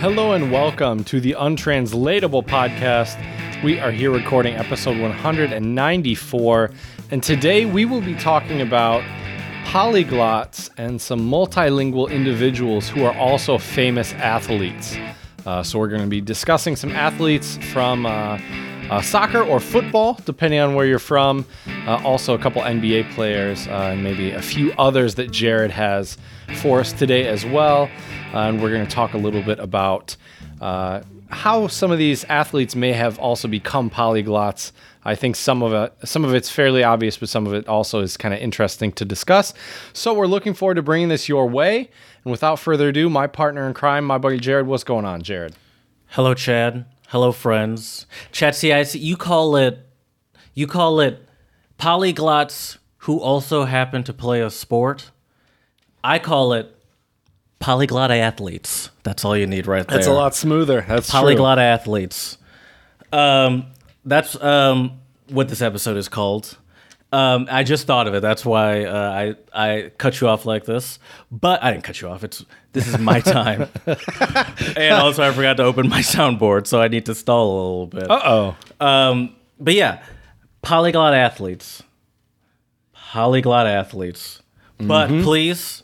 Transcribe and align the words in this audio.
Hello 0.00 0.32
and 0.32 0.52
welcome 0.52 1.02
to 1.02 1.20
the 1.20 1.32
Untranslatable 1.32 2.44
Podcast. 2.44 3.18
We 3.64 3.80
are 3.80 3.90
here 3.90 4.12
recording 4.12 4.54
episode 4.54 4.96
194, 5.00 6.70
and 7.10 7.20
today 7.20 7.64
we 7.64 7.84
will 7.84 8.00
be 8.00 8.14
talking 8.14 8.60
about 8.60 9.02
polyglots 9.64 10.70
and 10.78 11.00
some 11.00 11.28
multilingual 11.28 12.12
individuals 12.12 12.88
who 12.88 13.04
are 13.04 13.14
also 13.18 13.58
famous 13.58 14.12
athletes. 14.12 14.96
Uh, 15.44 15.64
so, 15.64 15.80
we're 15.80 15.88
going 15.88 16.02
to 16.02 16.06
be 16.06 16.20
discussing 16.20 16.76
some 16.76 16.92
athletes 16.92 17.56
from 17.72 18.06
uh, 18.06 18.38
uh, 18.90 19.00
soccer 19.02 19.42
or 19.42 19.60
football, 19.60 20.18
depending 20.24 20.60
on 20.60 20.74
where 20.74 20.86
you're 20.86 20.98
from. 20.98 21.44
Uh, 21.86 22.00
also, 22.04 22.34
a 22.34 22.38
couple 22.38 22.62
NBA 22.62 23.12
players, 23.12 23.66
uh, 23.68 23.90
and 23.92 24.02
maybe 24.02 24.30
a 24.30 24.42
few 24.42 24.72
others 24.78 25.14
that 25.16 25.30
Jared 25.30 25.70
has 25.70 26.16
for 26.56 26.80
us 26.80 26.92
today 26.92 27.26
as 27.26 27.44
well. 27.44 27.90
Uh, 28.32 28.38
and 28.38 28.62
we're 28.62 28.70
going 28.70 28.86
to 28.86 28.90
talk 28.90 29.14
a 29.14 29.18
little 29.18 29.42
bit 29.42 29.58
about 29.58 30.16
uh, 30.60 31.02
how 31.30 31.66
some 31.66 31.90
of 31.90 31.98
these 31.98 32.24
athletes 32.24 32.74
may 32.74 32.92
have 32.92 33.18
also 33.18 33.48
become 33.48 33.90
polyglots. 33.90 34.72
I 35.04 35.14
think 35.14 35.36
some 35.36 35.62
of 35.62 35.72
it, 35.72 35.94
some 36.08 36.24
of 36.24 36.34
it's 36.34 36.50
fairly 36.50 36.82
obvious, 36.82 37.16
but 37.16 37.28
some 37.28 37.46
of 37.46 37.54
it 37.54 37.68
also 37.68 38.00
is 38.00 38.16
kind 38.16 38.34
of 38.34 38.40
interesting 38.40 38.92
to 38.92 39.04
discuss. 39.04 39.54
So 39.92 40.12
we're 40.12 40.26
looking 40.26 40.54
forward 40.54 40.74
to 40.74 40.82
bringing 40.82 41.08
this 41.08 41.28
your 41.28 41.48
way. 41.48 41.90
And 42.24 42.30
without 42.30 42.58
further 42.58 42.88
ado, 42.88 43.08
my 43.08 43.26
partner 43.26 43.66
in 43.66 43.74
crime, 43.74 44.04
my 44.04 44.18
buddy 44.18 44.38
Jared, 44.38 44.66
what's 44.66 44.84
going 44.84 45.04
on, 45.04 45.22
Jared? 45.22 45.54
Hello, 46.08 46.34
Chad. 46.34 46.84
Hello, 47.08 47.32
friends. 47.32 48.04
Chad, 48.32 48.54
see, 48.54 48.70
I 48.70 48.82
see 48.82 48.98
you 48.98 49.16
call 49.16 49.56
it, 49.56 49.78
you 50.52 50.66
call 50.66 51.00
it 51.00 51.26
polyglots 51.78 52.76
who 52.98 53.18
also 53.18 53.64
happen 53.64 54.02
to 54.04 54.12
play 54.12 54.42
a 54.42 54.50
sport. 54.50 55.10
I 56.04 56.18
call 56.18 56.52
it 56.52 56.76
polyglot 57.60 58.10
athletes. 58.10 58.90
That's 59.04 59.24
all 59.24 59.34
you 59.34 59.46
need 59.46 59.66
right 59.66 59.88
there. 59.88 59.96
That's 59.96 60.06
a 60.06 60.12
lot 60.12 60.34
smoother. 60.34 60.84
That's 60.86 61.08
true. 61.08 61.20
Polyglot 61.20 61.58
athletes. 61.58 62.36
Um, 63.10 63.68
that's 64.04 64.38
um 64.42 65.00
what 65.30 65.48
this 65.48 65.62
episode 65.62 65.96
is 65.96 66.10
called. 66.10 66.58
Um, 67.10 67.48
I 67.50 67.62
just 67.64 67.86
thought 67.86 68.06
of 68.06 68.12
it. 68.14 68.20
That's 68.20 68.44
why 68.44 68.84
uh, 68.84 69.34
I 69.54 69.76
I 69.78 69.92
cut 69.96 70.20
you 70.20 70.28
off 70.28 70.44
like 70.44 70.66
this. 70.66 70.98
But 71.32 71.64
I 71.64 71.72
didn't 71.72 71.84
cut 71.84 72.02
you 72.02 72.08
off. 72.08 72.22
It's 72.22 72.44
this 72.72 72.86
is 72.88 72.98
my 72.98 73.20
time. 73.20 73.68
and 74.76 74.94
also, 74.94 75.22
I 75.28 75.32
forgot 75.32 75.56
to 75.58 75.64
open 75.64 75.88
my 75.88 76.00
soundboard, 76.00 76.66
so 76.66 76.80
I 76.80 76.88
need 76.88 77.06
to 77.06 77.14
stall 77.14 77.46
a 77.46 77.54
little 77.54 77.86
bit. 77.86 78.10
Uh 78.10 78.54
oh. 78.80 78.84
Um, 78.86 79.34
but 79.58 79.74
yeah, 79.74 80.02
polyglot 80.62 81.14
athletes. 81.14 81.82
Polyglot 82.94 83.66
athletes. 83.66 84.42
But 84.80 85.08
Mm-hmm. 85.10 85.24
please 85.24 85.82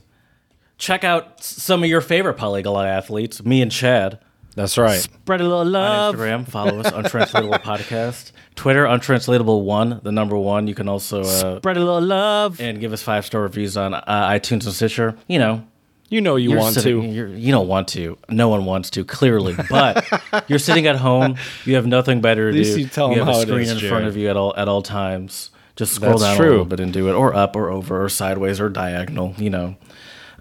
check 0.79 1.03
out 1.05 1.43
some 1.43 1.83
of 1.83 1.89
your 1.89 2.01
favorite 2.01 2.35
polyglot 2.35 2.87
athletes, 2.87 3.45
me 3.45 3.61
and 3.63 3.73
Chad. 3.73 4.21
That's 4.55 4.79
right. 4.79 5.01
Spread 5.01 5.41
a 5.41 5.45
little 5.45 5.65
love. 5.65 6.15
On 6.15 6.21
Instagram, 6.21 6.49
follow 6.49 6.79
us, 6.79 6.93
Untranslatable 6.93 7.59
Podcast. 7.65 8.31
Twitter, 8.55 8.85
Untranslatable 8.87 9.63
One, 9.65 10.01
the 10.05 10.13
number 10.13 10.37
one. 10.37 10.69
You 10.69 10.77
can 10.77 10.89
also 10.89 11.23
uh, 11.23 11.57
Spread 11.59 11.77
a 11.77 11.81
little 11.81 12.01
love. 12.01 12.61
And 12.61 12.79
give 12.79 12.93
us 12.93 13.03
five 13.03 13.27
star 13.27 13.41
reviews 13.43 13.77
on 13.77 13.95
uh, 13.95 14.03
iTunes 14.07 14.65
and 14.65 14.73
Stitcher. 14.73 15.17
You 15.27 15.41
know, 15.41 15.67
You 16.15 16.21
know 16.21 16.37
you 16.37 16.51
you're 16.51 16.61
want 16.61 16.77
sitting- 16.77 17.03
to. 17.03 17.09
You're, 17.09 17.27
you 17.27 17.51
don't 17.51 17.67
want 17.67 17.89
to. 17.89 18.17
No 18.29 18.49
one 18.49 18.65
wants 18.67 18.89
to, 18.91 19.05
clearly. 19.05 19.57
But 19.69 20.07
you're 20.49 20.61
sitting 20.61 20.87
at 20.87 20.95
home. 20.95 21.35
You 21.65 21.75
have 21.75 21.89
nothing 21.89 22.21
better 22.21 22.53
to 22.53 22.63
do. 22.63 22.81
you 22.81 22.87
tell 22.87 23.11
you 23.11 23.19
have 23.25 23.29
a 23.35 23.41
screen 23.43 23.63
is, 23.63 23.83
in 23.83 23.89
front 23.89 24.05
of 24.07 24.17
you 24.17 24.29
at 24.31 24.37
all 24.37 24.55
at 24.57 24.69
all 24.69 24.81
times. 24.81 25.51
Just 25.75 25.93
scroll 25.95 26.19
That's 26.19 26.23
down 26.23 26.37
true. 26.37 26.47
a 26.47 26.51
little 26.51 26.65
bit 26.67 26.79
and 26.79 26.93
do 26.93 27.09
it, 27.09 27.15
or 27.15 27.35
up, 27.35 27.57
or 27.57 27.69
over, 27.69 28.05
or 28.05 28.09
sideways, 28.09 28.61
or 28.61 28.69
diagonal. 28.69 29.35
You 29.39 29.51
know. 29.51 29.77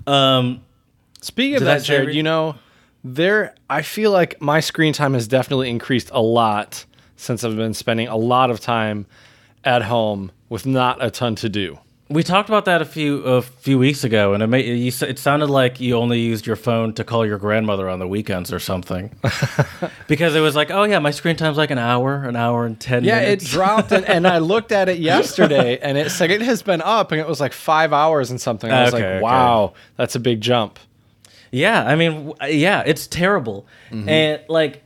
Um, 0.06 0.62
Speaking 1.22 1.56
of 1.56 1.64
that, 1.64 1.82
Jared, 1.84 2.02
everything? 2.02 2.18
you 2.18 2.24
know, 2.24 2.56
there 3.04 3.56
I 3.68 3.82
feel 3.82 4.12
like 4.12 4.40
my 4.40 4.60
screen 4.60 4.94
time 4.94 5.16
has 5.16 5.28
definitely 5.28 5.72
increased 5.72 6.12
a 6.14 6.22
lot 6.22 6.86
since 7.16 7.44
I've 7.44 7.56
been 7.56 7.74
spending 7.74 8.08
a 8.10 8.16
lot 8.18 8.52
of 8.52 8.60
time 8.60 9.08
at 9.64 9.82
home 9.82 10.32
with 10.50 10.68
not 10.68 11.04
a 11.04 11.10
ton 11.10 11.34
to 11.38 11.50
do. 11.50 11.80
We 12.14 12.24
talked 12.24 12.48
about 12.50 12.66
that 12.66 12.82
a 12.82 12.86
few 12.86 13.24
a 13.24 13.42
few 13.42 13.78
weeks 13.80 14.04
ago, 14.04 14.34
and 14.34 14.44
it 14.44 14.48
made 14.48 14.66
you, 14.66 14.92
it 15.08 15.20
sounded 15.20 15.48
like 15.50 15.80
you 15.80 15.96
only 15.96 16.20
used 16.20 16.46
your 16.46 16.56
phone 16.56 16.94
to 16.94 17.04
call 17.04 17.26
your 17.26 17.38
grandmother 17.38 17.90
on 17.90 18.00
the 18.00 18.08
weekends 18.08 18.54
or 18.54 18.60
something. 18.60 19.12
because 20.08 20.36
it 20.36 20.40
was 20.40 20.56
like, 20.56 20.72
oh 20.72 20.84
yeah, 20.84 21.00
my 21.00 21.12
screen 21.12 21.36
time's 21.36 21.58
like 21.58 21.72
an 21.72 21.78
hour, 21.78 22.24
an 22.24 22.36
hour 22.36 22.66
and 22.66 22.80
ten 22.80 23.04
Yeah, 23.04 23.20
it 23.20 23.40
dropped, 23.40 23.92
and, 23.92 24.06
and 24.06 24.28
I 24.28 24.38
looked 24.38 24.72
at 24.72 24.90
it 24.90 25.00
yesterday, 25.14 25.80
and 25.80 25.98
it 25.98 26.12
said 26.12 26.32
it 26.32 26.42
has 26.42 26.62
been 26.62 26.82
up, 26.82 27.12
and 27.12 27.20
it 27.20 27.28
was 27.28 27.40
like 27.42 27.54
five 27.54 27.94
hours 27.94 28.30
and 28.32 28.40
something. 28.40 28.72
I 28.72 28.84
was 28.84 28.94
Okay, 28.94 29.04
like, 29.04 29.14
okay. 29.16 29.22
wow, 29.24 29.74
that's 29.98 30.16
a 30.16 30.20
big 30.20 30.42
jump. 30.42 30.80
Yeah, 31.52 31.84
I 31.86 31.96
mean, 31.96 32.34
yeah, 32.48 32.84
it's 32.86 33.08
terrible, 33.08 33.66
Mm-hmm. 33.92 34.10
and 34.10 34.42
like 34.50 34.83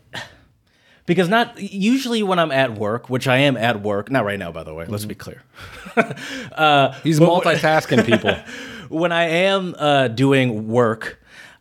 because 1.07 1.29
not 1.29 1.59
usually 1.59 2.22
when 2.22 2.38
I'm 2.38 2.51
at 2.51 2.78
work, 2.78 3.09
which 3.09 3.28
I 3.28 3.38
am 3.38 3.57
at 3.57 3.81
work, 3.81 4.12
not 4.12 4.25
right 4.25 4.38
now, 4.38 4.51
by 4.51 4.63
the 4.63 4.73
way. 4.75 4.85
Let's 4.85 5.06
be 5.06 5.16
clear. 5.16 5.41
He's 5.95 7.19
multitasking 7.19 8.06
people. 8.06 8.35
when 8.90 9.12
I 9.12 9.23
am 9.23 9.73
uh, 9.79 10.09
doing 10.09 10.67
work, 10.67 11.19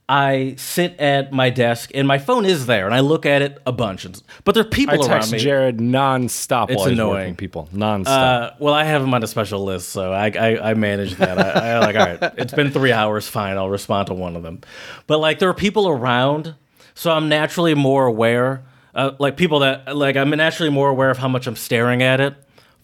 I 0.09 0.57
sit 0.59 0.99
at 1.01 1.33
my 1.33 1.51
desk 1.51 1.91
and 1.95 2.07
my 2.09 2.19
phone 2.19 2.45
is 2.45 2.67
there, 2.67 2.87
and 2.87 2.95
I 2.95 3.01
look 3.01 3.25
at 3.25 3.41
it 3.41 3.59
a 3.67 3.73
bunch. 3.73 4.05
And, 4.05 4.21
but 4.45 4.55
there 4.55 4.65
are 4.65 4.67
I 4.67 4.71
people 4.71 4.95
around 4.97 5.09
text 5.09 5.33
me. 5.33 5.39
Jared 5.39 5.79
nonstop 5.79 6.71
It's 6.71 6.85
annoying. 6.85 7.37
people. 7.37 7.69
Nonstop. 7.73 8.07
Uh, 8.07 8.51
well, 8.59 8.75
I 8.75 8.83
have 8.83 9.01
them 9.01 9.15
on 9.15 9.23
a 9.23 9.29
special 9.29 9.65
list, 9.65 9.91
so 9.91 10.13
I 10.13 10.27
I, 10.31 10.71
I 10.71 10.75
manage 10.75 11.15
that. 11.17 11.39
I, 11.39 11.71
I 11.71 11.79
like, 11.79 11.97
all 11.97 12.07
right, 12.07 12.35
it's 12.37 12.53
been 12.53 12.73
three 12.73 12.93
hours, 12.93 13.29
fine. 13.29 13.57
I'll 13.57 13.71
respond 13.71 14.09
to 14.09 14.15
one 14.15 14.35
of 14.35 14.43
them. 14.43 14.61
But 15.07 15.19
like, 15.19 15.39
there 15.39 15.49
are 15.49 15.55
people 15.55 15.89
around, 15.89 16.55
so 16.95 17.13
I'm 17.13 17.29
naturally 17.29 17.75
more 17.75 18.07
aware. 18.07 18.65
Uh, 18.97 19.13
like 19.21 19.37
people 19.37 19.61
that 19.61 19.95
like, 19.97 20.17
I'm 20.17 20.31
naturally 20.31 20.71
more 20.71 20.89
aware 20.89 21.11
of 21.11 21.19
how 21.19 21.29
much 21.29 21.47
I'm 21.47 21.55
staring 21.57 22.03
at 22.03 22.21
it. 22.21 22.35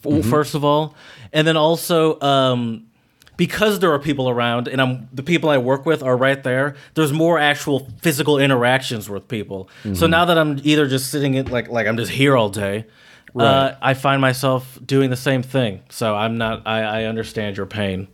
f- 0.07 0.25
First 0.27 0.55
of 0.55 0.63
all, 0.65 0.95
and 1.33 1.47
then 1.47 1.57
also. 1.57 2.21
Um, 2.21 2.87
because 3.39 3.81
there 3.81 3.91
are 3.93 3.99
people 3.99 4.29
around 4.29 4.69
and 4.69 4.81
I'm 4.81 5.09
the 5.13 5.23
people 5.23 5.49
I 5.49 5.59
work 5.59 5.87
with 5.87 6.03
are 6.03 6.17
right 6.17 6.41
there, 6.45 6.77
there's 6.95 7.13
more 7.13 7.39
actual 7.39 7.89
physical 8.03 8.39
interactions 8.39 9.09
with 9.09 9.27
people. 9.27 9.69
So 9.95 10.07
now 10.07 10.27
that 10.27 10.39
I'm 10.39 10.61
either 10.63 10.87
just 10.87 11.11
sitting 11.11 11.35
in 11.35 11.47
like 11.47 11.69
like 11.69 11.87
I'm 11.89 11.97
just 11.97 12.13
here 12.13 12.37
all 12.37 12.51
day, 12.51 12.85
uh, 13.35 13.73
I 13.81 13.95
find 13.95 14.21
myself 14.21 14.79
doing 14.85 15.09
the 15.11 15.17
same 15.17 15.43
thing. 15.43 15.81
So 15.89 16.15
I'm 16.15 16.37
not 16.37 16.63
I, 16.67 16.83
I 16.83 17.05
understand 17.05 17.57
your 17.57 17.67
pain. 17.67 18.07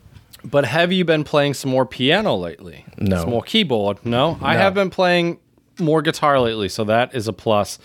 But 0.44 0.64
have 0.64 0.92
you 0.92 1.04
been 1.04 1.25
playing 1.25 1.54
some 1.54 1.72
more 1.72 1.84
piano 1.84 2.37
lately? 2.37 2.84
No. 2.97 3.16
Some 3.20 3.31
more 3.31 3.42
keyboard? 3.42 3.98
No? 4.06 4.38
I 4.41 4.54
have 4.54 4.72
been 4.72 4.88
playing 4.88 5.38
more 5.78 6.02
guitar 6.02 6.40
lately, 6.40 6.68
so 6.68 6.84
that 6.84 7.14
is 7.14 7.28
a 7.28 7.32
plus. 7.32 7.78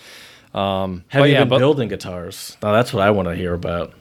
Um, 0.52 1.04
Have 1.08 1.26
you 1.26 1.32
yeah, 1.32 1.40
been 1.40 1.48
but 1.48 1.58
building 1.58 1.88
guitars? 1.88 2.56
Now 2.62 2.72
that's 2.72 2.92
what 2.92 3.02
I 3.02 3.10
want 3.10 3.28
to 3.28 3.34
hear 3.34 3.54
about. 3.54 3.92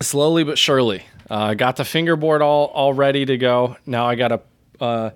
slowly 0.00 0.44
but 0.44 0.58
surely. 0.58 1.04
Uh, 1.30 1.54
got 1.54 1.76
the 1.76 1.84
fingerboard 1.84 2.40
all 2.42 2.66
all 2.66 2.92
ready 2.94 3.24
to 3.26 3.36
go. 3.36 3.76
Now 3.86 4.06
I 4.06 4.14
got 4.14 4.28
to 4.28 4.40
uh, 4.80 5.10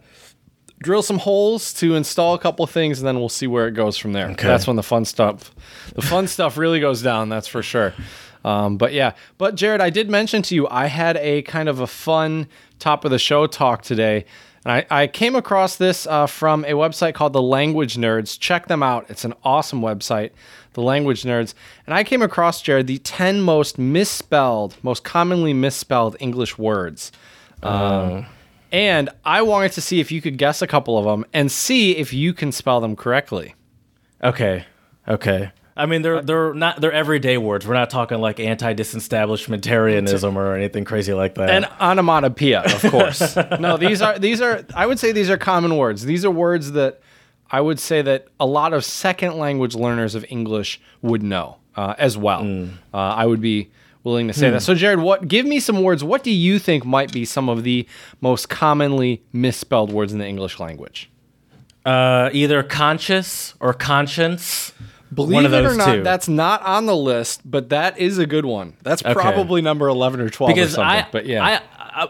drill 0.80 1.02
some 1.02 1.18
holes 1.18 1.72
to 1.74 1.94
install 1.94 2.34
a 2.34 2.38
couple 2.38 2.66
things, 2.66 2.98
and 2.98 3.06
then 3.08 3.18
we'll 3.18 3.28
see 3.30 3.46
where 3.46 3.66
it 3.66 3.72
goes 3.72 3.96
from 3.96 4.12
there. 4.12 4.28
Okay. 4.30 4.46
That's 4.46 4.66
when 4.66 4.76
the 4.76 4.82
fun 4.82 5.04
stuff, 5.04 5.54
the 5.94 6.02
fun 6.02 6.26
stuff 6.36 6.56
really 6.58 6.80
goes 6.80 7.00
down. 7.02 7.28
That's 7.30 7.48
for 7.48 7.62
sure. 7.62 7.94
Um, 8.44 8.76
but 8.76 8.92
yeah, 8.92 9.12
but 9.38 9.54
Jared, 9.54 9.80
I 9.80 9.88
did 9.90 10.10
mention 10.10 10.42
to 10.42 10.54
you 10.54 10.68
I 10.68 10.86
had 10.86 11.16
a 11.18 11.42
kind 11.42 11.68
of 11.68 11.80
a 11.80 11.86
fun 11.86 12.48
top 12.78 13.04
of 13.04 13.10
the 13.10 13.18
show 13.18 13.46
talk 13.46 13.82
today. 13.82 14.24
And 14.64 14.84
I, 14.90 15.02
I 15.02 15.06
came 15.06 15.34
across 15.34 15.76
this 15.76 16.06
uh, 16.06 16.26
from 16.26 16.64
a 16.64 16.72
website 16.72 17.14
called 17.14 17.32
The 17.32 17.42
Language 17.42 17.96
Nerds. 17.96 18.38
Check 18.38 18.68
them 18.68 18.82
out. 18.82 19.06
It's 19.08 19.24
an 19.24 19.34
awesome 19.44 19.80
website, 19.80 20.30
The 20.74 20.82
Language 20.82 21.24
Nerds. 21.24 21.54
And 21.86 21.94
I 21.94 22.04
came 22.04 22.22
across, 22.22 22.62
Jared, 22.62 22.86
the 22.86 22.98
10 22.98 23.40
most 23.40 23.78
misspelled, 23.78 24.76
most 24.82 25.04
commonly 25.04 25.52
misspelled 25.52 26.16
English 26.20 26.58
words. 26.58 27.10
Um, 27.62 28.26
and 28.70 29.10
I 29.24 29.42
wanted 29.42 29.72
to 29.72 29.80
see 29.80 30.00
if 30.00 30.10
you 30.10 30.20
could 30.22 30.38
guess 30.38 30.62
a 30.62 30.66
couple 30.66 30.98
of 30.98 31.04
them 31.04 31.26
and 31.32 31.50
see 31.50 31.96
if 31.96 32.12
you 32.12 32.32
can 32.32 32.52
spell 32.52 32.80
them 32.80 32.96
correctly. 32.96 33.54
Okay. 34.22 34.64
Okay. 35.06 35.50
I 35.76 35.86
mean, 35.86 36.02
they're 36.02 36.20
they're 36.22 36.52
not 36.54 36.80
they're 36.80 36.92
everyday 36.92 37.38
words. 37.38 37.66
We're 37.66 37.74
not 37.74 37.90
talking 37.90 38.20
like 38.20 38.38
anti-disestablishmentarianism 38.40 40.36
or 40.36 40.54
anything 40.54 40.84
crazy 40.84 41.14
like 41.14 41.34
that. 41.36 41.50
And 41.50 41.64
onomatopoeia, 41.80 42.60
of 42.60 42.82
course. 42.90 43.36
no, 43.58 43.76
these 43.76 44.02
are 44.02 44.18
these 44.18 44.40
are 44.40 44.64
I 44.74 44.86
would 44.86 44.98
say 44.98 45.12
these 45.12 45.30
are 45.30 45.38
common 45.38 45.76
words. 45.76 46.04
These 46.04 46.24
are 46.24 46.30
words 46.30 46.72
that 46.72 47.00
I 47.50 47.60
would 47.60 47.78
say 47.80 48.02
that 48.02 48.28
a 48.40 48.46
lot 48.46 48.72
of 48.72 48.84
second 48.84 49.38
language 49.38 49.74
learners 49.74 50.14
of 50.14 50.24
English 50.28 50.80
would 51.00 51.22
know 51.22 51.56
uh, 51.76 51.94
as 51.98 52.16
well. 52.16 52.42
Uh, 52.92 52.96
I 52.96 53.26
would 53.26 53.40
be 53.40 53.70
willing 54.04 54.26
to 54.28 54.34
say 54.34 54.50
that. 54.50 54.62
So, 54.62 54.74
Jared, 54.74 54.98
what? 55.00 55.28
Give 55.28 55.46
me 55.46 55.60
some 55.60 55.82
words. 55.82 56.02
What 56.02 56.22
do 56.22 56.30
you 56.30 56.58
think 56.58 56.84
might 56.84 57.12
be 57.12 57.24
some 57.24 57.48
of 57.48 57.62
the 57.62 57.86
most 58.20 58.48
commonly 58.48 59.22
misspelled 59.32 59.92
words 59.92 60.12
in 60.12 60.18
the 60.18 60.26
English 60.26 60.58
language? 60.60 61.08
uh, 61.84 62.30
either 62.32 62.62
conscious 62.62 63.54
or 63.60 63.74
conscience. 63.74 64.72
Believe 65.12 65.34
One 65.34 65.46
of 65.46 65.52
it 65.52 65.64
or 65.66 65.74
not, 65.74 65.94
two. 65.96 66.02
that's 66.02 66.28
not 66.28 66.62
on 66.62 66.86
the 66.86 66.96
list, 66.96 67.42
but 67.44 67.68
that 67.68 67.98
is 67.98 68.18
a 68.18 68.26
good 68.26 68.46
one. 68.46 68.74
That's 68.82 69.02
probably 69.02 69.60
number 69.60 69.88
eleven 69.88 70.20
or 70.20 70.30
twelve 70.30 70.50
or 70.50 70.54
because 70.54 70.72
something. 70.74 70.88
I, 71.04 71.06
but 71.10 71.26
yeah, 71.26 71.44
I 71.44 71.60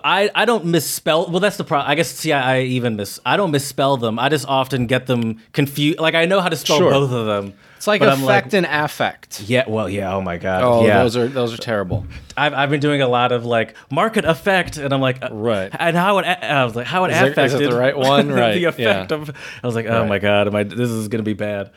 I, 0.04 0.30
I 0.34 0.44
don't 0.44 0.66
misspell. 0.66 1.28
Well, 1.28 1.40
that's 1.40 1.56
the 1.56 1.64
problem. 1.64 1.90
I 1.90 1.96
guess 1.96 2.08
see, 2.10 2.32
I, 2.32 2.58
I 2.58 2.60
even 2.62 2.94
miss. 2.94 3.18
I 3.26 3.36
don't 3.36 3.50
misspell 3.50 3.96
them. 3.96 4.18
I 4.20 4.28
just 4.28 4.46
often 4.46 4.86
get 4.86 5.06
them 5.06 5.40
confused. 5.52 5.98
Like 5.98 6.14
I 6.14 6.26
know 6.26 6.40
how 6.40 6.48
to 6.48 6.54
spell 6.56 6.78
Sure. 6.78 6.90
both 6.92 7.10
of 7.10 7.26
them. 7.26 7.54
It's 7.78 7.88
like 7.88 8.00
I'm 8.00 8.22
effect 8.22 8.54
and 8.54 8.64
affect. 8.64 9.40
yeah. 9.40 9.64
Well, 9.66 9.88
yeah. 9.88 10.14
Oh 10.14 10.20
my 10.20 10.36
god. 10.38 10.62
Oh, 10.62 10.86
yeah. 10.86 11.02
those 11.02 11.16
are 11.16 11.26
those 11.26 11.52
are 11.52 11.56
terrible. 11.56 12.06
I've, 12.36 12.54
I've 12.54 12.70
been 12.70 12.78
doing 12.78 13.02
a 13.02 13.08
lot 13.08 13.32
of 13.32 13.44
like 13.44 13.74
market 13.90 14.24
effect, 14.24 14.76
and 14.76 14.94
I'm 14.94 15.00
like, 15.00 15.20
uh, 15.20 15.30
Right. 15.32 15.68
And 15.76 15.96
how 15.96 16.18
it, 16.18 16.24
I 16.26 16.64
was 16.64 16.76
like, 16.76 16.86
how 16.86 17.02
it 17.06 17.10
Is 17.10 17.18
there- 17.18 17.26
is 17.26 17.32
it 17.32 17.56
affected 17.56 17.72
the 17.72 17.76
right 17.76 17.96
one? 17.96 18.28
Right, 18.32 18.54
the 18.54 18.64
effect 18.66 19.10
yeah. 19.10 19.16
of. 19.16 19.30
I 19.64 19.66
was 19.66 19.74
like, 19.74 19.86
oh 19.86 20.02
Right. 20.02 20.08
my 20.08 20.18
god, 20.20 20.46
am 20.46 20.54
I? 20.54 20.62
This 20.62 20.90
is 20.90 21.08
gonna 21.08 21.24
be 21.24 21.32
bad. 21.34 21.72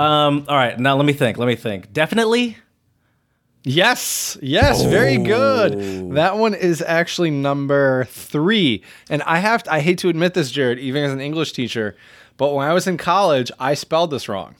Um. 0.00 0.44
All 0.48 0.56
right. 0.56 0.78
Now 0.78 0.96
let 0.96 1.04
me 1.06 1.12
think. 1.12 1.38
Let 1.38 1.46
me 1.46 1.56
think. 1.56 1.92
Definitely. 1.92 2.56
Yes, 3.62 4.38
yes, 4.40 4.82
very 4.84 5.18
good. 5.18 6.14
That 6.14 6.38
one 6.38 6.54
is 6.54 6.80
actually 6.80 7.30
number 7.30 8.06
three. 8.06 8.82
And 9.10 9.22
I 9.24 9.38
have 9.38 9.64
to, 9.64 9.72
I 9.74 9.80
hate 9.80 9.98
to 9.98 10.08
admit 10.08 10.32
this, 10.32 10.50
Jared, 10.50 10.78
even 10.78 11.04
as 11.04 11.12
an 11.12 11.20
English 11.20 11.52
teacher, 11.52 11.94
but 12.38 12.54
when 12.54 12.66
I 12.66 12.72
was 12.72 12.86
in 12.86 12.96
college, 12.96 13.50
I 13.58 13.74
spelled 13.74 14.12
this 14.12 14.30
wrong. 14.30 14.54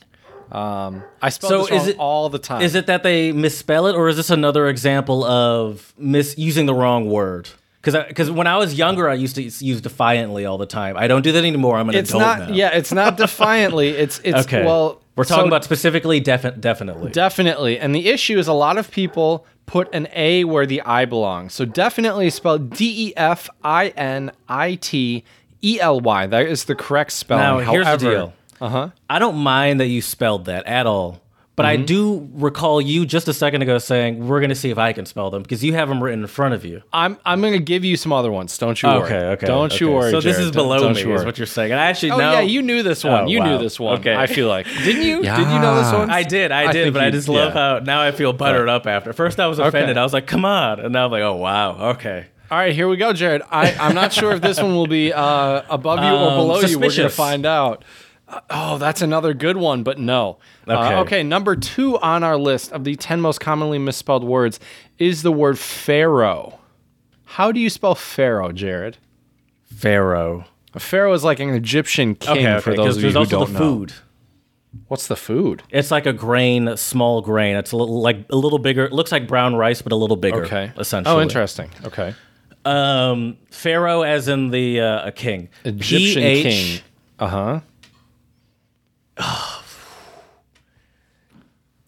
Um, 0.53 1.03
I 1.23 1.31
spelled 1.31 1.51
So 1.51 1.59
this 1.63 1.71
wrong 1.71 1.81
is 1.81 1.87
it- 1.89 1.97
all 1.99 2.29
the 2.29 2.39
time. 2.39 2.61
Is 2.61 2.75
it 2.75 2.89
that 2.89 3.03
they 3.03 3.33
misspell 3.33 3.87
it, 3.87 3.95
or 3.97 4.11
is 4.11 4.19
this 4.19 4.29
another 4.29 4.69
example 4.69 5.25
of 5.25 5.95
mis 5.97 6.37
using 6.37 6.67
the 6.67 6.75
wrong 6.75 7.09
word? 7.09 7.49
Because 7.81 8.05
because 8.07 8.31
when 8.31 8.47
I 8.47 8.59
was 8.59 8.75
younger, 8.75 9.09
I 9.09 9.15
used 9.15 9.37
to 9.37 9.43
use 9.43 9.81
defiantly 9.81 10.45
all 10.45 10.59
the 10.59 10.67
time. 10.67 10.99
I 10.99 11.07
don't 11.07 11.23
do 11.23 11.33
that 11.33 11.45
anymore. 11.45 11.79
I'm 11.79 11.89
an 11.89 11.95
It's 11.95 12.11
adult 12.11 12.23
not. 12.23 12.49
now. 12.51 12.55
Yeah, 12.55 12.69
it's 12.77 12.93
not 12.93 13.17
defiantly. 13.25 13.89
It's 13.91 14.21
it's 14.25 14.41
Okay. 14.41 14.67
well. 14.67 15.01
We're 15.21 15.25
talking 15.25 15.45
so 15.45 15.49
about 15.49 15.65
specifically 15.65 16.19
defi- 16.21 16.53
definitely. 16.59 17.11
definitely. 17.13 17.79
And 17.79 17.95
the 17.95 18.09
issue 18.09 18.39
is 18.39 18.49
a 18.49 18.53
lot 18.53 18.79
of 18.79 18.91
people 18.91 19.47
put 19.67 19.93
an 19.95 20.09
A 20.15 20.45
where 20.45 20.67
the 20.67 20.81
I 20.83 21.05
belongs. 21.05 21.53
So 21.55 21.65
definitely 21.65 22.27
is 22.29 22.35
spelled 22.35 22.71
D 22.71 23.09
E 23.09 23.13
F 23.17 23.49
I 23.63 23.89
N 23.89 24.33
I 24.49 24.77
T 24.77 25.25
E 25.63 25.79
L 25.81 26.01
Y. 26.01 26.27
That 26.27 26.47
is 26.47 26.65
the 26.65 26.75
correct 26.75 27.13
spelling. 27.13 27.65
Now, 27.65 27.73
here's 27.73 27.87
the 27.87 27.97
deal. 27.97 28.33
Uh-huh. 28.61 28.91
I 29.09 29.19
don't 29.19 29.37
mind 29.37 29.81
that 29.81 29.87
you 29.87 30.03
spelled 30.03 30.47
that 30.47 30.67
at 30.67 30.87
all. 30.87 31.21
But 31.57 31.67
Mm-hmm. 31.67 31.83
I 31.83 31.85
do 31.85 32.29
recall 32.33 32.81
you 32.81 33.05
just 33.05 33.29
a 33.29 33.35
second 33.35 33.61
ago 33.61 33.77
saying 33.79 34.27
we're 34.27 34.41
going 34.41 34.49
to 34.51 34.55
see 34.55 34.71
if 34.71 34.79
I 34.79 34.95
can 34.95 35.05
spell 35.05 35.31
them 35.31 35.43
because 35.43 35.63
you 35.63 35.75
have 35.75 35.91
them 35.91 36.03
written 36.03 36.21
in 36.21 36.27
front 36.27 36.55
of 36.55 36.65
you. 36.65 36.83
I'm 36.91 37.19
I'm 37.27 37.43
gonna 37.43 37.59
give 37.59 37.85
you 37.85 37.97
some 37.99 38.15
other 38.15 38.33
ones. 38.33 38.57
Don't 38.57 38.81
you 38.83 38.89
worry. 38.89 39.03
Okay, 39.03 39.27
okay. 39.27 39.47
Don't 39.47 39.79
you 39.79 39.91
worry. 39.91 40.11
So 40.11 40.23
this 40.23 40.39
is 40.39 40.53
below 40.53 40.79
Don't, 40.79 40.95
me, 40.95 41.03
don't 41.03 41.13
is 41.13 41.25
what 41.25 41.37
you're 41.37 41.47
saying. 41.47 41.73
And 41.73 41.79
I 41.81 41.87
actually 41.87 42.13
Oh 42.13 42.19
know. 42.19 42.33
yeah, 42.33 42.41
you 42.41 42.63
knew 42.63 42.83
this 42.83 43.05
one. 43.05 43.25
Oh, 43.25 43.27
you 43.27 43.41
wow. 43.41 43.45
knew 43.47 43.59
this 43.59 43.79
one. 43.79 43.99
Okay. 44.01 44.15
I 44.15 44.27
feel 44.27 44.49
like. 44.49 44.67
Didn't 44.85 45.03
you? 45.03 45.17
Did 45.17 45.39
you 45.39 45.59
know 45.59 45.83
this 45.83 45.93
one? 45.93 46.09
I 46.09 46.23
did, 46.23 46.51
I, 46.51 46.73
did, 46.73 46.85
think 46.85 46.95
but 46.95 47.03
I 47.03 47.11
just 47.11 47.29
love 47.29 47.55
yeah. 47.55 47.79
how 47.79 47.79
now 47.81 48.01
I 48.01 48.13
feel 48.13 48.33
buttered 48.33 48.69
up 48.71 48.87
after. 48.87 49.13
First 49.13 49.39
I 49.39 49.47
was 49.47 49.59
offended. 49.59 49.99
I 49.99 50.03
was 50.03 50.15
like, 50.15 50.27
come 50.27 50.47
on. 50.47 50.81
And 50.81 50.93
now 50.95 51.05
I'm 51.07 51.11
like, 51.11 51.23
oh, 51.23 51.37
wow. 51.37 51.91
Okay. 51.91 52.27
All 52.51 52.59
right, 52.59 52.75
here 52.75 52.89
we 52.89 52.97
go, 52.97 53.13
Jared. 53.13 53.43
I, 53.49 53.75
I'm 53.75 53.95
not 53.95 54.13
sure 54.13 54.33
if 54.33 54.41
this 54.41 54.61
one 54.61 54.75
will 54.75 54.89
be 54.89 55.13
uh, 55.13 55.63
above 55.71 56.01
you 56.01 56.11
or 56.11 56.31
Um, 56.31 56.37
below 56.37 56.61
you. 56.63 56.81
We're 56.81 56.97
gonna 56.97 57.09
find 57.09 57.47
out. 57.47 57.85
Uh, 58.31 58.41
oh, 58.51 58.79
that's 58.79 59.03
another 59.03 59.35
good 59.35 59.57
one, 59.57 59.83
but 59.83 59.99
no. 59.99 60.39
Uh, 60.67 60.73
Okay. 60.75 60.95
okay, 60.97 61.23
number 61.23 61.57
two 61.57 61.99
on 61.99 62.23
our 62.23 62.37
list 62.37 62.71
of 62.73 62.85
the 62.85 62.95
10 62.97 63.21
most 63.21 63.41
commonly 63.41 63.79
misspelled 63.79 64.25
words 64.25 64.61
is 64.99 65.23
the 65.23 65.33
word 65.33 65.59
pharaoh. 65.59 66.59
How 67.25 67.51
do 67.53 67.59
you 67.61 67.69
spell 67.69 67.95
pharaoh, 67.95 68.53
Jared? 68.53 68.97
Pharaoh. 69.65 70.45
A 70.75 70.81
pharaoh 70.81 71.13
is 71.13 71.25
like 71.25 71.41
an 71.41 71.51
Egyptian 71.51 72.15
king 72.15 72.39
Okay, 72.39 72.53
okay. 72.55 72.61
for 72.61 72.75
those 72.75 72.97
of 72.97 73.03
you 73.03 73.11
there's 73.11 73.15
who 73.15 73.19
also 73.37 73.39
don't 73.47 73.53
the 73.53 73.59
know. 73.59 73.59
food. 73.59 73.93
What's 74.87 75.09
the 75.09 75.17
food? 75.17 75.65
It's 75.71 75.91
like 75.91 76.07
a 76.07 76.13
grain, 76.13 76.69
a 76.69 76.77
small 76.77 77.23
grain. 77.23 77.57
It's 77.57 77.73
a 77.73 77.77
little 77.77 78.01
like 78.01 78.19
a 78.31 78.37
little 78.37 78.61
bigger. 78.61 78.85
It 78.85 78.93
looks 78.93 79.11
like 79.11 79.27
brown 79.27 79.57
rice, 79.57 79.83
but 79.83 79.91
a 79.91 79.97
little 79.97 80.17
bigger. 80.17 80.45
Okay. 80.45 80.71
Essentially. 80.79 81.13
Oh, 81.17 81.21
interesting. 81.21 81.71
Okay. 81.85 82.15
Um, 82.65 83.37
Pharaoh, 83.51 84.03
as 84.03 84.29
in 84.29 84.51
the 84.51 84.81
uh, 84.81 85.09
a 85.09 85.13
king. 85.13 85.49
Egyptian 85.65 86.23
PH 86.23 86.43
king. 86.45 86.81
Uh 87.19 87.27
huh. 87.29 87.61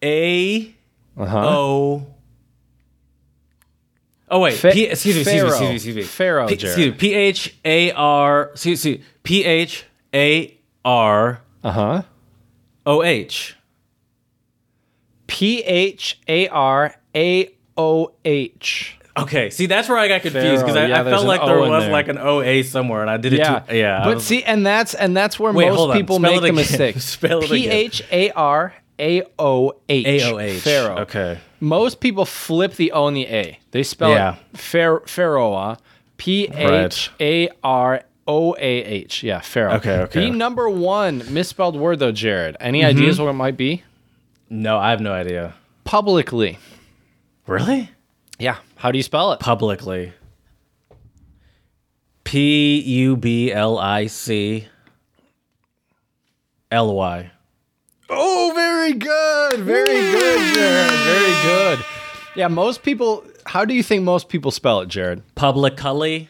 A 0.03 0.73
Uh 1.17 1.25
huh. 1.25 1.47
O. 1.47 2.07
Oh 4.29 4.39
wait, 4.39 4.55
Fa- 4.55 4.71
P, 4.71 4.85
excuse 4.85 5.15
me, 5.15 5.21
excuse 5.21 5.43
me, 5.43 5.47
excuse 5.47 5.69
me, 5.69 5.75
excuse 5.75 5.95
me. 5.95 6.03
Pharaoh, 6.03 6.47
P, 6.47 6.53
excuse 6.55 6.77
me, 6.77 6.91
P 6.93 7.13
H 7.13 7.55
A 7.63 7.91
R, 7.91 8.43
excuse 8.53 8.85
me, 8.85 9.03
P 9.21 9.43
H 9.45 9.85
A 10.13 10.57
R 10.83 11.41
Uh 11.63 11.71
huh. 11.71 12.01
O 12.85 13.03
H. 13.03 13.55
P 15.27 15.61
H 15.63 16.19
A 16.27 16.47
R 16.47 16.95
A 17.15 17.49
O 17.77 18.11
H. 18.25 18.97
Okay, 19.15 19.49
see 19.51 19.67
that's 19.67 19.87
where 19.89 19.97
I 19.99 20.07
got 20.07 20.21
confused 20.23 20.63
because 20.63 20.75
I, 20.75 20.87
yeah, 20.87 21.01
I 21.01 21.03
felt 21.03 21.27
like 21.27 21.41
O 21.41 21.45
there 21.45 21.59
was 21.59 21.83
there. 21.83 21.91
like 21.91 22.07
an 22.07 22.17
O 22.17 22.41
A 22.41 22.63
somewhere, 22.63 23.01
and 23.01 23.09
I 23.11 23.17
did 23.17 23.33
it. 23.33 23.39
Yeah, 23.39 23.59
too, 23.59 23.75
yeah. 23.77 24.03
But 24.03 24.15
was- 24.15 24.25
see, 24.25 24.43
and 24.43 24.65
that's 24.65 24.95
and 24.95 25.15
that's 25.15 25.39
where 25.39 25.53
Wait, 25.53 25.69
most 25.69 25.95
people 25.95 26.17
Spell 26.17 26.31
make 26.31 26.41
the 26.41 26.51
mistake. 26.53 26.99
Spell 26.99 27.43
it. 27.43 27.47
P 27.49 27.67
H 27.67 28.01
A 28.11 28.31
R 28.31 28.73
A 28.99 29.21
O 29.37 29.73
H. 29.87 30.07
A 30.23 30.31
O 30.33 30.39
H. 30.39 30.61
Pharaoh. 30.61 30.97
Okay. 31.01 31.37
Most 31.59 31.99
people 31.99 32.25
flip 32.25 32.73
the 32.73 32.91
O 32.91 33.05
and 33.07 33.15
the 33.15 33.27
A. 33.27 33.59
They 33.71 33.83
spell 33.83 34.09
Yeah. 34.09 34.35
it 34.51 34.57
Phar- 34.57 35.03
Pharaoh. 35.05 35.77
P 36.17 36.47
H 36.51 37.11
A 37.19 37.49
R 37.63 38.03
O 38.27 38.55
A 38.57 38.57
H. 38.83 39.21
Yeah, 39.21 39.41
Pharaoh. 39.41 39.73
Okay, 39.75 39.97
okay. 40.03 40.19
The 40.21 40.31
number 40.31 40.67
one 40.69 41.23
misspelled 41.31 41.75
word 41.75 41.99
though, 41.99 42.11
Jared. 42.11 42.57
Any 42.59 42.79
Mm-hmm. 42.81 42.97
ideas 42.97 43.19
what 43.19 43.29
it 43.29 43.33
might 43.33 43.57
be? 43.57 43.83
No, 44.49 44.79
I 44.79 44.89
have 44.89 45.01
no 45.01 45.13
idea. 45.13 45.53
Publicly. 45.83 46.57
Really? 47.45 47.91
Yeah. 48.39 48.57
How 48.83 48.91
do 48.91 48.97
you 48.97 49.03
spell 49.03 49.31
it? 49.31 49.39
Publicly. 49.39 50.11
P 52.25 52.81
U 52.81 53.15
B 53.15 53.49
L 53.49 53.79
I 53.79 54.07
C 54.07 54.67
L 56.69 56.93
Y. 56.93 57.31
Oh, 58.09 58.51
very 58.53 58.91
good. 58.91 59.61
Very 59.61 60.11
good, 60.11 60.53
Jared. 60.53 60.91
Very 60.91 61.43
good. 61.43 61.85
Yeah, 62.35 62.49
most 62.49 62.83
people. 62.83 63.23
How 63.45 63.63
do 63.63 63.73
you 63.73 63.83
think 63.83 64.03
most 64.03 64.27
people 64.27 64.51
spell 64.51 64.81
it, 64.81 64.89
Jared? 64.89 65.23
Publicly. 65.35 66.27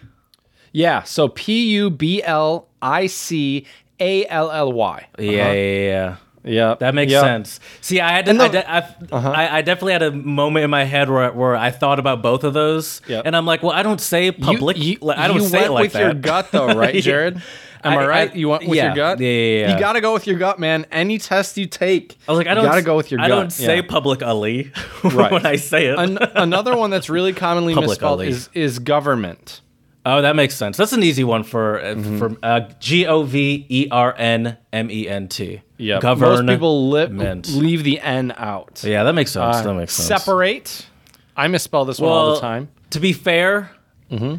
Yeah, 0.71 1.01
so 1.01 1.29
P 1.29 1.69
U 1.69 1.89
B 1.89 2.21
L 2.21 2.67
I 2.83 3.07
C 3.07 3.65
A 3.99 4.27
L 4.27 4.51
L 4.51 4.71
Y. 4.71 5.07
Yeah, 5.17 5.25
uh-huh. 5.25 5.51
yeah, 5.53 5.53
yeah. 5.53 6.15
Yeah, 6.45 6.75
That 6.80 6.94
makes 6.94 7.12
yeah. 7.12 7.22
sense. 7.22 7.60
See, 7.81 8.01
I 8.01 8.12
had 8.12 8.25
to, 8.25 8.31
And 8.31 8.42
I, 8.42 8.48
de- 8.50 8.69
I, 8.69 8.78
uh-huh. 8.80 9.30
I, 9.31 9.57
I 9.57 9.62
definitely 9.62 9.94
had 9.94 10.04
a 10.04 10.12
moment 10.12 10.66
in 10.66 10.69
my 10.69 10.84
head 10.84 11.10
where, 11.10 11.31
where 11.31 11.56
I 11.56 11.72
thought 11.72 12.00
about 12.00 12.22
both 12.22 12.44
of 12.44 12.54
those, 12.54 13.01
Yep. 13.07 13.24
and 13.25 13.36
I'm 13.36 13.45
like, 13.45 13.63
well, 13.63 13.72
I 13.72 13.81
don't 13.84 14.01
say 14.01 14.25
You- 14.25 14.34
public. 14.34 14.78
You, 14.78 14.98
like, 15.01 15.18
I 15.18 15.28
don't 15.28 15.38
you 15.38 15.44
say 15.48 15.60
went 15.60 15.66
it 15.68 15.72
like 15.72 15.84
with 15.84 15.94
that. 15.94 16.01
your 16.01 16.13
gut, 16.16 16.51
though, 16.51 16.68
right, 16.75 16.95
Jared? 17.01 17.42
Am 17.86 17.94
I, 17.98 18.04
I- 18.04 18.07
right? 18.07 18.31
I- 18.31 18.34
you 18.36 18.50
went 18.50 18.68
with 18.68 18.75
yeah, 18.78 18.88
your 18.88 18.95
gut. 18.95 19.19
yeah, 19.22 19.28
yeah, 19.30 19.60
yeah. 19.68 19.74
You 19.74 19.80
got 19.80 19.94
to 19.94 20.01
go 20.01 20.12
with 20.13 20.28
your 20.28 20.38
gut, 20.38 20.60
man. 20.60 20.85
Any 20.92 21.18
test 21.18 21.57
you 21.57 21.66
take, 21.66 22.18
I 22.28 22.31
was 22.31 22.38
like, 22.40 22.47
I 22.47 22.52
you 22.52 22.56
don't. 22.56 22.66
got 22.66 22.76
to 22.76 22.81
go 22.81 22.97
with 22.97 23.09
your 23.12 23.21
I 23.21 23.28
gut. 23.30 23.40
don't 23.40 23.50
say 23.52 23.78
yeah. 23.78 23.81
publicly 23.88 24.71
Right. 25.04 25.31
when 25.31 25.45
I 25.45 25.56
say 25.56 25.88
it. 25.88 25.97
An- 25.97 26.18
another 26.35 26.76
one 26.76 26.90
that's 26.90 27.09
really 27.09 27.31
commonly 27.33 27.73
Public 27.73 27.90
misspelled 27.92 28.19
Ali. 28.19 28.28
is 28.30 28.50
is 28.54 28.80
government. 28.80 29.62
Oh, 30.06 30.22
that 30.22 30.36
makes 30.36 30.56
sense. 30.56 30.78
That's 30.78 30.94
an 30.94 31.04
easy 31.04 31.24
one 31.24 31.44
for 31.44 31.80
uh, 31.80 31.83
Mm-hmm. 31.95 32.18
for 32.19 32.38
uh, 32.44 32.69
G 32.80 33.06
O 33.06 33.24
V 33.24 33.66
E 33.69 33.88
R 33.92 34.14
N 34.18 34.57
M 34.72 34.90
E 34.92 35.07
N 35.07 35.28
T. 35.28 35.62
Yeah, 35.78 36.00
Govern. 36.00 36.45
most 36.45 36.48
people 36.56 36.90
li- 36.90 37.07
leave 37.07 37.83
the 37.83 38.00
N 38.00 38.33
out. 38.38 38.83
Yeah, 38.86 39.04
that 39.04 39.14
makes 39.14 39.31
sense. 39.31 39.57
Uh, 39.57 39.64
that 39.64 39.74
makes 39.74 39.94
sense. 39.94 40.07
Separate. 40.07 40.86
I 41.36 41.48
misspell 41.48 41.86
this 41.86 42.00
one 42.00 42.12
all 42.12 42.36
the 42.36 42.42
time. 42.42 42.68
Mm-hmm. 42.68 42.90
To 42.92 43.00
be 43.00 43.14
fair, 43.14 43.72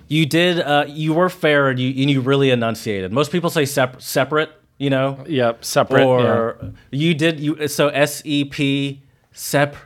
you 0.08 0.24
did. 0.26 0.60
Uh, 0.60 0.84
you 0.88 1.12
were 1.14 1.28
fair, 1.28 1.68
and 1.68 1.78
you 1.80 1.88
and 2.02 2.10
you 2.10 2.20
really 2.20 2.50
enunciated. 2.50 3.12
Most 3.12 3.32
people 3.32 3.50
say 3.50 3.64
sep- 3.64 4.00
separate. 4.00 4.50
You 4.78 4.90
know, 4.90 5.24
Yep, 5.28 5.64
separate. 5.64 6.00
yeah. 6.04 6.06
or 6.32 6.72
you 6.90 7.14
did. 7.14 7.38
You 7.40 7.68
so 7.68 7.88
S 7.88 8.22
E 8.24 8.44
P 8.44 9.02
sep. 9.32 9.76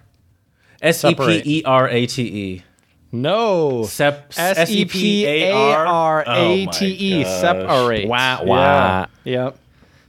S 0.81 1.05
E 1.05 1.15
P. 1.15 1.43
E 1.45 1.63
R 1.65 1.89
A 1.89 2.07
T 2.07 2.23
E. 2.23 2.63
No. 3.13 3.85
Sep. 3.85 4.33
S 4.37 4.71
E 4.71 4.85
P 4.85 5.25
A 5.27 5.53
R 5.53 6.25
A 6.27 6.67
T 6.67 6.97
E. 7.21 7.25
Oh. 7.25 7.41
Separate. 7.41 8.07
Wow, 8.09 8.41
Yeah. 8.43 8.49
wow. 8.49 9.07
Yep. 9.25 9.59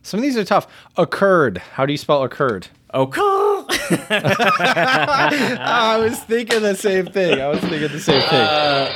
Some 0.04 0.20
of 0.20 0.22
these 0.24 0.38
are 0.38 0.44
tough. 0.44 0.68
Occurred. 0.98 1.60
How 1.60 1.86
do 1.86 1.94
you 1.94 1.98
spell 1.98 2.24
occurred? 2.24 2.68
Okay. 2.94 3.22
I 4.12 5.98
was 6.02 6.20
thinking 6.24 6.62
the 6.62 6.76
same 6.76 7.06
thing. 7.08 7.40
I 7.40 7.48
was 7.48 7.60
thinking 7.60 7.90
the 7.92 8.00
same 8.00 8.22
thing. 8.22 8.40
Uh, 8.42 8.92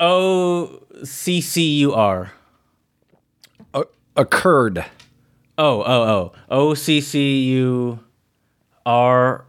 o 0.00 0.80
C 1.04 1.40
C 1.40 1.62
U 1.80 1.92
R. 1.94 2.32
Occurred. 4.16 4.84
Oh, 5.56 5.80
oh, 5.82 5.84
oh. 5.86 6.32
O 6.50 6.74
C 6.74 7.00
C 7.00 7.44
U 7.44 8.00
R 8.84 9.44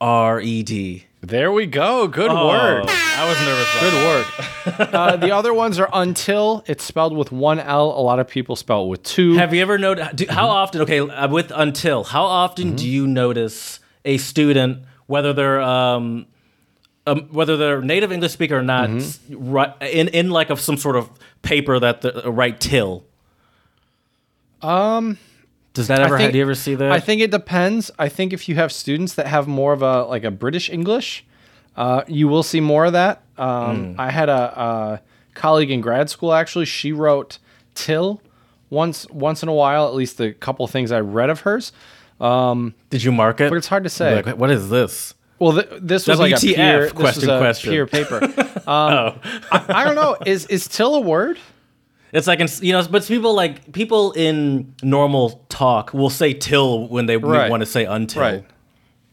R 0.00 0.40
E 0.40 0.62
D. 0.62 1.04
There 1.20 1.50
we 1.50 1.66
go. 1.66 2.06
Good 2.06 2.30
Oh, 2.30 2.46
word. 2.48 2.84
I 2.88 3.28
was 3.28 3.40
nervous. 3.40 3.80
Good 3.80 4.86
work. 4.86 4.94
uh, 4.94 5.16
the 5.16 5.32
other 5.32 5.52
ones 5.52 5.78
are 5.80 5.88
until. 5.92 6.62
It's 6.66 6.84
spelled 6.84 7.16
with 7.16 7.32
one 7.32 7.58
L. 7.58 7.86
A 7.90 8.00
lot 8.00 8.18
of 8.20 8.28
people 8.28 8.54
spell 8.54 8.84
it 8.84 8.88
with 8.88 9.02
two. 9.02 9.34
Have 9.34 9.52
you 9.52 9.60
ever 9.60 9.78
noticed? 9.78 10.14
Do, 10.16 10.26
how 10.28 10.48
often? 10.48 10.80
Okay, 10.82 11.00
uh, 11.00 11.28
with 11.28 11.50
until, 11.54 12.04
how 12.04 12.22
often 12.24 12.76
do 12.76 12.88
you 12.88 13.06
notice 13.06 13.80
a 14.04 14.16
student, 14.18 14.84
whether 15.06 15.32
they're 15.32 15.60
um, 15.60 16.26
um, 17.06 17.28
whether 17.32 17.56
they're 17.56 17.82
native 17.82 18.12
English 18.12 18.32
speaker 18.32 18.58
or 18.58 18.62
not, 18.62 18.88
s- 18.90 19.18
ri- 19.28 19.72
in 19.80 20.08
in 20.08 20.30
like 20.30 20.50
of 20.50 20.60
some 20.60 20.76
sort 20.76 20.94
of 20.94 21.10
paper 21.42 21.80
that 21.80 22.02
the 22.02 22.26
uh, 22.26 22.30
write 22.30 22.60
till. 22.60 23.04
Um, 24.62 25.18
does 25.78 25.88
that 25.88 26.00
ever? 26.00 26.18
think- 26.18 26.32
do 26.32 26.38
you 26.38 26.44
ever 26.44 26.54
see 26.54 26.74
that? 26.74 26.92
I 26.92 27.00
think 27.00 27.20
it 27.22 27.30
depends. 27.30 27.90
I 27.98 28.08
think 28.08 28.32
if 28.32 28.48
you 28.48 28.54
have 28.56 28.70
students 28.72 29.14
that 29.14 29.26
have 29.26 29.46
more 29.48 29.72
of 29.72 29.80
a 29.82 30.04
like 30.04 30.24
a 30.24 30.30
British 30.30 30.68
English, 30.68 31.24
uh, 31.76 32.02
you 32.06 32.28
will 32.28 32.42
see 32.42 32.60
more 32.60 32.84
of 32.86 32.92
that. 32.92 33.22
Um, 33.38 33.94
I 33.98 34.10
had 34.10 34.28
a, 34.28 34.60
a 34.60 35.00
colleague 35.34 35.70
in 35.70 35.80
grad 35.80 36.10
school 36.10 36.32
actually. 36.34 36.64
She 36.66 36.92
wrote 36.92 37.38
till 37.74 38.20
once 38.70 39.06
once 39.10 39.42
in 39.42 39.48
a 39.48 39.54
while. 39.54 39.86
At 39.88 39.94
least 39.94 40.20
a 40.20 40.32
couple 40.32 40.66
things 40.66 40.92
I 40.92 41.00
read 41.00 41.30
of 41.30 41.40
hers. 41.40 41.72
Did 42.20 43.02
you 43.04 43.12
mark 43.12 43.40
it? 43.40 43.48
But 43.50 43.56
it's 43.56 43.68
hard 43.68 43.84
to 43.84 43.90
say. 43.90 44.22
Like, 44.22 44.36
what 44.36 44.50
is 44.50 44.68
this? 44.70 45.14
Well, 45.38 45.52
th- 45.52 45.68
this 45.80 46.06
was 46.08 46.18
like 46.18 46.32
a 46.32 46.34
WTF, 46.34 46.54
peer, 46.56 46.80
this 46.82 46.92
question, 46.92 47.28
was 47.28 47.36
a 47.36 47.38
question. 47.38 47.70
peer 47.70 47.86
paper. 47.86 48.20
Um, 48.68 48.92
Oh, 48.92 49.14
I, 49.50 49.64
I 49.68 49.84
don't 49.84 49.94
know. 49.94 50.16
Is 50.26 50.44
is 50.46 50.68
till 50.68 50.94
a 50.96 51.00
word? 51.00 51.38
It's 52.12 52.26
like 52.26 52.40
in, 52.40 52.48
you 52.60 52.72
know, 52.72 52.86
but 52.90 53.04
people 53.06 53.34
like 53.34 53.72
people 53.72 54.12
in 54.12 54.74
normal 54.82 55.44
talk 55.48 55.92
will 55.92 56.10
say 56.10 56.32
till 56.32 56.88
when 56.88 57.06
they 57.06 57.16
Right. 57.16 57.50
want 57.50 57.60
to 57.60 57.66
say 57.66 57.84
until. 57.84 58.44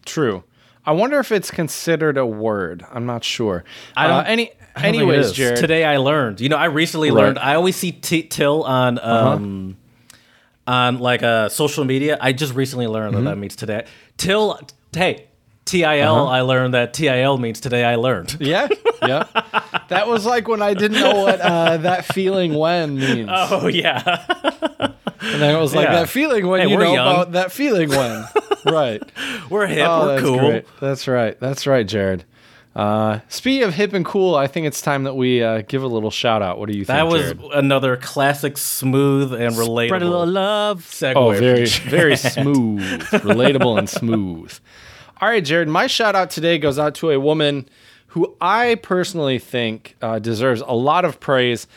True. 0.06 0.44
I 0.86 0.92
wonder 0.92 1.20
if 1.20 1.32
it's 1.32 1.50
considered 1.50 2.18
a 2.18 2.26
word. 2.26 2.86
I'm 2.92 3.06
not 3.08 3.24
sure. 3.24 3.64
I 3.98 4.08
don't- 4.08 4.20
Uh, 4.20 4.24
any. 4.28 4.52
I 4.76 4.82
don't 4.84 4.96
anyways. 4.96 5.32
Jared. 5.32 5.58
Today 5.58 5.84
I 5.84 5.98
learned. 5.98 6.42
You 6.42 6.50
know, 6.50 6.58
I 6.58 6.66
recently 6.66 7.10
Right. 7.10 7.16
Uh-huh. 7.18 7.26
learned. 7.28 7.40
I 7.40 7.56
always 7.56 7.76
see 7.76 7.92
t- 7.94 8.24
till 8.24 8.64
on 8.64 9.00
um 9.02 9.78
on 10.68 11.00
like 11.00 11.24
uh 11.24 11.50
social 11.50 11.86
media. 11.86 12.18
I 12.22 12.34
just 12.34 12.54
recently 12.54 12.88
learned 12.88 13.16
Mm-hmm. 13.16 13.24
that 13.26 13.32
that 13.32 13.38
means 13.38 13.56
today. 13.56 13.86
Till 14.18 14.60
hey, 14.96 15.26
TIL. 15.66 15.88
Uh-huh. 15.88 16.26
I 16.26 16.42
learned 16.42 16.74
that 16.76 16.94
TIL 16.94 17.38
means 17.38 17.60
today 17.60 17.84
I 17.84 17.96
learned. 17.96 18.38
Yeah, 18.46 18.68
yeah. 19.02 19.24
that 19.90 20.08
was 20.08 20.26
like 20.26 20.48
when 20.48 20.62
I 20.62 20.76
didn't 20.76 21.00
know 21.02 21.24
what 21.24 21.42
uh, 21.42 21.78
that 21.78 22.06
feeling 22.06 22.54
when 22.54 22.98
means. 22.98 23.30
Oh 23.34 23.68
yeah. 23.68 24.24
and 25.22 25.42
then 25.42 25.56
it 25.56 25.60
was 25.60 25.74
like 25.74 25.88
yeah. 25.88 25.96
that 25.96 26.10
feeling 26.10 26.48
when 26.48 26.62
Hey, 26.62 26.70
you 26.70 26.78
know 26.78 26.94
young. 26.94 27.08
about 27.08 27.32
that 27.32 27.52
feeling 27.52 27.90
when. 27.90 28.26
right. 28.66 29.02
We're 29.50 29.66
hip. 29.68 29.88
Oh, 29.90 30.06
we're 30.06 30.12
that's 30.12 30.24
cool. 30.24 30.38
great. 30.40 30.66
That's 30.80 31.08
right. 31.08 31.40
That's 31.40 31.66
right, 31.66 31.88
Jared. 31.88 32.26
Uh, 32.76 33.20
speaking 33.30 33.64
of 33.64 33.74
hip 33.74 33.94
and 33.94 34.06
cool, 34.06 34.36
I 34.36 34.48
think 34.48 34.68
it's 34.68 34.82
time 34.82 35.06
that 35.06 35.16
we 35.16 35.42
uh, 35.42 35.62
give 35.68 35.82
a 35.82 35.88
little 35.88 36.12
shout 36.12 36.42
out. 36.42 36.60
What 36.60 36.70
do 36.70 36.78
you 36.78 36.84
think? 36.84 36.98
That 36.98 37.08
was 37.08 37.22
Jared? 37.22 37.42
another 37.54 37.96
classic, 37.96 38.58
smooth 38.58 39.34
and 39.34 39.56
relatable. 39.56 39.88
Spread 39.88 40.02
a 40.02 40.10
little 40.10 40.28
love. 40.28 40.84
Segue. 40.84 41.16
Oh, 41.16 41.32
very, 41.32 41.66
very 41.68 42.18
smooth, 42.18 42.82
relatable, 43.12 43.80
and 43.80 43.90
smooth. 43.90 44.60
All 45.22 45.30
right, 45.30 45.44
Jared. 45.44 45.70
My 45.70 45.88
shout 45.88 46.14
out 46.14 46.30
today 46.30 46.58
goes 46.58 46.78
out 46.78 46.94
to 46.96 47.10
a 47.10 47.20
woman 47.20 47.70
who 48.08 48.36
I 48.42 48.76
personally 48.76 49.40
think 49.40 49.96
uh, 50.02 50.20
deserves 50.20 50.60
a 50.62 50.74
lot 50.74 51.06
of 51.06 51.22
praise. 51.22 51.68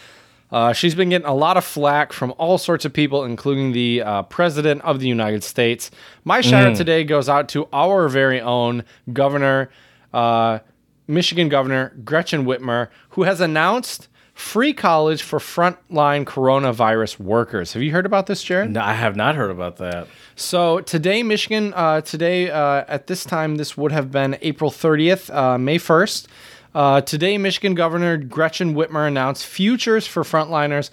Uh, 0.51 0.73
she's 0.73 0.97
been 0.97 1.11
getting 1.11 1.27
a 1.27 1.35
lot 1.35 1.57
of 1.57 1.65
flack 1.65 2.13
from 2.13 2.35
all 2.37 2.59
sorts 2.59 2.85
of 2.85 2.93
people, 2.93 3.25
including 3.25 3.71
the 3.71 4.03
uh, 4.03 4.23
president 4.25 4.83
of 4.83 4.99
the 4.99 5.07
United 5.07 5.45
States. 5.45 5.91
My 6.25 6.41
shout 6.41 6.67
out 6.67 6.77
today 6.77 7.05
goes 7.05 7.29
out 7.29 7.49
to 7.51 7.69
our 7.73 8.09
very 8.09 8.41
own 8.41 8.83
governor, 9.13 9.71
uh, 10.13 10.59
Michigan 11.07 11.49
Governor 11.49 11.95
Gretchen 12.05 12.45
Whitmer, 12.45 12.89
who 13.11 13.23
has 13.23 13.41
announced 13.41 14.09
free 14.39 14.73
college 14.73 15.21
for 15.21 15.41
frontline 15.41 16.25
coronavirus 16.25 17.19
workers. 17.19 17.73
Have 17.73 17.83
you 17.83 17.91
heard 17.91 18.07
about 18.07 18.29
this, 18.29 18.41
Jared? 18.41 18.71
No, 18.71 18.81
I 18.81 18.93
have 18.93 19.17
not 19.17 19.35
heard 19.35 19.51
about 19.51 19.79
that. 19.79 20.07
So 20.37 20.79
today, 20.81 21.25
Michigan, 21.25 21.75
uh, 21.75 22.03
today 22.03 22.49
uh, 22.49 22.85
at 22.87 23.09
this 23.09 23.25
time, 23.25 23.57
this 23.57 23.77
would 23.77 23.91
have 23.91 24.13
been 24.13 24.39
April 24.41 24.71
30th, 24.71 25.35
uh, 25.35 25.59
May 25.59 25.77
1st. 25.77 26.29
Uh, 26.73 27.01
today, 27.01 27.37
Michigan 27.37 27.75
Governor 27.75 28.17
Gretchen 28.17 28.77
Whitmer 28.77 29.09
announced 29.09 29.45
futures 29.45 30.07
for 30.07 30.23
frontliners 30.23 30.91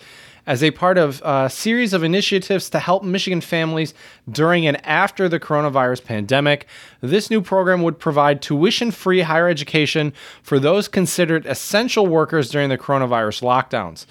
as 0.48 0.64
a 0.64 0.72
part 0.72 0.98
of 0.98 1.22
a 1.25 1.50
series 1.50 1.94
of 1.94 2.04
initiatives 2.04 2.70
to 2.70 2.80
help 2.80 3.04
Michigan 3.04 3.42
families 3.42 3.94
during 4.30 4.68
and 4.68 4.84
after 4.86 5.28
the 5.28 5.40
coronavirus 5.40 6.04
pandemic. 6.04 6.68
This 7.02 7.30
new 7.30 7.42
program 7.42 7.82
would 7.84 8.00
provide 8.00 8.42
tuition 8.42 8.92
free 8.92 9.22
higher 9.22 9.48
education 9.48 10.14
for 10.44 10.60
those 10.60 10.88
considered 10.88 11.46
essential 11.46 12.06
workers 12.08 12.50
during 12.50 12.70
the 12.70 12.78
coronavirus 12.78 13.42
lockdowns. 13.42 14.06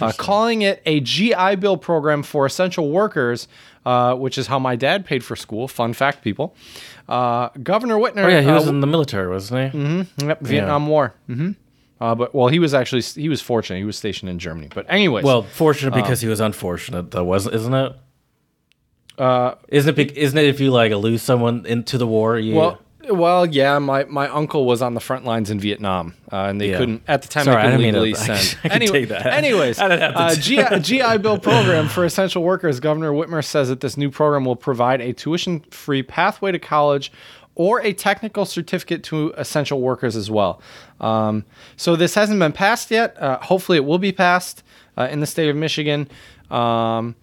Uh, 0.00 0.12
calling 0.16 0.62
it 0.62 0.82
a 0.86 1.00
GI 1.00 1.56
Bill 1.56 1.76
program 1.76 2.22
for 2.22 2.46
essential 2.46 2.90
workers, 2.90 3.48
uh, 3.84 4.14
which 4.14 4.38
is 4.38 4.46
how 4.46 4.58
my 4.58 4.76
dad 4.76 5.04
paid 5.04 5.24
for 5.24 5.36
school. 5.36 5.66
Fun 5.68 5.92
fact, 5.92 6.22
people. 6.22 6.54
Uh, 7.08 7.48
Governor 7.62 7.96
Whitmer. 7.96 8.24
Oh 8.24 8.28
yeah, 8.28 8.40
he 8.40 8.48
uh, 8.48 8.54
was 8.54 8.68
in 8.68 8.80
the 8.80 8.86
military, 8.86 9.28
wasn't 9.28 9.72
he? 9.72 9.78
Yep, 10.26 10.40
Vietnam 10.42 10.86
War. 10.86 11.14
hmm 11.26 11.52
Uh, 12.00 12.14
but 12.14 12.34
well, 12.34 12.48
he 12.48 12.58
was 12.58 12.72
actually 12.72 13.02
he 13.02 13.28
was 13.28 13.42
fortunate. 13.42 13.78
He 13.78 13.84
was 13.84 13.96
stationed 13.98 14.30
in 14.30 14.38
Germany. 14.38 14.68
But 14.74 14.86
anyways, 14.88 15.24
Well, 15.24 15.42
fortunate 15.42 15.94
because 15.94 16.20
he 16.22 16.28
was 16.28 16.40
unfortunate, 16.40 17.10
though, 17.10 17.24
wasn't? 17.24 17.54
Isn't 17.56 17.74
it? 17.74 17.92
uh, 19.18 19.54
Isn't 19.68 19.98
it? 19.98 20.16
Isn't 20.16 20.38
it 20.38 20.46
if 20.46 20.60
you 20.60 20.70
like 20.70 20.92
lose 20.92 21.22
someone 21.22 21.66
into 21.66 21.98
the 21.98 22.06
war? 22.06 22.38
You, 22.38 22.54
well, 22.54 22.78
well, 23.10 23.44
yeah. 23.44 23.78
My, 23.78 24.04
my 24.04 24.28
uncle 24.28 24.64
was 24.64 24.80
on 24.82 24.94
the 24.94 25.00
front 25.00 25.24
lines 25.26 25.50
in 25.50 25.60
Vietnam, 25.60 26.14
uh, 26.32 26.36
and 26.48 26.58
they 26.60 26.70
Yeah. 26.70 26.78
couldn't 26.78 27.02
at 27.08 27.22
the 27.22 27.28
time. 27.28 27.44
Sorry, 27.44 27.56
they 27.56 27.60
I 27.60 27.64
couldn't 27.72 27.80
didn't 27.80 27.94
mean 27.94 28.02
legally 28.02 28.30
I 28.34 28.36
send. 28.38 28.58
I 28.72 28.78
could 28.78 28.88
take 28.88 29.08
that. 29.10 29.26
Anyways, 29.34 29.78
I 29.78 29.88
have 29.96 30.14
to 30.14 30.18
uh, 30.18 30.34
GI, 30.34 30.80
GI 30.80 31.18
Bill 31.18 31.38
program 31.38 31.88
for 31.88 32.04
essential 32.06 32.42
workers. 32.42 32.80
Governor 32.80 33.10
Whitmer 33.12 33.44
says 33.44 33.68
that 33.68 33.80
this 33.80 33.96
new 33.98 34.10
program 34.10 34.44
will 34.46 34.56
provide 34.56 35.00
a 35.02 35.12
tuition-free 35.12 36.04
pathway 36.04 36.52
to 36.52 36.58
college. 36.58 37.12
Or 37.54 37.80
a 37.82 37.92
technical 37.92 38.46
certificate 38.46 39.02
to 39.04 39.34
essential 39.36 39.80
workers 39.80 40.16
as 40.16 40.30
well. 40.30 40.62
Um, 41.00 41.44
so 41.76 41.96
this 41.96 42.14
hasn't 42.14 42.38
been 42.38 42.52
passed 42.52 42.90
yet. 42.90 43.20
Uh, 43.20 43.38
hopefully, 43.38 43.76
it 43.76 43.84
will 43.84 43.98
be 43.98 44.12
passed 44.12 44.62
uh, 44.96 45.08
in 45.10 45.20
the 45.20 45.26
state 45.26 45.50
of 45.50 45.56
Michigan. 45.56 46.08
Um, 46.50 47.16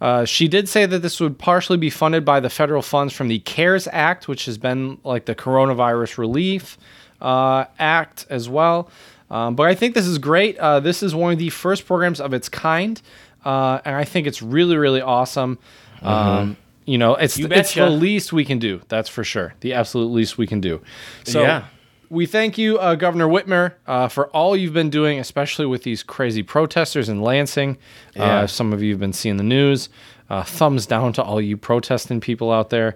uh, 0.00 0.24
she 0.24 0.48
did 0.48 0.68
say 0.68 0.86
that 0.86 1.00
this 1.00 1.20
would 1.20 1.38
partially 1.38 1.76
be 1.76 1.90
funded 1.90 2.24
by 2.24 2.40
the 2.40 2.48
federal 2.48 2.82
funds 2.82 3.12
from 3.12 3.28
the 3.28 3.38
CARES 3.40 3.86
Act, 3.92 4.28
which 4.28 4.46
has 4.46 4.56
been 4.56 4.98
like 5.04 5.26
the 5.26 5.34
Coronavirus 5.34 6.16
Relief 6.18 6.78
uh, 7.20 7.66
Act 7.78 8.26
as 8.30 8.48
well. 8.48 8.90
Um, 9.30 9.54
but 9.54 9.66
I 9.66 9.74
think 9.74 9.94
this 9.94 10.06
is 10.06 10.18
great. 10.18 10.58
Uh, 10.58 10.80
this 10.80 11.02
is 11.02 11.14
one 11.14 11.32
of 11.32 11.38
the 11.38 11.50
first 11.50 11.86
programs 11.86 12.20
of 12.20 12.32
its 12.32 12.48
kind, 12.48 13.00
uh, 13.44 13.80
and 13.84 13.94
I 13.94 14.04
think 14.04 14.26
it's 14.26 14.42
really, 14.42 14.76
really 14.76 15.00
awesome. 15.00 15.58
Um, 16.02 16.56
you 16.90 16.98
know, 16.98 17.14
it's 17.14 17.38
it's 17.38 17.74
the 17.74 17.88
least 17.88 18.32
we 18.32 18.44
can 18.44 18.58
do. 18.58 18.80
That's 18.88 19.08
for 19.08 19.24
sure. 19.24 19.54
The 19.60 19.74
absolute 19.74 20.10
least 20.12 20.38
we 20.38 20.46
can 20.46 20.60
do. 20.60 20.80
So 21.24 21.42
Yeah. 21.42 21.64
we 22.08 22.26
thank 22.26 22.58
you, 22.58 22.78
uh, 22.78 22.94
Governor 22.96 23.28
Whitmer, 23.28 23.74
uh, 23.86 24.08
for 24.08 24.26
all 24.28 24.56
you've 24.56 24.72
been 24.74 24.90
doing, 24.90 25.18
especially 25.20 25.66
with 25.66 25.82
these 25.84 26.02
crazy 26.02 26.42
protesters 26.42 27.08
in 27.08 27.22
Lansing. 27.22 27.78
Yeah. 28.16 28.40
Uh, 28.40 28.46
some 28.46 28.72
of 28.72 28.82
you 28.82 28.90
have 28.92 29.00
been 29.00 29.12
seeing 29.12 29.36
the 29.36 29.44
news. 29.44 29.88
Uh, 30.28 30.42
thumbs 30.44 30.86
down 30.86 31.12
to 31.12 31.22
all 31.22 31.40
you 31.40 31.56
protesting 31.56 32.20
people 32.20 32.50
out 32.52 32.70
there. 32.70 32.94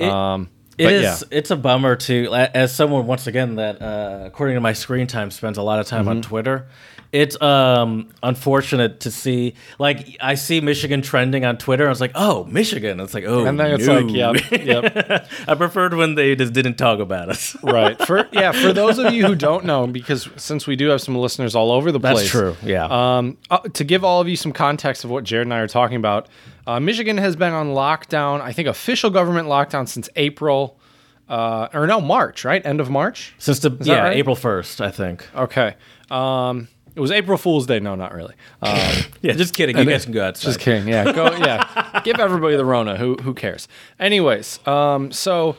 um, 0.00 0.48
It 0.76 0.90
is. 0.92 1.02
yeah. 1.02 1.38
It's 1.38 1.50
a 1.50 1.56
bummer 1.56 1.96
to, 1.96 2.28
as 2.34 2.74
someone 2.74 3.06
once 3.06 3.26
again 3.26 3.54
that, 3.56 3.80
uh, 3.80 4.24
according 4.26 4.56
to 4.56 4.60
my 4.60 4.72
screen 4.72 5.06
time, 5.06 5.30
spends 5.30 5.56
a 5.56 5.62
lot 5.62 5.78
of 5.80 5.86
time 5.86 6.00
Mm-hmm. 6.02 6.08
on 6.10 6.22
Twitter. 6.22 6.66
It's 7.14 7.40
um, 7.40 8.08
unfortunate 8.24 8.98
to 9.00 9.10
see. 9.12 9.54
Like, 9.78 10.16
I 10.20 10.34
see 10.34 10.60
Michigan 10.60 11.00
trending 11.00 11.44
on 11.44 11.58
Twitter. 11.58 11.86
I 11.86 11.88
was 11.88 12.00
like, 12.00 12.10
"Oh, 12.16 12.42
Michigan!" 12.46 12.98
It's 12.98 13.14
like, 13.14 13.22
"Oh, 13.22 13.44
And 13.46 13.58
then 13.60 13.70
it's 13.70 13.86
like, 13.86 14.10
yep, 14.10 14.50
yep. 14.50 15.28
I 15.46 15.54
preferred 15.54 15.94
when 15.94 16.16
they 16.16 16.34
just 16.34 16.52
didn't 16.52 16.74
talk 16.74 16.98
about 16.98 17.28
us. 17.28 17.56
right. 17.62 17.96
For 18.04 18.28
yeah, 18.32 18.50
for 18.50 18.72
those 18.72 18.98
of 18.98 19.12
you 19.12 19.28
who 19.28 19.36
don't 19.36 19.64
know, 19.64 19.86
because 19.86 20.28
since 20.34 20.66
we 20.66 20.74
do 20.74 20.88
have 20.88 21.00
some 21.00 21.14
listeners 21.14 21.54
all 21.54 21.70
over 21.70 21.92
the 21.92 22.00
place, 22.00 22.18
That's 22.18 22.30
true. 22.30 22.56
Yeah. 22.64 22.86
Um, 22.86 23.38
uh, 23.48 23.58
to 23.58 23.84
give 23.84 24.02
all 24.02 24.20
of 24.20 24.28
you 24.28 24.34
some 24.34 24.50
context 24.50 25.04
of 25.04 25.10
what 25.10 25.22
Jared 25.22 25.46
and 25.46 25.54
I 25.54 25.60
are 25.60 25.68
talking 25.68 25.98
about, 25.98 26.28
uh, 26.66 26.80
Michigan 26.80 27.18
has 27.18 27.36
been 27.36 27.52
on 27.52 27.68
lockdown. 27.68 28.40
I 28.40 28.52
think 28.52 28.66
official 28.66 29.10
government 29.10 29.46
lockdown 29.46 29.86
since 29.86 30.08
April, 30.16 30.80
uh, 31.28 31.68
or 31.72 31.86
no, 31.86 32.00
March, 32.00 32.44
right? 32.44 32.66
End 32.66 32.80
of 32.80 32.90
March. 32.90 33.36
Since 33.38 33.60
the 33.60 33.70
yeah 33.82 34.00
right? 34.00 34.16
April 34.16 34.34
first, 34.34 34.80
I 34.80 34.90
think. 34.90 35.28
Okay. 35.36 35.76
Um, 36.10 36.66
it 36.94 37.00
was 37.00 37.10
April 37.10 37.36
Fool's 37.38 37.66
Day. 37.66 37.80
No, 37.80 37.94
not 37.94 38.12
really. 38.14 38.34
Um, 38.62 38.78
Yeah, 39.22 39.32
just 39.34 39.54
kidding. 39.54 39.76
You 39.76 39.84
guys 39.84 40.04
can 40.04 40.12
go 40.14 40.24
outside. 40.24 40.46
just 40.48 40.60
kidding. 40.60 40.88
Yeah, 40.88 41.12
go. 41.12 41.32
Yeah, 41.36 42.00
give 42.04 42.18
everybody 42.20 42.56
the 42.56 42.64
Rona. 42.64 42.96
Who 42.96 43.16
who 43.16 43.34
cares? 43.34 43.68
Anyways, 44.00 44.64
um, 44.66 45.12
so 45.12 45.56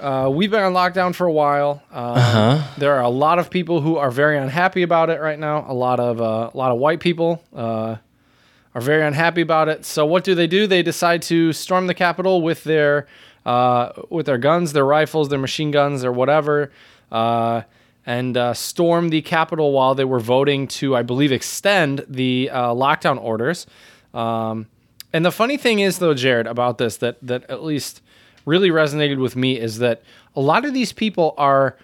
uh, 0.00 0.30
we've 0.32 0.50
been 0.50 0.62
on 0.62 0.72
lockdown 0.72 1.14
for 1.14 1.26
a 1.26 1.32
while. 1.32 1.82
Um, 1.92 2.62
There 2.78 2.94
are 2.94 3.02
a 3.02 3.08
lot 3.10 3.38
of 3.38 3.50
people 3.50 3.80
who 3.82 3.96
are 3.98 4.10
very 4.10 4.38
unhappy 4.38 4.82
about 4.82 5.10
it 5.10 5.20
right 5.20 5.38
now. 5.38 5.64
A 5.68 5.74
lot 5.74 6.00
of 6.00 6.20
uh, 6.20 6.50
a 6.52 6.56
lot 6.56 6.72
of 6.72 6.78
white 6.78 7.00
people 7.00 7.42
uh, 7.54 7.96
are 8.74 8.80
very 8.80 9.04
unhappy 9.04 9.40
about 9.42 9.68
it. 9.68 9.84
So 9.84 10.06
what 10.06 10.24
do 10.24 10.34
they 10.34 10.46
do? 10.46 10.66
They 10.66 10.82
decide 10.82 11.22
to 11.22 11.52
storm 11.52 11.86
the 11.88 11.94
Capitol 11.94 12.40
with 12.42 12.64
their 12.64 13.06
uh, 13.44 13.92
with 14.08 14.26
their 14.26 14.38
guns, 14.38 14.72
their 14.72 14.84
rifles, 14.86 15.28
their 15.28 15.38
machine 15.38 15.70
guns, 15.70 16.04
or 16.04 16.12
whatever. 16.12 16.70
And 18.10 18.36
uh, 18.36 18.54
storm 18.54 19.10
the 19.10 19.22
Capitol 19.22 19.72
while 19.72 19.94
they 19.94 20.04
were 20.04 20.18
voting 20.20 20.66
to, 20.78 20.96
I 20.96 21.02
believe, 21.02 21.32
extend 21.32 22.04
the 22.08 22.50
uh, 22.52 22.74
lockdown 22.74 23.20
orders. 23.22 23.66
Um, 24.12 24.66
and 25.12 25.24
the 25.24 25.30
funny 25.30 25.56
thing 25.56 25.78
is, 25.80 25.98
though, 25.98 26.14
Jared, 26.14 26.46
about 26.46 26.78
this 26.78 26.96
that 26.98 27.16
that 27.22 27.42
at 27.48 27.62
least 27.62 28.02
really 28.46 28.70
resonated 28.70 29.18
with 29.20 29.36
me 29.36 29.58
is 29.58 29.78
that 29.78 30.02
a 30.34 30.40
lot 30.40 30.64
of 30.64 30.72
these 30.74 30.92
people 30.92 31.34
are 31.38 31.76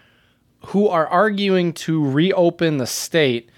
who 0.70 0.88
are 0.88 1.06
arguing 1.06 1.72
to 1.72 2.04
reopen 2.04 2.78
the 2.78 2.86
state, 2.86 3.48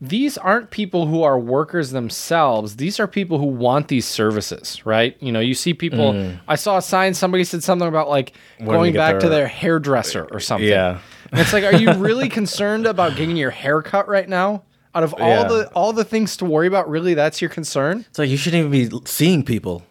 these 0.00 0.36
aren't 0.38 0.70
people 0.70 1.06
who 1.06 1.22
are 1.22 1.38
workers 1.38 1.90
themselves. 1.90 2.76
These 2.76 3.00
are 3.00 3.06
people 3.08 3.38
who 3.38 3.46
want 3.46 3.88
these 3.88 4.04
services, 4.06 4.84
right? 4.84 5.16
You 5.20 5.32
know, 5.32 5.40
you 5.40 5.54
see 5.54 5.74
people. 5.74 6.12
I 6.46 6.56
saw 6.56 6.76
a 6.76 6.82
sign. 6.82 7.14
Somebody 7.14 7.44
said 7.44 7.62
something 7.64 7.88
about 7.88 8.08
like 8.08 8.32
to 8.58 8.64
going 8.64 8.92
back 8.94 9.14
to 9.20 9.28
their- 9.28 9.38
their 9.40 9.48
hairdresser 9.48 10.28
or 10.30 10.40
something. 10.40 10.68
Yeah. 10.68 10.98
And 11.32 11.40
it's 11.40 11.52
like, 11.52 11.64
are 11.64 11.74
you 11.74 11.92
really 11.94 12.28
concerned 12.28 12.86
about 12.86 13.16
getting 13.16 13.36
your 13.36 13.50
hair 13.50 13.82
cut 13.82 14.06
right 14.06 14.28
now? 14.28 14.62
Out 14.94 15.02
of 15.02 15.14
all 15.14 15.26
Yeah. 15.28 15.48
the 15.48 15.68
all 15.74 15.92
the 15.94 16.04
things 16.04 16.36
to 16.36 16.44
worry 16.44 16.66
about, 16.66 16.88
really, 16.90 17.14
that's 17.14 17.40
your 17.40 17.48
concern, 17.48 18.04
It's 18.10 18.18
like 18.18 18.28
you 18.28 18.36
shouldn't 18.36 18.66
even 18.72 18.90
be 18.90 19.06
seeing 19.06 19.42
people. 19.42 19.82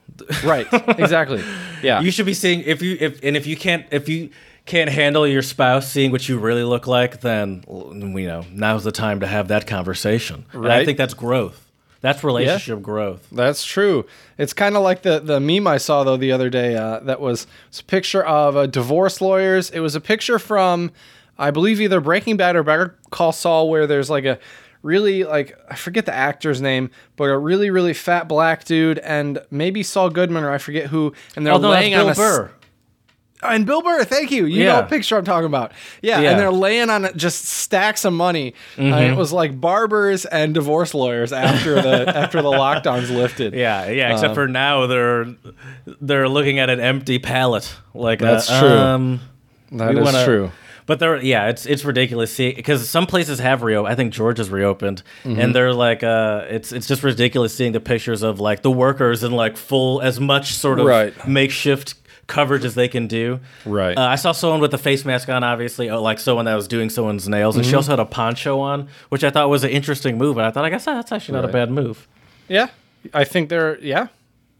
right? 0.43 0.67
exactly. 0.99 1.43
Yeah. 1.81 2.01
You 2.01 2.11
should 2.11 2.27
be 2.27 2.35
seeing 2.35 2.61
if 2.61 2.81
you 2.83 2.97
if 2.99 3.23
and 3.23 3.35
if 3.35 3.47
you 3.47 3.57
can't 3.57 3.85
if 3.91 4.07
you 4.07 4.29
can't 4.67 4.91
handle 4.91 5.25
your 5.27 5.41
spouse 5.41 5.89
seeing 5.91 6.11
what 6.11 6.29
you 6.29 6.37
really 6.37 6.63
look 6.63 6.85
like, 6.85 7.21
then 7.21 7.63
you 7.67 8.27
know 8.27 8.45
now's 8.51 8.83
the 8.83 8.91
time 8.91 9.21
to 9.21 9.27
have 9.27 9.47
that 9.47 9.65
conversation. 9.65 10.45
And 10.53 10.71
I 10.71 10.85
think 10.85 10.99
that's 10.99 11.15
growth. 11.15 11.67
That's 12.01 12.23
relationship 12.23 12.81
growth. 12.81 13.27
That's 13.31 13.63
true. 13.63 14.05
It's 14.37 14.53
kind 14.53 14.75
of 14.75 14.83
like 14.83 15.01
the 15.01 15.19
the 15.19 15.39
meme 15.39 15.65
I 15.67 15.77
saw 15.77 16.03
though 16.03 16.17
the 16.17 16.31
other 16.31 16.49
day. 16.51 16.75
Uh, 16.75 16.99
that 16.99 17.19
was, 17.19 17.47
was 17.71 17.79
a 17.79 17.83
picture 17.83 18.23
of 18.23 18.55
uh, 18.55 18.65
divorce 18.67 19.19
lawyers. 19.21 19.71
It 19.71 19.79
was 19.79 19.95
a 19.95 20.01
picture 20.01 20.37
from, 20.39 20.91
I 21.41 21.51
believe, 21.51 21.81
either 21.81 21.99
Breaking 21.99 22.37
Bad 22.37 22.55
or 22.55 22.63
Better 22.63 22.97
Call 23.09 23.31
Saul, 23.31 23.69
where 23.69 23.87
there's 23.87 24.09
like 24.09 24.25
a 24.25 24.39
really 24.83 25.23
like 25.23 25.57
I 25.69 25.75
forget 25.75 26.05
the 26.05 26.13
actor's 26.13 26.61
name, 26.61 26.89
but 27.15 27.25
a 27.25 27.37
really 27.37 27.69
really 27.69 27.93
fat 27.93 28.27
black 28.27 28.63
dude 28.65 28.99
and 28.99 29.39
maybe 29.51 29.83
Saul 29.83 30.09
Goodman 30.09 30.43
or 30.43 30.51
I 30.51 30.57
forget 30.57 30.87
who, 30.87 31.13
and 31.35 31.45
they're 31.45 31.53
Oh, 31.53 31.57
no, 31.57 31.69
laying 31.69 31.93
Bill 31.93 32.05
on 32.07 32.11
a 32.11 32.15
Burr. 32.15 32.51
and 33.43 33.65
Bill 33.65 33.81
Burr, 33.81 34.03
thank 34.03 34.31
you. 34.31 34.45
You 34.45 34.59
know 34.63 34.71
Yeah. 34.71 34.79
what 34.81 34.89
picture 34.89 35.17
I'm 35.17 35.25
talking 35.25 35.45
about. 35.47 35.71
Yeah, 36.01 36.19
Yeah. 36.19 36.31
and 36.31 36.39
they're 36.39 36.51
laying 36.51 36.89
on 36.91 37.05
it 37.05 37.15
just 37.17 37.45
stacks 37.45 38.05
of 38.05 38.13
money. 38.13 38.53
Mm-hmm. 38.75 39.11
it 39.13 39.17
was 39.17 39.31
like 39.33 39.59
barbers 39.59 40.25
and 40.25 40.53
divorce 40.53 40.93
lawyers 40.93 41.31
after 41.33 41.81
the 41.81 42.07
after 42.17 42.41
the 42.41 42.49
lockdowns 42.51 43.09
lifted. 43.15 43.53
Yeah, 43.53 43.87
yeah. 43.89 44.13
Except 44.13 44.33
for 44.35 44.47
now, 44.47 44.85
they're 44.87 45.25
they're 46.01 46.29
looking 46.29 46.59
at 46.59 46.69
an 46.69 46.79
empty 46.79 47.19
pallet. 47.19 47.71
Like 47.93 48.19
That's 48.19 48.49
uh, 48.49 48.59
true. 48.59 48.69
Um, 48.77 49.19
That 49.73 49.95
is 49.97 50.03
wanna- 50.05 50.25
true. 50.25 50.51
But 50.91 50.99
they're 50.99 51.23
yeah, 51.23 51.47
it's 51.47 51.65
it's 51.65 51.85
ridiculous. 51.85 52.33
See, 52.33 52.51
because 52.51 52.89
some 52.89 53.05
places 53.07 53.39
have 53.39 53.63
reopened. 53.63 53.93
I 53.93 53.95
think 53.95 54.11
Georgia's 54.11 54.49
reopened, 54.49 55.03
Mm-hmm. 55.23 55.39
and 55.39 55.55
they're 55.55 55.73
like, 55.73 56.03
uh, 56.03 56.43
it's 56.49 56.73
it's 56.73 56.85
just 56.85 57.01
ridiculous 57.01 57.55
seeing 57.55 57.71
the 57.71 57.79
pictures 57.79 58.23
of 58.23 58.41
like 58.41 58.61
the 58.61 58.71
workers 58.71 59.23
in 59.23 59.31
like 59.31 59.55
full 59.55 60.01
as 60.01 60.19
much 60.19 60.53
sort 60.53 60.79
of 60.81 60.85
Right. 60.85 61.13
makeshift 61.25 61.93
coverage 62.27 62.65
as 62.65 62.75
they 62.75 62.89
can 62.89 63.07
do. 63.07 63.39
Right. 63.65 63.97
Uh, 63.97 64.01
I 64.01 64.15
saw 64.17 64.33
someone 64.33 64.59
with 64.59 64.73
a 64.73 64.77
face 64.77 65.05
mask 65.05 65.29
on, 65.29 65.45
obviously, 65.45 65.89
uh, 65.89 65.97
like 65.97 66.19
someone 66.19 66.43
that 66.43 66.55
was 66.55 66.67
doing 66.67 66.89
someone's 66.89 67.29
nails, 67.29 67.55
and 67.55 67.63
she 67.65 67.69
Mm-hmm. 67.69 67.77
also 67.77 67.91
had 67.93 67.99
a 68.01 68.05
poncho 68.05 68.59
on, 68.59 68.89
which 69.07 69.23
I 69.23 69.29
thought 69.29 69.49
was 69.49 69.63
an 69.63 69.69
interesting 69.69 70.17
move. 70.17 70.35
And 70.37 70.45
I 70.45 70.51
thought, 70.51 70.65
I 70.65 70.69
guess 70.69 70.83
that's 70.83 71.13
actually 71.13 71.35
not 71.35 71.45
a 71.45 71.53
bad 71.53 71.71
move. 71.71 72.05
Yeah, 72.49 72.67
I 73.13 73.23
think 73.23 73.47
they're 73.47 73.79
yeah, 73.79 74.07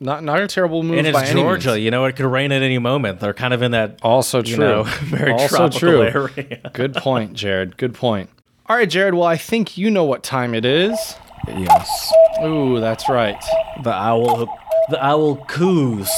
not 0.01 0.23
not 0.23 0.41
a 0.41 0.47
terrible 0.47 0.83
move 0.83 0.97
And 1.05 1.13
by 1.13 1.21
it's 1.23 1.31
Georgia, 1.31 1.79
you 1.79 1.91
know, 1.91 2.03
it 2.05 2.15
could 2.17 2.25
rain 2.25 2.51
at 2.51 2.61
any 2.61 2.77
moment. 2.79 3.19
They're 3.21 3.33
kind 3.33 3.53
of 3.53 3.61
in 3.61 3.71
that 3.71 3.99
Also 4.03 4.39
you 4.43 4.55
true. 4.55 4.65
know, 4.65 4.83
very 5.03 5.31
also 5.31 5.69
tropical 5.69 5.79
true. 5.79 6.01
area. 6.37 6.69
Good 6.73 6.95
point, 6.95 7.33
Jared. 7.33 7.77
Good 7.77 7.93
point. 7.93 8.29
All 8.67 8.75
right, 8.75 8.89
Jared. 8.89 9.13
Well, 9.13 9.23
I 9.27 9.37
think 9.37 9.77
you 9.77 9.89
know 9.89 10.03
what 10.03 10.23
time 10.23 10.53
it 10.53 10.65
is. 10.65 10.97
Yes. 11.47 12.13
Ooh, 12.43 12.79
that's 12.79 13.07
right. 13.09 13.41
The 13.83 13.91
owl, 13.93 14.47
the 14.89 15.03
owl 15.03 15.37
coos 15.47 16.09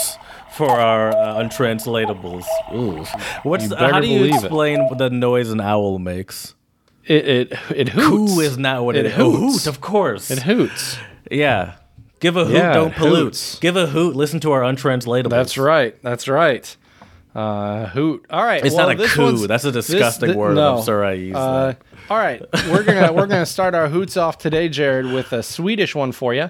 for 0.52 0.70
our 0.70 1.10
uh, 1.10 1.42
untranslatables. 1.44 2.46
Ooh. 2.74 3.04
What's 3.44 3.64
You 3.64 3.70
the, 3.70 3.78
how 3.78 4.00
do 4.00 4.08
you 4.08 4.20
believe 4.20 4.34
it. 4.36 4.46
explain 4.46 4.88
the 4.98 5.10
noise 5.10 5.50
an 5.50 5.62
owl 5.62 5.98
makes? 6.00 6.56
It 7.06 7.28
it 7.28 7.52
it 7.76 7.90
hoots. 7.90 8.34
Coo 8.34 8.40
is 8.40 8.58
not 8.58 8.86
what 8.86 8.96
It 8.96 9.08
it. 9.08 9.14
Oh, 9.20 9.32
hoots. 9.32 9.68
of 9.68 9.82
course. 9.82 10.30
It 10.32 10.44
hoots. 10.44 10.98
yeah. 11.30 11.76
Give 12.24 12.38
a 12.38 12.46
hoot, 12.46 12.54
Yeah, 12.56 12.74
don't 12.74 12.96
pollute. 12.96 13.18
hoots. 13.26 13.60
Give 13.60 13.76
a 13.76 13.86
hoot, 13.86 14.16
listen 14.16 14.40
to 14.40 14.52
our 14.54 14.64
untranslatable. 14.64 15.30
That's 15.36 15.58
right. 15.58 16.02
That's 16.02 16.28
right. 16.30 16.76
Uh, 17.36 17.88
hoot. 17.88 18.26
All 18.30 18.46
right. 18.46 18.64
It's 18.66 18.74
well, 18.76 18.88
not 18.88 18.96
a 18.96 18.98
this 18.98 19.18
one's- 19.18 19.46
That's 19.48 19.66
a 19.66 19.72
this- 19.72 19.88
disgusting 19.88 20.30
thi- 20.32 20.36
word. 20.38 20.56
no. 20.56 20.78
I'm 20.78 20.84
sorry 20.84 21.08
I 21.08 21.14
used 21.14 21.36
Uh, 21.36 21.66
that. 21.68 21.78
all 22.10 22.18
right, 22.18 22.42
we're 22.72 22.84
gonna 22.84 23.12
we're 23.12 23.28
gonna 23.28 23.46
start 23.46 23.76
our 23.76 23.90
hoots 23.90 24.16
off 24.18 24.38
today, 24.38 24.70
Jared, 24.70 25.08
with 25.12 25.34
a 25.34 25.44
Swedish 25.44 25.94
one 25.96 26.12
for 26.14 26.34
you, 26.34 26.50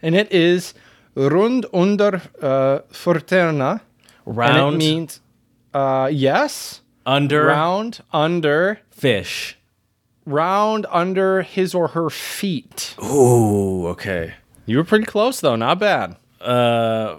and 0.00 0.14
it 0.14 0.32
is 0.32 0.72
rund 1.14 1.66
under 1.74 2.22
uh, 2.40 2.78
fötterna, 2.92 3.80
and 4.24 4.36
Round 4.38 4.74
it 4.76 4.78
means 4.78 5.20
uh, 5.74 6.08
yes, 6.10 6.80
under 7.04 7.44
round 7.46 8.00
under 8.12 8.80
fish. 8.90 9.58
round 10.24 10.86
under 10.90 11.42
his 11.42 11.74
or 11.74 11.88
her 11.88 12.08
feet. 12.08 12.94
Ooh, 13.02 13.86
okay. 13.88 14.34
You 14.70 14.76
were 14.76 14.84
pretty 14.84 15.04
close 15.04 15.40
though, 15.40 15.56
not 15.56 15.80
bad. 15.80 16.14
Uh, 16.40 17.18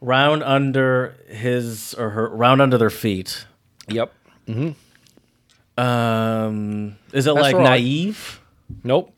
round 0.00 0.42
under 0.42 1.14
his 1.28 1.94
or 1.94 2.10
her, 2.10 2.28
round 2.28 2.60
under 2.60 2.76
their 2.76 2.90
feet. 2.90 3.46
Yep. 3.86 4.12
Mm-hmm. 4.48 5.80
Um, 5.80 6.96
is 7.12 7.28
it 7.28 7.34
like 7.34 7.54
right. 7.54 7.62
naive? 7.62 8.40
Nope. 8.82 9.16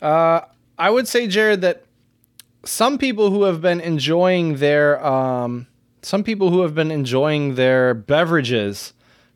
Uh, 0.00 0.42
I 0.78 0.90
would 0.90 1.08
say, 1.08 1.26
Jared, 1.26 1.62
that 1.62 1.82
some 2.64 2.98
people 2.98 3.32
who 3.32 3.42
have 3.42 3.60
been 3.60 3.80
enjoying 3.80 4.58
their 4.58 5.04
um, 5.04 5.66
some 6.02 6.22
people 6.22 6.50
who 6.50 6.60
have 6.60 6.76
been 6.76 6.92
enjoying 6.92 7.56
their 7.56 7.94
beverages 7.94 8.92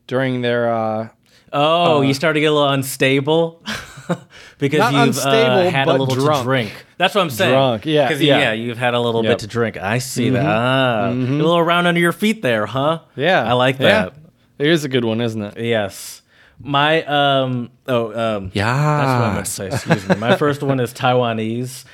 during 0.07 0.43
their 0.43 0.73
uh, 0.73 1.09
Oh, 1.53 2.03
you 2.03 2.15
start 2.15 2.35
to 2.35 2.41
get 2.41 2.47
a 2.47 2.53
little 2.53 2.69
unstable 2.69 3.63
because 4.59 4.93
you've 4.93 5.19
uh, 5.19 5.71
had 5.71 5.89
a 5.89 5.93
little 5.93 6.07
drunk. 6.15 6.39
to 6.39 6.45
drink. 6.45 6.87
That's 6.99 7.15
what 7.15 7.23
I'm 7.23 7.31
saying. 7.31 7.53
Drunk, 7.53 7.87
yeah, 7.87 8.11
yeah. 8.11 8.39
yeah. 8.39 8.53
You've 8.53 8.79
had 8.79 8.95
a 8.95 9.01
little 9.01 9.23
Yep. 9.25 9.31
bit 9.33 9.39
to 9.41 9.47
drink. 9.47 9.77
I 9.77 9.99
see 9.99 10.31
that. 10.31 10.45
Ah, 10.45 11.09
a 11.09 11.13
little 11.13 11.63
round 11.63 11.87
under 11.87 12.01
your 12.01 12.13
feet 12.13 12.43
there, 12.43 12.67
huh? 12.67 13.01
yeah, 13.17 13.45
I 13.49 13.53
like 13.53 13.79
yeah. 13.79 13.87
that. 14.07 14.15
It 14.59 14.67
is 14.69 14.85
a 14.85 14.89
good 14.89 15.05
one, 15.05 15.21
isn't 15.21 15.43
it? 15.43 15.59
Yes. 15.65 16.23
My 16.59 17.05
um 17.05 17.71
oh 17.87 18.37
um 18.37 18.51
Yeah, 18.55 18.65
that's 18.65 19.21
what 19.21 19.29
I 19.31 19.35
meant 19.35 19.47
to 19.47 19.53
say. 19.53 19.67
Excuse 19.69 20.09
me. 20.09 20.15
My 20.17 20.37
first 20.39 20.63
one 20.63 20.81
is 20.81 20.95
Taiwanese, 20.95 21.85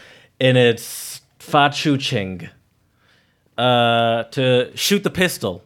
and 0.41 0.57
it's 0.57 1.21
fa 1.39 1.71
chu 1.75 1.99
ching. 1.99 2.49
Uh, 3.59 4.23
to 4.25 4.71
shoot 4.77 5.03
the 5.05 5.11
pistol. 5.11 5.63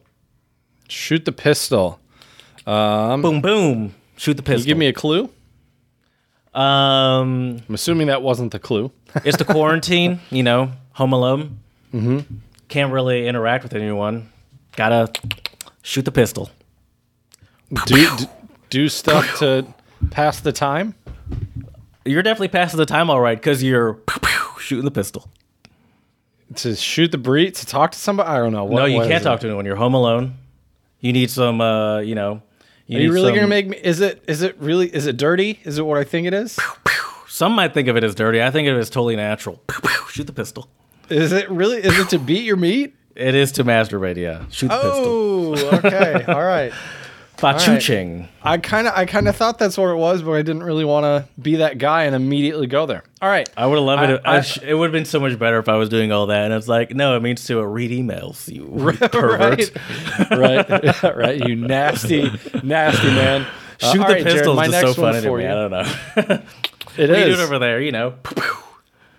Shoot 0.89 1.25
the 1.25 1.31
pistol. 1.31 1.99
Um, 2.67 3.21
Boom 3.21 3.41
boom. 3.41 3.95
Shoot 4.17 4.35
the 4.35 4.43
pistol. 4.43 4.61
you 4.61 4.65
give 4.65 4.77
me 4.77 4.87
a 4.87 4.93
clue. 4.93 5.29
um. 6.53 7.61
I'm 7.67 7.75
assuming 7.75 8.07
that 8.07 8.21
wasn't 8.21 8.51
the 8.51 8.59
clue. 8.59 8.91
It's 9.23 9.37
the 9.37 9.45
quarantine. 9.45 10.19
you 10.29 10.43
know, 10.43 10.71
home 10.93 11.13
alone. 11.13 11.59
Mm-hmm. 11.93 12.35
Can't 12.67 12.91
really 12.91 13.27
interact 13.27 13.63
with 13.63 13.73
anyone. 13.73 14.29
Gotta 14.75 15.11
shoot 15.81 16.03
the 16.05 16.11
pistol. 16.11 16.49
do, 17.85 17.95
do 18.17 18.25
do 18.69 18.89
stuff 18.89 19.39
to 19.39 19.65
pass 20.11 20.39
the 20.41 20.51
time. 20.51 20.93
You're 22.05 22.23
definitely 22.23 22.49
passing 22.49 22.77
the 22.77 22.85
time 22.85 23.09
all 23.09 23.19
right 23.21 23.37
because 23.37 23.63
you're 23.63 23.99
shooting 24.59 24.85
the 24.85 24.91
pistol. 24.91 25.29
To 26.55 26.75
shoot 26.75 27.11
the 27.11 27.17
breed, 27.17 27.55
to 27.55 27.65
talk 27.65 27.91
to 27.91 27.97
somebody. 27.97 28.29
I 28.29 28.37
don't 28.37 28.53
know. 28.53 28.63
What, 28.65 28.79
no, 28.79 28.85
you 28.85 28.97
what 28.97 29.07
can't 29.07 29.21
is 29.21 29.23
talk 29.23 29.39
it? 29.39 29.41
to 29.41 29.47
anyone. 29.47 29.65
You're 29.65 29.75
home 29.75 29.93
alone. 29.93 30.35
You 30.99 31.13
need 31.13 31.29
some. 31.29 31.61
Uh, 31.61 31.99
you 31.99 32.15
know. 32.15 32.41
Are 32.89 32.93
you 32.99 33.11
really 33.11 33.27
some- 33.29 33.35
gonna 33.35 33.47
make 33.47 33.67
me? 33.67 33.77
Is 33.83 33.99
it? 34.01 34.23
Is 34.27 34.41
it 34.41 34.55
really? 34.59 34.87
Is 34.87 35.07
it 35.07 35.17
dirty? 35.17 35.59
Is 35.63 35.77
it 35.77 35.85
what 35.85 35.97
I 35.97 36.03
think 36.03 36.27
it 36.27 36.33
is? 36.33 36.57
Some 37.27 37.53
might 37.53 37.73
think 37.73 37.87
of 37.87 37.97
it 37.97 38.03
as 38.03 38.15
dirty. 38.15 38.41
I 38.41 38.49
think 38.51 38.67
of 38.67 38.75
it 38.77 38.79
as 38.79 38.89
totally 38.89 39.15
natural. 39.15 39.61
Shoot 40.09 40.25
the 40.27 40.33
pistol. 40.33 40.69
Is 41.09 41.31
it 41.31 41.49
really? 41.51 41.77
Is 41.77 41.97
it 41.99 42.09
to 42.09 42.19
beat 42.19 42.43
your 42.43 42.57
meat? 42.57 42.95
It 43.15 43.35
is 43.35 43.51
to 43.53 43.63
masturbate. 43.63 44.15
Yeah. 44.17 44.45
Shoot 44.49 44.69
the 44.69 44.75
pistol. 44.75 45.05
Oh, 45.05 45.79
okay, 45.83 46.23
all 46.27 46.43
right. 46.43 46.71
Fachuching. 47.37 48.27
I 48.43 48.57
kind 48.57 48.87
of, 48.87 48.93
I 48.95 49.05
kind 49.05 49.27
of 49.27 49.35
thought 49.35 49.59
that's 49.59 49.77
what 49.77 49.89
it 49.89 49.95
was, 49.95 50.21
but 50.21 50.31
I 50.31 50.41
didn't 50.41 50.63
really 50.63 50.85
want 50.85 51.03
to 51.03 51.27
be 51.41 51.57
that 51.57 51.77
guy 51.77 52.03
and 52.05 52.15
immediately 52.15 52.67
go 52.67 52.85
there. 52.85 53.03
All 53.21 53.29
right, 53.29 53.47
I 53.55 53.67
would 53.67 53.75
have 53.75 53.83
loved 53.85 54.09
it. 54.09 54.21
I- 54.25 54.33
I, 54.33 54.37
I- 54.37 54.41
sh- 54.41 54.59
it 54.63 54.73
would 54.73 54.85
have 54.85 54.91
been 54.91 55.05
so 55.05 55.19
much 55.19 55.37
better 55.37 55.59
if 55.59 55.69
I 55.69 55.75
was 55.75 55.89
doing 55.89 56.11
all 56.11 56.27
that. 56.27 56.45
And 56.45 56.53
it's 56.53 56.67
like, 56.67 56.95
no, 56.95 57.15
it 57.15 57.21
means 57.21 57.45
to 57.45 57.63
read 57.65 57.91
emails. 57.91 58.51
You 58.51 58.65
pervert. 59.09 59.71
right, 60.31 60.69
right, 60.69 61.03
right. 61.15 61.47
You 61.47 61.55
nasty, 61.55 62.31
nasty 62.63 63.07
man. 63.07 63.45
Uh, 63.81 63.91
Shoot 63.91 63.99
the 63.99 64.03
right, 64.05 64.23
Jared, 64.25 64.55
my 64.55 64.65
is 64.65 64.71
so 64.71 64.93
funny 64.95 65.21
to 65.21 65.35
me. 65.37 65.43
you. 65.43 65.49
I 65.49 65.53
don't 65.53 65.71
know. 65.71 66.41
It 66.97 67.09
What 67.11 67.15
doing 67.15 67.39
over 67.39 67.59
there? 67.59 67.79
You 67.79 67.91
know. 67.91 68.15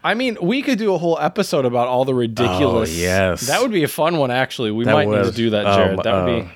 I 0.02 0.14
mean, 0.14 0.38
we 0.42 0.62
could 0.62 0.78
do 0.78 0.94
a 0.94 0.98
whole 0.98 1.18
episode 1.20 1.64
about 1.64 1.86
all 1.86 2.04
the 2.04 2.14
ridiculous. 2.14 2.90
Oh, 2.90 3.00
yes. 3.00 3.46
that 3.48 3.60
would 3.62 3.70
be 3.72 3.84
a 3.84 3.88
fun 3.88 4.16
one. 4.18 4.30
Actually, 4.32 4.70
we 4.72 4.84
That 4.84 4.92
might 4.92 5.08
need 5.08 5.24
to 5.24 5.30
do 5.32 5.50
that, 5.50 5.66
Um, 5.66 5.76
Jared. 5.76 5.98
that 6.02 6.24
would 6.24 6.32
uh, 6.34 6.40
be 6.42 6.50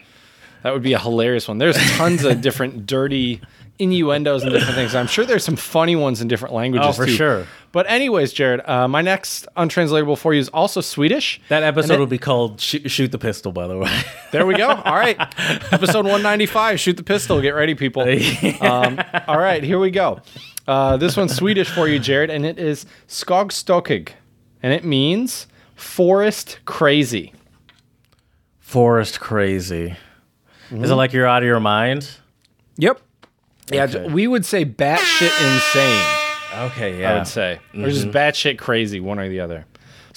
that 0.63 0.73
would 0.73 0.83
be 0.83 0.93
a 0.93 0.99
hilarious 0.99 1.49
one. 1.49 1.59
There's 1.59 1.77
tons 1.97 2.25
of 2.25 2.41
different 2.41 2.87
dirty 2.87 3.41
innuendos 3.79 4.43
and 4.45 4.53
different 4.53 4.75
things. 4.77 4.95
I'm 4.95 5.07
sure 5.07 5.25
there's 5.25 5.45
some 5.45 5.57
funny 5.57 5.97
ones 5.97 6.21
in 6.21 6.29
different 6.29 6.55
languages 6.55 6.89
Oh, 6.91 6.93
for 6.93 7.07
too. 7.07 7.13
sure. 7.13 7.47
But 7.73 7.91
anyways, 7.91 8.33
Jared, 8.33 8.61
uh, 8.69 8.87
my 8.87 9.01
next 9.01 9.49
untranslatable 9.57 10.15
for 10.17 10.35
you 10.35 10.41
is 10.41 10.49
also 10.51 10.81
Swedish. 10.83 11.41
That 11.49 11.63
episode 11.63 11.95
it- 11.95 11.99
will 11.99 12.07
be 12.07 12.19
called 12.19 12.61
Shoot, 12.61 12.89
Shoot 12.91 13.11
the 13.13 13.19
Pistol, 13.19 13.51
by 13.51 13.67
the 13.67 13.79
way. 13.79 13.91
There 14.31 14.47
we 14.47 14.55
go. 14.55 14.69
All 14.71 14.95
right. 14.95 15.17
Episode 15.73 16.05
195. 16.07 16.81
Shoot 16.81 16.97
the 16.97 17.03
pistol. 17.03 17.41
Get 17.43 17.51
ready, 17.51 17.75
people. 17.75 18.03
Um, 18.63 18.99
all 19.27 19.39
right, 19.39 19.63
here 19.63 19.79
we 19.79 19.91
go. 19.91 20.21
Uh, 20.67 20.97
this 20.97 21.17
one's 21.17 21.35
Swedish 21.35 21.69
for 21.69 21.87
you, 21.89 21.99
Jared, 21.99 22.31
and 22.31 22.47
it 22.47 22.59
is 22.59 22.87
skogstokig, 23.09 24.11
and 24.63 24.73
it 24.73 24.85
means 24.85 25.47
forest 25.75 26.61
crazy. 26.65 27.33
Forest 28.61 29.21
crazy. 29.21 29.97
Is 30.73 30.91
it 30.91 30.95
like 30.95 31.13
you're 31.13 31.27
out 31.27 31.43
of 31.43 31.47
your 31.47 31.61
mind? 31.61 32.09
Yep. 32.79 33.01
Yeah, 33.71 33.85
Okay. 33.85 34.09
we 34.09 34.27
would 34.27 34.45
say 34.45 34.65
batshit 34.65 35.55
insane. 35.55 36.07
Okay, 36.67 37.01
yeah. 37.01 37.13
I 37.13 37.19
would 37.19 37.27
say, 37.27 37.61
or 37.75 37.89
just 37.89 38.09
batshit 38.09 38.59
crazy, 38.59 39.01
one 39.01 39.19
or 39.19 39.29
the 39.29 39.41
other. 39.41 39.65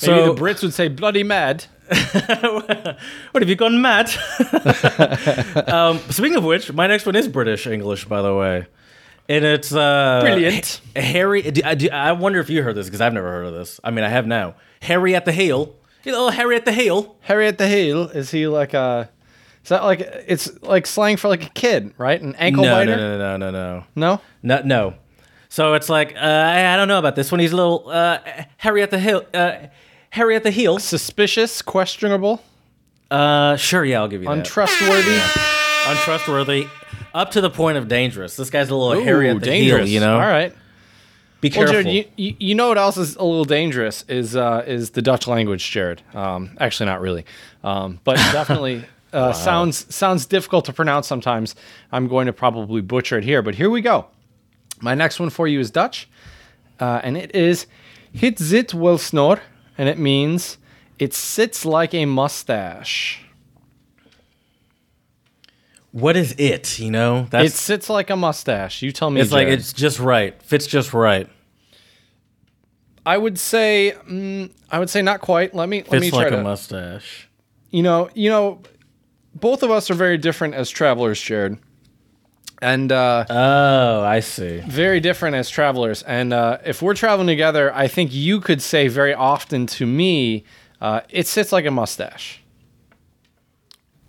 Maybe 0.01 0.07
So- 0.21 0.33
the 0.33 0.41
Brits 0.41 0.61
would 0.63 0.73
say 0.73 0.87
bloody 0.87 1.23
mad. 1.23 1.65
What 3.31 3.41
have 3.43 3.49
you 3.49 3.55
gone 3.55 3.81
mad? 3.81 4.07
um, 5.67 5.99
speaking 6.09 6.35
of 6.37 6.43
which, 6.43 6.71
my 6.73 6.87
next 6.87 7.05
one 7.05 7.15
is 7.15 7.27
British 7.27 7.67
English, 7.67 8.05
by 8.05 8.21
the 8.21 8.33
way, 8.33 8.65
and 9.29 9.45
it's 9.45 9.73
uh, 9.73 10.19
Brilliant. 10.21 10.81
Harry. 10.95 11.41
do- 11.43 11.61
I, 11.63 11.75
do- 11.75 11.89
I 11.91 12.11
wonder 12.13 12.39
if 12.39 12.49
you 12.49 12.63
heard 12.63 12.75
this 12.75 12.87
because 12.87 13.01
I've 13.01 13.13
never 13.13 13.29
heard 13.29 13.45
of 13.47 13.53
this. 13.53 13.79
I 13.83 13.91
mean, 13.91 14.03
I 14.05 14.09
have 14.09 14.25
now. 14.27 14.55
Harry 14.81 15.15
at 15.15 15.25
the 15.25 15.31
heel. 15.31 15.75
You 16.03 16.11
know, 16.11 16.29
Harry 16.29 16.55
at 16.55 16.65
the 16.65 16.71
heel. 16.71 17.17
Harry 17.21 17.47
at 17.47 17.57
the 17.57 17.67
heel. 17.67 18.03
Is 18.09 18.31
he 18.31 18.47
like 18.47 18.73
a? 18.73 19.09
Is 19.65 19.69
that 19.69 19.83
like 19.83 19.99
it's 20.27 20.61
like 20.61 20.85
slang 20.85 21.17
for 21.17 21.27
like 21.27 21.43
a 21.43 21.49
kid, 21.49 21.95
right? 21.97 22.21
An 22.21 22.35
ankle 22.35 22.63
No, 22.65 22.71
biter. 22.71 22.95
no, 22.95 23.17
no, 23.17 23.37
no, 23.37 23.49
no, 23.49 23.51
no, 23.51 23.83
no? 23.95 24.21
no, 24.43 24.61
no. 24.63 24.93
So 25.49 25.73
it's 25.73 25.89
like 25.89 26.15
uh, 26.15 26.19
I, 26.19 26.75
don't 26.77 26.87
know 26.87 26.99
about 26.99 27.15
this 27.15 27.31
one. 27.31 27.39
He's 27.39 27.51
a 27.51 27.55
little 27.55 27.89
uh, 27.89 28.19
Harry 28.57 28.83
at 28.83 28.91
the 28.91 28.99
heel. 28.99 29.25
Uh, 29.33 29.53
Harry 30.11 30.35
at 30.35 30.43
the 30.43 30.51
heel. 30.51 30.77
Suspicious, 30.77 31.63
questionable, 31.63 32.43
Uh, 33.09 33.55
sure, 33.55 33.83
yeah, 33.83 34.01
I'll 34.01 34.07
give 34.07 34.21
you 34.21 34.27
that. 34.27 34.37
untrustworthy. 34.37 35.19
Untrustworthy, 35.87 36.67
up 37.13 37.31
to 37.31 37.41
the 37.41 37.49
point 37.49 37.77
of 37.77 37.87
dangerous. 37.87 38.35
This 38.35 38.49
guy's 38.49 38.69
a 38.69 38.75
little 38.75 39.03
Harry 39.03 39.29
at 39.29 39.39
the 39.39 39.45
dangerous. 39.45 39.87
heel. 39.89 39.93
You 39.95 39.99
know. 39.99 40.13
All 40.15 40.27
right. 40.27 40.53
Be 41.41 41.49
Well, 41.49 41.67
careful. 41.67 41.73
Jared, 41.83 41.87
you, 41.87 42.05
you, 42.15 42.35
you 42.39 42.55
know 42.55 42.69
what 42.69 42.77
else 42.77 42.97
is 42.97 43.15
a 43.17 43.23
little 43.23 43.45
dangerous 43.45 44.03
is 44.07 44.35
uh, 44.35 44.63
is 44.65 44.91
the 44.91 45.01
Dutch 45.01 45.27
language, 45.27 45.69
Jared. 45.71 46.01
Um, 46.13 46.55
actually, 46.59 46.87
not 46.87 47.01
really, 47.01 47.25
um, 47.63 47.99
but 48.03 48.15
definitely 48.17 48.83
uh, 49.15 49.33
sounds 49.33 49.93
sounds 49.93 50.25
difficult 50.25 50.65
to 50.65 50.73
pronounce 50.73 51.07
sometimes. 51.07 51.55
I'm 51.91 52.07
going 52.07 52.27
to 52.27 52.33
probably 52.33 52.81
butcher 52.81 53.17
it 53.19 53.23
here, 53.23 53.41
but 53.41 53.55
here 53.55 53.69
we 53.69 53.81
go. 53.81 54.05
My 54.81 54.93
next 54.95 55.19
one 55.19 55.29
for 55.29 55.47
you 55.47 55.59
is 55.59 55.71
Dutch, 55.71 56.07
uh, 56.79 56.99
and 57.03 57.15
it 57.17 57.33
is 57.33 57.65
"hit 58.11 58.37
zit 58.39 58.73
wel 58.73 58.97
snor," 58.97 59.39
and 59.77 59.87
it 59.89 59.97
means 59.97 60.57
it 60.99 61.13
sits 61.13 61.65
like 61.65 61.93
a 61.93 62.05
mustache. 62.05 63.21
what 65.91 66.17
is 66.17 66.35
it? 66.37 66.77
You 66.79 66.91
know, 66.91 67.27
It 67.31 67.53
sits 67.53 67.89
like 67.89 68.09
a 68.09 68.15
mustache. 68.17 68.81
You 68.81 68.91
tell 68.91 69.09
me. 69.09 69.21
it's 69.21 69.31
like 69.31 69.47
it's 69.47 69.71
just 69.73 69.99
right, 69.99 70.41
fits 70.43 70.67
just 70.67 70.93
right. 70.93 71.29
I 73.05 73.17
would 73.17 73.37
say, 73.39 73.93
mm, 74.09 74.49
I 74.69 74.79
would 74.79 74.89
say 74.89 75.01
not 75.01 75.21
quite. 75.21 75.53
Let 75.55 75.69
me 75.69 75.83
let 75.83 76.01
me 76.01 76.07
Fits 76.07 76.09
try 76.09 76.23
like 76.23 76.33
to. 76.33 76.39
a 76.39 76.43
mustache. 76.43 77.29
you 77.69 77.83
know, 77.83 78.09
you 78.13 78.29
know, 78.29 78.59
both 79.35 79.61
of 79.63 79.69
us 79.71 79.91
are 79.91 79.95
very 79.95 80.17
different 80.17 80.53
as 80.55 80.69
travelers, 80.69 81.21
Jared, 81.21 81.57
and 82.61 82.91
uh, 82.91 83.25
Oh, 83.29 84.01
I 84.03 84.21
see. 84.21 84.61
very 84.65 84.99
different 84.99 85.35
as 85.35 85.49
travelers. 85.49 86.01
And 86.03 86.33
uh, 86.33 86.59
if 86.65 86.81
we're 86.81 86.93
traveling 86.95 87.27
together, 87.27 87.73
I 87.75 87.87
think 87.87 88.13
you 88.13 88.39
could 88.39 88.61
say 88.61 88.87
very 88.87 89.13
often 89.13 89.67
to 89.67 89.85
me, 89.85 90.45
uh, 90.81 91.01
"It 91.09 91.27
sits 91.27 91.51
like 91.51 91.65
a 91.65 91.71
mustache." 91.71 92.41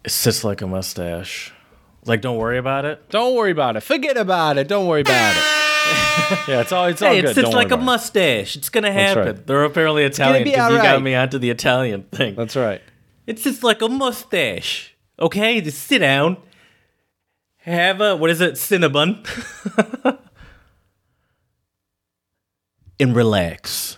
It 0.04 0.10
sits 0.12 0.44
like 0.44 0.62
a 0.62 0.66
mustache. 0.66 1.52
Like, 2.04 2.20
don't 2.20 2.36
worry 2.36 2.58
about 2.58 2.84
it. 2.84 3.08
Don't 3.10 3.34
worry 3.34 3.50
about 3.50 3.76
it. 3.76 3.80
Forget 3.82 4.16
about 4.16 4.56
it. 4.58 4.68
Don't 4.68 4.86
worry 4.86 5.00
about 5.00 5.34
it. 5.36 5.42
yeah, 6.48 6.60
it's 6.60 6.70
all 6.70 6.86
it's 6.86 7.02
all 7.02 7.10
Hey, 7.10 7.20
good. 7.20 7.30
it 7.30 7.34
sits 7.34 7.46
Don't 7.46 7.54
like 7.54 7.72
a 7.72 7.74
about 7.74 7.82
it. 7.82 7.86
mustache. 7.86 8.56
It's 8.56 8.68
gonna 8.68 8.92
happen. 8.92 9.26
right. 9.26 9.46
They're 9.46 9.64
apparently 9.64 10.04
Italian 10.04 10.44
be 10.44 10.50
because 10.50 10.70
you 10.70 10.76
got 10.76 10.86
alright. 10.86 11.02
me 11.02 11.14
onto 11.16 11.38
the 11.38 11.50
Italian 11.50 12.04
thing. 12.04 12.36
That's 12.36 12.54
right. 12.54 12.80
It 13.26 13.40
sits 13.40 13.64
like 13.64 13.82
a 13.82 13.88
mustache. 13.88 14.94
Okay, 15.18 15.62
just 15.62 15.82
sit 15.84 16.00
down. 16.00 16.36
Have 17.58 18.00
a 18.00 18.14
what 18.16 18.30
is 18.30 18.40
it, 18.40 18.54
Cinnabon? 18.54 19.26
and 23.00 23.16
relax. 23.16 23.96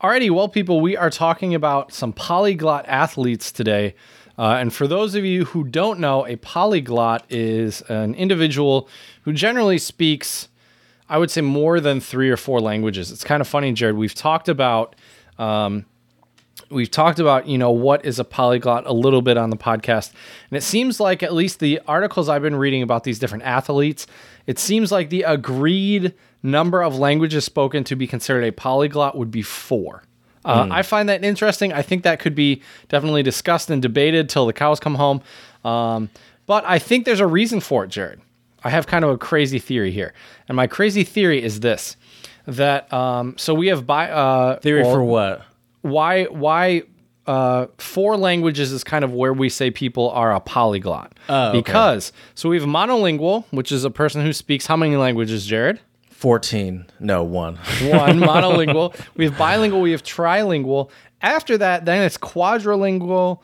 Alrighty, 0.00 0.30
well, 0.30 0.48
people, 0.48 0.80
we 0.80 0.96
are 0.96 1.10
talking 1.10 1.54
about 1.54 1.92
some 1.92 2.12
polyglot 2.12 2.84
athletes 2.86 3.50
today. 3.50 3.94
Uh, 4.38 4.56
and 4.60 4.72
for 4.72 4.86
those 4.86 5.14
of 5.14 5.24
you 5.24 5.44
who 5.46 5.64
don't 5.64 5.98
know, 5.98 6.26
a 6.26 6.36
polyglot 6.36 7.24
is 7.30 7.80
an 7.82 8.14
individual 8.14 8.88
who 9.22 9.32
generally 9.32 9.78
speaks, 9.78 10.48
I 11.08 11.18
would 11.18 11.30
say, 11.30 11.40
more 11.40 11.80
than 11.80 12.00
three 12.00 12.30
or 12.30 12.36
four 12.36 12.60
languages. 12.60 13.10
It's 13.10 13.24
kind 13.24 13.40
of 13.40 13.48
funny, 13.48 13.72
Jared. 13.72 13.96
We've 13.96 14.14
talked 14.14 14.48
about. 14.48 14.94
Um, 15.36 15.86
We've 16.70 16.90
talked 16.90 17.18
about, 17.18 17.46
you 17.48 17.58
know, 17.58 17.70
what 17.70 18.04
is 18.04 18.18
a 18.18 18.24
polyglot 18.24 18.86
a 18.86 18.92
little 18.92 19.22
bit 19.22 19.36
on 19.36 19.50
the 19.50 19.56
podcast. 19.56 20.12
And 20.50 20.56
it 20.56 20.62
seems 20.62 21.00
like, 21.00 21.22
at 21.22 21.32
least 21.32 21.58
the 21.58 21.80
articles 21.86 22.28
I've 22.28 22.42
been 22.42 22.56
reading 22.56 22.82
about 22.82 23.04
these 23.04 23.18
different 23.18 23.44
athletes, 23.44 24.06
it 24.46 24.58
seems 24.58 24.92
like 24.92 25.10
the 25.10 25.22
agreed 25.22 26.14
number 26.42 26.82
of 26.82 26.96
languages 26.96 27.44
spoken 27.44 27.84
to 27.84 27.96
be 27.96 28.06
considered 28.06 28.44
a 28.44 28.52
polyglot 28.52 29.16
would 29.16 29.30
be 29.30 29.42
four. 29.42 30.04
Uh, 30.44 30.68
I 30.70 30.82
find 30.82 31.08
that 31.08 31.24
interesting. 31.24 31.72
I 31.72 31.80
think 31.80 32.02
that 32.02 32.20
could 32.20 32.34
be 32.34 32.62
definitely 32.88 33.22
discussed 33.22 33.70
and 33.70 33.80
debated 33.80 34.28
till 34.28 34.46
the 34.46 34.52
cows 34.52 34.78
come 34.78 34.96
home. 34.96 35.22
Um, 35.64 36.10
but 36.44 36.64
I 36.66 36.78
think 36.78 37.06
there's 37.06 37.20
a 37.20 37.26
reason 37.26 37.60
for 37.60 37.84
it, 37.84 37.88
Jared. 37.88 38.20
I 38.62 38.70
have 38.70 38.86
kind 38.86 39.04
of 39.04 39.10
a 39.10 39.18
crazy 39.18 39.58
theory 39.58 39.90
here. 39.90 40.12
And 40.48 40.56
my 40.56 40.66
crazy 40.66 41.02
theory 41.02 41.42
is 41.42 41.60
this 41.60 41.96
that, 42.46 42.92
um, 42.92 43.38
so 43.38 43.54
we 43.54 43.68
have 43.68 43.86
by, 43.86 44.10
uh, 44.10 44.58
Theory 44.58 44.82
well, 44.82 44.92
for 44.92 45.02
what? 45.02 45.42
Why 45.84 46.24
why 46.24 46.82
uh, 47.26 47.66
four 47.78 48.16
languages 48.16 48.72
is 48.72 48.82
kind 48.82 49.04
of 49.04 49.12
where 49.12 49.32
we 49.32 49.48
say 49.48 49.70
people 49.70 50.10
are 50.10 50.34
a 50.34 50.40
polyglot. 50.40 51.12
Oh, 51.28 51.48
okay. 51.48 51.58
Because 51.58 52.12
so 52.34 52.48
we 52.48 52.58
have 52.58 52.68
monolingual, 52.68 53.44
which 53.50 53.70
is 53.70 53.84
a 53.84 53.90
person 53.90 54.22
who 54.22 54.32
speaks 54.32 54.66
how 54.66 54.76
many 54.76 54.96
languages, 54.96 55.46
Jared? 55.46 55.80
14. 56.10 56.86
No, 57.00 57.22
one. 57.22 57.56
One 57.56 58.18
monolingual. 58.20 58.98
We 59.14 59.26
have 59.26 59.36
bilingual. 59.36 59.80
We 59.80 59.90
have 59.90 60.02
trilingual. 60.02 60.90
After 61.20 61.58
that, 61.58 61.84
then 61.84 62.02
it's 62.02 62.16
quadrilingual, 62.16 63.40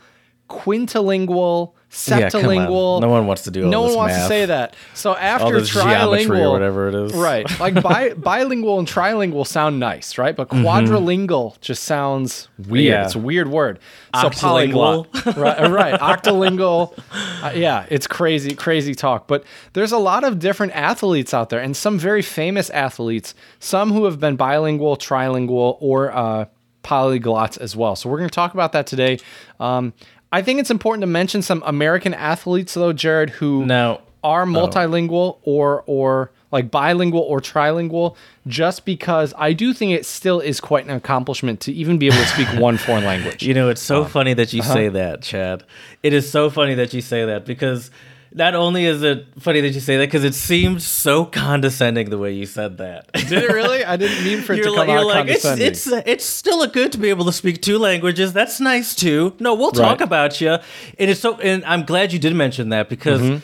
quintilingual, 0.49 1.75
Yeah, 1.93 2.29
septilingual. 2.29 3.01
No 3.01 3.09
one 3.09 3.27
wants 3.27 3.43
to 3.43 3.51
do 3.51 3.67
No 3.67 3.83
one 3.83 3.97
wants 3.97 4.15
math. 4.15 4.23
to 4.25 4.29
say 4.29 4.47
that. 4.47 4.77
So 4.95 5.17
after 5.17 5.57
trilingual, 5.57 6.47
or 6.49 6.53
whatever 6.53 6.89
it 6.89 6.95
is. 6.95 7.13
right? 7.15 7.47
Like 7.61 7.83
bi- 7.83 8.15
bilingual 8.15 8.79
and 8.79 8.87
trilingual 8.87 9.45
sound 9.45 9.81
nice, 9.81 10.17
right? 10.17 10.37
But 10.37 10.49
quadrilingual 10.51 11.61
just 11.61 11.83
sounds 11.83 12.49
weird. 12.59 12.69
Mm-hmm. 12.69 12.77
Yeah. 12.77 13.05
It's 13.07 13.15
a 13.17 13.19
weird 13.19 13.49
word. 13.49 13.81
So 14.21 14.31
polyglot, 14.31 15.09
right? 15.37 15.71
right. 15.71 16.01
Octolingual. 16.01 16.97
Uh, 17.43 17.53
yeah, 17.55 17.87
it's 17.91 18.07
crazy, 18.07 18.55
crazy 18.55 18.95
talk. 18.95 19.27
But 19.27 19.45
there's 19.73 19.93
a 19.93 19.99
lot 19.99 20.23
of 20.25 20.39
different 20.39 20.73
athletes 20.77 21.35
out 21.35 21.51
there, 21.51 21.61
and 21.61 21.77
some 21.77 21.99
very 21.99 22.23
famous 22.23 22.71
athletes. 22.71 23.35
Some 23.59 23.93
who 23.93 24.05
have 24.05 24.21
been 24.21 24.37
bilingual, 24.37 24.97
trilingual, 24.97 25.77
or 25.81 26.13
uh, 26.13 26.45
polyglots 26.83 27.59
as 27.59 27.77
well. 27.77 27.97
So 27.97 28.09
we're 28.09 28.19
going 28.19 28.31
to 28.31 28.35
talk 28.35 28.55
about 28.55 28.73
that 28.73 28.87
today. 28.87 29.19
Um, 29.59 29.93
I 30.33 30.43
think 30.43 30.61
it's 30.61 30.71
important 30.71 31.03
to 31.03 31.07
mention 31.07 31.43
some 31.43 31.63
American 31.67 32.15
athletes, 32.15 32.75
though, 32.75 32.93
Jared, 32.93 33.31
who 33.31 33.67
Now, 33.67 34.01
are 34.23 34.45
multilingual 34.45 35.39
or 35.43 35.83
or 35.87 36.31
like 36.53 36.71
bilingual 36.71 37.23
or 37.23 37.41
trilingual 37.41 38.17
just 38.47 38.85
because 38.85 39.33
I 39.39 39.53
do 39.53 39.73
think 39.73 39.93
it 39.93 40.05
still 40.05 40.41
is 40.41 40.61
quite 40.61 40.85
an 40.85 40.91
accomplishment 40.91 41.61
to 41.61 41.73
even 41.73 41.99
be 41.99 42.09
able 42.09 42.17
to 42.17 42.27
speak 42.27 42.49
one 42.61 42.77
foreign 42.79 43.05
language. 43.05 43.43
You 43.43 43.55
know, 43.55 43.69
it's 43.69 43.81
so 43.81 44.05
funny 44.05 44.35
that 44.35 44.53
you 44.53 44.61
uh-huh. 44.61 44.75
say 44.75 44.89
that, 44.89 45.23
Chad. 45.23 45.65
It 46.03 46.13
is 46.13 46.31
so 46.31 46.51
funny 46.51 46.75
that 46.75 46.93
you 46.93 47.01
say 47.01 47.25
that 47.25 47.45
because 47.45 47.91
not 48.33 48.55
only 48.55 48.85
is 48.87 49.03
it 49.03 49.27
funny 49.41 49.61
that 49.61 49.71
you 49.71 49.81
say 49.81 49.97
that, 49.97 50.07
because 50.07 50.25
it 50.25 50.35
seems 50.35 50.87
so 50.87 51.25
condescending 51.25 52.11
the 52.11 52.19
way 52.19 52.33
you 52.33 52.47
said 52.47 52.79
that. 52.79 53.13
Did 53.13 53.33
it 53.33 53.49
really? 53.53 53.85
I 53.85 53.97
didn't 53.97 54.23
mean 54.25 54.41
for 54.43 54.53
it 54.53 54.57
You're 54.59 54.67
to 54.67 54.73
like, 54.73 54.87
come 54.87 54.97
out 54.99 55.07
like 55.07 55.29
it's 55.29 55.43
condescending. 55.43 56.03
it's 56.03 56.09
it's 56.09 56.25
still 56.25 56.63
a 56.63 56.69
good 56.69 56.93
to 56.93 56.99
be 56.99 57.09
able 57.11 57.25
to 57.25 57.33
speak 57.33 57.61
two 57.63 57.79
languages. 57.79 58.33
That's 58.33 58.61
nice 58.61 58.95
too. 58.95 59.35
No, 59.41 59.55
we'll 59.55 59.73
talk 59.73 59.99
Right. 59.99 60.03
about 60.03 60.41
you. 60.41 60.51
And 60.51 61.11
it's 61.11 61.21
so, 61.21 61.39
and 61.41 61.65
I'm 61.65 61.85
glad 61.85 62.13
you 62.13 62.19
did 62.19 62.35
mention 62.35 62.69
that 62.69 62.89
because 62.89 63.21
Mm-hmm. 63.21 63.39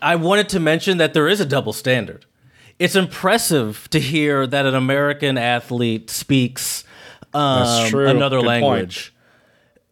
I 0.00 0.14
wanted 0.14 0.48
to 0.50 0.60
mention 0.60 0.98
that 0.98 1.12
there 1.14 1.26
is 1.26 1.40
a 1.40 1.44
double 1.44 1.72
standard. 1.72 2.24
It's 2.78 2.94
impressive 2.94 3.88
to 3.90 3.98
hear 3.98 4.46
that 4.46 4.64
an 4.64 4.76
American 4.76 5.36
athlete 5.36 6.08
speaks 6.10 6.84
um, 7.34 7.92
another 7.94 8.40
Good 8.40 8.60
point. 8.60 9.10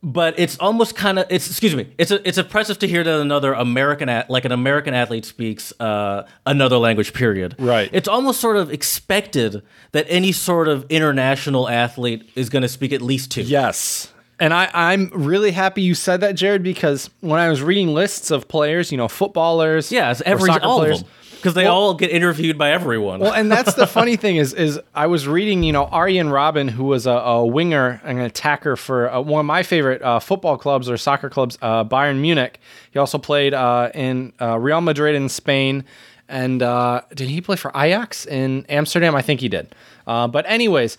But 0.02 0.38
it's 0.38 0.58
almost 0.58 0.94
kind 0.94 1.18
of 1.18 1.26
it's 1.30 1.48
excuse 1.48 1.74
me 1.74 1.92
it's 1.98 2.10
a, 2.10 2.26
it's 2.26 2.38
impressive 2.38 2.78
to 2.78 2.86
hear 2.86 3.02
that 3.02 3.20
another 3.20 3.52
American 3.54 4.08
at, 4.08 4.30
like 4.30 4.44
an 4.44 4.52
American 4.52 4.94
athlete 4.94 5.24
speaks 5.24 5.72
uh, 5.80 6.26
another 6.44 6.76
language. 6.78 7.12
Period. 7.12 7.54
Right. 7.58 7.90
It's 7.92 8.08
almost 8.08 8.40
sort 8.40 8.56
of 8.56 8.72
expected 8.72 9.62
that 9.92 10.06
any 10.08 10.32
sort 10.32 10.68
of 10.68 10.86
international 10.90 11.68
athlete 11.68 12.30
is 12.34 12.48
going 12.48 12.62
to 12.62 12.68
speak 12.68 12.92
at 12.92 13.02
least 13.02 13.30
two. 13.30 13.42
Yes. 13.42 14.12
And 14.38 14.52
I, 14.52 14.68
I'm 14.74 15.10
really 15.14 15.50
happy 15.50 15.80
you 15.80 15.94
said 15.94 16.20
that, 16.20 16.34
Jared, 16.34 16.62
because 16.62 17.08
when 17.20 17.40
I 17.40 17.48
was 17.48 17.62
reading 17.62 17.88
lists 17.88 18.30
of 18.30 18.48
players, 18.48 18.92
you 18.92 18.98
know, 18.98 19.08
footballers, 19.08 19.90
Yeah, 19.90 20.10
it's 20.10 20.20
every 20.26 20.50
soccer 20.50 20.66
all 20.66 20.80
players, 20.80 21.00
of 21.00 21.06
them 21.06 21.14
because 21.46 21.54
they 21.54 21.62
Well- 21.66 21.74
all 21.74 21.94
get 21.94 22.10
interviewed 22.10 22.58
by 22.58 22.72
everyone. 22.72 23.20
Well, 23.20 23.32
and 23.32 23.48
that's 23.52 23.74
the 23.74 23.86
funny 23.98 24.16
thing 24.16 24.34
is, 24.34 24.52
is 24.52 24.80
I 24.96 25.06
was 25.06 25.28
reading, 25.28 25.62
you 25.62 25.72
know, 25.72 25.84
Arjen 25.84 26.26
Robben, 26.26 26.68
who 26.68 26.82
was 26.82 27.06
a, 27.06 27.12
a 27.12 27.46
winger, 27.46 28.00
an 28.02 28.18
attacker 28.18 28.74
for 28.74 29.08
uh, 29.12 29.20
one 29.20 29.38
of 29.38 29.46
my 29.46 29.62
favorite 29.62 30.02
uh, 30.02 30.18
football 30.18 30.58
clubs 30.58 30.90
or 30.90 30.96
soccer 30.96 31.30
clubs, 31.30 31.56
uh, 31.62 31.84
Bayern 31.84 32.18
Munich. 32.18 32.58
He 32.90 32.98
also 32.98 33.16
played 33.16 33.54
uh, 33.54 33.90
in 33.94 34.32
uh, 34.40 34.58
Real 34.58 34.80
Madrid 34.80 35.14
in 35.14 35.28
Spain, 35.28 35.84
and 36.28 36.64
uh, 36.64 37.02
did 37.14 37.28
he 37.28 37.40
play 37.40 37.54
for 37.54 37.70
Ajax 37.76 38.26
in 38.26 38.66
Amsterdam? 38.68 39.14
I 39.14 39.22
think 39.22 39.38
he 39.38 39.48
did. 39.48 39.72
Uh, 40.06 40.26
but 40.26 40.44
anyways. 40.48 40.98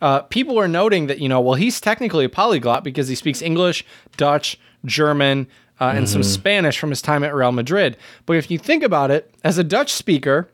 Uh, 0.00 0.20
people 0.20 0.54
were 0.54 0.68
noting 0.68 1.08
that 1.08 1.18
you 1.18 1.28
know, 1.28 1.40
well, 1.40 1.56
he's 1.56 1.80
technically 1.80 2.24
a 2.24 2.28
polyglot 2.28 2.84
because 2.84 3.08
he 3.08 3.16
speaks 3.16 3.42
English, 3.42 3.84
Dutch, 4.16 4.56
German, 4.84 5.48
uh, 5.80 5.92
and 5.94 6.08
some 6.08 6.22
Spanish 6.22 6.78
from 6.78 6.90
his 6.90 7.02
time 7.02 7.22
at 7.24 7.34
Real 7.34 7.52
Madrid. 7.52 7.96
But 8.26 8.36
if 8.36 8.50
you 8.50 8.58
think 8.58 8.82
about 8.82 9.10
it, 9.10 9.32
as 9.44 9.58
a 9.58 9.64
Dutch 9.64 9.92
speaker, 9.92 10.48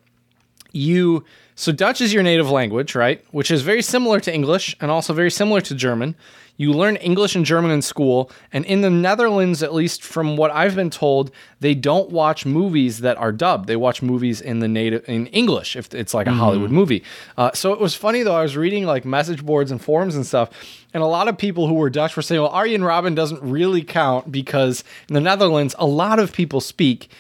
you 0.73 1.25
so 1.57 1.71
Dutch 1.73 2.01
is 2.01 2.13
your 2.13 2.23
native 2.23 2.51
language, 2.51 2.95
right? 2.95 3.25
Which 3.31 3.51
is 3.51 3.63
very 3.63 3.83
similar 3.83 4.19
to 4.21 4.35
English 4.35 4.77
and 4.81 4.91
also 4.91 5.13
very 5.13 5.31
similar 5.31 5.61
to 5.63 5.75
German. 5.75 6.17
You 6.57 6.73
learn 6.73 6.97
English 6.97 7.35
and 7.35 7.45
German 7.45 7.73
in 7.73 7.83
school, 7.83 8.31
and 8.53 8.65
in 8.65 8.81
the 8.81 8.91
Netherlands, 8.91 9.63
at 9.63 9.75
least 9.75 10.03
from 10.03 10.37
what 10.37 10.53
I've 10.53 10.77
been 10.77 10.91
told, 10.91 11.33
they 11.59 11.75
don't 11.75 12.11
watch 12.11 12.47
movies 12.47 13.01
that 13.01 13.17
are 13.17 13.33
dubbed. 13.33 13.67
They 13.67 13.75
watch 13.77 14.03
movies 14.03 14.41
in 14.41 14.61
the 14.61 14.69
native 14.69 15.09
in 15.09 15.27
English 15.29 15.75
if 15.75 15.93
it's 15.93 16.15
like 16.15 16.29
a 16.29 16.33
Hollywood 16.33 16.71
movie. 16.71 17.03
Uh, 17.37 17.51
so 17.55 17.73
it 17.73 17.81
was 17.81 17.95
funny 17.97 18.23
though. 18.23 18.37
I 18.37 18.43
was 18.43 18.57
reading 18.57 18.85
like 18.85 19.05
message 19.05 19.45
boards 19.45 19.73
and 19.73 19.83
forums 19.83 20.15
and 20.15 20.25
stuff, 20.25 20.51
and 20.93 21.03
a 21.03 21.07
lot 21.07 21.27
of 21.27 21.37
people 21.37 21.67
who 21.67 21.75
were 21.75 21.91
Dutch 21.91 22.15
were 22.15 22.23
saying, 22.23 22.41
"Well, 22.41 22.51
Arjen 22.51 22.83
Robben 22.83 23.17
doesn't 23.17 23.43
really 23.43 23.83
count 23.83 24.31
because 24.31 24.85
in 25.09 25.15
the 25.15 25.21
Netherlands, 25.21 25.75
a 25.79 25.87
lot 25.87 26.19
of 26.19 26.33
people 26.33 26.61
speak." 26.61 27.11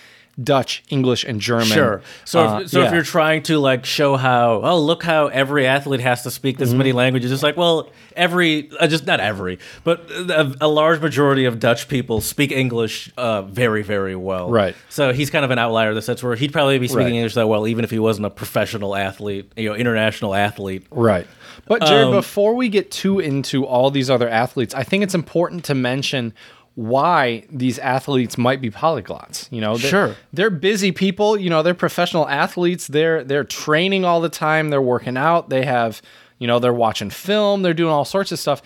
Dutch, 0.42 0.82
English, 0.88 1.24
and 1.24 1.40
German. 1.40 1.66
Sure. 1.66 2.02
So, 2.24 2.40
Uh, 2.40 2.60
if, 2.60 2.70
so 2.70 2.80
yeah. 2.80 2.86
if 2.88 2.92
you're 2.92 3.02
trying 3.02 3.42
to 3.44 3.58
like 3.58 3.84
show 3.84 4.16
how, 4.16 4.60
oh, 4.64 4.80
look 4.80 5.02
how 5.02 5.28
every 5.28 5.66
athlete 5.66 6.00
has 6.00 6.22
to 6.24 6.30
speak 6.30 6.58
this 6.58 6.70
Mm-hmm. 6.70 6.78
many 6.78 6.92
languages, 6.92 7.30
it's 7.30 7.42
like, 7.42 7.56
well, 7.56 7.88
every, 8.16 8.70
uh, 8.80 8.86
just 8.88 9.06
not 9.06 9.20
every, 9.20 9.58
but 9.84 10.10
a, 10.10 10.54
a 10.60 10.68
large 10.68 11.00
majority 11.00 11.44
of 11.44 11.60
Dutch 11.60 11.86
people 11.88 12.20
speak 12.20 12.50
English 12.50 13.12
uh, 13.16 13.42
very, 13.42 13.82
very 13.82 14.16
well. 14.16 14.50
Right. 14.50 14.74
So 14.88 15.12
he's 15.12 15.30
kind 15.30 15.44
of 15.44 15.50
an 15.50 15.58
outlier 15.58 15.90
in 15.90 15.94
the 15.94 16.02
sense 16.02 16.22
where 16.22 16.34
he'd 16.34 16.52
probably 16.52 16.78
be 16.78 16.88
speaking 16.88 17.04
Right. 17.06 17.12
English 17.14 17.34
that 17.34 17.46
well, 17.48 17.66
even 17.68 17.84
if 17.84 17.90
he 17.90 17.98
wasn't 17.98 18.26
a 18.26 18.30
professional 18.30 18.96
athlete, 18.96 19.52
you 19.56 19.68
know, 19.68 19.74
international 19.76 20.34
athlete. 20.34 20.86
Right. 20.90 21.26
But 21.66 21.82
Jared, 21.86 22.06
Um, 22.08 22.12
before 22.12 22.54
we 22.54 22.68
get 22.68 22.90
too 22.90 23.20
into 23.20 23.64
all 23.64 23.90
these 23.90 24.10
other 24.10 24.28
athletes, 24.28 24.74
I 24.74 24.82
think 24.82 25.02
it's 25.04 25.14
important 25.14 25.64
to 25.66 25.74
mention 25.74 26.32
why 26.76 27.44
these 27.50 27.78
athletes 27.78 28.36
might 28.36 28.60
be 28.60 28.70
polyglots. 28.70 29.50
You 29.52 29.60
know, 29.60 29.76
they're, 29.76 29.90
Sure. 29.90 30.16
they're 30.32 30.50
busy 30.50 30.90
people. 30.92 31.36
You 31.38 31.48
know, 31.50 31.62
they're 31.62 31.74
professional 31.74 32.28
athletes. 32.28 32.86
They're 32.88 33.22
they're 33.22 33.44
training 33.44 34.04
all 34.04 34.20
the 34.20 34.28
time. 34.28 34.70
They're 34.70 34.82
working 34.82 35.16
out. 35.16 35.50
They 35.50 35.64
have, 35.64 36.02
you 36.38 36.46
know, 36.46 36.58
they're 36.58 36.72
watching 36.74 37.10
film. 37.10 37.62
They're 37.62 37.74
doing 37.74 37.92
all 37.92 38.04
sorts 38.04 38.32
of 38.32 38.38
stuff. 38.38 38.60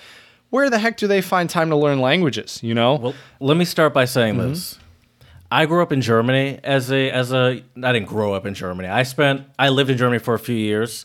Where 0.51 0.71
the 0.71 0.79
heck 0.79 0.97
do 0.97 1.07
they 1.07 1.21
find 1.21 1.51
time 1.51 1.69
to 1.69 1.77
learn 1.77 2.01
languages? 2.01 2.61
You 2.63 2.73
know, 2.75 2.95
Well, 2.95 3.15
let 3.41 3.59
me 3.59 3.67
start 3.67 3.93
by 3.93 4.07
saying 4.07 4.37
Mm-hmm. 4.37 4.49
this. 4.51 4.79
I 5.51 5.67
grew 5.67 5.83
up 5.83 5.93
in 5.93 6.01
Germany 6.01 6.59
as 6.65 6.91
a 6.91 7.11
as 7.11 7.33
a 7.33 7.63
I 7.83 7.93
didn't 7.93 8.07
grow 8.09 8.33
up 8.35 8.47
in 8.47 8.55
Germany. 8.55 8.89
I 8.89 9.03
spent 9.03 9.43
I 9.59 9.69
lived 9.69 9.91
in 9.91 9.99
Germany 9.99 10.19
for 10.19 10.33
a 10.35 10.39
few 10.39 10.57
years, 10.57 11.05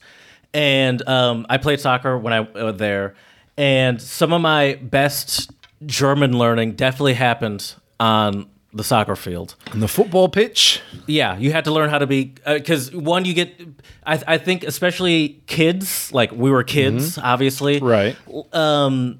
and 0.54 1.06
um, 1.08 1.46
I 1.50 1.58
played 1.58 1.80
soccer 1.82 2.18
when 2.18 2.32
I 2.34 2.42
was 2.42 2.78
there. 2.78 3.16
And 3.58 4.02
some 4.02 4.34
of 4.34 4.42
my 4.42 4.76
best 4.82 5.52
German 5.86 6.38
learning 6.38 6.74
definitely 6.74 7.13
happened 7.15 7.74
on 8.00 8.50
the 8.74 8.84
soccer 8.84 9.15
field. 9.15 9.56
on 9.72 9.80
the 9.82 9.88
football 9.88 10.28
pitch. 10.30 10.82
Yeah, 11.06 11.38
you 11.38 11.52
had 11.52 11.65
to 11.65 11.72
learn 11.72 11.89
how 11.89 12.00
to 12.00 12.08
be 12.08 12.34
because 12.46 12.93
one, 12.93 13.26
you 13.26 13.34
get. 13.34 13.60
I, 14.06 14.22
I 14.28 14.38
think 14.38 14.63
especially 14.63 15.41
kids, 15.48 16.12
like 16.12 16.32
we 16.32 16.50
were 16.52 16.63
kids, 16.63 17.17
obviously, 17.17 17.80
Mm-hmm. 17.80 17.86
Right. 17.86 18.15
um, 18.54 19.19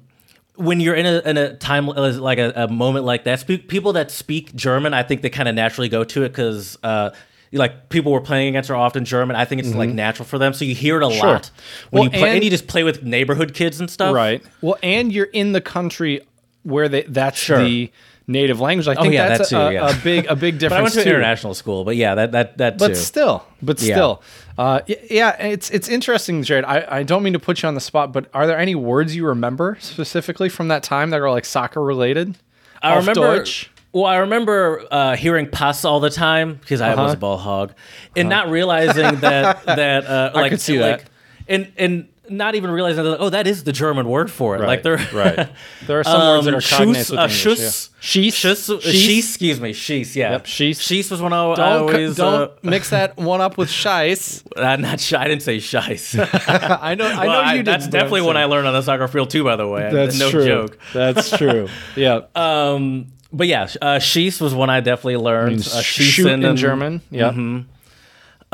when 0.56 0.80
you're 0.80 0.94
in 0.94 1.06
a 1.06 1.18
in 1.28 1.36
a 1.36 1.54
time 1.56 1.88
uh, 1.88 2.12
like 2.12 2.38
a, 2.38 2.52
a 2.56 2.68
moment 2.68 3.04
like 3.04 3.24
that, 3.24 3.40
spe- 3.40 3.66
people 3.68 3.92
that 3.94 4.10
speak 4.10 4.54
German, 4.54 4.92
I 4.94 5.02
think 5.04 5.22
they 5.22 5.30
kind 5.30 5.48
of 5.48 5.54
naturally 5.54 5.88
go 5.88 6.04
to 6.04 6.22
it 6.24 6.28
because. 6.30 6.76
Uh, 6.82 7.10
like 7.52 7.88
people 7.88 8.10
we're 8.10 8.20
playing 8.20 8.48
against 8.48 8.68
are 8.68 8.74
often 8.74 9.04
German. 9.04 9.36
I 9.36 9.44
think 9.44 9.60
it's 9.60 9.72
like 9.76 9.88
natural 9.90 10.26
for 10.26 10.38
them, 10.38 10.52
so 10.54 10.64
you 10.64 10.74
hear 10.74 10.96
it 11.00 11.04
a 11.04 11.06
Mm-hmm. 11.06 11.20
Sure. 11.20 11.28
lot 11.34 11.50
when 11.90 12.00
Well, 12.00 12.04
you 12.06 12.10
play, 12.10 12.22
and, 12.30 12.30
and- 12.38 12.44
you 12.44 12.50
just 12.50 12.66
play 12.66 12.82
with 12.82 13.04
neighborhood 13.04 13.54
kids 13.54 13.78
and 13.78 13.88
stuff. 13.88 14.12
Right. 14.12 14.42
Well, 14.60 14.76
and 14.82 15.12
you're 15.12 15.26
in 15.26 15.52
the 15.52 15.60
country 15.60 16.22
where 16.64 16.88
they 16.88 17.02
that's 17.02 17.38
Sure. 17.38 17.60
Oh, 17.60 17.64
the 17.64 17.92
native 18.26 18.58
language. 18.60 18.88
I 18.88 18.94
think 18.94 19.12
yeah, 19.14 19.28
that's 19.36 19.50
that 19.50 19.68
a, 19.70 19.72
yeah. 19.74 19.90
a 19.90 20.02
big 20.02 20.26
a 20.26 20.34
big 20.36 20.58
difference. 20.58 20.70
But 20.70 20.78
I 20.78 20.82
went 20.82 20.94
to 20.94 21.00
an 21.00 21.04
too. 21.04 21.10
international 21.10 21.54
school, 21.54 21.84
but 21.84 21.94
yeah, 21.96 22.14
that 22.16 22.32
that 22.32 22.58
that 22.58 22.78
but 22.78 22.88
too. 22.88 22.94
still, 22.94 23.44
but 23.62 23.80
Yeah. 23.82 23.94
still, 23.94 24.22
uh, 24.58 24.80
yeah, 25.10 25.36
it's 25.42 25.70
it's 25.70 25.88
interesting, 25.88 26.42
Jared. 26.42 26.64
I, 26.64 26.86
I 26.88 27.02
don't 27.02 27.22
mean 27.22 27.34
to 27.34 27.38
put 27.38 27.62
you 27.62 27.68
on 27.68 27.74
the 27.74 27.80
spot, 27.82 28.12
but 28.12 28.28
are 28.34 28.46
there 28.46 28.58
any 28.58 28.74
words 28.74 29.14
you 29.14 29.26
remember 29.26 29.76
specifically 29.80 30.48
from 30.48 30.68
that 30.68 30.82
time 30.82 31.10
that 31.10 31.20
are 31.20 31.30
like 31.30 31.44
soccer 31.44 31.82
related? 31.82 32.34
I 32.82 32.92
Auf 32.92 33.06
remember. 33.06 33.36
Deutsch? 33.38 33.70
Well, 33.92 34.06
I 34.06 34.16
remember 34.16 34.82
uh, 34.90 35.16
hearing 35.16 35.48
"pass" 35.48 35.84
all 35.84 36.00
the 36.00 36.10
time 36.10 36.54
because 36.54 36.80
I 36.80 36.90
was 36.94 36.98
Uh-huh. 36.98 37.12
a 37.12 37.16
ball 37.16 37.36
hog, 37.38 37.74
and 38.16 38.28
not 38.28 38.48
realizing 38.50 39.16
that 39.20 39.64
that 39.66 40.06
uh, 40.06 40.30
like 40.34 40.50
could 40.50 40.60
see 40.60 40.80
like, 40.80 41.02
that. 41.04 41.10
and 41.46 41.72
and 41.76 42.08
not 42.30 42.54
even 42.54 42.70
realizing 42.70 43.04
that 43.04 43.18
oh 43.20 43.28
that 43.30 43.46
is 43.46 43.64
the 43.64 43.72
German 43.72 44.08
word 44.08 44.30
for 44.30 44.56
it. 44.56 44.60
Like 44.66 44.82
they're 44.82 44.96
right. 45.12 45.48
There 45.86 46.00
are 46.00 46.04
some 46.04 46.20
words 46.20 46.46
that 46.46 46.54
are 46.54 46.58
cognates 46.58 47.10
Schuss, 47.10 47.10
with 47.10 47.18
uh, 47.18 47.22
English, 47.22 47.44
Schuss, 47.44 47.88
yeah. 47.90 47.94
Sheath, 48.00 48.34
Schuss, 48.34 48.70
uh, 48.76 48.80
sheath. 48.80 48.92
sheath, 48.94 49.24
excuse 49.28 49.60
me, 49.60 49.72
sheath, 49.74 50.16
yeah. 50.16 50.30
Yep, 50.32 50.46
sheath. 50.46 50.80
Sheath 50.80 51.10
was 51.10 51.20
when 51.20 51.32
I, 51.32 51.44
I 51.52 51.54
Don't 51.54 51.56
co- 51.56 51.94
always 51.94 52.16
don't 52.16 52.50
uh, 52.50 52.54
mix 52.62 52.90
that 52.90 53.16
one 53.18 53.40
up 53.40 53.58
with 53.58 53.68
shice. 53.68 54.42
uh, 54.56 54.76
not 54.76 55.00
shy. 55.00 55.22
I 55.22 55.28
didn't 55.28 55.42
say 55.42 55.58
shice. 55.58 56.18
I 56.82 56.94
know. 56.94 57.06
I 57.06 57.24
know 57.24 57.28
Well, 57.30 57.50
you 57.56 57.62
did. 57.62 57.66
That's 57.66 57.86
definitely 57.88 58.22
when 58.22 58.36
I 58.36 58.44
learned 58.46 58.66
on 58.68 58.72
the 58.74 58.82
soccer 58.82 59.08
field 59.08 59.30
too. 59.30 59.44
By 59.44 59.56
the 59.56 59.68
way, 59.68 59.90
That's 59.92 60.18
no 60.18 60.30
true. 60.30 60.44
joke. 60.46 60.78
That's 60.94 61.36
true. 61.36 61.68
Yeah. 61.96 62.22
Um, 62.34 63.08
but 63.32 63.46
yeah, 63.48 63.68
uh, 63.82 63.98
sheath 63.98 64.40
was 64.40 64.54
one 64.54 64.70
I 64.70 64.80
definitely 64.80 65.16
learned. 65.18 65.50
Means 65.50 65.74
uh, 65.74 65.82
shoot 65.82 66.26
in 66.26 66.40
schießen 66.40 66.48
and- 66.48 66.58
German. 66.58 67.00
Yeah. 67.10 67.30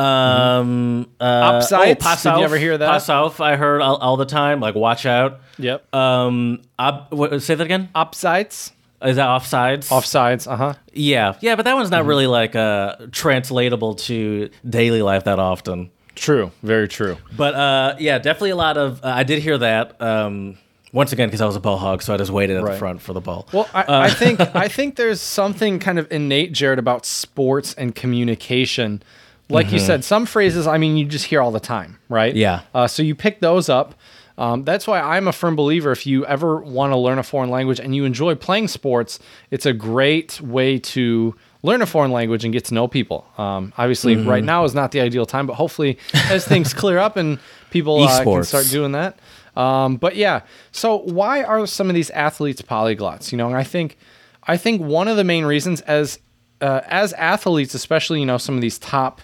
Um, 0.01 1.07
uh, 1.21 1.53
Abseits? 1.61 1.99
pass 2.01 2.23
Did 2.23 2.37
you 2.37 2.45
ever 2.45 2.57
hear 2.59 2.77
that? 2.79 2.91
Pass 2.91 3.09
auf. 3.09 3.41
I 3.41 3.57
heard 3.57 3.81
all, 3.83 3.97
all 3.97 4.17
the 4.17 4.25
time. 4.27 4.61
Like 4.61 4.75
watch 4.75 5.07
out. 5.07 5.41
Yep. 5.59 5.95
Um, 5.95 6.63
ab, 6.79 7.13
what, 7.13 7.43
say 7.43 7.55
that 7.55 7.65
again. 7.65 7.89
Upsides. 7.95 8.73
Is 9.03 9.17
that 9.17 9.27
offsides? 9.29 9.89
Offsides. 9.89 10.47
Uh 10.51 10.57
huh. 10.57 10.75
Yeah, 10.93 11.35
yeah, 11.41 11.57
but 11.57 11.65
that 11.65 11.75
one's 11.75 11.89
Mm-hmm. 11.89 11.97
not 11.97 12.07
really 12.07 12.27
like 12.27 12.55
uh 12.55 12.97
translatable 13.13 13.95
to 13.95 14.51
daily 14.69 15.01
life 15.03 15.25
that 15.25 15.39
often. 15.39 15.91
True. 16.15 16.51
Very 16.63 16.87
true. 16.87 17.17
But 17.35 17.55
uh, 17.55 17.97
yeah, 17.99 18.19
definitely 18.19 18.51
a 18.51 18.57
lot 18.57 18.77
of. 18.77 19.03
Uh, 19.03 19.09
I 19.09 19.23
did 19.23 19.43
hear 19.43 19.57
that. 19.57 20.01
Um, 20.03 20.59
once 20.93 21.13
again, 21.13 21.29
because 21.29 21.41
I 21.41 21.47
was 21.47 21.57
a 21.57 21.61
ball 21.61 21.79
hog, 21.79 22.03
so 22.03 22.13
I 22.13 22.17
just 22.19 22.33
waited 22.33 22.57
at 22.59 22.65
the 22.65 22.73
front 22.77 23.01
for 23.01 23.13
the 23.15 23.21
ball. 23.21 23.47
Well, 23.53 23.67
I, 23.73 23.83
Uh, 23.85 24.01
I 24.01 24.11
think 24.11 24.41
I 24.55 24.69
think 24.69 24.97
there's 24.97 25.21
something 25.23 25.79
kind 25.79 25.99
of 25.99 26.11
innate, 26.13 26.53
Jared, 26.53 26.79
about 26.79 27.07
sports 27.07 27.73
and 27.75 27.95
communication. 27.95 29.03
Like 29.51 29.73
you 29.73 29.79
said, 29.79 30.05
some 30.05 30.27
phrases, 30.27 30.67
I 30.67 30.79
mean, 30.79 30.97
you 30.97 31.05
just 31.05 31.27
hear 31.27 31.41
all 31.43 31.51
the 31.51 31.61
time, 31.61 31.99
right? 32.09 32.31
Mm-hmm. 32.33 32.39
Yeah. 32.41 32.61
Uh, 32.75 32.87
so 32.87 33.03
you 33.03 33.15
pick 33.15 33.41
those 33.41 33.69
up. 33.69 33.95
Um, 34.39 34.65
that's 34.65 34.87
why 34.87 35.01
I'm 35.01 35.29
a 35.29 35.33
firm 35.33 35.55
believer. 35.57 35.93
If 35.93 36.07
you 36.07 36.25
ever 36.25 36.57
want 36.61 36.93
to 36.93 36.97
learn 36.97 37.19
a 37.19 37.23
foreign 37.23 37.51
language 37.51 37.79
and 37.79 37.95
you 37.95 38.05
enjoy 38.07 38.35
playing 38.37 38.69
sports, 38.69 39.19
it's 39.51 39.67
a 39.67 39.73
great 39.75 40.41
way 40.41 40.79
to 40.79 41.35
learn 41.63 41.83
a 41.83 41.87
foreign 41.87 42.11
language 42.11 42.43
and 42.45 42.53
get 42.53 42.65
to 42.67 42.75
know 42.75 42.89
people. 42.89 43.27
Um, 43.37 43.75
obviously, 43.77 44.17
Mm-hmm. 44.17 44.29
right 44.29 44.43
now 44.45 44.65
is 44.65 44.75
not 44.75 44.93
the 44.93 45.01
ideal 45.01 45.27
time, 45.27 45.47
but 45.47 45.55
hopefully, 45.55 45.99
as 46.31 46.47
things 46.47 46.73
clear 46.73 46.97
up 46.97 47.17
and 47.19 47.39
people 47.71 48.03
uh, 48.03 48.25
can 48.25 48.45
start 48.45 48.67
doing 48.71 48.93
that. 48.93 49.19
Um, 49.57 49.97
but 49.97 50.17
yeah, 50.17 50.41
so 50.73 50.99
why 51.01 51.43
are 51.43 51.67
some 51.67 51.91
of 51.91 51.95
these 51.95 52.09
athletes 52.11 52.63
polyglots? 52.63 53.33
You 53.33 53.37
know, 53.39 53.49
and 53.49 53.57
I 53.57 53.65
think 53.65 53.99
I 54.45 54.57
think 54.57 54.81
one 54.81 55.07
of 55.09 55.19
the 55.19 55.25
main 55.25 55.45
reasons 55.45 55.83
as 55.83 56.19
uh, 56.63 56.81
as 56.87 57.13
athletes, 57.15 57.75
especially 57.75 58.21
you 58.21 58.27
know 58.27 58.39
some 58.39 58.55
of 58.55 58.63
these 58.63 58.79
top 58.79 59.21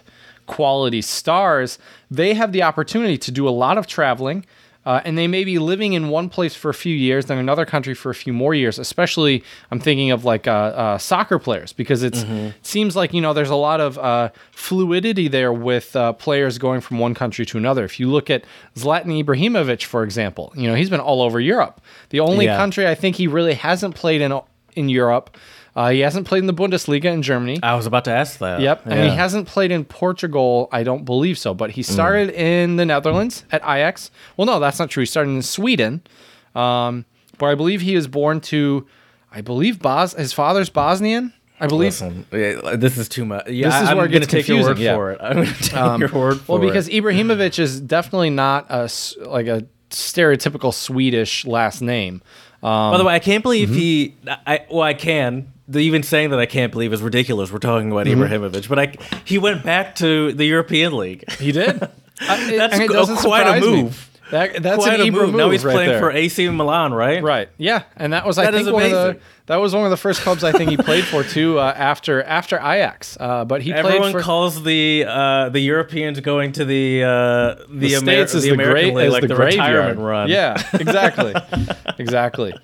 quality 0.47 1.03
stars, 1.03 1.79
they 2.11 2.35
have 2.35 2.53
the 2.53 2.63
opportunity 2.63 3.19
to 3.19 3.31
do 3.31 3.49
a 3.49 3.51
lot 3.51 3.79
of 3.79 3.87
traveling. 3.87 4.45
Uh, 4.85 5.01
and 5.05 5.19
they 5.19 5.27
may 5.27 5.43
be 5.43 5.59
living 5.59 5.95
in 5.95 6.11
one 6.11 6.29
place 6.29 6.55
for 6.55 6.69
a 6.71 6.75
few 6.75 6.95
years, 6.95 7.27
then 7.27 7.39
another 7.39 7.67
country 7.67 7.93
for 7.93 8.09
a 8.11 8.15
few 8.15 8.33
more 8.33 8.55
years. 8.55 8.79
Especially, 8.79 9.43
I'm 9.73 9.81
thinking 9.81 10.13
of 10.13 10.25
like 10.25 10.47
uh, 10.47 10.53
uh, 10.53 10.99
soccer 10.99 11.41
players 11.41 11.73
because 11.73 12.05
Mm-hmm. 12.05 12.33
it 12.33 12.55
seems 12.63 12.95
like 12.95 13.13
you 13.13 13.21
know 13.21 13.33
there's 13.33 13.51
a 13.51 13.57
lot 13.57 13.81
of 13.81 13.99
uh, 13.99 14.29
fluidity 14.53 15.27
there 15.27 15.53
with 15.53 15.97
uh, 15.97 16.13
players 16.13 16.59
going 16.59 16.81
from 16.81 17.01
one 17.01 17.15
country 17.15 17.45
to 17.47 17.59
another. 17.59 17.85
If 17.85 17.99
you 17.99 18.09
look 18.09 18.31
at 18.31 18.45
Zlatan 18.77 19.25
Ibrahimovic, 19.25 19.83
for 19.85 20.05
example, 20.05 20.53
you 20.57 20.69
know 20.69 20.77
he's 20.77 20.91
been 20.91 21.01
all 21.01 21.21
over 21.21 21.41
Europe. 21.41 21.81
The 22.11 22.21
only 22.21 22.45
Yeah. 22.45 22.57
country 22.57 22.87
I 22.87 22.95
think 22.95 23.17
he 23.17 23.27
really 23.27 23.55
hasn't 23.55 23.97
played 23.97 24.21
in 24.21 24.33
in 24.77 24.89
Europe, 24.89 25.37
uh, 25.77 25.91
he 25.91 26.01
hasn't 26.01 26.27
played 26.27 26.39
in 26.39 26.47
the 26.47 26.55
Bundesliga 26.55 27.05
in 27.05 27.21
Germany. 27.21 27.59
I 27.63 27.75
was 27.75 27.85
about 27.85 28.07
to 28.07 28.11
ask 28.11 28.39
that. 28.39 28.61
Yep, 28.61 28.87
and 28.87 29.11
he 29.11 29.15
hasn't 29.15 29.47
played 29.47 29.71
in 29.71 29.85
Portugal. 29.85 30.71
I 30.73 30.83
don't 30.83 31.05
believe 31.05 31.37
so, 31.37 31.53
but 31.53 31.71
he 31.71 31.83
started 31.83 32.31
in 32.31 32.77
the 32.77 32.87
Netherlands 32.87 33.45
at 33.53 33.61
Ajax. 33.63 34.11
Well, 34.39 34.47
no, 34.47 34.59
that's 34.59 34.79
not 34.79 34.89
true. 34.89 35.03
He 35.03 35.07
started 35.07 35.31
in 35.33 35.43
Sweden, 35.43 36.03
um, 36.55 37.05
but 37.37 37.47
I 37.47 37.55
believe 37.55 37.83
he 37.83 37.95
was 37.95 38.09
born 38.09 38.41
to, 38.43 38.87
I 39.31 39.43
believe 39.43 39.79
Bos. 39.79 40.15
His 40.15 40.33
father's 40.33 40.71
Bosnian. 40.71 41.35
I 41.61 41.67
believe. 41.67 41.89
Listen, 41.89 42.27
yeah, 42.33 42.77
this 42.77 42.97
is 42.97 43.09
too 43.09 43.27
much. 43.27 43.49
Yeah, 43.49 43.69
This 43.69 43.83
is 43.83 43.89
I'm 43.89 43.97
where 43.99 44.07
it 44.07 44.13
gonna 44.13 44.27
take 44.27 44.49
your 44.49 44.63
word 44.63 44.79
yeah. 44.79 44.95
for 44.95 45.11
it. 45.13 45.19
I'm 45.23 45.37
gonna 45.37 45.55
take 45.55 45.99
your 46.01 46.21
word 46.21 46.41
for 46.41 46.59
well, 46.59 46.63
it. 46.63 46.67
because 46.67 46.89
Ibrahimovic 46.89 47.59
is 47.59 47.81
definitely 47.81 48.31
not 48.31 48.67
a 48.71 48.91
like 49.27 49.47
a 49.47 49.67
stereotypical 49.91 50.73
Swedish 50.73 51.45
last 51.47 51.83
name. 51.83 52.23
Um, 52.63 52.93
By 52.93 52.99
the 52.99 53.05
way, 53.05 53.15
I 53.15 53.19
can't 53.19 53.43
believe 53.43 53.69
mm-hmm. 53.69 53.79
he. 53.79 54.15
I 54.47 54.67
well, 54.71 54.83
I 54.83 54.95
can. 54.95 55.53
The, 55.69 55.81
even 55.81 56.03
saying 56.03 56.31
that 56.31 56.39
I 56.39 56.47
can't 56.47 56.71
believe 56.73 56.93
is 56.93 57.03
ridiculous. 57.03 57.51
We're 57.51 57.59
talking 57.59 57.91
about 57.91 58.07
Mm-hmm. 58.07 58.23
Ibrahimovic, 58.23 58.69
but 58.69 58.79
I 58.79 58.95
he 59.25 59.39
went 59.39 59.65
back 59.65 59.97
to 59.97 60.33
the 60.33 60.45
European 60.45 60.97
League. 60.97 61.31
he 61.33 61.53
did. 61.53 61.89
Uh, 62.19 62.35
it- 62.49 62.57
That's 62.57 62.73
and 62.73 62.83
it 62.85 62.91
a- 62.91 62.95
quite 62.95 63.03
a 63.11 63.17
surprise 63.21 63.63
me. 63.63 63.83
move. 63.83 64.11
That, 64.31 64.63
that's 64.63 64.83
Quite 64.83 65.01
an 65.01 65.07
a 65.07 65.11
Ibra 65.13 65.27
move. 65.27 65.35
Now 65.35 65.51
he's 65.51 65.63
right 65.65 65.75
playing 65.75 65.91
there. 65.91 66.01
for 66.01 66.11
AC 66.11 66.49
Milan, 66.49 66.95
right? 66.95 67.23
Right. 67.23 67.51
Yeah, 67.59 67.83
and 67.95 68.15
that 68.15 68.25
was 68.27 68.39
I 68.39 68.47
That 68.51 68.55
think 68.55 68.73
one 68.73 68.83
of 68.85 68.91
the. 68.91 69.21
That 69.47 69.57
was 69.57 69.75
one 69.75 69.85
of 69.85 69.91
the 69.91 69.97
first 69.97 70.21
clubs 70.21 70.43
I 70.43 70.53
think 70.53 70.71
he 70.71 70.77
played 70.77 71.05
for 71.05 71.23
too 71.23 71.59
uh, 71.59 71.73
after 71.77 72.23
after 72.23 72.57
Ajax. 72.57 73.17
Uh, 73.19 73.45
but 73.45 73.63
he 73.63 73.73
Everyone 73.73 74.13
for 74.13 74.21
calls 74.21 74.63
the 74.63 75.05
uh, 75.07 75.49
the 75.51 75.61
Europeans 75.61 76.21
going 76.21 76.53
to 76.53 76.65
the 76.65 77.05
uh, 77.05 77.09
the, 77.09 77.65
the 77.69 77.95
Amer- 77.95 78.01
States 78.01 78.35
is 78.35 78.43
the 78.43 78.51
the 78.51 78.57
great 78.57 78.95
League, 78.95 79.07
is 79.07 79.13
like 79.13 79.23
the, 79.23 79.29
the, 79.29 79.37
retirement 79.37 80.01
run. 80.01 80.29
Yeah, 80.29 80.61
exactly, 80.73 81.35
exactly. 81.99 82.55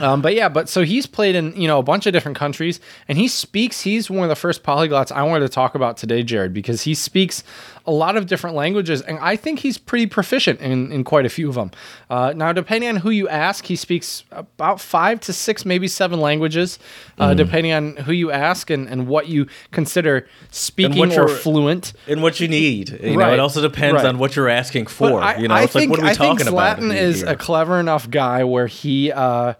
Um, 0.00 0.20
but 0.20 0.34
yeah, 0.34 0.50
but 0.50 0.68
so 0.68 0.82
he's 0.82 1.06
played 1.06 1.34
in 1.34 1.58
you 1.60 1.66
know 1.66 1.78
a 1.78 1.82
bunch 1.82 2.06
of 2.06 2.12
different 2.12 2.36
countries, 2.36 2.78
and 3.08 3.16
he 3.16 3.28
speaks. 3.28 3.80
He's 3.80 4.10
one 4.10 4.22
of 4.22 4.28
the 4.28 4.36
first 4.36 4.62
polyglots 4.62 5.10
I 5.10 5.22
wanted 5.22 5.46
to 5.46 5.48
talk 5.48 5.74
about 5.74 5.96
today, 5.96 6.22
Jared, 6.22 6.52
because 6.52 6.82
he 6.82 6.94
speaks 6.94 7.42
a 7.86 7.92
lot 7.92 8.16
of 8.16 8.26
different 8.26 8.56
languages, 8.56 9.00
and 9.02 9.18
I 9.20 9.36
think 9.36 9.60
he's 9.60 9.78
pretty 9.78 10.06
proficient 10.06 10.60
in, 10.60 10.90
in 10.90 11.04
quite 11.04 11.24
a 11.24 11.28
few 11.28 11.48
of 11.48 11.54
them. 11.54 11.70
Uh, 12.10 12.32
now, 12.34 12.52
depending 12.52 12.88
on 12.88 12.96
who 12.96 13.10
you 13.10 13.28
ask, 13.28 13.64
he 13.64 13.76
speaks 13.76 14.24
about 14.32 14.80
five 14.80 15.20
to 15.20 15.32
six, 15.32 15.64
maybe 15.64 15.85
seven 15.88 16.20
languages, 16.20 16.78
uh, 17.18 17.28
Mm-hmm. 17.28 17.36
depending 17.36 17.72
on 17.72 17.96
who 17.96 18.12
you 18.12 18.30
ask 18.30 18.70
and, 18.70 18.88
and 18.88 19.06
what 19.06 19.28
you 19.28 19.46
consider 19.72 20.28
speaking 20.50 21.12
or 21.18 21.28
fluent. 21.28 21.92
And 22.08 22.22
what 22.22 22.40
you 22.40 22.48
need, 22.48 22.90
you 23.02 23.12
know, 23.16 23.24
Right. 23.24 23.34
it 23.34 23.40
also 23.40 23.60
depends 23.62 23.96
Right. 24.02 24.06
on 24.06 24.18
what 24.18 24.36
you're 24.36 24.48
asking 24.48 24.86
for. 24.86 25.20
I, 25.22 25.36
you 25.36 25.48
know, 25.48 25.54
I 25.54 25.62
it's 25.64 25.72
think, 25.72 25.90
like 25.90 25.90
what 25.90 26.00
are 26.00 26.02
we 26.04 26.10
I 26.10 26.14
think 26.14 26.38
talking 26.40 26.52
about? 26.52 26.78
Zlatan 26.78 26.94
is 26.96 27.20
here? 27.20 27.30
a 27.30 27.36
clever 27.36 27.80
enough 27.80 28.08
guy 28.10 28.44
where 28.44 28.66
he 28.66 29.12
uh, 29.12 29.54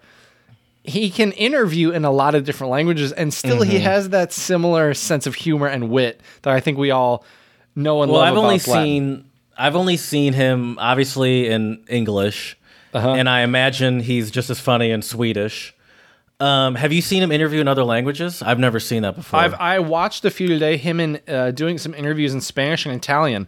he 0.83 1.09
can 1.09 1.31
interview 1.33 1.91
in 1.91 2.05
a 2.05 2.11
lot 2.11 2.33
of 2.33 2.45
different 2.45 2.71
languages, 2.71 3.11
and 3.11 3.33
still 3.33 3.57
Mm-hmm. 3.59 3.71
he 3.71 3.79
has 3.79 4.09
that 4.09 4.31
similar 4.31 4.93
sense 4.93 5.27
of 5.27 5.35
humor 5.35 5.67
and 5.67 5.89
wit 5.89 6.21
that 6.43 6.53
I 6.53 6.59
think 6.61 6.77
we 6.77 6.91
all 6.91 7.25
know 7.75 8.01
and 8.03 8.11
Well, 8.11 8.21
love 8.21 8.31
I've 8.31 8.37
only 8.37 8.55
Zlatan. 8.57 8.83
seen 8.83 9.25
I've 9.57 9.75
only 9.75 9.97
seen 9.97 10.33
him 10.33 10.77
obviously 10.79 11.47
in 11.47 11.83
English, 11.89 12.57
Uh-huh. 12.93 13.09
and 13.15 13.27
I 13.27 13.41
imagine 13.41 13.99
he's 14.01 14.29
just 14.31 14.49
as 14.49 14.59
funny 14.59 14.91
in 14.91 15.01
Swedish. 15.01 15.73
Um, 16.39 16.75
have 16.75 16.93
you 16.93 17.01
seen 17.01 17.23
him 17.23 17.31
interview 17.31 17.59
in 17.61 17.67
other 17.67 17.83
languages? 17.83 18.43
I've 18.43 18.59
never 18.59 18.79
seen 18.79 19.01
that 19.01 19.15
before. 19.15 19.39
I've 19.39 19.55
I 19.55 19.79
watched 19.79 20.23
a 20.23 20.29
few 20.29 20.47
today, 20.47 20.77
him 20.77 20.99
and 20.99 21.21
uh, 21.27 21.51
doing 21.51 21.77
some 21.79 21.93
interviews 21.95 22.33
in 22.33 22.41
Spanish 22.41 22.85
and 22.85 22.93
Italian, 22.93 23.47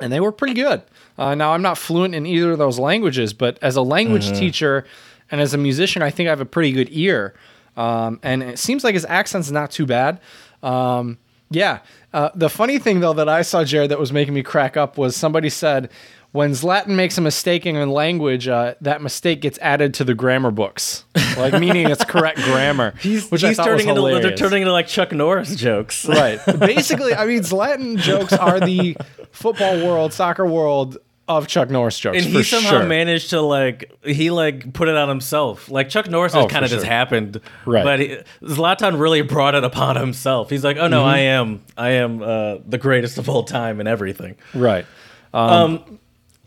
and 0.00 0.10
they 0.12 0.20
were 0.20 0.32
pretty 0.32 0.54
good. 0.54 0.82
Uh, 1.18 1.34
now 1.34 1.52
I'm 1.52 1.60
not 1.62 1.76
fluent 1.76 2.14
in 2.14 2.24
either 2.26 2.52
of 2.52 2.58
those 2.58 2.78
languages, 2.78 3.34
but 3.34 3.58
as 3.62 3.76
a 3.76 3.82
language 3.82 4.24
Mm-hmm. 4.26 4.38
teacher 4.38 4.86
and 5.30 5.40
as 5.40 5.52
a 5.52 5.58
musician, 5.58 6.00
I 6.02 6.10
think 6.10 6.28
I 6.28 6.30
have 6.30 6.40
a 6.40 6.46
pretty 6.46 6.72
good 6.72 6.88
ear. 6.92 7.34
Um, 7.76 8.20
and 8.22 8.42
it 8.42 8.58
seems 8.58 8.84
like 8.84 8.94
his 8.94 9.04
accent's 9.04 9.50
not 9.50 9.70
too 9.70 9.84
bad. 9.84 10.20
Um, 10.62 11.18
yeah. 11.50 11.80
Uh, 12.12 12.30
the 12.34 12.48
funny 12.48 12.78
thing 12.78 13.00
though 13.00 13.12
that 13.12 13.28
I 13.28 13.42
saw 13.42 13.64
Jared 13.64 13.90
that 13.90 13.98
was 13.98 14.12
making 14.12 14.32
me 14.34 14.42
crack 14.42 14.76
up 14.76 14.96
was 14.96 15.14
somebody 15.14 15.50
said. 15.50 15.90
When 16.34 16.50
Zlatan 16.50 16.96
makes 16.96 17.16
a 17.16 17.20
mistake 17.20 17.64
in 17.64 17.88
language, 17.88 18.48
uh, 18.48 18.74
that 18.80 19.00
mistake 19.00 19.40
gets 19.40 19.56
added 19.60 19.94
to 19.94 20.04
the 20.04 20.14
grammar 20.14 20.50
books, 20.50 21.04
like 21.36 21.52
meaning 21.60 21.88
it's 21.88 22.04
correct 22.04 22.38
grammar. 22.42 22.92
he's 22.98 23.30
which 23.30 23.42
he's 23.42 23.56
turning 23.56 23.88
into 23.88 24.02
they're 24.20 24.34
turning 24.36 24.62
into 24.62 24.72
like 24.72 24.88
Chuck 24.88 25.12
Norris 25.12 25.54
jokes. 25.54 26.04
Right. 26.08 26.40
Basically, 26.58 27.14
I 27.14 27.26
mean, 27.26 27.42
Zlatan 27.42 27.98
jokes 27.98 28.32
are 28.32 28.58
the 28.58 28.96
football 29.30 29.76
world, 29.86 30.12
soccer 30.12 30.44
world 30.44 30.98
of 31.28 31.46
Chuck 31.46 31.70
Norris 31.70 31.96
jokes. 32.00 32.18
and 32.18 32.26
he 32.26 32.42
somehow 32.42 32.70
sure. 32.70 32.82
managed 32.84 33.30
to 33.30 33.40
like 33.40 33.92
he 34.04 34.32
like 34.32 34.72
put 34.72 34.88
it 34.88 34.96
on 34.96 35.08
himself. 35.08 35.70
Like 35.70 35.88
Chuck 35.88 36.10
Norris 36.10 36.34
has 36.34 36.46
Oh, 36.46 36.48
kind 36.48 36.64
of 36.64 36.70
for 36.72 36.78
just 36.78 36.84
happened, 36.86 37.40
Right. 37.64 37.84
But 37.84 38.00
he, 38.00 38.18
Zlatan 38.42 38.98
really 38.98 39.22
brought 39.22 39.54
it 39.54 39.62
upon 39.62 39.94
himself. 39.94 40.50
He's 40.50 40.64
like, 40.64 40.78
oh 40.78 40.88
no, 40.88 40.98
Mm-hmm. 41.04 41.08
I 41.08 41.18
am, 41.20 41.62
I 41.78 41.90
am 41.90 42.22
uh, 42.22 42.56
the 42.66 42.76
greatest 42.78 43.18
of 43.18 43.28
all 43.28 43.44
time 43.44 43.78
and 43.78 43.88
everything. 43.88 44.34
Right. 44.52 44.84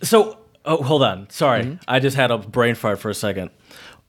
So, 0.02 0.38
oh, 0.66 0.84
hold 0.84 1.04
on. 1.04 1.30
Sorry, 1.30 1.64
Mm-hmm. 1.64 1.84
I 1.88 2.00
just 2.00 2.16
had 2.16 2.32
a 2.32 2.38
brain 2.38 2.76
fart 2.76 3.00
for 3.00 3.10
a 3.10 3.16
second. 3.16 3.50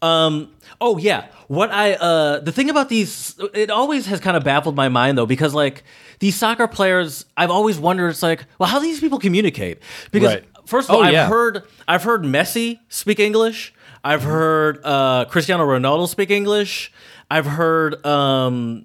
Um. 0.02 0.52
Oh 0.80 0.96
yeah. 0.96 1.26
What 1.48 1.72
I 1.72 1.94
uh 1.94 2.38
the 2.40 2.52
thing 2.52 2.70
about 2.70 2.88
these 2.88 3.34
it 3.52 3.68
always 3.70 4.06
has 4.06 4.20
kind 4.20 4.36
of 4.36 4.44
baffled 4.44 4.76
my 4.76 4.88
mind 4.88 5.18
though 5.18 5.26
because 5.26 5.54
like 5.54 5.82
these 6.20 6.36
soccer 6.36 6.68
players 6.68 7.24
I've 7.36 7.50
always 7.50 7.80
wondered 7.80 8.10
it's 8.10 8.22
like 8.22 8.44
well 8.60 8.68
how 8.68 8.78
do 8.78 8.84
these 8.84 9.00
people 9.00 9.18
communicate 9.18 9.78
because 10.12 10.34
Right. 10.34 10.44
first 10.66 10.88
of 10.88 10.94
all 10.94 11.00
Oh, 11.00 11.04
I've 11.04 11.12
yeah. 11.14 11.26
heard 11.28 11.64
I've 11.88 12.04
heard 12.04 12.22
Messi 12.22 12.78
speak 12.88 13.18
English 13.18 13.72
I've 14.04 14.22
heard 14.22 14.78
uh 14.84 15.24
Cristiano 15.24 15.66
Ronaldo 15.66 16.06
speak 16.06 16.30
English 16.30 16.92
I've 17.28 17.46
heard 17.46 18.04
um 18.06 18.84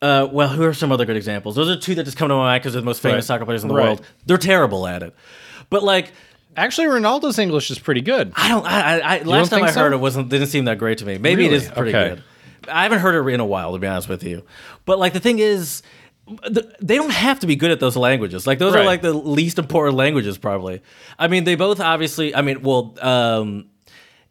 uh, 0.00 0.28
well, 0.30 0.48
who 0.50 0.62
are 0.62 0.72
some 0.74 0.92
other 0.92 1.04
good 1.04 1.16
examples? 1.16 1.56
Those 1.56 1.68
are 1.68 1.76
two 1.80 1.96
that 1.96 2.04
just 2.04 2.16
come 2.16 2.28
to 2.28 2.34
my 2.36 2.42
mind 2.42 2.62
because 2.62 2.74
they're 2.74 2.82
the 2.82 2.86
most 2.86 3.02
famous 3.02 3.16
Right. 3.16 3.24
soccer 3.24 3.44
players 3.44 3.64
in 3.64 3.68
the 3.68 3.74
Right. 3.74 3.82
world. 3.86 4.06
They're 4.26 4.38
terrible 4.38 4.86
at 4.86 5.02
it, 5.02 5.12
but 5.70 5.82
like 5.82 6.12
Actually, 6.56 6.88
Ronaldo's 6.88 7.38
English 7.38 7.70
is 7.70 7.78
pretty 7.78 8.00
good. 8.00 8.32
I 8.34 8.48
don't. 8.48 8.66
I, 8.66 8.98
I, 8.98 9.22
last 9.22 9.50
time 9.50 9.60
think 9.60 9.68
I 9.76 9.80
heard 9.80 9.92
so? 9.92 9.96
it 9.96 10.00
wasn't 10.00 10.28
didn't 10.28 10.48
seem 10.48 10.64
that 10.64 10.76
great 10.78 10.98
to 10.98 11.06
me. 11.06 11.16
Maybe 11.16 11.44
it 11.44 11.50
Really? 11.52 11.56
is 11.64 11.70
pretty 11.70 11.94
Okay. 11.96 12.08
good. 12.16 12.24
I 12.68 12.82
haven't 12.82 12.98
heard 12.98 13.14
it 13.14 13.32
in 13.32 13.38
a 13.38 13.46
while, 13.46 13.74
to 13.74 13.78
be 13.78 13.86
honest 13.86 14.08
with 14.08 14.24
you. 14.24 14.44
But 14.84 14.98
like 14.98 15.12
the 15.12 15.20
thing 15.20 15.38
is, 15.38 15.82
th- 16.52 16.66
they 16.80 16.96
don't 16.96 17.12
have 17.12 17.38
to 17.40 17.46
be 17.46 17.54
good 17.54 17.70
at 17.70 17.78
those 17.78 17.96
languages. 17.96 18.44
Like 18.44 18.58
those 18.58 18.74
are 18.74 18.82
like 18.84 19.02
the 19.02 19.12
least 19.12 19.60
important 19.60 19.96
languages, 19.96 20.36
probably. 20.36 20.82
I 21.16 21.28
mean, 21.28 21.44
they 21.44 21.54
both 21.54 21.78
obviously. 21.78 22.34
I 22.34 22.42
mean, 22.42 22.62
well, 22.62 22.96
um, 23.00 23.66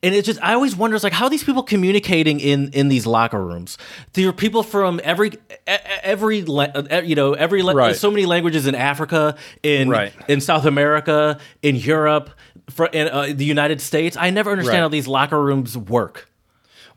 and 0.03 0.13
it's 0.13 0.25
just 0.27 0.41
I 0.43 0.53
always 0.53 0.75
wonder, 0.75 0.95
it's 0.95 1.03
like 1.03 1.13
how 1.13 1.25
are 1.25 1.29
these 1.29 1.43
people 1.43 1.63
communicating 1.63 2.39
in 2.39 2.69
in 2.71 2.87
these 2.89 3.05
locker 3.05 3.43
rooms? 3.43 3.77
There 4.13 4.27
are 4.29 4.33
people 4.33 4.63
from 4.63 4.99
every 5.03 5.31
every 5.65 6.39
you 6.39 7.15
know 7.15 7.33
every 7.33 7.61
Right. 7.63 7.95
so 7.95 8.11
many 8.11 8.25
languages 8.25 8.67
in 8.67 8.75
Africa, 8.75 9.35
in 9.63 9.89
Right. 9.89 10.13
in 10.27 10.41
South 10.41 10.65
America, 10.65 11.39
in 11.61 11.75
Europe, 11.75 12.29
for 12.69 12.87
in 12.87 13.07
uh, 13.07 13.33
the 13.33 13.45
United 13.45 13.81
States. 13.81 14.15
I 14.19 14.29
never 14.29 14.51
understand 14.51 14.75
Right. 14.77 14.81
how 14.81 14.87
these 14.89 15.07
locker 15.07 15.41
rooms 15.43 15.77
work. 15.77 16.29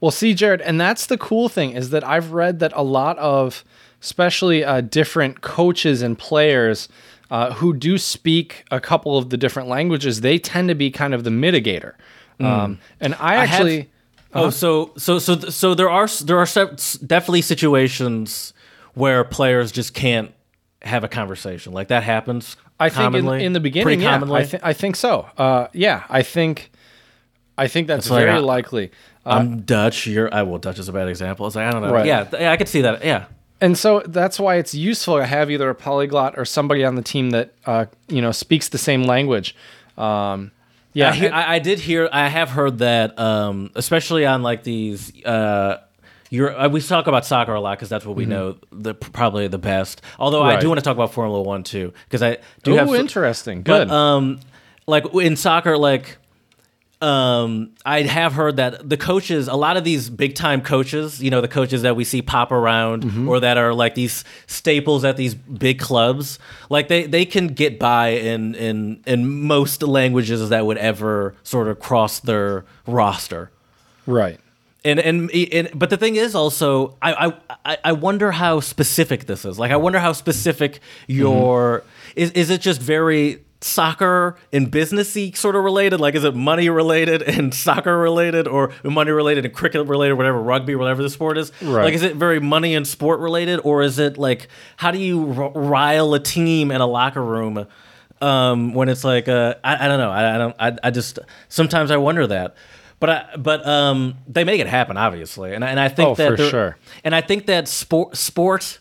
Well, 0.00 0.10
see, 0.10 0.32
Jared, 0.34 0.60
and 0.62 0.80
that's 0.80 1.06
the 1.06 1.18
cool 1.18 1.48
thing 1.48 1.72
is 1.72 1.90
that 1.90 2.02
I've 2.06 2.32
read 2.32 2.58
that 2.60 2.72
a 2.74 2.82
lot 2.82 3.18
of, 3.18 3.64
especially 4.02 4.64
uh, 4.64 4.80
different 4.80 5.42
coaches 5.42 6.00
and 6.00 6.18
players 6.18 6.88
uh, 7.30 7.52
who 7.54 7.74
do 7.74 7.98
speak 7.98 8.64
a 8.70 8.80
couple 8.80 9.18
of 9.18 9.28
the 9.30 9.36
different 9.36 9.68
languages, 9.68 10.22
they 10.22 10.38
tend 10.38 10.68
to 10.68 10.74
be 10.74 10.90
kind 10.90 11.12
of 11.14 11.22
the 11.24 11.30
mitigator. 11.30 11.92
Um, 12.40 12.78
and 13.00 13.14
I 13.16 13.44
have- 13.44 13.60
actually. 13.60 13.90
Oh, 14.32 14.50
so 14.50 14.92
so 14.96 15.18
so 15.18 15.36
so 15.36 15.74
there 15.74 15.90
are 15.90 16.06
there 16.24 16.38
are 16.38 16.46
definitely 16.46 17.42
situations 17.42 18.52
where 18.94 19.24
players 19.24 19.72
just 19.72 19.92
can't 19.92 20.32
have 20.82 21.02
a 21.02 21.08
conversation. 21.08 21.72
Like 21.72 21.88
that 21.88 22.04
happens. 22.04 22.56
I 22.78 22.88
think 22.90 23.14
in, 23.14 23.28
in 23.28 23.52
the 23.52 23.60
beginning, 23.60 23.84
pretty 23.84 24.02
yeah, 24.02 24.12
commonly. 24.12 24.42
I, 24.42 24.44
th- 24.44 24.62
I 24.64 24.72
think 24.72 24.96
so. 24.96 25.26
Uh, 25.36 25.66
yeah, 25.72 26.04
I 26.08 26.22
think, 26.22 26.70
I 27.58 27.66
think 27.68 27.88
that's 27.88 28.08
like 28.08 28.24
very 28.24 28.36
I- 28.36 28.38
likely. 28.38 28.90
I'm 29.26 29.62
Dutch. 29.62 30.06
You're. 30.06 30.32
I 30.32 30.42
well, 30.42 30.58
Dutch 30.58 30.78
is 30.78 30.88
a 30.88 30.92
bad 30.92 31.08
example. 31.08 31.46
It's 31.46 31.56
like 31.56 31.66
I 31.66 31.72
don't 31.72 31.82
know. 31.82 31.92
Right. 31.92 32.06
Yeah, 32.06 32.24
th- 32.24 32.40
yeah, 32.40 32.52
I 32.52 32.56
could 32.56 32.68
see 32.68 32.80
that. 32.82 33.04
Yeah. 33.04 33.26
And 33.60 33.76
so 33.76 34.00
that's 34.06 34.40
why 34.40 34.56
it's 34.56 34.74
useful 34.74 35.18
to 35.18 35.26
have 35.26 35.50
either 35.50 35.68
a 35.68 35.74
polyglot 35.74 36.38
or 36.38 36.46
somebody 36.46 36.84
on 36.84 36.94
the 36.94 37.02
team 37.02 37.30
that 37.30 37.52
uh, 37.66 37.84
you 38.08 38.22
know 38.22 38.32
speaks 38.32 38.68
the 38.68 38.78
same 38.78 39.02
language. 39.02 39.54
Um, 39.98 40.52
yeah, 40.92 41.10
I, 41.14 41.26
I, 41.28 41.54
I 41.54 41.58
did 41.58 41.78
hear. 41.78 42.08
I 42.12 42.28
have 42.28 42.50
heard 42.50 42.78
that, 42.78 43.18
um, 43.18 43.70
especially 43.74 44.26
on 44.26 44.42
like 44.42 44.62
these. 44.64 45.12
Uh, 45.24 45.78
Euro, 46.32 46.54
uh, 46.56 46.68
we 46.68 46.80
talk 46.80 47.08
about 47.08 47.26
soccer 47.26 47.52
a 47.54 47.60
lot 47.60 47.76
because 47.76 47.88
that's 47.88 48.06
what 48.06 48.14
we 48.16 48.24
know 48.24 48.56
the 48.70 48.94
probably 48.94 49.48
the 49.48 49.58
best. 49.58 50.00
Although 50.18 50.42
I 50.44 50.52
Mm-hmm. 50.52 50.60
Do 50.60 50.68
want 50.68 50.78
to 50.78 50.84
talk 50.84 50.94
about 50.96 51.12
Formula 51.12 51.42
One 51.42 51.64
too 51.64 51.92
because 52.04 52.22
I 52.22 52.38
do 52.62 52.74
have. 52.74 52.88
oh, 52.88 52.92
so- 52.94 53.00
interesting. 53.00 53.62
Good. 53.62 53.88
But 53.88 53.94
um, 53.94 54.38
like 54.86 55.12
in 55.14 55.34
soccer, 55.34 55.76
like 55.76 56.18
um, 57.00 57.72
I 57.86 58.02
have 58.02 58.34
heard 58.34 58.56
that 58.56 58.88
the 58.88 58.96
coaches, 58.96 59.48
a 59.48 59.54
lot 59.54 59.76
of 59.76 59.84
these 59.84 60.10
big 60.10 60.34
time 60.34 60.60
coaches, 60.60 61.22
you 61.22 61.30
know, 61.30 61.40
the 61.40 61.48
coaches 61.48 61.82
that 61.82 61.96
we 61.96 62.04
see 62.04 62.20
pop 62.22 62.52
around 62.52 63.02
Mm-hmm. 63.04 63.28
or 63.28 63.40
that 63.40 63.56
are 63.56 63.72
like 63.72 63.94
these 63.94 64.24
staples 64.46 65.04
at 65.04 65.16
these 65.16 65.34
big 65.34 65.78
clubs, 65.78 66.38
like 66.68 66.88
they, 66.88 67.06
they 67.06 67.24
can 67.24 67.48
get 67.48 67.78
by 67.78 68.08
in, 68.08 68.54
in, 68.54 69.02
in 69.06 69.26
most 69.42 69.82
languages 69.82 70.48
that 70.50 70.66
would 70.66 70.76
ever 70.78 71.34
sort 71.42 71.68
of 71.68 71.78
cross 71.80 72.20
their 72.20 72.64
roster. 72.86 73.50
Right. 74.06 74.38
And, 74.82 74.98
and 74.98 75.30
and 75.30 75.68
but 75.74 75.90
the 75.90 75.98
thing 75.98 76.16
is 76.16 76.34
also 76.34 76.96
I, 77.02 77.34
I 77.66 77.76
I 77.84 77.92
wonder 77.92 78.30
how 78.32 78.60
specific 78.60 79.26
this 79.26 79.44
is. 79.44 79.58
Like 79.58 79.72
I 79.72 79.76
wonder 79.76 79.98
how 79.98 80.12
specific 80.14 80.80
your 81.06 81.84
is 82.16 82.30
is 82.30 82.48
it 82.48 82.62
just 82.62 82.80
very 82.80 83.44
soccer 83.62 84.36
and 84.52 84.70
businessy 84.70 85.36
sort 85.36 85.56
of 85.56 85.64
related? 85.64 86.00
Like 86.00 86.14
is 86.14 86.24
it 86.24 86.34
money 86.34 86.68
related 86.68 87.22
and 87.22 87.52
soccer 87.66 87.96
related 87.98 88.48
or 88.48 88.72
money 88.84 89.10
related 89.10 89.44
and 89.44 89.54
cricket 89.54 89.86
related, 89.86 90.14
whatever 90.14 90.40
rugby, 90.40 90.74
whatever 90.76 91.02
the 91.02 91.10
sport 91.10 91.38
is? 91.38 91.52
Right. 91.62 91.84
Like 91.84 91.94
is 91.94 92.02
it 92.02 92.16
very 92.16 92.40
money 92.40 92.74
and 92.74 92.86
sport 92.86 93.20
related 93.20 93.60
or 93.64 93.82
is 93.82 93.98
it 93.98 94.16
like 94.18 94.48
how 94.76 94.90
do 94.90 94.98
you 94.98 95.32
r- 95.32 95.50
rile 95.54 96.14
a 96.14 96.20
team 96.20 96.70
in 96.70 96.80
a 96.80 96.86
locker 96.86 97.22
room? 97.24 97.66
um, 98.22 98.74
when 98.74 98.90
it's 98.90 99.02
like 99.02 99.28
uh, 99.28 99.54
I, 99.64 99.86
I 99.86 99.88
don't 99.88 99.98
know 99.98 100.10
I, 100.10 100.34
I 100.34 100.38
don't 100.38 100.56
I, 100.58 100.76
I 100.84 100.90
just 100.90 101.18
sometimes 101.48 101.90
I 101.90 101.96
wonder 101.96 102.26
that 102.26 102.54
but 102.98 103.08
I, 103.08 103.36
but 103.38 103.66
um, 103.66 104.18
they 104.28 104.44
make 104.44 104.60
it 104.60 104.66
happen 104.66 104.98
obviously 104.98 105.54
and 105.54 105.64
I- 105.64 105.70
and 105.70 105.80
I 105.80 105.88
think 105.88 106.08
Oh, 106.10 106.14
that 106.16 106.36
for 106.36 106.48
sure. 106.48 106.76
and 107.02 107.14
I 107.14 107.22
think 107.22 107.46
that 107.46 107.66
sport 107.66 108.18
sport 108.18 108.78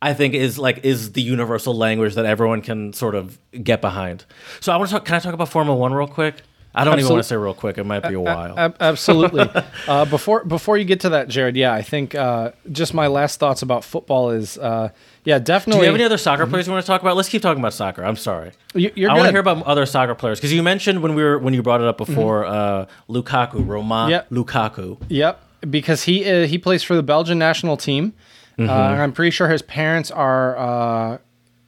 I 0.00 0.14
think 0.14 0.34
is 0.34 0.58
like 0.58 0.84
is 0.84 1.12
the 1.12 1.22
universal 1.22 1.74
language 1.76 2.14
that 2.14 2.24
everyone 2.26 2.62
can 2.62 2.92
sort 2.92 3.14
of 3.14 3.38
get 3.64 3.80
behind. 3.80 4.24
So 4.60 4.72
I 4.72 4.76
want 4.76 4.90
to 4.90 4.94
talk. 4.96 5.04
Can 5.04 5.16
I 5.16 5.18
talk 5.18 5.34
about 5.34 5.48
Formula 5.48 5.76
One 5.78 5.92
real 5.92 6.06
quick? 6.06 6.36
I 6.74 6.84
don't 6.84 6.98
even 7.00 7.10
want 7.10 7.20
to 7.24 7.28
say 7.28 7.34
real 7.36 7.54
quick. 7.54 7.76
It 7.78 7.84
might 7.84 8.06
be 8.06 8.14
a 8.14 8.20
while. 8.20 8.56
Ab- 8.56 8.76
absolutely. 8.78 9.48
uh, 9.88 10.04
before 10.04 10.44
before 10.44 10.76
you 10.78 10.84
get 10.84 11.00
to 11.00 11.08
that, 11.08 11.26
Jared, 11.28 11.56
yeah, 11.56 11.72
I 11.72 11.82
think 11.82 12.14
uh, 12.14 12.52
just 12.70 12.94
my 12.94 13.08
last 13.08 13.40
thoughts 13.40 13.62
about 13.62 13.82
football 13.82 14.30
is, 14.30 14.56
uh, 14.58 14.90
yeah, 15.24 15.40
definitely. 15.40 15.80
Do 15.80 15.84
you 15.86 15.90
have 15.92 15.94
any 15.96 16.04
other 16.04 16.18
soccer 16.18 16.46
players 16.46 16.66
you 16.68 16.72
want 16.72 16.84
to 16.84 16.86
talk 16.86 17.00
about? 17.00 17.16
Let's 17.16 17.28
keep 17.30 17.42
talking 17.42 17.58
about 17.60 17.72
soccer. 17.72 18.04
I'm 18.04 18.14
sorry. 18.16 18.52
You- 18.74 18.92
you're 18.94 19.10
I 19.10 19.14
want 19.14 19.24
to 19.26 19.30
hear 19.32 19.40
about 19.40 19.64
other 19.64 19.86
soccer 19.86 20.14
players 20.14 20.38
because 20.38 20.52
you 20.52 20.62
mentioned 20.62 21.02
when 21.02 21.14
we 21.16 21.24
were 21.24 21.38
when 21.38 21.54
you 21.54 21.62
brought 21.62 21.80
it 21.80 21.88
up 21.88 21.96
before 21.98 22.44
uh, 22.46 22.86
Lukaku, 23.08 23.66
Roman 23.66 24.10
Yep. 24.10 24.30
Lukaku. 24.30 25.00
Yep, 25.08 25.42
because 25.70 26.04
he 26.04 26.30
uh, 26.30 26.46
he 26.46 26.58
plays 26.58 26.84
for 26.84 26.94
the 26.94 27.02
Belgian 27.02 27.38
national 27.38 27.76
team. 27.76 28.12
Mm-hmm. 28.58 28.68
Uh, 28.70 28.74
I'm 29.02 29.12
pretty 29.12 29.30
sure 29.30 29.48
his 29.48 29.62
parents 29.62 30.10
are, 30.10 30.56
uh, 30.58 31.18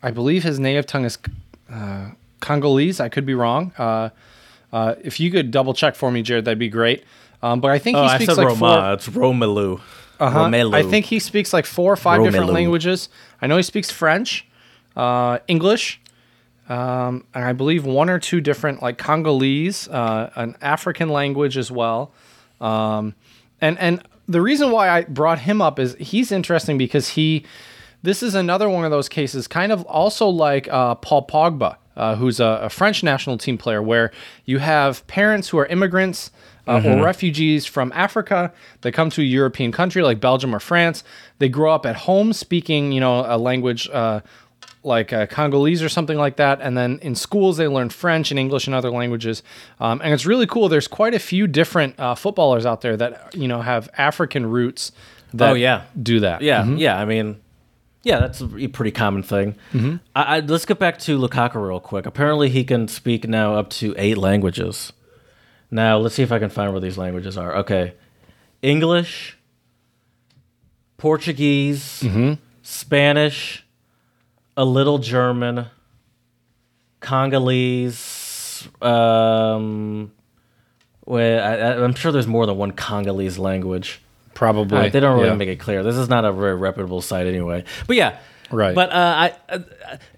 I 0.03 0.11
believe 0.11 0.43
his 0.43 0.59
native 0.59 0.87
tongue 0.87 1.05
is 1.05 1.19
uh, 1.73 2.11
Congolese. 2.41 2.99
I 3.01 3.09
could 3.09 3.25
be 3.25 3.35
wrong. 3.35 3.73
Uh, 3.79 4.11
uh, 4.73 4.95
if 5.03 5.21
you 5.21 5.31
could 5.31 5.51
double 5.51 5.73
check 5.75 5.95
for 5.95 6.11
me, 6.11 6.23
Jared, 6.23 6.45
that'd 6.47 6.59
be 6.59 6.69
great. 6.69 7.05
Um, 7.43 7.61
but 7.61 7.71
I 7.71 7.79
think 7.79 7.97
he 7.97 8.03
Oh, 8.03 8.07
I 8.07 8.17
speaks 8.17 8.35
said 8.35 8.39
like 8.39 8.49
Roma. 8.49 8.59
four. 8.59 8.93
It's 8.95 9.09
Romelu. 9.09 9.81
Uh-huh. 10.19 10.39
Romelu. 10.47 10.75
I 10.75 10.83
think 10.83 11.07
he 11.07 11.19
speaks 11.19 11.53
like 11.53 11.65
four 11.65 11.93
or 11.93 11.97
five 11.97 12.23
different 12.23 12.51
languages. 12.51 13.09
I 13.41 13.47
know 13.47 13.57
he 13.57 13.63
speaks 13.63 13.91
French, 13.91 14.47
uh, 14.97 15.39
English, 15.49 16.01
um, 16.69 17.25
and 17.35 17.45
I 17.45 17.53
believe 17.53 17.87
one 17.87 18.11
or 18.11 18.19
two 18.19 18.41
different 18.41 18.83
like 18.83 18.99
Congolese, 18.99 19.89
uh, 19.89 20.31
an 20.37 20.57
African 20.61 21.09
language 21.09 21.57
as 21.57 21.71
well. 21.71 22.13
Um, 22.61 23.15
and 23.61 23.79
and 23.79 24.03
the 24.31 24.41
reason 24.41 24.71
why 24.71 24.89
I 24.89 25.03
brought 25.05 25.41
him 25.41 25.61
up 25.61 25.79
is 25.79 25.97
he's 25.99 26.31
interesting 26.33 26.79
because 26.79 27.11
he, 27.11 27.45
this 28.03 28.23
is 28.23 28.35
another 28.35 28.69
one 28.69 28.85
of 28.85 28.91
those 28.91 29.09
cases, 29.09 29.49
kind 29.49 29.73
of 29.73 29.85
also 29.85 30.29
like 30.29 30.69
uh, 30.69 30.95
Paul 30.95 31.27
Pogba, 31.27 31.77
uh, 31.97 32.17
who's 32.17 32.41
a, 32.41 32.61
a 32.63 32.71
French 32.71 33.03
national 33.03 33.39
team 33.39 33.59
player, 33.59 33.83
where 33.83 34.11
you 34.45 34.59
have 34.59 35.07
parents 35.07 35.49
who 35.49 35.59
are 35.59 35.67
immigrants. 35.67 36.31
Uh, 36.67 36.83
Or 36.85 37.03
refugees 37.05 37.67
from 37.67 37.91
Africa 37.97 38.53
that 38.83 38.93
come 38.93 39.11
to 39.11 39.23
a 39.23 39.25
European 39.25 39.73
country 39.73 40.03
like 40.03 40.21
Belgium 40.21 40.55
or 40.55 40.61
France. 40.61 41.03
They 41.39 41.49
grow 41.49 41.75
up 41.75 41.85
at 41.85 41.97
home 41.97 42.33
speaking, 42.33 42.93
you 42.93 43.01
know, 43.01 43.25
a 43.27 43.39
language 43.39 43.89
uh, 43.93 44.21
like 44.83 45.13
uh, 45.13 45.27
Congolese 45.27 45.83
or 45.83 45.89
something 45.89 46.17
like 46.17 46.37
that. 46.37 46.61
And 46.63 46.77
then 46.77 46.99
in 47.03 47.15
schools, 47.15 47.57
they 47.59 47.69
learn 47.69 47.91
French 47.91 48.31
and 48.31 48.41
English 48.41 48.67
and 48.67 48.75
other 48.75 48.91
languages. 48.91 49.43
Um, 49.79 50.01
and 50.03 50.15
it's 50.15 50.25
really 50.25 50.47
cool. 50.47 50.69
There's 50.69 50.89
quite 50.89 51.13
a 51.15 51.19
few 51.19 51.47
different 51.47 51.99
uh, 52.01 52.15
footballers 52.15 52.65
out 52.65 52.81
there 52.81 52.97
that, 52.97 53.35
you 53.35 53.47
know, 53.47 53.61
have 53.61 53.91
African 53.99 54.47
roots 54.47 54.93
that 55.35 55.51
Oh, 55.51 55.55
yeah. 55.55 55.83
do 56.03 56.21
that. 56.21 56.41
Yeah, 56.43 56.65
yeah. 56.67 56.99
I 56.99 57.05
mean, 57.05 57.41
yeah, 58.03 58.21
that's 58.21 58.41
a 58.41 58.47
pretty 58.69 58.91
common 58.91 59.23
thing. 59.23 59.55
Mm-hmm. 59.75 59.97
I, 60.17 60.23
I, 60.37 60.41
let's 60.41 60.65
get 60.65 60.79
back 60.79 60.99
to 61.01 61.19
Lukaku 61.19 61.57
real 61.69 61.81
quick. 61.81 62.07
Apparently, 62.07 62.49
he 62.49 62.65
can 62.65 62.89
speak 62.89 63.29
now 63.29 63.55
up 63.57 63.69
to 63.71 63.95
eight 63.99 64.17
languages. 64.17 64.93
Now, 65.71 65.99
let's 65.99 66.15
see 66.15 66.23
if 66.23 66.33
I 66.33 66.39
can 66.39 66.49
find 66.51 66.73
where 66.73 66.81
these 66.81 66.97
languages 66.97 67.37
are. 67.37 67.55
Okay, 67.59 67.93
English, 68.63 69.37
Portuguese, 70.97 72.01
Mm-hmm. 72.03 72.33
Spanish, 72.63 73.67
a 74.57 74.65
little 74.65 74.99
German, 74.99 75.67
Congolese. 77.01 78.69
Um, 78.83 80.13
well, 81.07 81.43
I, 81.43 81.83
I'm 81.85 81.95
sure 81.95 82.13
there's 82.13 82.27
more 82.27 82.47
than 82.47 82.57
one 82.57 82.73
Congolese 82.73 83.39
language. 83.39 84.01
Probably. 84.35 84.77
Right, 84.79 84.93
they 84.93 85.01
don't 85.01 85.17
really 85.17 85.29
Yeah. 85.31 85.35
make 85.37 85.49
it 85.49 85.57
clear. 85.61 85.83
This 85.83 85.97
is 85.97 86.09
not 86.09 86.25
a 86.25 86.33
very 86.33 86.55
reputable 86.55 87.03
site 87.03 87.27
anyway. 87.27 87.65
But 87.87 87.97
yeah. 87.97 88.19
Right. 88.51 88.75
But 88.75 88.91
uh, 88.91 88.95
I, 88.95 89.35
uh, 89.49 89.59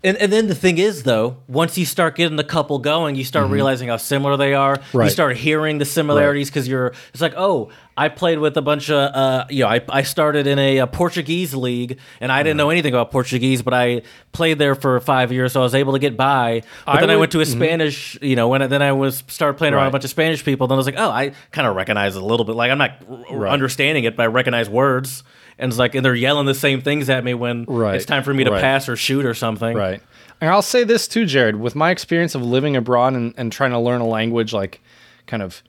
and 0.03 0.17
and 0.17 0.33
then 0.33 0.47
the 0.47 0.55
thing 0.55 0.79
is 0.79 1.03
though, 1.03 1.37
once 1.49 1.77
you 1.79 1.85
start 1.87 2.17
getting 2.17 2.37
the 2.37 2.45
couple 2.45 2.79
going, 2.79 3.15
you 3.17 3.25
start 3.25 3.51
realizing 3.51 3.89
how 3.89 3.97
similar 3.99 4.37
they 4.37 4.55
are. 4.55 4.73
Right. 4.73 4.83
You 4.93 5.01
Mm-hmm. 5.01 5.09
Start 5.11 5.37
hearing 5.37 5.79
the 5.79 5.85
similarities 5.85 6.49
because 6.49 6.67
you're. 6.67 6.93
It's 7.13 7.21
like, 7.21 7.35
oh, 7.37 7.71
I 7.97 8.09
played 8.09 8.39
with 8.39 8.57
a 8.57 8.63
bunch 8.63 8.89
of, 8.89 9.15
uh, 9.15 9.45
you 9.51 9.65
know, 9.65 9.69
I, 9.69 9.83
I 9.91 10.03
started 10.03 10.47
in 10.47 10.59
a, 10.59 10.81
uh 10.81 10.87
Portuguese 10.87 11.55
league, 11.55 11.99
and 12.21 12.33
I 12.33 12.43
didn't 12.43 12.57
know 12.57 12.71
anything 12.71 12.95
about 12.95 13.11
Portuguese, 13.11 13.61
but 13.61 13.75
I 13.75 14.03
played 14.33 14.59
there 14.59 14.75
for 14.75 14.99
five 15.01 15.31
years, 15.31 15.53
so 15.53 15.61
I 15.61 15.65
was 15.65 15.75
able 15.75 15.93
to 15.93 15.99
get 15.99 16.17
by. 16.17 16.63
But 16.87 16.97
I 16.97 17.01
then 17.01 17.11
I 17.11 17.17
went 17.17 17.33
to 17.33 17.41
a 17.41 17.47
Spanish, 17.47 18.17
you 18.23 18.35
know, 18.37 18.49
when 18.49 18.63
I, 18.63 18.67
then 18.67 18.81
I 18.81 18.93
was 18.93 19.23
started 19.29 19.59
playing 19.59 19.75
around 19.75 19.83
Right. 19.83 19.89
a 19.89 19.93
bunch 19.93 20.05
of 20.05 20.11
Spanish 20.11 20.43
people. 20.43 20.67
Then 20.69 20.77
I 20.77 20.79
was 20.79 20.87
like, 20.87 20.95
oh, 20.99 21.11
I 21.11 21.33
kind 21.51 21.67
of 21.69 21.77
recognize 21.77 22.17
it 22.17 22.23
a 22.23 22.25
little 22.27 22.45
bit. 22.47 22.55
Like 22.57 22.71
I'm 22.71 22.79
not 22.79 22.93
r- 23.31 23.37
Right. 23.37 23.53
understanding 23.53 24.05
it, 24.05 24.17
but 24.17 24.23
I 24.23 24.27
recognize 24.27 24.71
words. 24.71 25.23
And 25.63 25.71
it's 25.71 25.79
like, 25.79 25.95
and 25.95 26.05
they're 26.05 26.15
yelling 26.15 26.47
the 26.47 26.55
same 26.55 26.81
things 26.83 27.09
at 27.09 27.23
me 27.25 27.35
when 27.35 27.65
Right. 27.69 27.95
it's 27.95 28.05
time 28.05 28.23
for 28.25 28.35
me 28.35 28.45
to 28.45 28.51
Right. 28.51 28.61
pass 28.61 28.89
or 28.89 28.97
shoot 28.97 29.25
or 29.25 29.33
something. 29.33 29.77
Right. 29.77 30.03
And 30.41 30.51
I'll 30.51 30.61
say 30.61 30.83
this 30.83 31.07
too, 31.07 31.25
Jared, 31.25 31.57
with 31.61 31.77
my 31.77 31.91
experience 31.91 32.35
of 32.35 32.43
living 32.43 32.75
abroad 32.77 33.15
and, 33.15 33.33
and 33.37 33.53
trying 33.53 33.71
to 33.71 33.79
learn 33.79 34.01
a 34.01 34.07
language 34.07 34.53
like 34.53 34.81
kind 35.27 35.43
of 35.43 35.63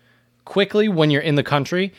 quickly 0.46 0.88
when 0.90 1.12
you're 1.12 1.22
in 1.22 1.36
the 1.36 1.44
country, 1.44 1.94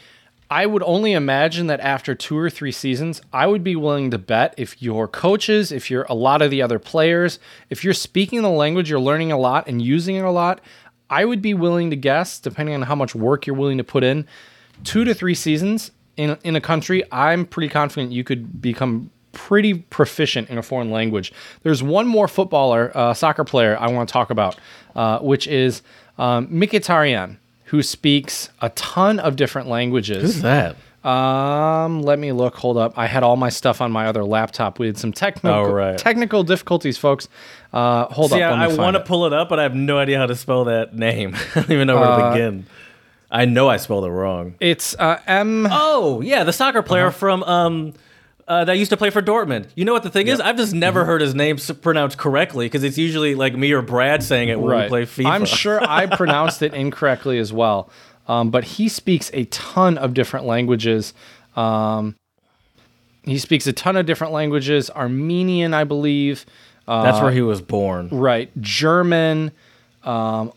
I 0.51 0.67
would 0.67 0.83
only 0.85 1.13
imagine 1.13 1.69
that 1.69 1.81
after 1.81 2.15
two 2.15 2.37
or 2.37 2.51
three 2.51 2.73
seasons, 2.73 3.23
I 3.33 3.47
would 3.47 3.63
be 3.65 3.77
willing 3.77 4.11
to 4.11 4.19
bet 4.19 4.55
if 4.57 4.83
your 4.83 5.07
coaches, 5.09 5.71
if 5.73 5.91
you're 5.91 6.05
a 6.09 6.15
lot 6.15 6.43
of 6.43 6.51
the 6.51 6.63
other 6.63 6.79
players, 6.81 7.39
if 7.71 7.83
you're 7.85 7.95
speaking 7.95 8.43
the 8.43 8.51
language, 8.51 8.91
you're 8.91 9.01
learning 9.01 9.31
a 9.33 9.39
lot 9.39 9.67
and 9.69 9.81
using 9.81 10.17
it 10.17 10.25
a 10.25 10.31
lot, 10.31 10.61
I 11.09 11.25
would 11.25 11.41
be 11.41 11.55
willing 11.55 11.91
to 11.91 11.97
guess, 11.97 12.41
depending 12.41 12.75
on 12.75 12.83
how 12.83 12.95
much 12.97 13.15
work 13.15 13.47
you're 13.47 13.57
willing 13.57 13.79
to 13.79 13.85
put 13.85 14.03
in, 14.05 14.27
two 14.83 15.05
to 15.05 15.15
three 15.15 15.35
seasons 15.35 15.93
in 16.17 16.37
in 16.45 16.57
a 16.57 16.61
country, 16.61 17.03
I'm 17.13 17.45
pretty 17.47 17.69
confident 17.69 18.13
you 18.13 18.25
could 18.25 18.61
become 18.63 19.11
pretty 19.33 19.75
proficient 19.75 20.49
in 20.49 20.59
a 20.59 20.63
foreign 20.63 20.91
language. 20.91 21.33
There's 21.65 21.83
one 21.83 22.07
more 22.07 22.29
footballer, 22.29 22.93
uh, 22.95 23.15
soccer 23.15 23.43
player 23.45 23.77
I 23.81 23.89
want 23.91 24.09
to 24.09 24.13
talk 24.13 24.31
about, 24.31 24.57
uh, 24.95 25.19
which 25.19 25.47
is 25.49 25.83
um, 26.19 26.47
Mkhitaryan, 26.49 27.37
who 27.67 27.83
speaks 27.83 28.51
a 28.61 28.69
ton 28.71 29.19
of 29.19 29.35
different 29.37 29.69
languages. 29.69 30.23
Who's 30.23 30.43
that? 30.43 30.77
Um, 31.05 32.01
let 32.03 32.19
me 32.19 32.33
look. 32.33 32.55
Hold 32.57 32.79
up. 32.79 32.97
I 32.97 33.07
had 33.07 33.23
all 33.23 33.37
my 33.37 33.51
stuff 33.51 33.81
on 33.83 33.93
my 33.93 34.07
other 34.07 34.25
laptop. 34.25 34.79
We 34.79 34.87
had 34.87 34.97
some 34.97 35.13
technical 35.13 35.51
Oh, 35.51 35.71
right. 35.73 35.99
technical 35.99 36.43
difficulties, 36.45 36.97
folks. 36.97 37.29
Uh, 37.75 38.07
hold 38.07 38.31
See, 38.31 38.41
up. 38.41 38.53
let 38.57 38.71
I, 38.71 38.73
I 38.73 38.77
want 38.77 38.95
to 38.97 39.01
pull 39.03 39.27
it 39.27 39.33
up, 39.35 39.49
but 39.51 39.59
I 39.61 39.65
have 39.65 39.75
no 39.75 39.99
idea 39.99 40.17
how 40.19 40.27
to 40.27 40.35
spell 40.37 40.65
that 40.65 40.95
name. 40.95 41.35
I 41.55 41.61
don't 41.61 41.71
even 41.73 41.87
know 41.89 41.97
where 41.97 42.09
Uh, 42.09 42.29
to 42.29 42.33
begin. 42.35 42.67
I 43.35 43.45
know 43.47 43.69
I 43.69 43.77
spelled 43.79 44.05
it 44.05 44.11
wrong. 44.11 44.55
It's 44.61 44.95
uh, 44.99 45.19
M. 45.27 45.67
Oh, 45.71 46.21
yeah, 46.21 46.45
the 46.45 46.53
soccer 46.53 46.83
player 46.83 47.09
Uh-huh. 47.09 47.19
from 47.19 47.43
um 47.43 47.93
uh, 48.47 48.65
that 48.67 48.77
used 48.77 48.91
to 48.91 48.97
play 48.99 49.09
for 49.11 49.23
Dortmund. 49.23 49.69
You 49.75 49.85
know 49.87 49.93
what 49.95 50.03
the 50.03 50.11
thing 50.11 50.29
is? 50.29 50.39
I've 50.39 50.57
just 50.59 50.75
never 50.75 51.01
Mm-hmm. 51.01 51.07
heard 51.09 51.21
his 51.23 51.35
name 51.35 51.57
pronounced 51.81 52.19
correctly 52.19 52.67
because 52.67 52.85
it's 52.85 52.99
usually 52.99 53.35
like 53.35 53.57
me 53.57 53.73
or 53.73 53.81
Brad 53.83 54.23
saying 54.23 54.51
it 54.51 54.61
when 54.61 54.83
we 54.83 54.89
play 54.89 55.07
FIFA. 55.07 55.27
I'm 55.27 55.45
sure 55.47 55.81
I 55.83 56.07
pronounced 56.17 56.61
it 56.63 56.75
incorrectly 56.75 57.39
as 57.39 57.53
well. 57.53 57.89
Um, 58.29 58.51
but 58.51 58.65
he 58.65 58.89
speaks 58.89 59.31
a 59.35 59.45
ton 59.47 59.97
of 59.99 60.13
different 60.15 60.45
languages. 60.47 61.15
Um, 61.57 62.17
he 63.25 63.39
speaks 63.39 63.67
a 63.67 63.73
ton 63.73 63.97
of 63.97 64.05
different 64.07 64.33
languages. 64.35 64.91
Armenian, 64.91 65.73
I 65.73 65.85
believe. 65.85 66.45
Uh, 66.87 67.03
That's 67.03 67.23
where 67.23 67.33
he 67.33 67.41
was 67.41 67.63
born. 67.63 68.09
right. 68.11 68.51
German. 68.61 69.53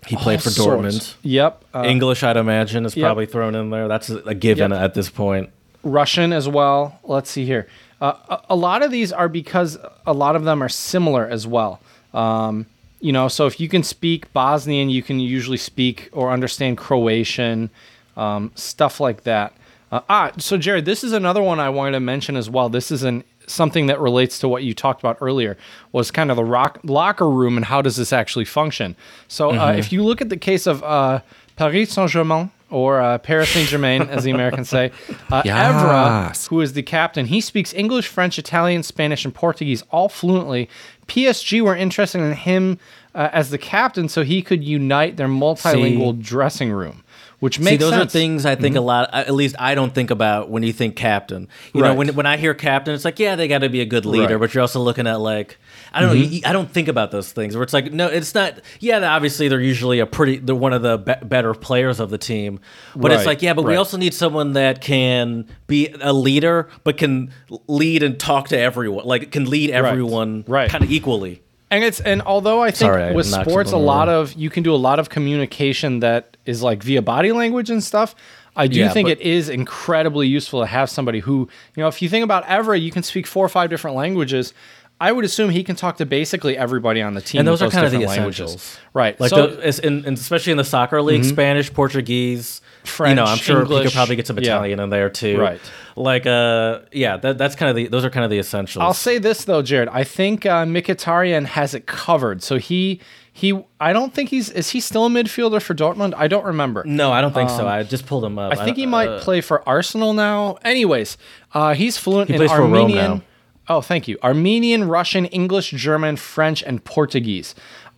He 0.07 0.15
played 0.15 0.41
for 0.43 0.49
sorts. 0.49 0.81
Dortmund. 0.97 1.15
Yep. 1.23 1.63
Uh, 1.73 1.83
English, 1.85 2.23
I'd 2.23 2.37
imagine, 2.37 2.85
is 2.85 2.95
Yep. 2.95 3.05
probably 3.05 3.25
thrown 3.25 3.55
in 3.55 3.69
there. 3.69 3.87
That's 3.87 4.09
a 4.09 4.35
given 4.35 4.71
Yep. 4.71 4.79
at 4.81 4.93
this 4.93 5.09
point. 5.09 5.49
Russian 5.83 6.33
as 6.33 6.47
well. 6.49 6.99
Let's 7.03 7.29
see 7.29 7.45
here. 7.45 7.67
Uh, 8.01 8.13
a, 8.29 8.39
a 8.49 8.55
lot 8.55 8.83
of 8.83 8.91
these 8.91 9.11
are 9.11 9.29
because 9.29 9.77
a 10.05 10.13
lot 10.13 10.35
of 10.35 10.43
them 10.43 10.61
are 10.61 10.69
similar 10.69 11.27
as 11.27 11.47
well. 11.47 11.79
Um, 12.13 12.65
you 12.99 13.11
know, 13.11 13.27
so 13.27 13.45
if 13.45 13.59
you 13.59 13.69
can 13.69 13.83
speak 13.83 14.31
Bosnian, 14.33 14.89
you 14.89 15.01
can 15.03 15.19
usually 15.19 15.57
speak 15.57 16.09
or 16.11 16.31
understand 16.31 16.77
Croatian, 16.77 17.69
um, 18.15 18.51
stuff 18.55 18.99
like 18.99 19.23
that. 19.23 19.53
Uh, 19.91 20.01
ah, 20.09 20.31
so 20.37 20.57
Jared, 20.57 20.85
this 20.85 21.03
is 21.03 21.13
another 21.13 21.41
one 21.41 21.59
I 21.59 21.69
wanted 21.69 21.91
to 21.93 21.99
mention 22.01 22.35
as 22.35 22.49
well. 22.49 22.69
This 22.69 22.91
is 22.91 23.03
an 23.03 23.23
something 23.47 23.87
that 23.87 23.99
relates 23.99 24.39
to 24.39 24.47
what 24.47 24.63
you 24.63 24.73
talked 24.73 25.01
about 25.01 25.17
earlier 25.21 25.57
was 25.91 26.11
kind 26.11 26.29
of 26.29 26.37
the 26.37 26.43
rock, 26.43 26.79
locker 26.83 27.29
room 27.29 27.57
and 27.57 27.65
how 27.65 27.81
does 27.81 27.95
this 27.95 28.13
actually 28.13 28.45
function. 28.45 28.95
So 29.27 29.51
uh, 29.51 29.73
if 29.73 29.91
you 29.91 30.03
look 30.03 30.21
at 30.21 30.29
the 30.29 30.37
case 30.37 30.67
of 30.67 30.83
uh, 30.83 31.21
Paris 31.55 31.91
Saint 31.91 32.11
Germain 32.11 32.51
or 32.69 33.01
uh, 33.01 33.17
Paris 33.17 33.49
Saint 33.49 33.69
Germain, 33.69 34.01
as 34.03 34.25
the 34.25 34.31
Americans 34.31 34.67
say, 34.69 34.91
uh, 35.31 35.41
Evra, 35.43 36.47
who 36.49 36.59
is 36.61 36.73
the 36.73 36.83
captain, 36.83 37.27
he 37.27 37.39
speaks 37.39 37.73
English, 37.73 38.07
French, 38.07 38.37
Italian, 38.37 38.83
Spanish, 38.83 39.23
and 39.23 39.33
Portuguese 39.33 39.83
all 39.89 40.09
fluently. 40.09 40.69
PSG 41.07 41.61
were 41.61 41.75
interested 41.75 42.19
in 42.19 42.33
him 42.33 42.77
uh, 43.15 43.29
as 43.31 43.49
the 43.49 43.57
captain 43.57 44.09
so 44.09 44.23
he 44.23 44.41
could 44.41 44.63
unite 44.63 45.15
their 45.17 45.29
multilingual 45.29 46.21
dressing 46.21 46.71
room, 46.71 47.03
which 47.39 47.59
makes 47.59 47.69
See, 47.69 47.77
those 47.77 47.89
sense. 47.91 47.99
Mm-hmm. 47.99 48.07
are 48.07 48.09
things 48.09 48.45
I 48.45 48.55
think 48.55 48.75
a 48.75 48.81
lot. 48.81 49.13
At 49.13 49.33
least 49.33 49.55
I 49.59 49.75
don't 49.75 49.93
think 49.93 50.09
about 50.09 50.49
when 50.49 50.63
you 50.63 50.73
think 50.73 50.95
captain. 50.95 51.47
You 51.73 51.81
know, 51.83 51.93
when 51.93 52.09
when 52.15 52.25
I 52.25 52.37
hear 52.37 52.53
captain, 52.53 52.93
it's 52.95 53.05
like 53.05 53.19
yeah, 53.19 53.35
they 53.35 53.47
got 53.47 53.59
to 53.59 53.69
be 53.69 53.81
a 53.81 53.85
good 53.85 54.05
leader, 54.05 54.23
Right. 54.23 54.31
Mm-hmm. 54.31 54.39
but 54.41 54.53
you're 54.53 54.61
also 54.61 54.79
looking 54.79 55.05
at 55.07 55.19
like 55.19 55.57
I 55.93 56.01
don't 56.01 56.09
know. 56.09 56.15
You, 56.15 56.41
I 56.45 56.51
don't 56.53 56.69
think 56.71 56.87
about 56.87 57.11
those 57.11 57.31
things 57.31 57.55
where 57.55 57.63
it's 57.63 57.73
like 57.73 57.91
no, 57.93 58.07
it's 58.07 58.33
not. 58.33 58.59
Yeah, 58.79 58.99
obviously 59.13 59.47
they're 59.47 59.61
usually 59.61 59.99
a 59.99 60.05
pretty. 60.05 60.37
They're 60.37 60.55
one 60.55 60.73
of 60.73 60.81
the 60.81 60.97
be- 60.97 61.25
better 61.25 61.53
players 61.53 61.99
of 61.99 62.09
the 62.09 62.17
team, 62.17 62.59
but 62.95 63.11
it's 63.11 63.25
like 63.25 63.41
yeah, 63.41 63.53
but 63.53 63.65
we 63.65 63.75
also 63.75 63.97
need 63.97 64.13
someone 64.13 64.53
that 64.53 64.81
can 64.81 65.45
be 65.67 65.93
a 66.01 66.13
leader, 66.13 66.69
but 66.83 66.97
can 66.97 67.31
lead 67.67 68.01
and 68.03 68.19
talk 68.19 68.47
to 68.49 68.57
everyone. 68.57 69.05
Like 69.05 69.31
can 69.31 69.49
lead 69.49 69.69
everyone 69.69 70.43
Right. 70.47 70.69
kind 70.69 70.83
of 70.83 70.91
equally. 70.91 71.41
And 71.69 71.83
it's 71.83 71.99
and 71.99 72.21
although 72.21 72.61
I 72.61 72.71
think 72.71 72.91
Sorry, 72.91 73.13
with 73.13 73.29
knocked 73.29 73.49
sports 73.49 73.71
a 73.73 73.77
lot 73.77 74.07
of 74.07 74.33
you 74.33 74.49
can 74.49 74.63
do 74.63 74.73
a 74.73 74.77
lot 74.77 74.99
of 74.99 75.09
communication 75.09 75.99
that 75.99 76.37
is 76.45 76.63
like 76.63 76.81
via 76.81 77.01
body 77.01 77.31
language 77.31 77.69
and 77.69 77.83
stuff. 77.83 78.15
I 78.55 78.65
do 78.65 78.79
Yeah, 78.79 78.89
think 78.89 79.07
it 79.07 79.21
is 79.21 79.49
incredibly 79.49 80.27
useful 80.27 80.61
to 80.61 80.65
have 80.65 80.89
somebody 80.89 81.19
who, 81.19 81.47
you 81.75 81.81
know, 81.83 81.87
if 81.87 82.01
you 82.01 82.09
think 82.09 82.23
about 82.23 82.43
Evra, 82.45 82.81
you 82.81 82.89
can 82.89 83.03
speak 83.03 83.27
four 83.27 83.45
or 83.45 83.49
five 83.49 83.69
different 83.69 83.95
languages. 83.95 84.51
I 84.99 85.11
would 85.11 85.23
assume 85.25 85.51
he 85.51 85.63
can 85.63 85.75
talk 85.75 85.97
to 85.97 86.05
basically 86.07 86.57
everybody 86.57 87.01
on 87.03 87.13
the 87.13 87.21
team. 87.21 87.39
And 87.39 87.47
those 87.47 87.61
with 87.61 87.71
are 87.71 87.75
kind 87.75 87.85
of 87.85 87.91
the 87.91 88.01
essentials, 88.03 88.77
right? 88.93 89.19
Like, 89.19 89.29
so, 89.29 89.47
Mm-hmm. 89.49 89.61
the, 89.61 89.87
in, 89.87 90.05
in- 90.05 90.13
especially 90.15 90.51
in 90.51 90.57
the 90.57 90.63
soccer 90.63 91.01
league, 91.03 91.23
Spanish, 91.23 91.71
Portuguese, 91.71 92.61
French, 92.83 93.11
You 93.11 93.15
know, 93.15 93.25
I'm 93.25 93.37
sure 93.37 93.61
English, 93.61 93.83
could 93.83 93.93
probably 93.93 94.15
get 94.15 94.25
some 94.25 94.37
yeah. 94.37 94.43
Italian 94.55 94.79
in 94.79 94.89
there 94.89 95.09
too. 95.09 95.39
Right. 95.39 95.61
Like, 95.95 96.25
uh, 96.25 96.79
yeah, 96.91 97.17
that, 97.17 97.37
that's 97.37 97.55
kind 97.55 97.69
of 97.69 97.75
the. 97.75 97.87
Those 97.87 98.05
are 98.05 98.09
kind 98.09 98.23
of 98.23 98.31
the 98.31 98.39
essentials. 98.39 98.81
I'll 98.81 98.93
say 98.93 99.17
this 99.17 99.45
though, 99.45 99.61
Jared. 99.61 99.89
I 99.89 100.03
think 100.03 100.45
uh, 100.45 100.63
Mkhitaryan 100.65 101.45
has 101.45 101.73
it 101.73 101.85
covered. 101.85 102.41
So 102.43 102.57
he 102.57 102.99
he. 103.33 103.63
I 103.79 103.93
don't 103.93 104.13
think 104.13 104.29
he's 104.29 104.49
is 104.49 104.69
he 104.71 104.79
still 104.79 105.05
a 105.07 105.09
midfielder 105.09 105.61
for 105.61 105.73
Dortmund? 105.75 106.13
I 106.15 106.27
don't 106.27 106.45
remember. 106.45 106.83
no, 106.85 107.11
I 107.11 107.21
don't 107.21 107.33
think 107.33 107.49
so. 107.49 107.67
I 107.67 107.83
just 107.83 108.05
pulled 108.05 108.23
him 108.25 108.37
up. 108.39 108.53
Um, 108.53 108.59
I 108.59 108.63
think 108.65 108.77
he 108.77 108.85
might 108.85 109.09
uh, 109.09 109.19
play 109.21 109.41
for 109.41 109.67
Arsenal 109.67 110.13
now. 110.13 110.57
Anyways, 110.63 111.17
uh, 111.53 111.73
he's 111.73 111.97
fluent 111.97 112.29
in 112.29 112.37
for 112.47 112.61
Rome 112.61 112.73
Armenian. 112.73 113.23
Oh, 113.69 113.81
thank 113.81 114.07
you. 114.07 114.17
Armenian, 114.23 114.87
Russian, 114.87 115.25
English, 115.25 115.71
German, 115.71 116.15
French, 116.15 116.63
and 116.63 116.83
Portuguese. 116.83 117.53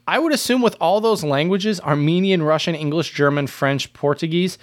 I 0.07 0.17
would 0.17 0.34
assume 0.34 0.63
with 0.63 0.76
all 0.82 1.01
those 1.01 1.24
languages, 1.24 1.80
Armenian, 1.82 2.41
Russian, 2.41 2.74
English, 2.74 3.13
German, 3.13 3.45
French, 3.45 3.93
Portuguese, 3.93 4.57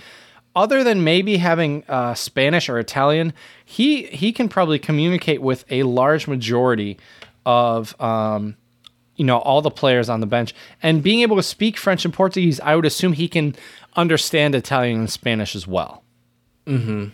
other 0.57 0.83
than 0.83 1.05
maybe 1.05 1.37
having 1.37 1.85
uh, 1.89 2.15
Spanish 2.15 2.69
or 2.69 2.79
Italian, 2.79 3.33
he 3.65 4.07
he 4.07 4.33
can 4.33 4.49
probably 4.49 4.79
communicate 4.79 5.41
with 5.43 5.65
a 5.71 5.85
large 5.85 6.27
majority 6.27 6.99
of 7.45 7.99
um, 8.01 8.57
you 9.17 9.25
know 9.25 9.39
all 9.39 9.63
the 9.63 9.71
players 9.71 10.09
on 10.09 10.21
the 10.21 10.27
bench 10.27 10.55
and 10.83 11.03
being 11.03 11.21
able 11.21 11.37
to 11.37 11.43
speak 11.43 11.77
french 11.77 12.05
and 12.05 12.15
portuguese 12.15 12.61
i 12.61 12.77
would 12.77 12.85
assume 12.85 13.15
he 13.15 13.29
can 13.29 13.55
understand 13.97 14.55
italian 14.55 15.01
and 15.01 15.11
spanish 15.11 15.57
as 15.57 15.67
well 15.67 16.05
mm-hmm 16.67 17.09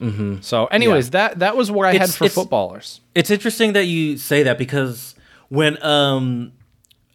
mm-hmm. 0.00 0.40
So 0.40 0.66
anyways 0.66 1.10
that 1.10 1.38
that 1.40 1.56
was 1.56 1.70
what 1.70 1.86
i 1.86 1.92
had 1.92 2.10
for 2.10 2.24
it's- 2.24 2.34
footballers. 2.34 3.00
It's 3.14 3.30
interesting 3.30 3.74
that 3.74 3.84
you 3.84 4.16
say 4.16 4.44
that 4.44 4.58
because 4.58 5.14
when 5.48 5.82
um 5.82 6.52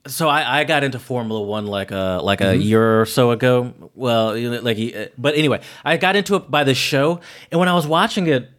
so 0.08 0.28
I, 0.30 0.60
I 0.60 0.64
got 0.66 0.84
into 0.84 1.00
Formula 1.00 1.42
One 1.42 1.66
like 1.66 1.92
a 1.92 2.20
like 2.24 2.42
a 2.42 2.56
year 2.56 3.02
or 3.02 3.06
so 3.06 3.32
ago. 3.32 3.74
Well, 3.96 4.38
like 4.62 4.78
uh, 4.78 5.06
but 5.18 5.36
anyway, 5.36 5.62
I 5.84 5.98
got 5.98 6.16
into 6.16 6.36
it 6.36 6.52
by 6.52 6.64
the 6.64 6.76
show, 6.76 7.20
and 7.52 7.60
when 7.60 7.70
I 7.70 7.74
was 7.74 7.88
watching 7.88 8.28
it, 8.28 8.50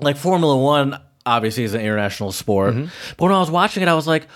like 0.00 0.16
Formula 0.16 0.56
One 0.56 1.00
obviously 1.26 1.64
is 1.64 1.74
an 1.74 1.80
international 1.80 2.32
sport, 2.32 2.74
but 3.16 3.24
when 3.24 3.32
I 3.32 3.40
was 3.40 3.50
watching 3.50 3.82
it, 3.82 3.88
I 3.88 3.94
was 3.94 4.06
like, 4.06 4.26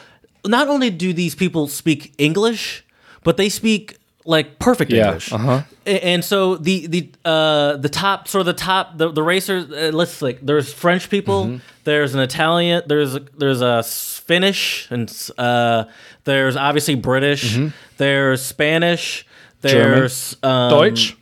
not 0.44 0.68
only 0.68 0.90
do 0.90 1.12
these 1.12 1.34
people 1.34 1.68
speak 1.68 2.14
English, 2.18 2.84
but 3.22 3.36
they 3.36 3.48
speak 3.48 3.96
like 4.24 4.58
perfect 4.58 4.90
Yeah, 4.90 5.06
English. 5.06 5.32
uh-huh. 5.32 5.62
And 5.86 6.24
so 6.24 6.56
the 6.56 6.86
the 6.86 7.10
uh 7.24 7.76
the 7.76 7.88
top 7.90 8.26
sort 8.28 8.40
of 8.40 8.46
the 8.46 8.52
top 8.54 8.96
the 8.98 9.10
the 9.12 9.22
racers 9.22 9.70
uh, 9.70 9.90
let's 9.92 10.22
like 10.22 10.40
there's 10.40 10.72
French 10.72 11.10
people, 11.10 11.44
Mm-hmm. 11.44 11.56
there's 11.84 12.14
an 12.14 12.20
Italian, 12.20 12.82
there's 12.86 13.14
a, 13.14 13.20
there's 13.38 13.60
a 13.60 13.82
Finnish 13.82 14.88
and 14.90 15.12
uh 15.38 15.84
there's 16.24 16.56
obviously 16.56 16.94
British, 16.94 17.58
there's 17.98 18.40
Spanish, 18.42 19.26
there's 19.60 20.36
um, 20.42 20.70
deutsch 20.70 21.16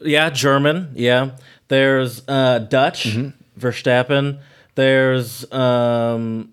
yeah, 0.00 0.28
German. 0.30 0.90
Yeah. 0.94 1.30
There's 1.68 2.22
uh, 2.28 2.58
Dutch, 2.60 3.06
Mm-hmm. 3.06 3.60
Verstappen. 3.60 4.40
There's, 4.74 5.50
um, 5.52 6.52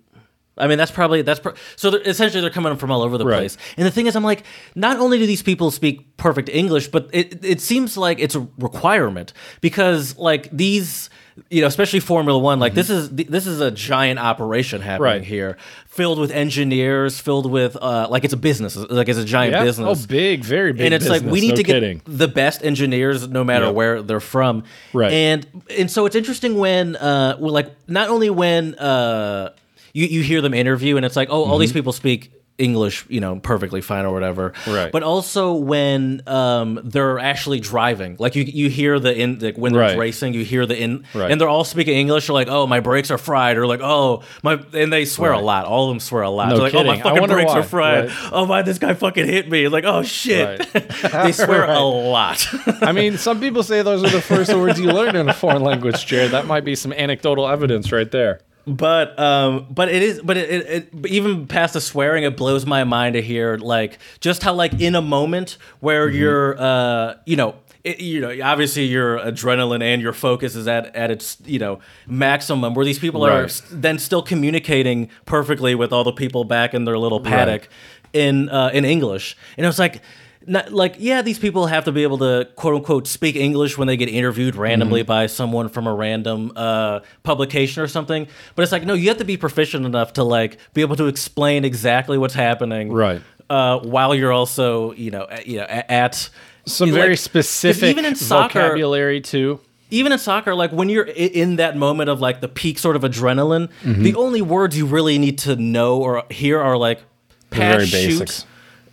I 0.58 0.68
mean, 0.68 0.78
that's 0.78 0.92
probably 0.92 1.22
that's 1.24 1.40
pro- 1.40 1.54
so. 1.76 1.90
They're, 1.90 2.02
essentially, 2.02 2.42
they're 2.42 2.50
coming 2.52 2.76
from 2.78 2.92
all 2.92 3.02
over 3.02 3.18
the 3.18 3.26
Right. 3.26 3.38
place. 3.40 3.58
And 3.78 3.86
the 3.88 3.92
thing 3.92 4.06
is, 4.08 4.16
I'm 4.16 4.24
like, 4.24 4.44
not 4.76 4.98
only 5.00 5.18
do 5.18 5.26
these 5.26 5.42
people 5.42 5.72
speak 5.72 6.16
perfect 6.18 6.48
English, 6.50 6.90
but 6.90 7.10
it 7.12 7.44
it 7.44 7.60
seems 7.62 7.98
like 7.98 8.20
it's 8.20 8.36
a 8.36 8.48
requirement 8.60 9.34
because 9.62 10.18
like 10.18 10.50
these. 10.56 11.10
You 11.50 11.62
know, 11.62 11.68
especially 11.68 12.00
Formula 12.00 12.38
One, 12.38 12.60
like 12.60 12.76
this 12.76 12.92
is 12.92 13.10
this 13.10 13.48
is 13.48 13.60
a 13.60 13.72
giant 13.72 14.20
operation 14.20 14.82
happening 14.82 15.08
Mm-hmm. 15.14 15.20
Right. 15.22 15.24
here, 15.28 15.58
filled 15.88 16.20
with 16.20 16.30
engineers, 16.30 17.20
filled 17.20 17.50
with 17.50 17.76
uh, 17.76 18.06
like 18.08 18.24
it's 18.24 18.36
a 18.36 18.38
business, 18.38 18.76
like 18.76 19.10
it's 19.10 19.18
a 19.18 19.26
giant 19.26 19.54
yeah 19.54 19.64
business 19.64 20.04
oh 20.06 20.08
big 20.08 20.44
very 20.44 20.74
big 20.74 20.86
and 20.86 20.94
it's 20.94 21.10
like 21.10 21.24
we 21.24 21.42
need 21.42 21.50
no 21.50 21.56
to 21.56 21.64
kidding. 21.64 21.98
get 22.06 22.20
the 22.20 22.28
best 22.28 22.64
engineers 22.64 23.28
no 23.28 23.44
matter 23.44 23.66
Yep. 23.66 23.74
where 23.74 24.02
they're 24.04 24.20
from 24.20 24.64
Right. 24.94 25.12
and 25.12 25.48
and 25.76 25.90
so 25.90 26.06
it's 26.06 26.16
interesting 26.16 26.56
when 26.60 26.96
uh 26.98 27.36
well, 27.40 27.52
like 27.52 27.72
not 27.88 28.10
only 28.10 28.30
when 28.30 28.76
uh 28.76 29.50
you 29.94 30.06
you 30.08 30.22
hear 30.24 30.42
them 30.42 30.54
interview 30.54 30.98
and 30.98 31.06
it's 31.06 31.16
like 31.16 31.30
oh 31.32 31.44
all 31.46 31.58
these 31.58 31.74
people 31.74 31.94
speak 31.94 32.32
English, 32.60 33.04
you 33.10 33.20
know, 33.20 33.40
perfectly 33.40 33.82
fine 33.82 34.06
or 34.06 34.14
whatever. 34.14 34.52
Mm-hmm. 34.52 34.72
Right. 34.74 34.92
But 34.92 35.02
also 35.02 35.54
when 35.54 36.22
um, 36.28 36.80
they're 36.84 37.18
actually 37.18 37.60
driving, 37.60 38.16
like 38.20 38.36
you 38.36 38.44
you 38.44 38.70
hear 38.70 39.00
the 39.00 39.12
in 39.12 39.40
like 39.40 39.58
when 39.58 39.74
they're 39.74 39.82
Right. 39.82 39.98
racing, 39.98 40.36
you 40.36 40.46
hear 40.46 40.68
the 40.68 40.80
in, 40.80 41.04
Right. 41.16 41.32
and 41.32 41.42
they're 41.42 41.50
all 41.50 41.64
speaking 41.64 41.98
English. 41.98 42.28
They're 42.28 42.34
like, 42.36 42.50
oh, 42.50 42.68
my 42.68 42.80
brakes 42.80 43.10
are 43.10 43.18
fried, 43.18 43.58
or 43.58 43.66
like, 43.66 43.80
oh, 43.82 44.22
my, 44.44 44.60
and 44.74 44.94
they 44.94 45.06
swear 45.06 45.32
a 45.32 45.40
lot. 45.40 45.66
All 45.66 45.90
of 45.90 45.96
them 45.96 46.00
swear 46.00 46.22
a 46.22 46.30
lot. 46.30 46.50
No 46.50 46.58
They're 46.58 46.64
like, 46.66 46.76
oh, 46.76 46.84
my 46.84 47.02
fucking 47.02 47.26
brakes 47.28 47.52
why. 47.54 47.60
are 47.60 47.64
fried. 47.64 48.10
Right. 48.10 48.30
Oh 48.32 48.46
my, 48.46 48.62
this 48.62 48.78
guy 48.78 48.94
fucking 48.94 49.26
hit 49.26 49.50
me. 49.50 49.68
Like, 49.68 49.86
oh 49.86 50.04
shit. 50.04 50.60
they 51.12 51.32
swear 51.32 51.66
a 51.66 51.80
lot. 51.80 52.46
I 52.84 52.92
mean, 52.92 53.18
some 53.18 53.40
people 53.40 53.64
say 53.64 53.82
those 53.82 54.04
are 54.04 54.10
the 54.12 54.22
first 54.22 54.54
words 54.54 54.80
you 54.80 54.92
learn 54.92 55.16
in 55.16 55.28
a 55.28 55.34
foreign 55.34 55.64
language, 55.64 56.06
Jared. 56.06 56.30
That 56.32 56.46
might 56.46 56.64
be 56.66 56.76
some 56.76 56.94
anecdotal 56.94 57.48
evidence 57.48 57.92
right 57.92 58.12
there. 58.12 58.42
But 58.66 59.18
um, 59.20 59.68
but 59.70 59.90
it 59.90 60.02
is, 60.02 60.22
but 60.22 60.38
it, 60.38 60.50
it, 60.50 60.90
it 60.94 61.06
even 61.08 61.48
past 61.48 61.74
the 61.74 61.82
swearing, 61.82 62.24
it 62.24 62.38
blows 62.38 62.66
my 62.66 62.84
mind 62.84 63.14
to 63.14 63.22
hear 63.22 63.58
like 63.58 64.00
just 64.20 64.44
how 64.44 64.54
like 64.54 64.80
in 64.80 64.96
a 64.96 65.02
moment 65.02 65.58
where 65.80 66.08
Mm-hmm. 66.08 66.18
you're 66.18 66.62
uh, 66.62 67.16
you 67.26 67.36
know. 67.36 67.56
It, 67.84 68.00
you 68.00 68.22
know, 68.22 68.34
obviously 68.42 68.86
your 68.86 69.20
adrenaline 69.20 69.84
and 69.84 70.02
your 70.02 70.14
focus 70.14 70.56
is 70.56 70.70
at, 70.70 70.96
at 70.96 71.12
its 71.12 71.36
you 71.44 71.60
know 71.60 71.80
maximum. 72.08 72.74
Where 72.76 72.86
these 72.86 72.98
people 72.98 73.26
are 73.26 73.30
Right. 73.42 73.44
s- 73.44 73.62
then 73.70 74.00
still 74.00 74.22
communicating 74.22 75.10
perfectly 75.26 75.76
with 75.76 75.92
all 75.92 76.06
the 76.06 76.14
people 76.14 76.46
back 76.46 76.74
in 76.74 76.86
their 76.86 76.98
little 76.98 77.20
paddock 77.20 77.68
in 78.14 78.48
uh, 78.48 78.70
in 78.74 78.86
English, 78.86 79.36
and 79.58 79.66
it 79.66 79.68
was 79.68 79.80
like, 79.80 80.02
not, 80.48 80.72
like 80.74 80.96
yeah, 81.00 81.22
these 81.22 81.40
people 81.40 81.68
have 81.68 81.86
to 81.86 81.92
be 81.92 82.04
able 82.04 82.18
to 82.20 82.48
quote 82.56 82.76
unquote 82.76 83.08
speak 83.08 83.36
English 83.36 83.78
when 83.78 83.88
they 83.88 83.98
get 83.98 84.10
interviewed 84.10 84.56
randomly 84.56 85.02
Mm-hmm. 85.02 85.08
by 85.08 85.28
someone 85.28 85.70
from 85.70 85.88
a 85.88 85.94
random 85.94 86.52
uh, 86.56 87.00
publication 87.24 87.82
or 87.84 87.88
something. 87.88 88.28
But 88.56 88.64
it's 88.64 88.72
like 88.72 88.86
no, 88.86 88.94
you 88.94 89.08
have 89.10 89.18
to 89.18 89.26
be 89.26 89.38
proficient 89.38 89.86
enough 89.86 90.14
to 90.14 90.24
like 90.24 90.58
be 90.74 90.82
able 90.82 90.96
to 90.98 91.08
explain 91.08 91.66
exactly 91.66 92.18
what's 92.18 92.34
happening, 92.34 92.92
Right. 92.92 93.22
Uh, 93.50 93.80
while 93.80 94.16
you're 94.16 94.32
also 94.32 94.94
you 94.94 95.12
know 95.12 95.28
at, 95.30 95.46
you 95.48 95.58
know 95.58 95.66
at 95.70 96.30
Some 96.66 96.92
very 96.92 97.18
specific 97.18 97.90
even 97.90 98.06
in 98.06 98.16
soccer, 98.16 98.62
vocabulary 98.62 99.20
too. 99.22 99.60
even 99.92 100.12
in 100.14 100.18
soccer, 100.20 100.56
like 100.56 100.72
when 100.72 100.88
you're 100.90 101.04
in 101.06 101.58
that 101.58 101.76
moment 101.78 102.10
of 102.10 102.22
like 102.22 102.40
the 102.42 102.48
peak 102.48 102.80
sort 102.80 102.96
of 102.96 103.02
adrenaline, 103.04 103.70
Mm-hmm. 103.84 104.02
the 104.04 104.16
only 104.16 104.42
words 104.42 104.78
you 104.78 104.86
really 104.86 105.18
need 105.18 105.38
to 105.40 105.56
know 105.58 105.98
or 106.02 106.24
hear 106.32 106.60
are 106.60 106.78
like 106.78 107.02
pass, 107.50 107.90
very 107.90 108.12
shoot, 108.12 108.46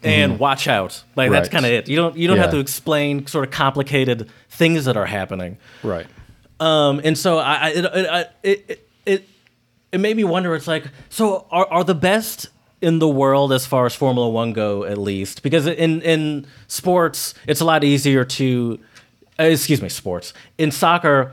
and 0.03 0.38
watch 0.38 0.66
out. 0.68 1.03
Like 1.16 1.30
that's 1.30 1.48
kind 1.48 1.66
of 1.66 1.72
it. 1.72 1.88
You 1.88 1.96
don't 1.96 2.16
you 2.16 2.26
don't 2.28 2.38
have 2.38 2.51
to 2.53 2.59
explain 2.59 3.26
sort 3.26 3.44
of 3.46 3.51
complicated 3.51 4.30
things 4.48 4.84
that 4.86 4.96
are 4.96 5.07
happening. 5.07 5.59
Right. 5.82 6.07
Um, 6.59 7.01
and 7.05 7.16
so 7.16 7.38
I, 7.38 7.55
I 7.55 7.68
it, 7.70 7.84
it, 7.84 8.07
I- 8.11 8.26
it, 8.42 8.64
it, 8.68 8.88
it, 9.07 9.28
it 9.92 9.98
made 9.98 10.16
me 10.16 10.24
wonder. 10.24 10.55
It's 10.55 10.66
like, 10.66 10.84
so 11.09 11.46
are, 11.51 11.66
are 11.70 11.84
the 11.84 11.94
best 11.94 12.48
in 12.82 12.98
the 12.98 13.09
world 13.09 13.53
as 13.53 13.66
far 13.66 13.86
as 13.86 13.94
Formula 13.94 14.28
One 14.28 14.53
go, 14.53 14.84
at 14.84 14.98
least, 14.98 15.42
because 15.42 15.66
in 15.66 16.01
in 16.03 16.46
sports 16.66 17.34
it's 17.46 17.61
a 17.61 17.64
lot 17.64 17.82
easier 17.84 18.24
to, 18.24 18.78
uh, 19.38 19.44
excuse 19.44 19.82
me, 19.82 19.88
sports 19.88 20.32
in 20.59 20.70
soccer, 20.70 21.32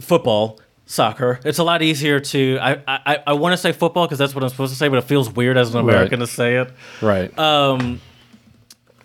football. 0.00 0.60
Soccer. 0.86 1.40
It's 1.44 1.58
a 1.58 1.64
lot 1.64 1.80
easier 1.82 2.20
to. 2.20 2.58
I 2.60 2.78
I, 2.86 3.22
I 3.28 3.32
want 3.32 3.52
to 3.54 3.56
say 3.56 3.72
football 3.72 4.06
because 4.06 4.18
that's 4.18 4.34
what 4.34 4.44
I'm 4.44 4.50
supposed 4.50 4.72
to 4.72 4.78
say, 4.78 4.88
but 4.88 4.98
it 4.98 5.04
feels 5.04 5.30
weird 5.30 5.56
as 5.56 5.74
an 5.74 5.80
American 5.80 6.20
to 6.20 6.26
say 6.26 6.56
it. 6.56 6.70
Right. 7.00 7.36
Um, 7.38 8.00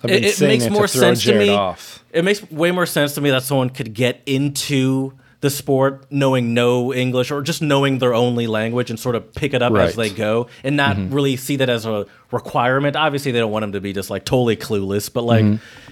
it, 0.04 0.24
it 0.24 0.42
makes 0.42 0.66
to 0.66 0.70
more 0.72 0.88
throw 0.88 1.02
sense 1.02 1.24
to 1.24 1.38
me. 1.38 1.50
Off. 1.50 2.04
It 2.12 2.24
makes 2.26 2.50
way 2.52 2.72
more 2.72 2.86
sense 2.86 3.14
to 3.16 3.22
me 3.22 3.30
that 3.32 3.44
someone 3.44 3.70
could 3.70 3.94
get 3.94 4.22
into 4.26 5.14
the 5.42 5.50
sport 5.50 6.06
knowing 6.12 6.54
no 6.54 6.94
English 6.94 7.32
or 7.32 7.42
just 7.42 7.62
knowing 7.62 8.00
their 8.00 8.14
only 8.14 8.46
language 8.46 8.90
and 8.90 9.00
sort 9.00 9.16
of 9.16 9.34
pick 9.34 9.54
it 9.54 9.62
up 9.62 9.72
Right. 9.72 9.88
as 9.88 9.96
they 9.96 10.10
go 10.10 10.48
and 10.66 10.76
not 10.76 10.98
really 11.12 11.38
see 11.38 11.56
that 11.58 11.70
as 11.70 11.86
a 11.86 12.06
requirement. 12.32 12.98
Obviously, 12.98 13.32
they 13.32 13.40
don't 13.40 13.52
want 13.52 13.64
him 13.64 13.72
to 13.72 13.80
be 13.80 13.94
just 13.94 14.10
like 14.10 14.26
totally 14.26 14.58
clueless, 14.58 15.12
but 15.12 15.24
like, 15.24 15.46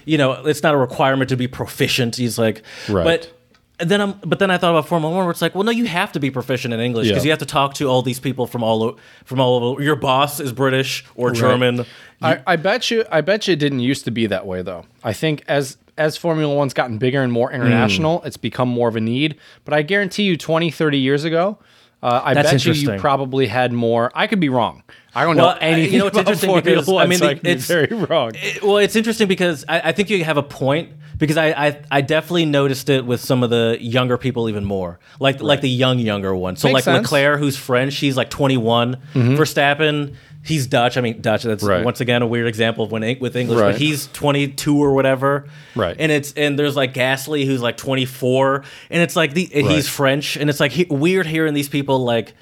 you 0.04 0.18
know, 0.18 0.34
it's 0.46 0.64
not 0.64 0.74
a 0.74 0.78
requirement 0.78 1.30
to 1.30 1.38
be 1.38 1.48
proficient. 1.48 2.18
He's 2.18 2.38
like, 2.38 2.62
Right. 2.90 3.06
but. 3.06 3.32
And 3.80 3.91
then 3.91 4.01
I'm, 4.01 4.13
but 4.25 4.39
then 4.39 4.49
I 4.49 4.57
thought 4.57 4.71
about 4.71 4.88
Formula 4.88 5.13
One, 5.15 5.25
where 5.25 5.32
it's 5.32 5.41
like, 5.41 5.53
well, 5.53 5.63
no, 5.63 5.69
you 5.71 5.86
have 5.86 6.11
to 6.13 6.19
be 6.19 6.32
proficient 6.32 6.73
in 6.73 6.80
English 6.80 7.07
because 7.07 7.23
Yeah. 7.23 7.28
you 7.28 7.32
have 7.32 7.39
to 7.39 7.45
talk 7.45 7.75
to 7.75 7.86
all 7.88 8.01
these 8.01 8.19
people 8.19 8.47
from 8.47 8.63
all 8.63 8.82
o- 8.84 8.97
from 9.23 9.39
all 9.39 9.63
over. 9.63 9.84
Your 9.84 9.95
boss 9.95 10.39
is 10.39 10.51
British 10.51 11.05
or 11.15 11.32
German. 11.32 11.86
I, 12.21 12.41
I 12.47 12.55
bet 12.55 12.89
you. 12.89 13.05
I 13.11 13.21
bet 13.21 13.47
you 13.47 13.53
it 13.53 13.59
didn't 13.59 13.82
used 13.82 14.03
to 14.05 14.11
be 14.11 14.25
that 14.28 14.47
way 14.47 14.63
though. 14.63 14.86
I 15.03 15.13
think 15.13 15.43
as 15.47 15.78
as 15.95 16.17
Formula 16.17 16.53
One's 16.55 16.73
gotten 16.73 16.97
bigger 16.97 17.21
and 17.21 17.32
more 17.32 17.51
international, 17.51 18.19
Mm. 18.21 18.25
it's 18.28 18.38
become 18.38 18.69
more 18.69 18.88
of 18.88 18.95
a 18.95 19.01
need. 19.01 19.36
But 19.65 19.73
I 19.75 19.82
guarantee 19.84 20.23
you, 20.23 20.38
20, 20.38 20.69
30 20.71 20.97
years 20.99 21.23
ago, 21.23 21.57
uh, 22.04 22.22
I 22.24 22.34
That's 22.34 22.52
bet 22.52 22.66
you 22.66 22.74
you 22.74 23.00
probably 23.00 23.48
had 23.48 23.72
more. 23.74 24.12
I 24.14 24.28
could 24.28 24.39
be 24.39 24.50
wrong. 24.50 24.84
I 25.16 25.24
don't 25.24 25.36
Well, 25.36 25.56
know 25.56 25.58
anything 25.60 25.93
you 25.93 26.00
know, 26.00 26.08
it's 26.08 26.18
interesting 26.24 26.54
because, 26.54 26.88
I 26.89 27.08
mean, 27.08 27.18
so 27.18 27.26
the- 27.26 27.32
I 27.32 27.52
it's- 27.52 27.66
very 27.68 27.88
wrong. 27.88 28.32
It- 28.36 28.62
well, 28.64 28.78
it's 28.78 28.95
interesting 28.95 29.28
because 29.28 29.66
I, 29.68 29.80
I 29.86 29.91
think 29.93 30.10
you 30.12 30.24
have 30.24 30.38
a 30.38 30.43
point 30.43 30.91
because 31.18 31.38
I, 31.38 31.48
I 31.48 31.82
I 31.89 32.02
definitely 32.02 32.45
noticed 32.45 32.89
it 32.89 33.04
with 33.04 33.20
some 33.22 33.41
of 33.41 33.50
the 33.50 33.78
younger 33.82 34.20
people 34.20 34.48
even 34.50 34.64
more, 34.64 35.00
like 35.20 35.41
like 35.41 35.62
the 35.62 35.70
young 35.70 35.98
younger 35.98 36.36
ones. 36.36 36.60
So 36.62 36.68
Makes 36.68 36.74
like 36.76 36.84
sense. 36.84 36.95
Mm-hmm. 37.08 37.16
Leclerc, 37.16 37.39
who's 37.39 37.58
French, 37.58 37.93
she's 37.93 38.16
like 38.16 38.30
21. 38.30 38.98
Verstappen, 39.16 40.14
he's 40.48 40.66
Dutch. 40.68 40.98
I 40.98 41.02
mean 41.02 41.22
Dutch. 41.22 41.43
That's 41.43 41.64
Right. 41.64 41.84
once 41.86 42.02
again 42.02 42.22
a 42.22 42.28
weird 42.28 42.48
example 42.48 42.84
of 42.86 42.91
when 42.91 43.02
with 43.20 43.36
English, 43.36 43.60
Right. 43.60 43.72
but 43.74 43.82
he's 43.82 44.08
22 44.14 44.78
or 44.84 44.93
whatever. 44.93 45.48
Right. 45.76 45.95
And 46.00 46.12
it's 46.12 46.34
and 46.34 46.58
there's 46.58 46.76
like 46.76 46.93
Gasly 46.93 47.45
who's 47.45 47.62
like 47.62 47.78
24, 47.78 48.64
and 48.89 49.02
it's 49.04 49.16
like 49.16 49.34
the 49.34 49.50
and 49.54 49.68
Right. 49.68 49.76
he's 49.76 49.88
French, 49.88 50.36
and 50.38 50.50
it's 50.50 50.60
like 50.60 50.72
he, 50.72 50.86
weird 50.89 51.28
hearing 51.28 51.54
these 51.54 51.70
people 51.70 52.04
like. 52.04 52.34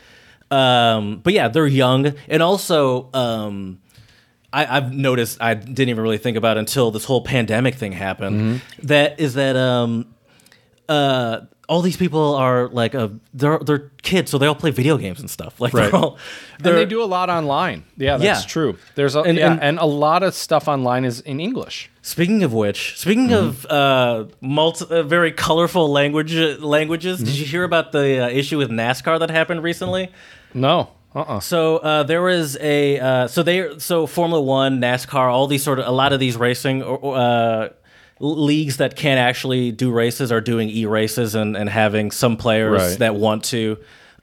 Um, 0.51 1.21
but 1.23 1.33
yeah, 1.33 1.47
they're 1.47 1.65
young, 1.65 2.13
and 2.29 2.43
also 2.43 3.09
um, 3.13 3.79
I, 4.53 4.77
I've 4.77 4.93
noticed 4.93 5.39
I 5.41 5.55
didn't 5.55 5.89
even 5.89 6.03
really 6.03 6.19
think 6.19 6.37
about 6.37 6.57
until 6.57 6.91
this 6.91 7.03
whole 7.05 7.21
pandemic 7.21 7.75
thing 7.75 7.91
happened. 7.93 8.39
Mm-hmm. 8.61 8.87
that 8.87 9.19
is 9.19 9.33
that 9.33 9.55
um, 9.57 10.05
uh, 10.87 11.41
all 11.67 11.81
these 11.81 11.97
people 11.97 12.35
are 12.35 12.67
like 12.69 12.93
uh, 12.95 13.09
they're 13.33 13.59
they're 13.59 13.91
kids, 14.01 14.31
so 14.31 14.37
they 14.37 14.47
all 14.47 14.55
play 14.55 14.71
video 14.71 14.97
games 14.97 15.19
and 15.19 15.29
stuff. 15.29 15.59
Like 15.59 15.73
Right. 15.73 15.91
they're 15.91 15.95
all 16.01 16.17
and 16.57 16.63
they're, 16.65 16.75
they 16.75 16.85
do 16.85 17.01
a 17.03 17.05
lot 17.05 17.29
online. 17.29 17.83
Yeah, 17.97 18.17
that's 18.17 18.41
Yeah. 18.43 18.47
true. 18.47 18.77
There's 18.95 19.15
a 19.15 19.21
And- 19.21 19.37
yeah, 19.37 19.51
and- 19.51 19.61
and, 19.63 19.79
a 19.79 19.85
lot 19.85 20.23
of 20.23 20.33
stuff 20.33 20.67
online 20.67 21.05
is 21.05 21.19
in 21.21 21.39
English. 21.39 21.89
Speaking 22.01 22.43
of 22.43 22.53
which, 22.53 22.97
speaking 22.97 23.29
Mm-hmm. 23.29 23.47
of 23.47 23.65
uh, 23.65 24.25
multi, 24.41 24.85
uh, 24.89 25.03
very 25.03 25.31
colorful 25.31 25.91
language 25.91 26.35
languages, 26.59 27.17
Mm-hmm. 27.17 27.25
did 27.25 27.35
you 27.39 27.45
hear 27.45 27.63
about 27.63 27.91
the 27.91 28.25
uh, 28.25 28.29
issue 28.29 28.57
with 28.57 28.69
NASCAR 28.69 29.19
that 29.19 29.29
happened 29.31 29.63
recently? 29.63 30.09
No. 30.53 30.89
Uh-uh. 31.15 31.39
So 31.39 31.77
uh, 31.77 32.03
there 32.03 32.21
was 32.21 32.57
a 32.59 32.99
uh, 32.99 33.27
so 33.27 33.41
they 33.41 33.79
so 33.79 34.05
Formula 34.05 34.41
One, 34.41 34.81
NASCAR, 34.81 35.31
all 35.31 35.47
these 35.47 35.63
sort 35.63 35.79
of 35.79 35.87
a 35.87 35.91
lot 35.91 36.11
of 36.13 36.19
these 36.19 36.35
racing 36.35 36.83
uh, 36.83 37.69
leagues 38.25 38.77
that 38.77 38.95
can't 38.95 39.19
actually 39.19 39.71
do 39.71 39.91
races 39.91 40.31
are 40.31 40.41
doing 40.41 40.69
e 40.69 40.85
races 40.85 41.35
and 41.35 41.55
and 41.55 41.69
having 41.69 42.11
some 42.11 42.37
players 42.37 42.81
Right. 42.81 42.99
that 42.99 43.15
want 43.15 43.43
to 43.45 43.77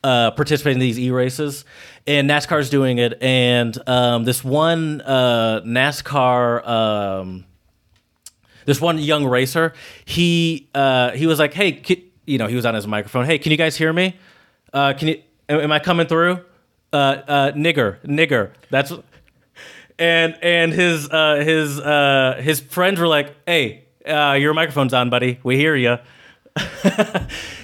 uh, 0.04 0.30
participate 0.32 0.72
in 0.74 0.80
these 0.80 0.98
e 0.98 1.10
races. 1.10 1.64
And 2.06 2.28
NASCAR's 2.28 2.68
doing 2.68 2.98
it, 2.98 3.22
and 3.22 3.76
um, 3.88 4.24
this 4.24 4.42
one 4.42 5.00
uh, 5.02 5.60
NASCAR. 5.64 6.66
Um, 6.66 7.44
this 8.64 8.80
one 8.80 8.98
young 8.98 9.24
racer, 9.24 9.72
he 10.04 10.68
uh, 10.74 11.10
he 11.12 11.26
was 11.26 11.38
like, 11.38 11.54
"Hey, 11.54 11.80
you 12.26 12.38
know, 12.38 12.46
he 12.48 12.56
was 12.56 12.66
on 12.66 12.74
his 12.74 12.86
microphone. 12.86 13.24
Hey, 13.26 13.38
can 13.38 13.50
you 13.52 13.58
guys 13.58 13.76
hear 13.76 13.92
me? 13.92 14.16
Uh, 14.72 14.94
can 14.94 15.08
you? 15.08 15.22
Am, 15.48 15.60
am 15.60 15.72
I 15.72 15.78
coming 15.78 16.06
through? 16.06 16.40
Uh, 16.92 16.96
uh, 16.96 17.52
nigger, 17.52 18.00
nigger. 18.04 18.50
That's." 18.70 18.92
And 19.98 20.36
and 20.42 20.72
his 20.72 21.08
uh, 21.08 21.36
his 21.44 21.78
uh, 21.78 22.40
his 22.42 22.60
friends 22.60 22.98
were 22.98 23.06
like, 23.08 23.34
"Hey, 23.46 23.84
uh, 24.06 24.32
your 24.38 24.54
microphone's 24.54 24.94
on, 24.94 25.10
buddy. 25.10 25.38
We 25.42 25.56
hear 25.56 25.74
you." 25.76 25.98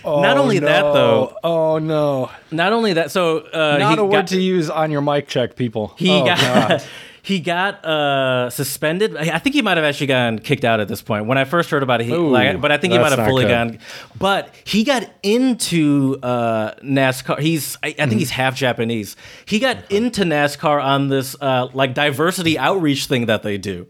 not 0.05 0.39
only 0.39 0.61
that 0.61 0.81
though, 0.83 1.37
Oh 1.45 1.79
no. 1.79 2.31
not 2.51 2.73
only 2.73 2.95
that. 2.95 3.11
So 3.11 3.41
uh, 3.41 3.77
Not 3.79 3.95
he 3.99 4.01
a 4.01 4.05
word 4.05 4.13
got- 4.13 4.27
to 4.29 4.41
use 4.41 4.71
on 4.71 4.91
your 4.91 5.03
mic 5.03 5.29
check, 5.29 5.57
people. 5.57 5.95
he 5.99 6.11
Oh, 6.11 6.25
got 6.25 6.87
he 7.23 7.41
got 7.41 7.85
uh, 7.85 8.49
suspended. 8.49 9.15
I 9.17 9.39
think 9.39 9.55
he 9.55 9.61
might 9.61 9.77
have 9.77 9.85
actually 9.85 10.07
gotten 10.07 10.39
kicked 10.39 10.65
out 10.65 10.81
at 10.81 10.89
this 10.89 11.03
point. 11.03 11.27
When 11.27 11.37
I 11.37 11.45
first 11.45 11.69
heard 11.69 11.83
about 11.83 12.01
it, 12.01 12.05
he, 12.07 12.13
Ooh, 12.15 12.31
like, 12.31 12.61
but 12.63 12.73
I 12.73 12.79
think 12.79 12.95
he 12.95 12.99
might 12.99 13.13
have 13.13 13.27
fully 13.29 13.45
good. 13.45 13.51
gone. 13.51 13.79
But 14.19 14.55
he 14.65 14.85
got 14.85 15.07
into 15.23 16.19
uh, 16.23 16.75
NASCAR. 16.77 17.39
He's 17.41 17.77
I, 17.83 17.89
I 17.89 17.93
think 17.93 18.09
Mm-hmm. 18.13 18.19
he's 18.21 18.31
half 18.31 18.55
Japanese. 18.57 19.17
He 19.45 19.59
got 19.59 19.91
into 19.93 20.23
NASCAR 20.23 20.83
on 20.83 21.09
this 21.09 21.37
uh, 21.43 21.69
like 21.75 21.93
diversity 21.93 22.59
outreach 22.59 23.05
thing 23.07 23.27
that 23.27 23.43
they 23.43 23.59
do. 23.59 23.87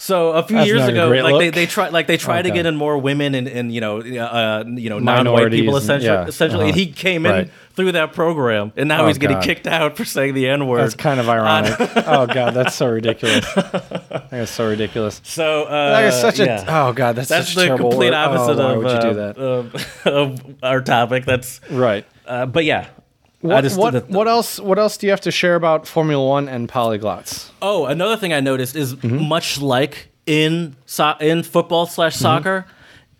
So 0.00 0.30
a 0.30 0.44
few 0.44 0.58
That's 0.58 0.68
years 0.68 0.86
ago, 0.86 1.08
like 1.08 1.38
they, 1.38 1.46
look. 1.46 1.54
they 1.56 1.66
try 1.66 1.88
like 1.88 2.06
they 2.06 2.16
try 2.16 2.40
to 2.40 2.50
get 2.52 2.66
in 2.66 2.76
more 2.76 2.96
women 2.98 3.34
and, 3.34 3.48
and 3.48 3.74
you 3.74 3.80
know 3.80 3.98
uh, 3.98 4.62
you 4.66 4.88
know 4.88 5.00
non-white 5.00 5.50
people 5.50 5.76
essentially 5.76 6.06
yeah, 6.06 6.26
essentially 6.26 6.66
and 6.66 6.70
uh-huh. 6.70 6.78
he 6.78 6.92
came 6.92 7.26
in 7.26 7.32
Right. 7.32 7.50
through 7.74 7.92
that 7.92 8.12
program 8.12 8.72
and 8.76 8.88
now 8.88 9.02
Oh, 9.02 9.06
he's 9.08 9.18
getting 9.18 9.38
God. 9.38 9.42
kicked 9.44 9.66
out 9.66 9.96
for 9.96 10.04
saying 10.04 10.34
the 10.34 10.46
n 10.48 10.68
word. 10.68 10.82
That's 10.82 10.94
kind 10.94 11.18
of 11.18 11.28
ironic. 11.28 11.74
oh 11.80 12.26
god, 12.26 12.54
that's 12.54 12.76
so 12.76 12.86
ridiculous. 12.88 13.44
That's 14.30 14.52
so 14.52 14.68
ridiculous. 14.68 15.20
So 15.24 15.64
uh, 15.64 15.90
That 16.00 16.04
is 16.04 16.20
such 16.20 16.38
a 16.38 16.64
oh 16.68 16.92
god, 16.92 17.16
that's, 17.16 17.28
that's 17.28 17.52
such 17.52 17.68
the 17.68 17.76
complete 17.76 18.10
word. 18.10 18.14
opposite 18.14 18.62
oh, 18.62 18.74
of, 18.74 18.84
would 18.84 19.04
you 19.04 19.12
do 19.12 19.20
uh, 19.20 19.32
of, 19.36 20.06
of 20.06 20.54
our 20.62 20.80
topic. 20.80 21.24
That's 21.24 21.60
Right. 21.70 22.06
uh, 22.24 22.46
but 22.46 22.64
yeah. 22.64 22.86
I 23.42 23.46
What, 23.46 23.60
just- 23.64 23.78
what, 23.78 23.90
the- 23.92 24.00
what 24.08 24.26
else? 24.28 24.58
What 24.58 24.78
else 24.78 24.96
do 24.96 25.06
you 25.06 25.10
have 25.12 25.20
to 25.22 25.30
share 25.30 25.54
about 25.54 25.86
Formula 25.86 26.24
One 26.26 26.48
and 26.48 26.68
polyglots? 26.68 27.50
Oh, 27.62 27.86
another 27.86 28.16
thing 28.16 28.32
I 28.32 28.40
noticed 28.40 28.74
is 28.76 28.94
Mm-hmm. 28.94 29.28
much 29.28 29.60
like 29.60 30.08
in 30.26 30.74
so- 30.86 31.14
in 31.20 31.42
football 31.44 31.86
slash 31.86 32.14
Mm-hmm. 32.14 32.22
soccer, 32.22 32.66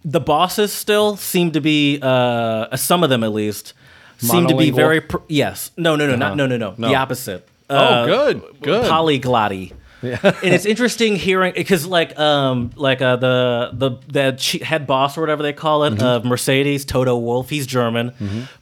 the 0.04 0.20
bosses 0.20 0.72
still 0.72 1.16
seem 1.16 1.52
to 1.52 1.60
be 1.60 1.98
uh, 2.02 2.76
some 2.76 3.04
of 3.04 3.10
them 3.10 3.22
at 3.22 3.32
least 3.32 3.74
seem 4.18 4.48
to 4.48 4.56
be 4.56 4.70
very 4.70 5.00
pr- 5.00 5.18
yes. 5.28 5.70
No, 5.76 5.94
no, 5.94 6.06
no, 6.08 6.16
not 6.16 6.36
no, 6.36 6.46
no, 6.46 6.56
no, 6.56 6.74
No. 6.76 6.88
The 6.88 6.94
opposite. 6.96 7.46
Oh, 7.70 7.76
Uh, 7.76 8.06
good, 8.06 8.42
good. 8.62 8.84
Polyglotty. 8.90 9.72
And 10.02 10.20
it's 10.54 10.64
interesting 10.66 11.16
hearing 11.16 11.52
because 11.56 11.84
like 11.86 12.18
um 12.18 12.70
like 12.76 13.02
uh 13.02 13.16
the 13.16 13.70
the 13.72 13.90
the 14.32 14.64
head 14.64 14.86
boss 14.86 15.18
or 15.18 15.20
whatever 15.22 15.42
they 15.42 15.52
call 15.52 15.84
it 15.84 15.94
Mm-hmm. 15.94 16.04
of 16.04 16.24
Mercedes 16.24 16.84
Toto 16.84 17.16
Wolff 17.16 17.48
he's 17.50 17.66
German 17.66 18.12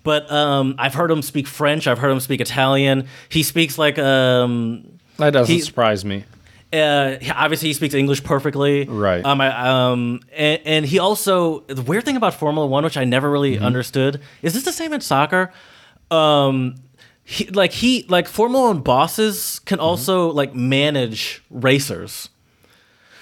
but 0.02 0.30
um 0.32 0.74
I've 0.78 0.94
heard 0.94 1.10
him 1.10 1.22
speak 1.22 1.46
French 1.46 1.86
I've 1.86 1.98
heard 1.98 2.10
him 2.10 2.20
speak 2.20 2.40
Italian 2.40 3.06
he 3.28 3.42
speaks 3.42 3.76
like 3.78 3.98
um 3.98 4.98
That 5.18 5.30
doesn't 5.32 5.52
He- 5.54 5.60
surprise 5.60 6.04
me. 6.04 6.24
uh, 6.72 7.16
obviously 7.34 7.68
he 7.68 7.74
speaks 7.74 7.94
English 7.94 8.22
perfectly. 8.24 8.84
Right. 8.86 9.24
Um. 9.24 9.40
I, 9.40 9.48
um. 9.70 10.20
And, 10.34 10.60
and 10.64 10.84
he 10.86 10.98
also 10.98 11.60
the 11.68 11.80
weird 11.82 12.04
thing 12.04 12.16
about 12.16 12.34
Formula 12.34 12.66
One, 12.66 12.82
which 12.84 12.96
I 12.96 13.04
never 13.04 13.30
really 13.30 13.54
Mm-hmm. 13.56 13.64
understood, 13.64 14.20
is 14.42 14.52
this 14.54 14.64
the 14.64 14.72
same 14.72 14.92
in 14.92 15.00
soccer? 15.00 15.52
Um. 16.10 16.74
He, 17.28 17.46
like 17.48 17.72
he 17.72 18.06
like 18.08 18.28
Formula 18.28 18.68
One 18.68 18.80
bosses 18.82 19.58
can 19.64 19.78
Mm-hmm. 19.78 19.84
also 19.86 20.30
like 20.30 20.54
manage 20.54 21.42
racers. 21.50 22.28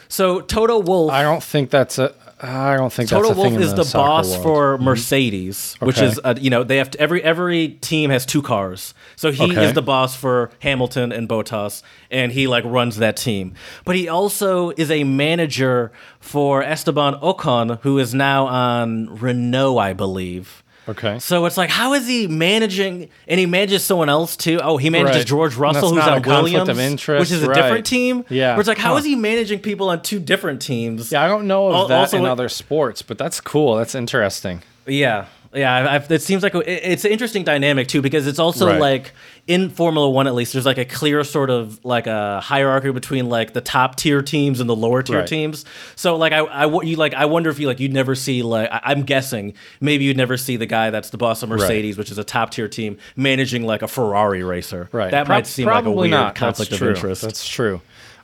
So 0.09 0.41
Toto 0.43 0.79
Wolff. 0.79 1.11
I 1.11 1.23
don't 1.23 1.43
think 1.43 1.71
that's 1.71 1.99
a. 1.99 2.15
I 2.43 2.77
don't 2.77 2.93
think 2.93 3.09
Toto 3.09 3.29
that's 3.29 3.39
a 3.39 3.43
Wolf 3.43 3.59
is 3.59 3.75
the, 3.75 3.85
soccer 3.85 4.07
boss 4.07 4.31
world. 4.33 4.43
for 4.43 4.79
Mercedes, 4.79 5.77
which 5.81 5.97
Okay. 5.97 6.07
is 6.09 6.21
uh, 6.23 6.35
you 6.39 6.51
know 6.51 6.63
they 6.63 6.77
have 6.77 6.91
to, 6.91 7.01
every 7.01 7.23
every 7.23 7.69
team 7.81 8.11
has 8.11 8.27
two 8.27 8.43
cars, 8.43 8.93
so 9.17 9.33
he 9.33 9.53
Okay. 9.53 9.65
is 9.65 9.73
the 9.73 9.81
boss 9.81 10.15
for 10.15 10.51
Hamilton 10.59 11.11
and 11.11 11.27
Bottas, 11.27 11.83
and 12.11 12.33
he 12.33 12.47
like 12.47 12.65
runs 12.67 12.97
that 12.99 13.17
team. 13.17 13.55
But 13.87 13.97
he 13.97 14.09
also 14.09 14.71
is 14.77 14.91
a 14.91 15.05
manager 15.05 15.93
for 16.21 16.63
Esteban 16.63 17.15
Ocon, 17.23 17.81
who 17.81 17.99
is 17.99 18.13
now 18.13 18.47
on 18.47 19.07
Renault, 19.19 19.79
I 19.79 19.95
believe. 19.95 20.63
Okay. 20.89 21.19
So 21.19 21.47
it's 21.47 21.57
like, 21.57 21.71
how 21.71 21.95
is 21.95 22.07
he 22.07 22.27
managing? 22.27 23.09
And 23.27 23.41
he 23.41 23.47
manages 23.47 23.83
someone 23.85 24.09
else 24.09 24.37
too. 24.37 24.61
Oh, 24.63 24.77
he 24.77 24.91
manages 24.91 25.17
Right. 25.19 25.27
George 25.27 25.55
Russell, 25.57 25.95
who's 25.95 26.05
on 26.05 26.19
a 26.19 26.29
Williams, 26.29 26.69
of 26.69 26.79
interest, 26.79 27.21
which 27.21 27.31
is 27.31 27.43
a 27.43 27.49
right. 27.49 27.55
different 27.55 27.87
team. 27.87 28.25
Yeah. 28.29 28.53
where 28.53 28.61
it's 28.61 28.69
like, 28.69 28.79
how 28.79 28.93
Huh. 28.93 28.99
is 28.99 29.05
he 29.05 29.15
managing 29.17 29.61
people 29.61 29.89
on 29.89 30.03
two 30.03 30.19
different 30.21 30.61
teams? 30.61 31.11
Yeah, 31.11 31.25
I 31.25 31.29
don't 31.29 31.47
know 31.47 31.69
of 31.73 31.89
that 31.89 31.99
also 32.01 32.19
in 32.19 32.27
other 32.27 32.49
sports, 32.49 33.03
but 33.03 33.17
that's 33.19 33.41
cool. 33.41 33.77
That's 33.77 33.95
interesting. 33.95 34.63
Yeah. 34.87 35.27
Yeah, 35.55 35.89
I've, 35.93 36.11
it 36.11 36.21
seems 36.21 36.43
like 36.43 36.55
a, 36.57 36.93
it's 36.93 37.05
an 37.05 37.13
interesting 37.13 37.45
dynamic 37.45 37.87
too 37.87 38.03
because 38.03 38.27
it's 38.27 38.41
also 38.41 38.67
Right. 38.67 38.81
like 38.81 39.13
in 39.47 39.69
Formula 39.69 40.09
One 40.09 40.27
at 40.27 40.35
least 40.35 40.55
there's 40.55 40.65
like 40.65 40.79
a 40.79 40.85
clear 40.85 41.23
sort 41.23 41.51
of 41.51 41.85
like 41.85 42.07
a 42.07 42.41
hierarchy 42.41 42.91
between 42.93 43.29
like 43.29 43.53
the 43.53 43.61
top 43.61 43.97
tier 43.97 44.23
teams 44.23 44.61
and 44.61 44.69
the 44.69 44.77
lower 44.77 45.03
tier 45.03 45.19
Right. 45.19 45.27
teams. 45.27 45.65
So 45.97 46.17
like 46.17 46.33
I, 46.33 46.39
I 46.39 46.83
you 46.83 46.97
like 46.97 47.15
I 47.15 47.27
wonder 47.27 47.51
if 47.51 47.59
you 47.59 47.67
like 47.67 47.79
you'd 47.79 47.93
never 47.93 48.15
see 48.15 48.43
like 48.43 48.71
I, 48.73 48.81
I'm 48.85 49.03
guessing 49.03 49.55
maybe 49.81 50.05
you'd 50.05 50.17
never 50.17 50.37
see 50.37 50.57
the 50.57 50.67
guy 50.67 50.91
that's 50.91 51.11
the 51.11 51.19
boss 51.19 51.43
of 51.43 51.49
Mercedes, 51.51 51.99
which 51.99 52.11
is 52.11 52.19
a 52.19 52.25
top 52.25 52.51
tier 52.51 52.69
team, 52.69 52.97
managing 53.17 53.65
like 53.65 53.83
a 53.83 53.89
Ferrari 53.89 54.43
racer. 54.43 54.89
Right. 54.93 55.11
That 55.11 55.27
Prob- 55.27 55.37
might 55.39 55.47
seem 55.47 55.67
like 55.67 55.85
a 55.85 55.91
weird 55.91 56.11
not. 56.11 56.35
conflict 56.35 56.71
That's 56.71 56.81
of 56.81 56.87
true. 56.87 56.95
interest. 56.95 57.23
That's 57.23 57.47
true. 57.47 57.81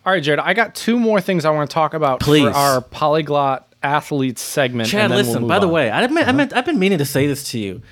All 0.06 0.12
right, 0.14 0.22
Jared, 0.22 0.40
I 0.40 0.54
got 0.54 0.74
two 0.74 0.98
more 0.98 1.20
things 1.20 1.44
I 1.44 1.50
want 1.50 1.68
to 1.68 1.74
talk 1.74 1.92
about 1.92 2.20
Please. 2.20 2.44
for 2.44 2.50
our 2.50 2.80
polyglot 2.80 3.74
athletes 3.82 4.40
segment. 4.40 4.88
Chad, 4.88 5.02
and 5.02 5.10
then 5.12 5.16
we'll 5.18 5.26
listen. 5.26 5.42
move 5.42 5.48
by 5.48 5.58
the 5.58 5.68
way, 5.68 5.90
I 5.90 6.02
admit, 6.02 6.22
I 6.24 6.28
uh-huh. 6.28 6.36
meant, 6.36 6.52
I've 6.54 6.64
been 6.64 6.78
meaning 6.78 6.98
to 6.98 7.04
say 7.04 7.26
this 7.26 7.50
to 7.50 7.58
you. 7.58 7.82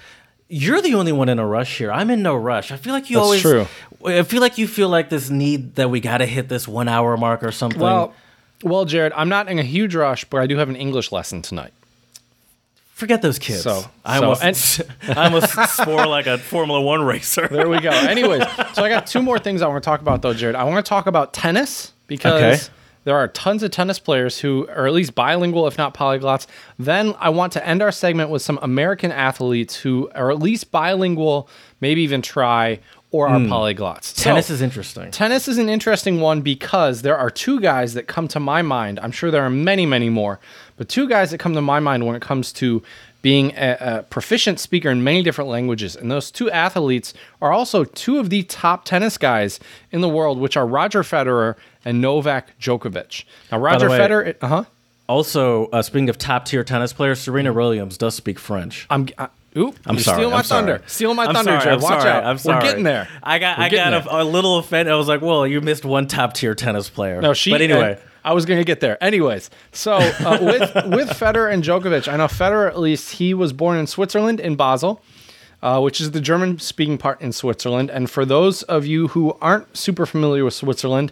You're 0.48 0.80
the 0.80 0.94
only 0.94 1.12
one 1.12 1.28
in 1.28 1.38
a 1.38 1.46
rush 1.46 1.76
here. 1.78 1.92
I'm 1.92 2.10
in 2.10 2.22
no 2.22 2.34
rush. 2.34 2.70
I 2.72 2.76
feel 2.76 2.92
like 2.94 3.10
you 3.10 3.16
That's 3.16 3.24
always. 3.24 3.42
true. 3.42 3.66
I 4.04 4.22
feel 4.22 4.40
like 4.40 4.56
you 4.56 4.66
feel 4.66 4.88
like 4.88 5.10
this 5.10 5.28
need 5.28 5.74
that 5.74 5.90
we 5.90 6.00
got 6.00 6.18
to 6.18 6.26
hit 6.26 6.48
this 6.48 6.66
one 6.66 6.88
hour 6.88 7.16
mark 7.16 7.42
or 7.42 7.52
something. 7.52 7.80
Well, 7.80 8.14
well, 8.62 8.84
Jared, 8.86 9.12
I'm 9.14 9.28
not 9.28 9.48
in 9.48 9.58
a 9.58 9.62
huge 9.62 9.94
rush, 9.94 10.24
but 10.24 10.40
I 10.40 10.46
do 10.46 10.56
have 10.56 10.68
an 10.68 10.76
English 10.76 11.12
lesson 11.12 11.42
tonight. 11.42 11.72
forget 12.94 13.20
those 13.22 13.38
kids. 13.38 13.62
So- 13.62 13.84
I 14.04 14.18
so- 14.18 14.24
almost, 14.24 14.80
I 15.08 15.24
almost 15.26 15.76
swore 15.76 16.06
like 16.06 16.26
a 16.26 16.38
Formula 16.38 16.80
One 16.80 17.02
racer. 17.04 17.46
There 17.48 17.68
we 17.68 17.80
go. 17.80 17.90
Anyways, 17.90 18.42
so 18.72 18.82
I 18.82 18.88
got 18.88 19.06
two 19.06 19.22
more 19.22 19.38
things 19.38 19.60
I 19.62 19.68
want 19.68 19.82
to 19.82 19.86
talk 19.88 20.00
about, 20.00 20.22
though, 20.22 20.34
Jared. 20.34 20.56
I 20.56 20.64
want 20.64 20.84
to 20.84 20.88
talk 20.88 21.06
about 21.06 21.32
tennis 21.34 21.92
because 22.06 22.42
Okay. 22.42 22.72
There 23.04 23.16
are 23.16 23.28
tons 23.28 23.62
of 23.62 23.70
tennis 23.70 23.98
players 23.98 24.40
who 24.40 24.68
are 24.68 24.86
at 24.86 24.92
least 24.92 25.14
bilingual, 25.14 25.66
if 25.66 25.78
not 25.78 25.94
polyglots. 25.94 26.46
Then 26.78 27.14
I 27.18 27.30
want 27.30 27.52
to 27.54 27.66
end 27.66 27.82
our 27.82 27.92
segment 27.92 28.30
with 28.30 28.42
some 28.42 28.58
American 28.62 29.12
athletes 29.12 29.76
who 29.76 30.10
are 30.14 30.30
at 30.30 30.38
least 30.38 30.70
bilingual, 30.70 31.48
maybe 31.80 32.02
even 32.02 32.22
try, 32.22 32.80
or 33.10 33.28
are 33.28 33.38
hmm. 33.38 33.50
polyglots. 33.50 34.04
So- 34.04 34.24
Tennis 34.24 34.50
is 34.50 34.60
interesting. 34.60 35.10
Tennis 35.10 35.48
is 35.48 35.58
an 35.58 35.68
interesting 35.68 36.20
one 36.20 36.42
because 36.42 37.02
there 37.02 37.16
are 37.16 37.30
two 37.30 37.60
guys 37.60 37.94
that 37.94 38.06
come 38.06 38.28
to 38.28 38.40
my 38.40 38.62
mind. 38.62 39.00
I'm 39.00 39.12
sure 39.12 39.30
there 39.30 39.44
are 39.44 39.50
many, 39.50 39.86
many 39.86 40.10
more, 40.10 40.40
but 40.76 40.88
two 40.88 41.08
guys 41.08 41.30
that 41.30 41.38
come 41.38 41.54
to 41.54 41.62
my 41.62 41.80
mind 41.80 42.06
when 42.06 42.14
it 42.14 42.22
comes 42.22 42.52
to 42.54 42.82
being 43.20 43.52
a, 43.56 43.76
a 43.80 44.02
proficient 44.04 44.60
speaker 44.60 44.90
in 44.90 45.02
many 45.02 45.22
different 45.22 45.50
languages. 45.50 45.96
And 45.96 46.10
those 46.10 46.30
two 46.30 46.50
athletes 46.50 47.14
are 47.42 47.52
also 47.52 47.84
two 47.84 48.18
of 48.18 48.30
the 48.30 48.44
top 48.44 48.84
tennis 48.84 49.18
guys 49.18 49.58
in 49.90 50.02
the 50.02 50.08
world, 50.08 50.38
which 50.38 50.56
are 50.56 50.66
Roger 50.66 51.02
Federer 51.02 51.56
and 51.84 52.00
Novak 52.00 52.58
Djokovic. 52.58 53.24
Now, 53.52 53.58
Roger 53.58 53.88
way- 53.88 53.98
Federer, 53.98 54.34
uh 54.40 54.46
huh. 54.46 54.64
Also, 55.08 55.66
uh, 55.68 55.80
speaking 55.80 56.10
of 56.10 56.18
top 56.18 56.44
tier 56.44 56.62
tennis 56.62 56.92
players, 56.92 57.18
Serena 57.20 57.50
Williams 57.52 57.96
does 57.96 58.14
speak 58.14 58.38
French. 58.38 58.86
I'm. 58.90 59.08
I, 59.16 59.28
Oop, 59.56 59.76
I'm 59.86 59.94
you're 59.96 60.02
sorry. 60.02 60.16
stealing 60.16 60.30
my 60.32 60.38
I'm 60.38 60.44
sorry. 60.44 60.66
thunder. 60.66 60.82
Stealing 60.86 61.16
my 61.16 61.24
I'm 61.24 61.34
thunder, 61.34 61.60
sorry, 61.60 61.76
Watch 61.78 62.00
sorry, 62.02 62.10
out. 62.10 62.24
I'm 62.24 62.36
sorry. 62.38 62.56
We're 62.62 62.70
getting 62.70 62.84
there. 62.84 63.08
I 63.22 63.38
got 63.38 63.58
We're 63.58 63.64
I 63.64 63.68
got 63.70 63.92
a, 64.06 64.22
a 64.22 64.24
little 64.24 64.58
offended. 64.58 64.92
I 64.92 64.96
was 64.96 65.08
like, 65.08 65.22
"Well, 65.22 65.46
you 65.46 65.62
missed 65.62 65.86
one 65.86 66.06
top 66.06 66.34
tier 66.34 66.54
tennis 66.54 66.90
player." 66.90 67.22
No, 67.22 67.32
she. 67.32 67.50
But 67.50 67.62
anyway, 67.62 67.98
I 68.22 68.34
was 68.34 68.44
going 68.44 68.58
to 68.60 68.64
get 68.64 68.80
there. 68.80 69.02
Anyways, 69.02 69.48
so 69.72 69.94
uh, 69.94 70.38
with 70.42 70.60
with 70.94 71.08
Federer 71.08 71.50
and 71.50 71.64
Djokovic, 71.64 72.12
I 72.12 72.16
know 72.18 72.26
Federer 72.26 72.68
at 72.68 72.78
least 72.78 73.12
he 73.12 73.32
was 73.32 73.54
born 73.54 73.78
in 73.78 73.86
Switzerland 73.86 74.38
in 74.38 74.54
Basel, 74.54 75.02
uh, 75.62 75.80
which 75.80 75.98
is 75.98 76.10
the 76.10 76.20
German 76.20 76.58
speaking 76.58 76.98
part 76.98 77.20
in 77.22 77.32
Switzerland. 77.32 77.90
And 77.90 78.10
for 78.10 78.26
those 78.26 78.62
of 78.64 78.84
you 78.84 79.08
who 79.08 79.36
aren't 79.40 79.74
super 79.76 80.04
familiar 80.04 80.44
with 80.44 80.54
Switzerland, 80.54 81.10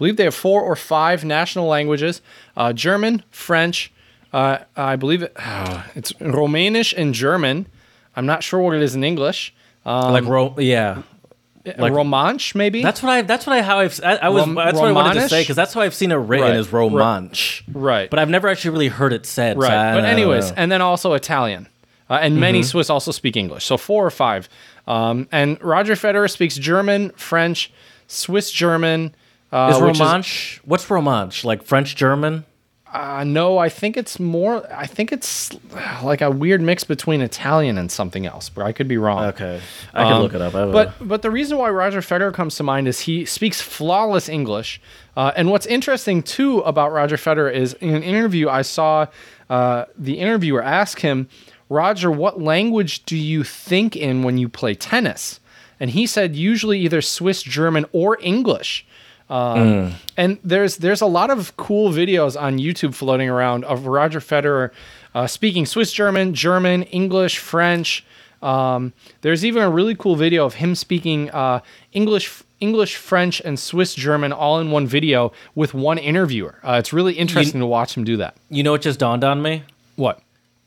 believe 0.00 0.16
they 0.16 0.24
have 0.24 0.34
four 0.34 0.62
or 0.62 0.74
five 0.76 1.24
national 1.24 1.66
languages: 1.66 2.22
uh, 2.56 2.72
German, 2.72 3.22
French. 3.30 3.92
Uh, 4.32 4.58
I 4.76 4.96
believe 4.96 5.22
it, 5.22 5.32
it's 5.94 6.12
Romanish 6.14 6.94
and 6.96 7.12
German. 7.14 7.66
I'm 8.16 8.26
not 8.26 8.42
sure 8.42 8.60
what 8.60 8.74
it 8.74 8.82
is 8.82 8.94
in 8.94 9.04
English. 9.04 9.52
Uh, 9.84 10.10
like 10.10 10.24
ro- 10.24 10.54
yeah. 10.58 11.02
Like- 11.76 11.92
Romanche, 11.92 12.54
maybe. 12.54 12.82
That's 12.82 13.02
what 13.02 13.10
I. 13.12 13.22
That's 13.22 13.46
what 13.46 13.54
I. 13.56 13.60
How 13.62 13.80
I've. 13.80 14.00
I, 14.02 14.16
I 14.16 14.28
was. 14.30 14.46
Rom- 14.46 14.54
that's 14.54 14.78
what 14.78 14.88
I 14.88 14.92
wanted 14.92 15.20
to 15.20 15.28
say 15.28 15.42
because 15.42 15.56
that's 15.56 15.74
how 15.74 15.82
I've 15.82 15.94
seen 15.94 16.10
it 16.10 16.14
written 16.16 16.46
Right. 16.48 16.56
as 16.56 16.72
Romanche. 16.72 17.62
Right. 17.70 18.08
But 18.08 18.18
I've 18.18 18.30
never 18.30 18.48
actually 18.48 18.70
really 18.70 18.88
heard 18.88 19.12
it 19.12 19.26
said. 19.26 19.56
so 19.56 19.60
Right. 19.62 19.90
I- 19.90 19.94
but 19.94 20.04
anyways. 20.04 20.46
Mm-hmm. 20.46 20.54
and 20.60 20.72
then 20.72 20.80
also 20.80 21.12
Italian. 21.12 21.68
Uh, 22.08 22.14
and 22.22 22.40
many 22.40 22.62
Swiss 22.64 22.90
also 22.90 23.12
speak 23.12 23.36
English. 23.36 23.64
So 23.66 23.76
four 23.76 24.04
or 24.04 24.10
five. 24.10 24.48
Um, 24.88 25.28
and 25.30 25.62
Roger 25.62 25.94
Federer 25.94 26.28
speaks 26.28 26.56
German, 26.56 27.10
French, 27.10 27.70
Swiss 28.08 28.50
German. 28.50 29.14
Uh, 29.52 29.72
is 29.74 29.80
Romanche? 29.80 30.60
what's 30.64 30.88
Romanche? 30.90 31.44
Like 31.44 31.62
French 31.64 31.96
German? 31.96 32.44
uh, 32.92 33.22
no, 33.24 33.56
I 33.58 33.68
think 33.68 33.96
it's 33.96 34.18
more. 34.18 34.66
I 34.74 34.86
think 34.86 35.12
it's 35.12 35.50
like 36.02 36.20
a 36.20 36.30
weird 36.30 36.60
mix 36.60 36.82
between 36.84 37.20
Italian 37.20 37.78
and 37.78 37.90
something 37.90 38.26
else, 38.26 38.48
but 38.48 38.64
I 38.64 38.72
could 38.72 38.88
be 38.88 38.96
wrong. 38.98 39.24
Okay, 39.26 39.60
I 39.94 40.04
can 40.04 40.14
Um, 40.14 40.22
look 40.22 40.34
it 40.34 40.40
up. 40.40 40.54
I 40.54 40.60
have 40.60 40.68
a- 40.70 40.72
But 40.72 40.94
but 41.00 41.22
the 41.22 41.30
reason 41.30 41.56
why 41.58 41.70
Roger 41.70 42.00
Federer 42.00 42.32
comes 42.34 42.56
to 42.56 42.62
mind 42.64 42.88
is 42.88 43.00
he 43.00 43.24
speaks 43.24 43.60
flawless 43.60 44.28
English. 44.28 44.80
Uh, 45.16 45.30
and 45.36 45.50
what's 45.50 45.66
interesting 45.66 46.22
too 46.22 46.60
about 46.60 46.92
Roger 46.92 47.16
Federer 47.16 47.52
is 47.52 47.74
in 47.74 47.94
an 47.94 48.02
interview 48.02 48.48
I 48.48 48.62
saw 48.62 49.06
uh, 49.48 49.84
the 49.98 50.18
interviewer 50.18 50.62
ask 50.62 51.00
him, 51.00 51.28
Roger, 51.68 52.10
what 52.10 52.40
language 52.40 53.04
do 53.04 53.16
you 53.16 53.44
think 53.44 53.94
in 53.96 54.22
when 54.24 54.38
you 54.38 54.48
play 54.48 54.74
tennis? 54.74 55.38
And 55.78 55.90
he 55.90 56.06
said 56.06 56.34
usually 56.36 56.78
either 56.80 57.00
Swiss 57.02 57.42
German 57.42 57.86
or 57.92 58.18
English. 58.20 58.84
Um, 59.30 59.92
And 60.16 60.38
there's 60.44 60.76
there's 60.78 61.00
a 61.00 61.06
lot 61.06 61.30
of 61.30 61.56
cool 61.56 61.90
videos 61.92 62.40
on 62.40 62.58
YouTube 62.58 62.94
floating 62.94 63.28
around 63.30 63.64
of 63.64 63.86
Roger 63.86 64.20
Federer 64.20 64.70
uh, 65.14 65.26
speaking 65.26 65.66
Swiss 65.66 65.92
German, 65.92 66.34
German, 66.34 66.82
English, 66.84 67.38
French. 67.38 68.04
Um, 68.42 68.92
there's 69.20 69.44
even 69.44 69.62
a 69.62 69.70
really 69.70 69.94
cool 69.94 70.16
video 70.16 70.44
of 70.46 70.54
him 70.54 70.74
speaking 70.74 71.30
uh, 71.30 71.60
English, 71.92 72.42
English, 72.58 72.96
French, 72.96 73.40
and 73.40 73.58
Swiss 73.58 73.94
German 73.94 74.32
all 74.32 74.58
in 74.60 74.70
one 74.70 74.86
video 74.86 75.32
with 75.54 75.74
one 75.74 75.98
interviewer. 75.98 76.56
Uh, 76.64 76.76
it's 76.80 76.92
really 76.92 77.14
interesting 77.14 77.60
to 77.60 77.66
watch 77.66 77.96
him 77.96 78.04
do 78.04 78.16
that. 78.16 78.34
you 78.48 78.62
know 78.62 78.72
what 78.72 78.82
just 78.82 78.98
dawned 78.98 79.24
on 79.24 79.42
me? 79.42 79.62
What? 79.96 80.20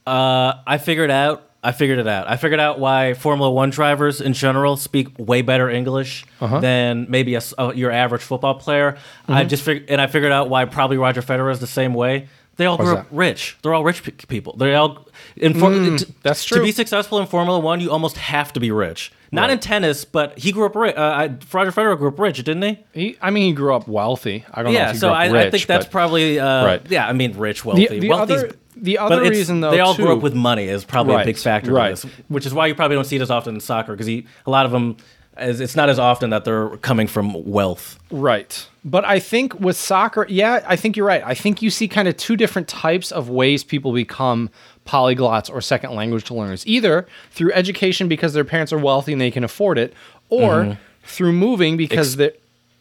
Uh, 0.05 0.53
I 0.67 0.77
figured 0.77 1.09
out. 1.11 1.49
I 1.63 1.71
figured 1.71 1.99
it 1.99 2.07
out. 2.07 2.27
I 2.29 2.35
figured 2.37 2.59
out 2.59 2.79
why 2.79 3.13
Formula 3.13 3.49
One 3.51 3.69
drivers 3.69 4.19
in 4.21 4.33
general 4.33 4.75
speak 4.77 5.07
way 5.17 5.41
better 5.41 5.69
English 5.69 6.25
Uh-huh. 6.41 6.59
than 6.59 7.05
maybe 7.09 7.35
a, 7.35 7.41
uh, 7.57 7.71
your 7.75 7.91
average 7.91 8.21
football 8.21 8.55
player. 8.55 8.93
Mm-hmm. 9.23 9.31
I 9.33 9.43
just 9.45 9.63
figured, 9.63 9.89
and 9.89 10.01
I 10.01 10.07
figured 10.07 10.31
out 10.31 10.49
why 10.49 10.65
probably 10.65 10.97
Roger 10.97 11.21
Federer 11.21 11.51
is 11.51 11.59
the 11.59 11.67
same 11.67 11.93
way. 11.93 12.27
They 12.57 12.67
all 12.67 12.77
grew 12.77 12.95
up 12.97 13.07
rich. 13.09 13.57
They're 13.63 13.73
all 13.73 13.83
rich 13.83 14.03
pe- 14.03 14.11
people. 14.27 14.55
They 14.57 14.75
all 14.75 15.07
in 15.37 15.53
for, 15.55 15.71
t- 15.71 15.75
Mm, 15.75 16.11
that's 16.21 16.45
To 16.45 16.61
be 16.61 16.71
successful 16.71 17.17
in 17.17 17.25
Formula 17.25 17.59
One, 17.59 17.79
you 17.79 17.89
almost 17.89 18.15
have 18.17 18.53
to 18.53 18.59
be 18.59 18.69
rich. 18.69 19.11
Not 19.31 19.43
Right. 19.43 19.51
in 19.53 19.59
tennis, 19.59 20.05
but 20.05 20.37
he 20.37 20.51
grew 20.51 20.67
up 20.67 20.75
rich. 20.75 20.95
Uh, 20.95 21.01
I, 21.01 21.31
Roger 21.51 21.71
Federer 21.71 21.97
grew 21.97 22.09
up 22.09 22.19
rich, 22.19 22.37
didn't 22.43 22.61
he? 22.61 22.77
He, 22.93 23.17
I 23.23 23.31
mean, 23.31 23.45
he 23.47 23.53
grew 23.53 23.73
up 23.73 23.87
wealthy. 23.87 24.45
I 24.53 24.61
don't 24.61 24.73
know 24.73 24.79
Yeah. 24.79 24.89
if 24.89 24.91
he 24.93 24.97
So 24.99 25.07
grew 25.07 25.15
up 25.15 25.21
I, 25.21 25.25
rich, 25.31 25.47
I 25.47 25.49
think 25.49 25.65
that's 25.65 25.87
probably. 25.87 26.39
Uh, 26.39 26.65
Right. 26.65 26.81
Yeah. 26.91 27.07
I 27.07 27.13
mean, 27.13 27.35
rich, 27.39 27.65
wealthy. 27.65 27.87
the, 27.87 27.99
the 28.01 28.09
Wealthy's- 28.09 28.43
other 28.43 28.51
the 28.75 28.97
other 28.97 29.21
it's- 29.21 29.29
reason 29.29 29.61
though 29.61 29.71
they 29.71 29.79
all 29.79 29.95
too, 29.95 30.03
grew 30.03 30.13
up 30.13 30.21
with 30.21 30.33
money 30.33 30.67
is 30.67 30.83
probably 30.85 31.15
a 31.15 31.25
big 31.25 31.37
factor 31.37 31.69
to 31.69 31.75
right. 31.75 31.89
this, 31.91 32.05
which 32.27 32.45
is 32.45 32.53
why 32.53 32.67
you 32.67 32.75
probably 32.75 32.95
don't 32.95 33.05
see 33.05 33.15
it 33.15 33.21
as 33.21 33.31
often 33.31 33.55
in 33.55 33.61
soccer 33.61 33.93
because 33.93 34.09
a 34.09 34.23
lot 34.47 34.65
of 34.65 34.71
them, 34.71 34.97
as 35.35 35.59
it's 35.59 35.75
not 35.75 35.89
as 35.89 35.99
often 35.99 36.29
that 36.29 36.45
they're 36.45 36.69
coming 36.77 37.07
from 37.07 37.43
wealth. 37.45 37.99
Right. 38.11 38.67
But 38.85 39.05
I 39.05 39.19
think 39.19 39.59
with 39.59 39.77
soccer, 39.77 40.25
yeah, 40.29 40.63
I 40.67 40.75
think 40.75 40.97
you're 40.97 41.05
right. 41.07 41.23
I 41.25 41.33
think 41.33 41.61
you 41.61 41.69
see 41.69 41.87
kind 41.87 42.07
of 42.07 42.17
two 42.17 42.35
different 42.35 42.67
types 42.67 43.11
of 43.11 43.29
ways 43.29 43.63
people 43.63 43.93
become 43.93 44.49
polyglots 44.85 45.49
or 45.49 45.61
second 45.61 45.95
language 45.95 46.29
learners 46.29 46.67
either 46.67 47.07
through 47.31 47.53
education 47.53 48.07
because 48.07 48.33
their 48.33 48.43
parents 48.43 48.73
are 48.73 48.77
wealthy 48.77 49.13
and 49.13 49.21
they 49.21 49.31
can 49.31 49.43
afford 49.43 49.77
it, 49.77 49.93
or 50.29 50.77
through 51.03 51.31
moving 51.33 51.77
because 51.77 52.09
Ex- 52.09 52.15
they're 52.15 52.31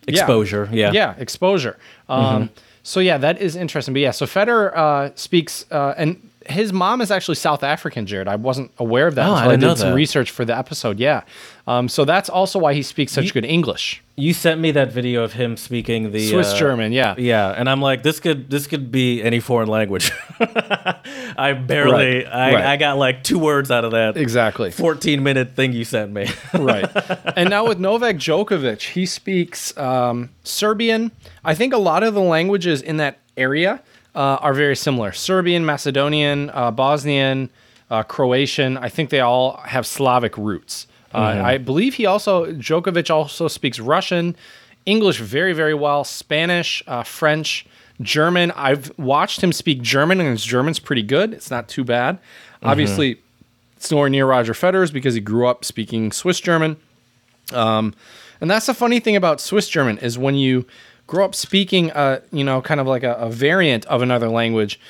yeah. 0.06 0.20
Exposure, 0.20 0.68
yeah. 0.72 0.90
Yeah, 0.92 1.14
exposure. 1.18 1.78
Um, 2.08 2.50
So, 2.82 3.00
yeah, 3.00 3.18
that 3.18 3.40
is 3.40 3.56
interesting. 3.56 3.94
But 3.94 4.00
yeah, 4.00 4.10
so 4.10 4.26
Federer 4.26 4.76
uh, 4.76 5.10
speaks, 5.14 5.66
uh, 5.70 5.94
and 5.96 6.30
his 6.46 6.72
mom 6.72 7.00
is 7.00 7.10
actually 7.10 7.34
South 7.36 7.62
African, 7.62 8.06
Jared. 8.06 8.28
I 8.28 8.36
wasn't 8.36 8.70
aware 8.78 9.06
of 9.06 9.14
that 9.16 9.28
Oh, 9.28 9.32
I 9.32 9.52
until 9.54 9.70
I, 9.70 9.74
did 9.74 9.80
some 9.80 9.94
research 9.94 10.30
for 10.30 10.44
the 10.44 10.56
episode. 10.56 10.98
Yeah. 10.98 11.22
Um, 11.66 11.88
so 11.88 12.04
that's 12.04 12.28
also 12.28 12.58
why 12.58 12.74
he 12.74 12.82
speaks 12.82 13.12
such 13.12 13.32
good 13.32 13.44
English. 13.44 14.02
You 14.16 14.34
sent 14.34 14.60
me 14.60 14.72
that 14.72 14.92
video 14.92 15.22
of 15.22 15.32
him 15.34 15.56
speaking 15.56 16.10
the 16.10 16.28
Swiss 16.28 16.52
uh, 16.52 16.56
German, 16.58 16.92
yeah. 16.92 17.14
Yeah, 17.16 17.50
and 17.50 17.68
I'm 17.70 17.80
like, 17.80 18.02
this 18.02 18.20
could 18.20 18.50
this 18.50 18.66
could 18.66 18.90
be 18.90 19.22
any 19.22 19.40
foreign 19.40 19.68
language. 19.68 20.10
I 20.40 21.52
barely, 21.54 22.24
Right, 22.24 22.26
I, 22.26 22.54
right. 22.54 22.64
I 22.64 22.76
got 22.76 22.98
like 22.98 23.22
two 23.22 23.38
words 23.38 23.70
out 23.70 23.84
of 23.84 23.92
that 23.92 24.16
Exactly. 24.16 24.70
14 24.70 25.22
minute 25.22 25.54
thing 25.54 25.72
you 25.72 25.84
sent 25.84 26.12
me. 26.12 26.28
right. 26.54 26.88
And 27.36 27.48
now 27.48 27.66
with 27.66 27.78
Novak 27.78 28.16
Djokovic, 28.16 28.82
he 28.82 29.06
speaks 29.06 29.76
um, 29.78 30.30
Serbian. 30.44 31.12
I 31.44 31.54
think 31.54 31.72
a 31.72 31.78
lot 31.78 32.02
of 32.02 32.14
the 32.14 32.20
languages 32.20 32.82
in 32.82 32.98
that 32.98 33.18
area 33.36 33.82
uh, 34.14 34.38
are 34.40 34.54
very 34.54 34.76
similar 34.76 35.12
Serbian, 35.12 35.64
Macedonian, 35.64 36.50
uh, 36.50 36.70
Bosnian, 36.70 37.50
uh, 37.90 38.02
Croatian. 38.02 38.76
I 38.78 38.88
think 38.88 39.10
they 39.10 39.20
all 39.20 39.56
have 39.64 39.86
Slavic 39.86 40.36
roots. 40.36 40.86
Uh, 41.14 41.18
I 41.44 41.58
believe 41.58 41.94
he 41.94 42.06
also, 42.06 42.46
Djokovic 42.46 43.10
also 43.10 43.46
speaks 43.46 43.78
Russian, 43.78 44.34
English 44.86 45.18
very, 45.20 45.52
very 45.52 45.74
well, 45.74 46.04
Spanish, 46.04 46.82
uh, 46.86 47.02
French, 47.02 47.66
German. 48.00 48.50
I've 48.52 48.90
watched 48.98 49.42
him 49.42 49.52
speak 49.52 49.82
German, 49.82 50.20
and 50.20 50.30
his 50.30 50.42
German's 50.44 50.78
pretty 50.78 51.02
good. 51.02 51.34
It's 51.34 51.50
not 51.50 51.68
too 51.68 51.84
bad. 51.84 52.18
Obviously, 52.62 53.18
It's 53.76 53.90
nowhere 53.90 54.08
near 54.08 54.26
Roger 54.26 54.52
Federer's 54.54 54.92
because 54.92 55.14
he 55.14 55.20
grew 55.20 55.46
up 55.48 55.64
speaking 55.64 56.12
Swiss 56.12 56.38
German. 56.40 56.76
Um, 57.52 57.94
and 58.40 58.48
that's 58.48 58.66
the 58.66 58.74
funny 58.74 59.00
thing 59.00 59.16
about 59.16 59.40
Swiss 59.40 59.68
German 59.68 59.98
is 59.98 60.16
when 60.16 60.36
you 60.36 60.66
grow 61.06 61.24
up 61.24 61.34
speaking, 61.34 61.90
a 61.94 62.22
you 62.32 62.44
know, 62.44 62.62
kind 62.62 62.80
of 62.80 62.86
like 62.86 63.02
a, 63.02 63.14
a 63.14 63.30
variant 63.30 63.84
of 63.86 64.02
another 64.02 64.28
language, 64.28 64.80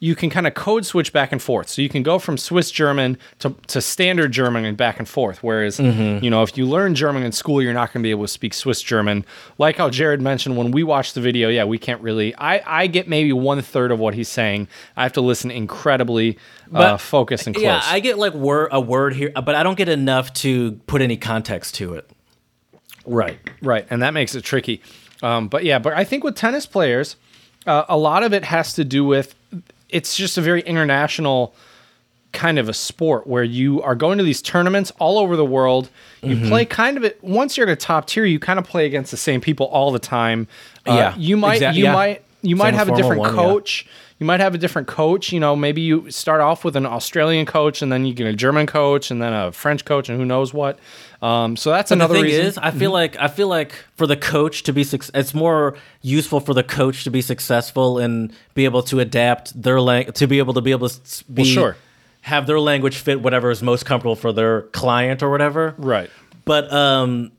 you 0.00 0.14
can 0.14 0.30
kind 0.30 0.46
of 0.46 0.54
code 0.54 0.86
switch 0.86 1.12
back 1.12 1.32
and 1.32 1.42
forth. 1.42 1.68
So 1.68 1.82
you 1.82 1.88
can 1.88 2.04
go 2.04 2.20
from 2.20 2.38
Swiss 2.38 2.70
German 2.70 3.18
to, 3.40 3.56
to 3.66 3.80
standard 3.80 4.30
German 4.30 4.64
and 4.64 4.76
back 4.76 5.00
and 5.00 5.08
forth. 5.08 5.42
Whereas, 5.42 5.78
Mm-hmm. 5.78 6.24
you 6.24 6.30
know, 6.30 6.44
if 6.44 6.56
you 6.56 6.66
learn 6.66 6.94
German 6.94 7.24
in 7.24 7.32
school, 7.32 7.60
you're 7.60 7.72
not 7.74 7.92
going 7.92 8.02
to 8.02 8.06
be 8.06 8.12
able 8.12 8.22
to 8.22 8.28
speak 8.28 8.54
Swiss 8.54 8.80
German. 8.80 9.24
Like 9.58 9.76
how 9.76 9.90
Jared 9.90 10.20
mentioned 10.22 10.56
when 10.56 10.70
we 10.70 10.84
watched 10.84 11.16
the 11.16 11.20
video, 11.20 11.48
yeah, 11.48 11.64
we 11.64 11.78
can't 11.78 12.00
really. 12.00 12.32
I, 12.36 12.62
I 12.82 12.86
get 12.86 13.08
maybe 13.08 13.32
one 13.32 13.60
third 13.60 13.90
of 13.90 13.98
what 13.98 14.14
he's 14.14 14.28
saying. 14.28 14.68
I 14.96 15.02
have 15.02 15.14
to 15.14 15.20
listen 15.20 15.50
incredibly 15.50 16.38
uh, 16.72 16.96
focused 16.96 17.48
and 17.48 17.56
close. 17.56 17.64
Yeah, 17.64 17.80
I 17.84 17.98
get 17.98 18.18
like 18.18 18.34
word 18.34 18.68
a 18.70 18.80
word 18.80 19.14
here, 19.14 19.30
but 19.30 19.56
I 19.56 19.64
don't 19.64 19.76
get 19.76 19.88
enough 19.88 20.32
to 20.34 20.72
put 20.86 21.02
any 21.02 21.16
context 21.16 21.74
to 21.76 21.94
it. 21.94 22.08
Right, 23.04 23.38
right, 23.62 23.84
and 23.90 24.02
that 24.02 24.12
makes 24.14 24.34
it 24.36 24.42
tricky. 24.44 24.80
Um, 25.22 25.48
but 25.48 25.64
yeah, 25.64 25.78
but 25.78 25.94
I 25.94 26.04
think 26.04 26.24
with 26.24 26.34
tennis 26.36 26.66
players, 26.66 27.16
uh, 27.66 27.84
a 27.88 27.96
lot 27.96 28.22
of 28.22 28.32
it 28.32 28.44
has 28.44 28.74
to 28.74 28.84
do 28.84 29.04
with 29.04 29.34
it's 29.88 30.16
just 30.16 30.38
a 30.38 30.40
very 30.42 30.60
international 30.62 31.54
kind 32.32 32.58
of 32.58 32.68
a 32.68 32.74
sport 32.74 33.26
where 33.26 33.42
you 33.42 33.80
are 33.82 33.94
going 33.94 34.18
to 34.18 34.24
these 34.24 34.42
tournaments 34.42 34.92
all 34.98 35.18
over 35.18 35.34
the 35.34 35.44
world. 35.46 35.88
You 36.22 36.36
Mm-hmm. 36.36 36.48
play 36.48 36.64
kind 36.66 36.96
of 36.96 37.04
it 37.04 37.22
once 37.24 37.56
you're 37.56 37.66
at 37.66 37.72
a 37.72 37.76
top 37.76 38.06
tier, 38.06 38.24
you 38.24 38.38
kind 38.38 38.58
of 38.58 38.66
play 38.66 38.84
against 38.86 39.10
the 39.10 39.16
same 39.16 39.40
people 39.40 39.66
all 39.66 39.90
the 39.92 39.98
time. 39.98 40.46
Uh, 40.86 40.92
Yeah, 40.94 41.14
you 41.16 41.36
might 41.36 41.54
exact- 41.56 41.76
you 41.76 41.84
yeah. 41.84 41.92
might 41.92 42.22
you 42.42 42.54
might 42.54 42.74
have 42.74 42.88
a 42.88 42.94
different 42.94 43.20
One, 43.20 43.34
yeah. 43.34 43.40
You 44.18 44.26
might 44.26 44.40
have 44.40 44.54
a 44.54 44.58
different 44.58 44.88
coach. 44.88 45.32
You 45.32 45.38
know, 45.40 45.54
maybe 45.54 45.80
you 45.80 46.10
start 46.10 46.40
off 46.40 46.64
with 46.64 46.74
an 46.76 46.86
Australian 46.86 47.46
coach, 47.46 47.82
and 47.82 47.92
then 47.92 48.04
you 48.04 48.12
get 48.14 48.26
a 48.26 48.32
German 48.32 48.66
coach, 48.66 49.10
and 49.10 49.22
then 49.22 49.32
a 49.32 49.52
French 49.52 49.84
coach, 49.84 50.08
and 50.08 50.18
who 50.18 50.24
knows 50.24 50.52
what. 50.52 50.78
Um, 51.22 51.56
so 51.56 51.70
that's 51.70 51.90
But 51.90 51.96
another 51.96 52.14
the 52.14 52.20
thing 52.20 52.30
reason. 52.30 52.46
is, 52.46 52.58
I 52.58 52.70
feel 52.72 52.90
like 52.92 53.16
I 53.18 53.28
feel 53.28 53.48
like 53.48 53.72
for 53.96 54.06
the 54.06 54.16
coach 54.16 54.62
to 54.64 54.72
be 54.72 54.84
suc 54.84 55.02
it's 55.14 55.34
more 55.34 55.76
useful 56.02 56.40
for 56.40 56.54
the 56.54 56.62
coach 56.62 57.04
to 57.04 57.10
be 57.10 57.22
successful 57.22 57.98
and 57.98 58.32
be 58.54 58.64
able 58.64 58.82
to 58.84 59.00
adapt 59.00 59.60
their 59.60 59.80
language 59.80 60.14
to 60.16 60.26
be 60.28 60.38
able 60.38 60.54
to 60.54 60.60
be 60.60 60.70
able 60.70 60.88
to 60.88 61.24
be 61.32 61.44
sure. 61.44 61.76
have 62.22 62.46
their 62.46 62.60
language 62.60 62.98
fit 62.98 63.20
whatever 63.20 63.50
is 63.50 63.62
most 63.62 63.84
comfortable 63.84 64.14
for 64.14 64.32
their 64.32 64.62
client 64.62 65.22
or 65.22 65.30
whatever. 65.30 65.74
right. 65.78 66.10
But 66.44 66.72
um, 66.72 67.32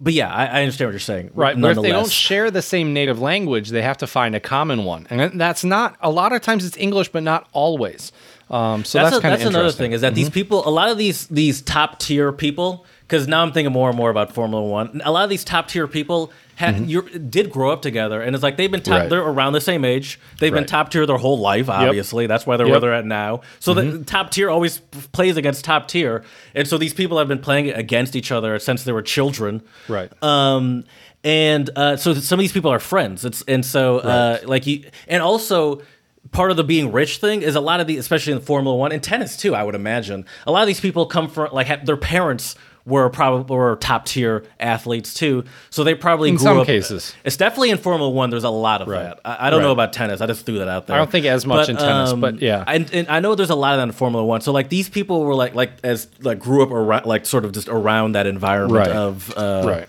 but 0.00 0.12
yeah, 0.12 0.32
I, 0.32 0.46
I 0.46 0.62
understand 0.62 0.88
what 0.88 0.92
you're 0.92 1.00
saying. 1.00 1.30
Right, 1.34 1.60
but 1.60 1.76
if 1.76 1.82
they 1.82 1.90
don't 1.90 2.10
share 2.10 2.50
the 2.50 2.62
same 2.62 2.92
native 2.92 3.20
language, 3.20 3.68
they 3.70 3.82
have 3.82 3.98
to 3.98 4.06
find 4.06 4.34
a 4.34 4.40
common 4.40 4.84
one, 4.84 5.06
and 5.10 5.40
that's 5.40 5.62
not. 5.64 5.96
A 6.00 6.10
lot 6.10 6.32
of 6.32 6.40
times 6.42 6.64
it's 6.64 6.76
English, 6.76 7.08
but 7.10 7.22
not 7.22 7.48
always. 7.52 8.12
Um, 8.50 8.84
so 8.84 8.98
that's, 8.98 9.10
that's, 9.10 9.18
a- 9.18 9.20
kind 9.22 9.34
of 9.34 9.40
that's 9.40 9.48
another 9.50 9.70
thing 9.72 9.92
is 9.92 10.00
that 10.00 10.08
Mm-hmm. 10.08 10.14
these 10.16 10.30
people 10.30 10.66
a 10.66 10.70
lot 10.70 10.90
of 10.90 10.98
these 10.98 11.28
these 11.28 11.62
top 11.62 12.00
tier 12.00 12.32
people 12.32 12.84
because 13.02 13.28
now 13.28 13.42
i'm 13.44 13.52
thinking 13.52 13.72
more 13.72 13.88
and 13.88 13.96
more 13.96 14.10
about 14.10 14.34
formula 14.34 14.60
one 14.66 15.00
a 15.04 15.12
lot 15.12 15.22
of 15.22 15.30
these 15.30 15.44
top 15.44 15.68
tier 15.68 15.86
people 15.86 16.32
ha- 16.60 16.76
you're, 16.84 17.02
did 17.02 17.50
grow 17.50 17.70
up 17.72 17.82
together 17.82 18.22
and 18.22 18.34
it's 18.36 18.42
like 18.42 18.56
they've 18.56 18.70
been 18.70 18.80
top 18.82 18.90
Mm-hmm. 18.92 19.00
Right. 19.02 19.10
they're 19.10 19.22
around 19.22 19.54
the 19.54 19.60
same 19.60 19.84
age 19.84 20.20
they've 20.38 20.52
been 20.52 20.66
top 20.66 20.90
tier 20.90 21.04
their 21.06 21.16
whole 21.16 21.38
life 21.40 21.68
obviously 21.68 22.26
that's 22.28 22.46
why 22.46 22.56
they're 22.56 22.66
Yep. 22.66 22.72
where 22.72 22.80
they're 22.80 22.94
at 22.94 23.04
now 23.06 23.40
so 23.58 23.74
Mm-hmm. 23.74 23.98
the 23.98 24.04
top 24.04 24.30
tier 24.30 24.48
always 24.50 24.78
plays 25.12 25.36
against 25.36 25.64
top 25.64 25.88
tier 25.88 26.22
and 26.54 26.68
so 26.68 26.78
these 26.78 26.94
people 26.94 27.18
have 27.18 27.26
been 27.28 27.40
playing 27.40 27.70
against 27.70 28.14
each 28.14 28.30
other 28.30 28.58
since 28.60 28.84
they 28.84 28.92
were 28.92 29.02
children 29.02 29.62
Right. 29.88 30.10
um, 30.22 30.84
and 31.24 31.68
uh, 31.76 31.96
so 31.96 32.14
some 32.14 32.38
of 32.38 32.42
these 32.42 32.52
people 32.52 32.70
are 32.72 32.78
friends. 32.80 33.24
It's 33.26 33.42
and 33.42 33.64
so 33.64 33.98
uh, 33.98 34.38
like 34.44 34.66
you, 34.66 34.84
and 35.06 35.22
also 35.22 35.82
part 36.32 36.50
of 36.50 36.56
the 36.56 36.64
being 36.64 36.92
rich 36.92 37.18
thing 37.18 37.42
is 37.42 37.56
a 37.56 37.60
lot 37.60 37.80
of 37.80 37.86
the, 37.86 37.98
especially 37.98 38.32
in 38.32 38.40
Formula 38.40 38.74
One 38.76 38.90
and 38.92 39.02
tennis 39.02 39.36
too. 39.36 39.54
I 39.54 39.62
would 39.62 39.74
imagine 39.74 40.24
a 40.46 40.50
lot 40.52 40.62
of 40.62 40.66
these 40.66 40.80
people 40.80 41.04
come 41.06 41.28
from 41.28 41.52
like 41.52 41.66
have, 41.66 41.84
their 41.84 41.98
parents 41.98 42.54
were 42.86 43.08
probably 43.10 43.54
were 43.54 43.76
top 43.76 44.06
tier 44.06 44.44
athletes 44.58 45.14
too, 45.14 45.44
so 45.68 45.84
they 45.84 45.94
probably 45.94 46.30
In 46.30 46.36
grew 46.36 46.44
some 46.44 46.58
up. 46.60 46.66
cases. 46.66 47.14
It's 47.24 47.36
definitely 47.36 47.70
in 47.70 47.78
Formula 47.78 48.08
One. 48.10 48.30
There's 48.30 48.44
a 48.44 48.50
lot 48.50 48.80
of 48.82 48.88
Right. 48.88 49.02
that. 49.02 49.20
I, 49.24 49.46
I 49.46 49.50
don't 49.50 49.62
know 49.62 49.72
about 49.72 49.92
tennis. 49.92 50.20
I 50.20 50.26
just 50.26 50.46
threw 50.46 50.58
that 50.58 50.68
out 50.68 50.86
there. 50.86 50.96
I 50.96 50.98
don't 50.98 51.10
think 51.10 51.26
as 51.26 51.44
much 51.46 51.68
in 51.68 51.76
tennis, 51.76 52.12
but 52.14 52.40
yeah. 52.40 52.64
and, 52.66 52.92
and 52.92 53.08
I 53.08 53.20
know 53.20 53.34
there's 53.34 53.50
a 53.50 53.54
lot 53.54 53.74
of 53.74 53.78
that 53.78 53.84
in 53.84 53.92
Formula 53.92 54.24
One. 54.24 54.40
So 54.40 54.50
like 54.52 54.68
these 54.70 54.88
people 54.88 55.22
were 55.24 55.34
like 55.34 55.54
like 55.54 55.72
as 55.84 56.08
like 56.20 56.38
grew 56.38 56.62
up 56.62 56.70
around 56.70 57.06
like 57.06 57.26
sort 57.26 57.44
of 57.44 57.52
just 57.52 57.68
around 57.68 58.12
that 58.12 58.26
environment 58.26 58.72
Right. 58.88 58.90
of 58.96 59.32
uh, 59.36 59.62
right. 59.66 59.88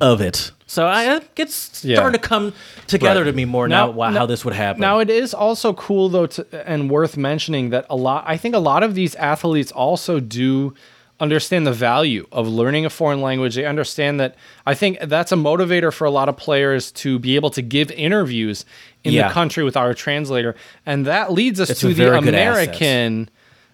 of 0.00 0.20
it. 0.20 0.52
So 0.66 0.86
I 0.86 1.16
it 1.16 1.34
gets 1.34 1.84
Yeah. 1.84 1.96
starting 1.96 2.20
to 2.20 2.28
come 2.28 2.52
together 2.86 3.20
Right. 3.24 3.30
to 3.30 3.36
me 3.36 3.44
more 3.44 3.66
now, 3.66 3.86
Now- 3.90 4.10
now- 4.10 4.18
how 4.20 4.26
this 4.26 4.44
would 4.44 4.54
happen. 4.54 4.80
Now 4.80 5.00
it 5.00 5.10
is 5.10 5.34
also 5.34 5.72
cool 5.72 6.08
though, 6.08 6.26
to, 6.26 6.46
and 6.68 6.88
worth 6.90 7.16
mentioning 7.16 7.70
that 7.70 7.86
a 7.90 7.96
lot. 7.96 8.24
I 8.26 8.36
think 8.36 8.54
a 8.54 8.58
lot 8.60 8.82
of 8.84 8.94
these 8.94 9.14
athletes 9.16 9.72
also 9.72 10.20
do 10.20 10.74
understand 11.20 11.66
the 11.66 11.72
value 11.72 12.26
of 12.32 12.48
learning 12.48 12.86
a 12.86 12.90
foreign 12.90 13.20
language. 13.20 13.54
They 13.54 13.64
understand 13.66 14.18
that. 14.20 14.34
I 14.66 14.74
think 14.74 14.98
that's 15.02 15.32
a 15.32 15.36
motivator 15.36 15.92
for 15.92 16.04
a 16.06 16.10
lot 16.10 16.28
of 16.28 16.36
players 16.36 16.90
to 16.92 17.18
be 17.18 17.36
able 17.36 17.50
to 17.50 17.62
give 17.62 17.90
interviews 17.92 18.64
in 19.04 19.12
Yeah. 19.12 19.28
the 19.28 19.34
country 19.34 19.62
with 19.64 19.76
our 19.76 19.94
translator, 19.94 20.54
and 20.86 21.06
that 21.06 21.32
leads 21.32 21.60
us 21.60 21.70
It's 21.70 21.80
to 21.80 21.94
the 21.94 22.06
American 22.08 22.34
asset. 22.34 22.74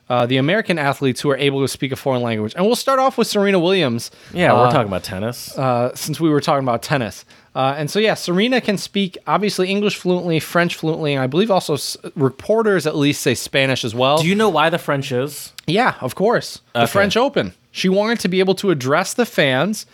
Uh, 0.08 0.24
the 0.24 0.36
American 0.36 0.78
athletes 0.78 1.20
who 1.20 1.28
are 1.30 1.36
able 1.36 1.60
to 1.60 1.66
speak 1.66 1.90
a 1.90 1.96
foreign 1.96 2.22
language, 2.22 2.54
and 2.56 2.64
we'll 2.64 2.76
start 2.76 3.00
off 3.00 3.18
with 3.18 3.26
Serena 3.26 3.58
Williams. 3.58 4.12
yeah, 4.32 4.52
Uh, 4.52 4.58
we're 4.64 4.70
talking 4.70 4.86
about 4.86 5.02
tennis. 5.02 5.56
uh, 5.58 5.92
since 5.96 6.20
we 6.20 6.28
were 6.30 6.40
talking 6.40 6.62
about 6.62 6.80
tennis. 6.82 7.24
Uh, 7.56 7.74
and 7.76 7.90
so, 7.90 7.98
yeah, 7.98 8.14
Serena 8.14 8.60
can 8.60 8.78
speak 8.78 9.18
obviously 9.26 9.68
English 9.68 9.96
fluently, 9.96 10.38
French 10.38 10.76
fluently, 10.76 11.14
and 11.14 11.22
I 11.22 11.26
believe 11.26 11.50
also 11.50 11.74
s- 11.74 11.96
reporters 12.14 12.86
at 12.86 12.94
least 12.94 13.22
say 13.22 13.34
Spanish 13.34 13.84
as 13.84 13.94
well. 13.94 14.18
Do 14.18 14.28
you 14.28 14.34
know 14.36 14.48
why 14.50 14.70
the 14.70 14.78
French 14.78 15.10
is? 15.10 15.52
yeah, 15.66 15.94
of 16.00 16.14
course. 16.14 16.60
The 16.74 16.86
French 16.86 17.16
Open. 17.16 17.54
She 17.72 17.88
wanted 17.88 18.20
to 18.20 18.28
be 18.28 18.38
able 18.40 18.54
to 18.56 18.70
address 18.70 19.12
the 19.14 19.26
fans 19.26 19.86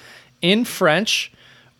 in 0.42 0.64
French 0.66 1.32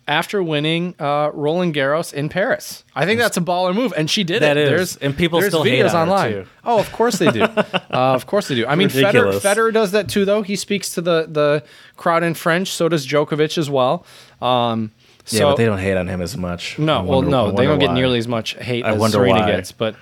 after 0.07 0.43
winning 0.43 0.95
uh, 0.99 1.31
Roland 1.33 1.73
Garros 1.73 2.13
in 2.13 2.27
Paris. 2.29 2.83
I 2.95 3.05
think 3.05 3.19
that's 3.19 3.37
a 3.37 3.41
baller 3.41 3.73
move, 3.73 3.93
and 3.95 4.09
she 4.09 4.23
did 4.23 4.41
That 4.41 4.57
it. 4.57 4.63
is. 4.65 4.69
There's, 4.69 4.97
And 4.97 5.15
people 5.17 5.39
there's 5.39 5.51
still 5.53 5.63
hate 5.63 5.83
videos 5.85 5.93
online. 5.93 6.31
too. 6.31 6.45
Oh, 6.65 6.79
of 6.79 6.91
course 6.91 7.17
they 7.19 7.31
do. 7.31 7.41
uh, 7.43 7.69
of 7.89 8.25
course 8.27 8.47
they 8.49 8.55
do. 8.55 8.67
I 8.67 8.75
mean, 8.75 8.89
Federer, 8.89 9.39
Federer 9.39 9.71
does 9.73 9.91
that 9.91 10.09
too, 10.09 10.25
though. 10.25 10.41
He 10.41 10.55
speaks 10.57 10.89
to 10.95 11.01
the 11.01 11.27
the 11.29 11.63
crowd 11.95 12.23
in 12.23 12.33
French. 12.33 12.69
So 12.69 12.89
does 12.89 13.07
Djokovic 13.07 13.57
as 13.57 13.69
well. 13.69 14.05
Um, 14.41 14.91
yeah, 15.27 15.43
but 15.43 15.55
they 15.55 15.65
don't 15.65 15.77
hate 15.79 15.95
on 15.95 16.07
him 16.09 16.21
as 16.21 16.35
much. 16.35 16.77
no, 16.77 16.97
I 16.97 17.01
well, 17.01 17.21
no, 17.21 17.51
they 17.51 17.65
don't 17.65 17.79
get 17.79 17.93
nearly 17.93 18.17
as 18.17 18.27
much 18.27 18.55
hate 18.55 18.83
I 18.85 18.91
as 18.93 18.99
wonder 18.99 19.15
Serena 19.19 19.39
why. 19.39 19.51
gets. 19.51 19.71
But 19.71 19.95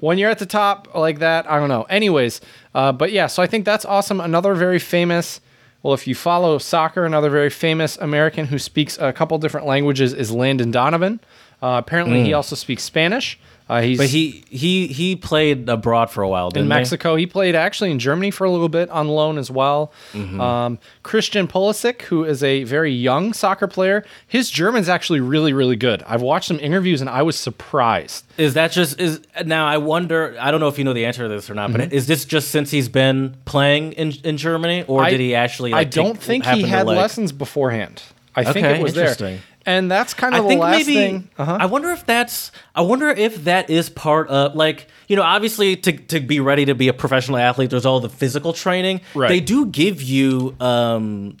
when 0.00 0.16
you're 0.16 0.30
at 0.30 0.38
the 0.38 0.46
top 0.46 0.94
like 0.94 1.18
that, 1.18 1.48
I 1.50 1.60
don't 1.60 1.68
know. 1.68 1.82
Anyways, 1.82 2.40
uh, 2.74 2.90
but 2.92 3.12
yeah, 3.12 3.26
so 3.26 3.42
I 3.42 3.46
think 3.46 3.66
that's 3.66 3.84
awesome. 3.84 4.18
Another 4.18 4.54
very 4.54 4.78
famous. 4.78 5.41
Well, 5.82 5.94
if 5.94 6.06
you 6.06 6.14
follow 6.14 6.58
soccer, 6.58 7.04
another 7.04 7.28
very 7.30 7.50
famous 7.50 7.96
American 7.98 8.46
who 8.46 8.58
speaks 8.58 8.98
a 8.98 9.12
couple 9.12 9.36
different 9.38 9.66
languages 9.66 10.12
is 10.12 10.30
Landon 10.30 10.70
Donovan. 10.70 11.20
Uh, 11.60 11.80
apparently, 11.84 12.22
he 12.24 12.32
also 12.32 12.54
speaks 12.56 12.82
Spanish. 12.82 13.38
Uh, 13.68 13.80
he's. 13.80 13.96
But 13.98 14.08
he 14.08 14.44
he 14.48 14.86
he 14.88 15.16
played 15.16 15.68
abroad 15.68 16.10
for 16.10 16.22
a 16.22 16.28
while, 16.28 16.50
didn't 16.50 16.64
in? 16.64 16.68
Mexico. 16.68 17.16
He 17.16 17.26
played 17.26 17.54
actually 17.54 17.90
in 17.90 17.98
Germany 17.98 18.30
for 18.30 18.44
a 18.44 18.50
little 18.50 18.68
bit 18.68 18.90
on 18.90 19.08
loan 19.08 19.38
as 19.38 19.50
well. 19.50 19.92
Mm-hmm. 20.12 20.40
Um, 20.40 20.78
Christian 21.02 21.46
Pulisic, 21.48 22.02
who 22.02 22.24
is 22.24 22.42
a 22.42 22.64
very 22.64 22.92
young 22.92 23.32
soccer 23.32 23.66
player, 23.66 24.04
his 24.26 24.50
German's 24.50 24.88
actually 24.88 25.20
really, 25.20 25.52
really 25.52 25.76
good. 25.76 26.02
I've 26.06 26.22
watched 26.22 26.48
some 26.48 26.58
interviews 26.60 27.00
and 27.00 27.08
I 27.08 27.22
was 27.22 27.38
surprised. 27.38 28.24
Is 28.36 28.54
that 28.54 28.72
just 28.72 29.00
is 29.00 29.20
now? 29.44 29.66
I 29.66 29.78
wonder. 29.78 30.36
I 30.40 30.50
don't 30.50 30.60
know 30.60 30.68
if 30.68 30.76
you 30.78 30.84
know 30.84 30.92
the 30.92 31.06
answer 31.06 31.22
to 31.22 31.28
this 31.28 31.48
or 31.48 31.54
not, 31.54 31.72
but 31.72 31.92
is 31.92 32.06
this 32.06 32.24
just 32.24 32.50
since 32.50 32.70
he's 32.70 32.88
been 32.88 33.36
playing 33.44 33.92
in 33.92 34.12
in 34.24 34.36
Germany, 34.36 34.84
or 34.86 34.98
Mm-hmm. 34.98 35.06
I- 35.06 35.10
did 35.10 35.20
he 35.20 35.34
actually? 35.34 35.72
I 35.72 35.76
Like, 35.78 35.90
take- 35.90 36.04
don't 36.04 36.18
think 36.18 36.44
he 36.46 36.62
had 36.62 36.86
like- 36.86 36.96
lessons 36.98 37.32
beforehand. 37.32 38.02
I 38.34 38.50
think 38.50 38.66
it 38.66 38.82
was 38.82 38.94
there. 38.94 39.14
And 39.64 39.90
that's 39.90 40.14
kind 40.14 40.34
of 40.34 40.40
I 40.40 40.42
the 40.42 40.48
think 40.48 40.60
last 40.60 40.78
maybe. 40.78 40.94
thing. 40.94 41.28
Uh-huh. 41.38 41.58
I 41.60 41.66
wonder 41.66 41.90
if 41.90 42.04
that's. 42.04 42.50
I 42.74 42.80
wonder 42.82 43.08
if 43.08 43.44
that 43.44 43.70
is 43.70 43.88
part 43.90 44.28
of 44.28 44.54
like 44.54 44.88
you 45.08 45.16
know 45.16 45.22
obviously 45.22 45.76
to 45.76 45.92
to 45.92 46.20
be 46.20 46.40
ready 46.40 46.64
to 46.64 46.74
be 46.74 46.88
a 46.88 46.92
professional 46.92 47.38
athlete. 47.38 47.70
There's 47.70 47.86
all 47.86 48.00
the 48.00 48.08
physical 48.08 48.52
training. 48.52 49.00
Right. 49.14 49.28
They 49.28 49.40
do 49.40 49.66
give 49.66 50.02
you. 50.02 50.54
um 50.60 51.36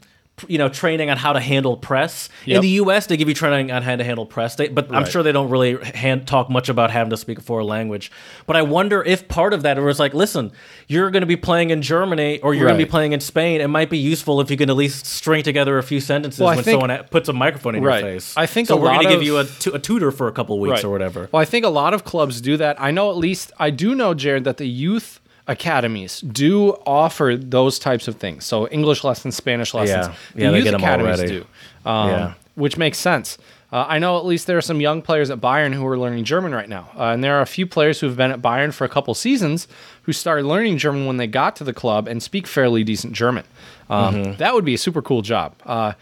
you 0.48 0.58
know, 0.58 0.68
training 0.68 1.10
on 1.10 1.16
how 1.16 1.32
to 1.32 1.40
handle 1.40 1.76
press. 1.76 2.28
In 2.46 2.60
the 2.60 2.68
U.S., 2.68 3.06
they 3.06 3.16
give 3.16 3.28
you 3.28 3.34
training 3.34 3.70
on 3.70 3.82
how 3.82 3.96
to 3.96 4.04
handle 4.04 4.26
press, 4.26 4.56
they, 4.56 4.68
but 4.68 4.92
I'm 4.94 5.04
sure 5.04 5.22
they 5.22 5.32
don't 5.32 5.50
really 5.50 5.82
hand, 5.84 6.26
talk 6.26 6.50
much 6.50 6.68
about 6.68 6.90
having 6.90 7.10
to 7.10 7.16
speak 7.16 7.38
a 7.38 7.42
foreign 7.42 7.66
language. 7.66 8.10
But 8.46 8.56
I 8.56 8.62
wonder 8.62 9.02
if 9.02 9.28
part 9.28 9.52
of 9.54 9.62
that 9.62 9.78
was 9.80 9.98
like, 9.98 10.14
listen, 10.14 10.52
you're 10.88 11.10
going 11.10 11.22
to 11.22 11.26
be 11.26 11.36
playing 11.36 11.70
in 11.70 11.82
Germany 11.82 12.40
or 12.40 12.54
you're 12.54 12.66
going 12.66 12.78
to 12.78 12.84
be 12.84 12.90
playing 12.90 13.12
in 13.12 13.20
Spain. 13.20 13.60
It 13.60 13.68
might 13.68 13.90
be 13.90 13.98
useful 13.98 14.40
if 14.40 14.50
you 14.50 14.56
can 14.56 14.68
at 14.70 14.76
least 14.76 15.06
string 15.06 15.42
together 15.42 15.78
a 15.78 15.82
few 15.82 16.00
sentences 16.00 16.40
Well, 16.40 16.54
when 16.54 16.64
think- 16.64 16.80
someone 16.80 17.04
puts 17.10 17.28
a 17.28 17.32
microphone 17.32 17.74
in 17.74 17.82
Right. 17.82 18.02
your 18.04 18.12
face. 18.14 18.34
I 18.36 18.46
think 18.46 18.68
so. 18.68 18.76
a 18.76 18.80
we're 18.80 18.88
going 18.88 19.02
to 19.06 19.08
give 19.08 19.22
you 19.22 19.38
a, 19.38 19.44
tutor 19.44 20.10
for 20.10 20.28
a 20.28 20.32
couple 20.32 20.58
weeks 20.60 20.72
Right. 20.72 20.84
or 20.84 20.90
whatever. 20.90 21.28
Well, 21.32 21.40
I 21.40 21.44
think 21.44 21.64
a 21.64 21.68
lot 21.70 21.94
of 21.94 22.04
clubs 22.04 22.40
do 22.40 22.56
that. 22.58 22.80
I 22.80 22.90
know 22.90 23.10
at 23.10 23.16
least 23.16 23.52
I 23.58 23.70
do 23.70 23.94
know, 23.94 24.12
Jared, 24.14 24.44
that 24.44 24.58
the 24.58 24.68
youth 24.68 25.20
academies 25.48 26.20
do 26.20 26.70
offer 26.86 27.36
those 27.36 27.78
types 27.78 28.08
of 28.08 28.16
things. 28.16 28.44
So 28.44 28.68
English 28.68 29.04
lessons, 29.04 29.36
Spanish 29.36 29.74
lessons. 29.74 30.06
Yeah. 30.08 30.14
The 30.34 30.42
Yeah, 30.42 30.50
they 30.50 30.58
youth 30.60 30.74
academies 30.74 31.18
already. 31.18 31.40
do, 31.84 31.90
um, 31.90 32.08
Yeah. 32.10 32.32
which 32.54 32.76
makes 32.76 32.98
sense. 32.98 33.38
Uh, 33.72 33.86
I 33.88 33.98
know 33.98 34.18
at 34.18 34.26
least 34.26 34.46
there 34.46 34.58
are 34.58 34.62
some 34.62 34.80
young 34.82 35.00
players 35.00 35.30
at 35.30 35.40
Bayern 35.40 35.72
who 35.72 35.86
are 35.86 35.98
learning 35.98 36.24
German 36.24 36.54
right 36.54 36.68
now, 36.68 36.90
uh, 36.96 37.04
and 37.04 37.24
there 37.24 37.36
are 37.38 37.40
a 37.40 37.46
few 37.46 37.66
players 37.66 38.00
who 38.00 38.06
have 38.06 38.16
been 38.18 38.30
at 38.30 38.42
Bayern 38.42 38.72
for 38.72 38.84
a 38.84 38.88
couple 38.88 39.14
seasons 39.14 39.66
who 40.02 40.12
started 40.12 40.44
learning 40.44 40.76
German 40.76 41.06
when 41.06 41.16
they 41.16 41.26
got 41.26 41.56
to 41.56 41.64
the 41.64 41.72
club 41.72 42.06
and 42.06 42.22
speak 42.22 42.46
fairly 42.46 42.84
decent 42.84 43.14
German. 43.14 43.44
Um, 43.88 44.36
That 44.36 44.52
would 44.54 44.64
be 44.66 44.74
a 44.74 44.78
super 44.78 45.00
cool 45.00 45.22
job. 45.22 45.54
Uh, 45.64 45.92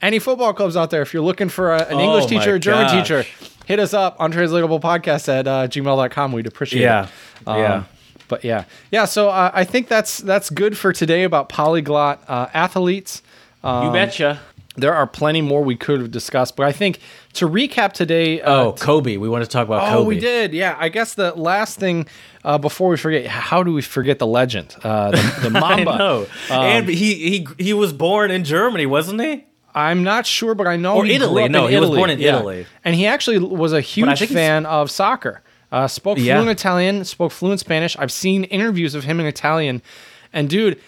any 0.00 0.18
football 0.18 0.52
clubs 0.54 0.74
out 0.76 0.90
there, 0.90 1.02
if 1.02 1.12
you're 1.12 1.22
looking 1.22 1.50
for 1.50 1.72
a, 1.74 1.82
an 1.82 1.94
Oh 1.96 2.00
English 2.00 2.26
teacher, 2.26 2.54
a 2.54 2.58
German 2.58 2.86
gosh. 2.86 3.06
teacher, 3.08 3.24
hit 3.66 3.78
us 3.78 3.92
up, 3.94 4.16
untranslatable 4.18 4.80
podcast 4.80 5.28
at 5.28 5.46
uh, 5.46 5.68
gmail.com. 5.68 6.32
We'd 6.32 6.46
appreciate 6.46 6.80
Yeah. 6.82 7.04
it. 7.04 7.08
Um, 7.48 7.58
Yeah. 7.58 7.82
But 8.32 8.44
yeah, 8.44 8.64
yeah. 8.90 9.04
So 9.04 9.28
uh, 9.28 9.50
I 9.52 9.64
think 9.64 9.88
that's 9.88 10.16
that's 10.16 10.48
good 10.48 10.78
for 10.78 10.90
today 10.94 11.24
about 11.24 11.50
polyglot 11.50 12.22
uh, 12.28 12.46
athletes. 12.54 13.20
you 13.62 13.90
betcha. 13.92 14.40
There 14.74 14.94
are 14.94 15.06
plenty 15.06 15.42
more 15.42 15.62
we 15.62 15.76
could 15.76 16.00
have 16.00 16.10
discussed, 16.10 16.56
but 16.56 16.64
I 16.66 16.72
think 16.72 16.98
to 17.34 17.46
recap 17.46 17.92
today. 17.92 18.40
Uh, 18.40 18.50
Oh, 18.68 18.72
Kobe. 18.72 19.18
We 19.18 19.28
want 19.28 19.44
to 19.44 19.50
talk 19.50 19.66
about 19.66 19.80
Kobe. 19.82 19.92
oh, 19.92 19.96
Kobe. 19.98 20.08
we 20.08 20.18
did. 20.18 20.54
Yeah, 20.54 20.74
I 20.80 20.88
guess 20.88 21.12
the 21.12 21.32
last 21.34 21.78
thing 21.78 22.06
uh, 22.42 22.56
before 22.56 22.88
we 22.88 22.96
forget, 22.96 23.26
how 23.26 23.62
do 23.62 23.74
we 23.74 23.82
forget 23.82 24.18
the 24.18 24.26
legend, 24.26 24.74
uh, 24.82 25.10
the, 25.10 25.40
the 25.42 25.50
Mamba? 25.60 25.90
I 25.90 25.98
know. 25.98 26.26
and 26.50 26.88
he, 26.88 27.14
he 27.28 27.46
he 27.58 27.72
was 27.74 27.92
born 27.92 28.30
in 28.30 28.44
Germany, 28.44 28.86
wasn't 28.86 29.20
he? 29.20 29.44
I'm 29.74 30.02
not 30.04 30.24
sure, 30.26 30.54
but 30.54 30.66
I 30.66 30.76
know 30.76 30.96
Or 30.96 31.04
Italy. 31.06 31.50
No, 31.50 31.66
he 31.66 31.76
was 31.78 31.90
born 31.90 32.08
in 32.08 32.18
Yeah. 32.18 32.36
Italy. 32.38 32.64
and 32.82 32.94
he 32.96 33.04
actually 33.06 33.40
was 33.40 33.74
a 33.74 33.82
huge 33.82 34.26
fan 34.28 34.64
of 34.64 34.90
soccer. 34.90 35.42
Uh, 35.72 35.88
spoke 35.88 36.18
Yeah. 36.18 36.36
fluent 36.38 36.50
Italian, 36.60 37.04
spoke 37.04 37.32
fluent 37.32 37.58
Spanish. 37.58 37.96
I've 37.98 38.12
seen 38.12 38.44
interviews 38.44 38.94
of 38.94 39.04
him 39.04 39.18
in 39.18 39.26
Italian, 39.26 39.82
and 40.32 40.48
dude, 40.48 40.78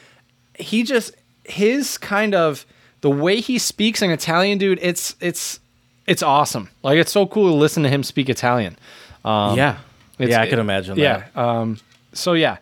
he 0.58 0.82
just 0.84 1.12
his 1.44 1.98
kind 1.98 2.34
of 2.34 2.64
the 3.00 3.10
way 3.10 3.40
he 3.40 3.58
speaks 3.58 4.02
in 4.02 4.10
Italian, 4.10 4.58
dude. 4.58 4.78
It's 4.82 5.16
it's 5.20 5.58
it's 6.06 6.22
awesome. 6.22 6.68
Like 6.82 6.98
it's 6.98 7.10
so 7.12 7.26
cool 7.26 7.48
to 7.50 7.54
listen 7.56 7.82
to 7.82 7.88
him 7.88 8.02
speak 8.02 8.28
Italian. 8.28 8.76
Um, 9.24 9.56
yeah. 9.56 9.78
Yeah, 10.18 10.42
I 10.42 10.46
can 10.48 10.58
imagine 10.60 10.96
Yeah. 10.98 11.24
that. 11.34 11.36
Um, 11.40 11.78
so 12.12 12.34
yeah. 12.34 12.58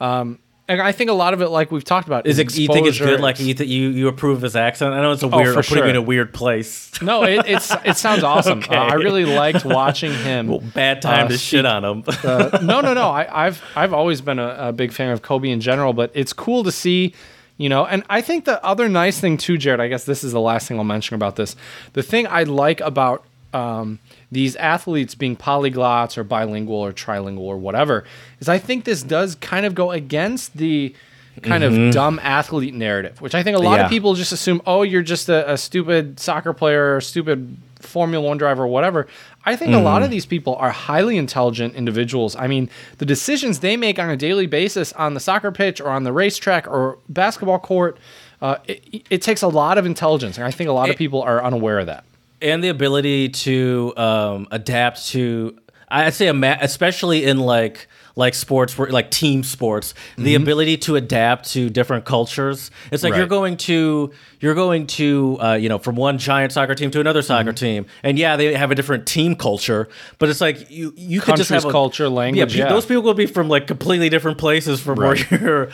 Um, 0.00 0.38
and 0.68 0.80
I 0.80 0.92
think 0.92 1.10
a 1.10 1.12
lot 1.14 1.34
of 1.34 1.42
it, 1.42 1.48
like 1.48 1.70
we've 1.70 1.84
talked 1.84 2.06
about, 2.06 2.26
Is 2.26 2.38
it? 2.38 2.56
You 2.56 2.68
think 2.68 2.86
it's 2.86 2.98
good? 2.98 3.20
Like 3.20 3.38
you, 3.40 3.52
th- 3.54 3.68
you 3.68 3.88
you 3.90 4.08
approve 4.08 4.40
his 4.42 4.56
accent? 4.56 4.94
I 4.94 5.02
know 5.02 5.12
it's 5.12 5.22
a 5.22 5.26
Oh, 5.26 5.36
weird. 5.36 5.52
for 5.54 5.58
I'm 5.60 5.64
putting 5.64 5.84
you 5.84 5.90
in 5.90 5.96
a 5.96 6.02
weird 6.02 6.32
place. 6.32 6.90
No, 7.02 7.22
it, 7.24 7.44
it's 7.46 7.70
it 7.84 7.96
sounds 7.96 8.22
awesome. 8.32 8.58
Okay. 8.60 8.74
Uh, 8.74 8.84
I 8.84 8.94
really 8.94 9.24
liked 9.26 9.64
watching 9.64 10.12
him. 10.12 10.58
Bad 10.74 11.02
time 11.02 11.26
Uh, 11.26 11.28
to 11.28 11.38
shit 11.38 11.66
on 11.66 11.84
him. 11.84 12.04
Uh, 12.24 12.58
no, 12.62 12.80
no, 12.80 12.94
no. 12.94 13.08
I, 13.08 13.46
I've 13.46 13.62
I've 13.76 13.92
always 13.92 14.20
been 14.20 14.38
a, 14.38 14.68
a 14.68 14.72
big 14.72 14.92
fan 14.92 15.10
of 15.10 15.22
Kobe 15.22 15.50
in 15.50 15.60
general, 15.60 15.92
but 15.92 16.10
it's 16.14 16.32
cool 16.32 16.64
to 16.64 16.72
see, 16.72 17.12
you 17.58 17.68
know. 17.68 17.84
And 17.84 18.02
I 18.08 18.20
think 18.22 18.44
the 18.46 18.64
other 18.64 18.88
nice 18.88 19.20
thing 19.20 19.36
too, 19.36 19.58
Jared. 19.58 19.80
I 19.80 19.88
guess 19.88 20.04
this 20.04 20.24
is 20.24 20.32
the 20.32 20.40
last 20.40 20.66
thing 20.68 20.78
I'll 20.78 20.84
mention 20.84 21.14
about 21.14 21.36
this. 21.36 21.56
The 21.92 22.02
thing 22.02 22.26
I 22.26 22.44
like 22.44 22.80
about 22.80 23.24
um, 23.52 23.98
these 24.34 24.54
athletes 24.56 25.14
being 25.14 25.36
polyglots 25.36 26.18
or 26.18 26.24
bilingual 26.24 26.76
or 26.76 26.92
trilingual 26.92 27.40
or 27.54 27.56
whatever 27.56 28.04
is 28.40 28.48
I 28.48 28.58
think 28.58 28.84
this 28.84 29.02
does 29.02 29.34
kind 29.36 29.64
of 29.66 29.74
go 29.74 29.90
against 29.92 30.56
the 30.56 30.94
kind 31.42 31.64
of 31.64 31.92
dumb 31.92 32.20
athlete 32.22 32.74
narrative, 32.74 33.20
which 33.20 33.34
I 33.34 33.42
think 33.42 33.56
a 33.56 33.60
lot 33.60 33.72
Mm-hmm. 33.72 33.78
Yeah. 33.80 33.84
of 33.86 33.90
people 33.90 34.14
just 34.14 34.30
assume, 34.32 34.60
oh, 34.66 34.82
you're 34.82 35.02
just 35.02 35.28
a, 35.28 35.50
a 35.52 35.56
stupid 35.58 36.20
soccer 36.20 36.52
player 36.52 36.94
or 36.96 37.00
stupid 37.00 37.56
Formula 37.80 38.24
One 38.26 38.38
driver 38.38 38.62
or 38.62 38.68
whatever. 38.68 39.06
I 39.44 39.56
think 39.56 39.74
a 39.74 39.78
lot 39.78 40.00
Mm. 40.00 40.04
of 40.06 40.10
these 40.10 40.26
people 40.26 40.54
are 40.56 40.70
highly 40.70 41.16
intelligent 41.18 41.74
individuals. 41.74 42.36
I 42.36 42.46
mean, 42.46 42.70
the 42.98 43.04
decisions 43.04 43.58
they 43.60 43.76
make 43.76 43.98
on 43.98 44.08
a 44.10 44.16
daily 44.16 44.46
basis 44.46 44.92
on 44.94 45.14
the 45.14 45.20
soccer 45.20 45.50
pitch 45.52 45.80
or 45.80 45.88
on 45.90 46.04
the 46.04 46.12
racetrack 46.12 46.66
or 46.68 46.98
basketball 47.08 47.58
court, 47.58 47.98
uh, 48.40 48.56
it, 48.68 49.02
it 49.10 49.20
takes 49.22 49.42
a 49.42 49.48
lot 49.48 49.76
of 49.76 49.84
intelligence. 49.86 50.38
And 50.38 50.46
I 50.46 50.50
think 50.52 50.70
a 50.70 50.72
lot 50.72 50.88
of 50.88 50.96
people 50.96 51.20
are 51.20 51.42
unaware 51.44 51.78
of 51.80 51.86
that. 51.86 52.04
And 52.44 52.62
the 52.62 52.68
ability 52.68 53.28
to 53.30 53.92
um, 53.96 54.46
adapt 54.50 55.06
to 55.08 55.56
i'd 55.88 56.14
say 56.14 56.28
especially 56.60 57.24
in 57.24 57.38
like 57.38 57.88
like 58.16 58.32
sports 58.34 58.78
like 58.78 59.10
team 59.10 59.42
sports 59.42 59.92
the 60.16 60.34
ability 60.36 60.76
to 60.76 60.94
adapt 60.96 61.50
to 61.50 61.68
different 61.68 62.04
cultures 62.04 62.70
it's 62.92 63.02
like 63.02 63.14
you're 63.16 63.26
going 63.26 63.56
to 63.56 64.12
you're 64.40 64.54
going 64.54 64.86
to 64.86 65.36
uh, 65.40 65.54
you 65.54 65.68
know 65.68 65.78
from 65.78 65.96
one 65.96 66.16
giant 66.16 66.52
soccer 66.52 66.74
team 66.76 66.90
to 66.90 67.00
another 67.00 67.22
soccer 67.22 67.52
team 67.52 67.86
and 68.04 68.16
yeah 68.18 68.36
they 68.36 68.54
have 68.54 68.70
a 68.70 68.74
different 68.74 69.04
team 69.06 69.34
culture 69.34 69.88
but 70.18 70.28
it's 70.28 70.40
like 70.40 70.70
you 70.70 70.92
you 70.96 71.20
could 71.20 71.36
just 71.36 71.50
have 71.50 71.64
a, 71.64 71.70
culture, 71.70 72.08
language, 72.08 72.52
pe- 72.52 72.58
yeah. 72.60 72.68
those 72.68 72.86
people 72.86 73.02
will 73.02 73.14
be 73.14 73.26
from 73.26 73.48
like 73.48 73.66
completely 73.66 74.08
different 74.08 74.38
places 74.38 74.80
from 74.80 74.98
Right. 75.00 75.30
where 75.30 75.40
you're 75.42 75.70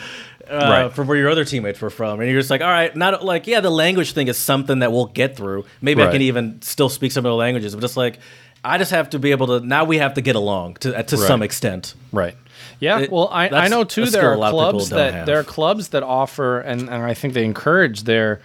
uh, 0.51 0.55
Right. 0.57 0.93
from 0.93 1.07
where 1.07 1.17
your 1.17 1.29
other 1.29 1.45
teammates 1.45 1.79
were 1.81 1.89
from, 1.89 2.19
and 2.19 2.29
you're 2.29 2.39
just 2.39 2.49
like, 2.49 2.61
all 2.61 2.67
right, 2.67 2.95
not 2.95 3.23
like, 3.23 3.47
yeah, 3.47 3.61
the 3.61 3.69
language 3.71 4.13
thing 4.13 4.27
is 4.27 4.37
something 4.37 4.79
that 4.79 4.91
we'll 4.91 5.05
get 5.05 5.35
through. 5.37 5.65
Maybe 5.81 6.03
I 6.03 6.11
can 6.11 6.21
even 6.21 6.61
still 6.61 6.89
speak 6.89 7.11
some 7.11 7.25
of 7.25 7.29
the 7.29 7.35
languages, 7.35 7.73
but 7.73 7.81
just 7.81 7.97
like, 7.97 8.19
I 8.63 8.77
just 8.77 8.91
have 8.91 9.09
to 9.11 9.19
be 9.19 9.31
able 9.31 9.47
to. 9.59 9.65
Now 9.65 9.85
we 9.85 9.97
have 9.97 10.13
to 10.15 10.21
get 10.21 10.35
along 10.35 10.75
to 10.81 10.91
to 10.91 11.15
Right. 11.17 11.27
some 11.27 11.41
extent. 11.41 11.95
Right. 12.11 12.35
Yeah. 12.79 12.99
It- 12.99 13.11
well, 13.11 13.27
I, 13.31 13.49
I 13.49 13.67
know 13.69 13.83
too. 13.83 14.05
There 14.05 14.29
are 14.29 14.33
a 14.33 14.37
lot 14.37 14.49
of 14.53 14.53
people 14.53 14.71
clubs 14.71 14.89
that 14.91 15.13
have. 15.13 15.25
there 15.25 15.39
are 15.39 15.43
clubs 15.43 15.87
that 15.89 16.03
offer, 16.03 16.59
and, 16.59 16.81
and 16.81 17.03
I 17.03 17.13
think 17.15 17.33
they 17.33 17.43
encourage 17.43 18.03
their 18.03 18.41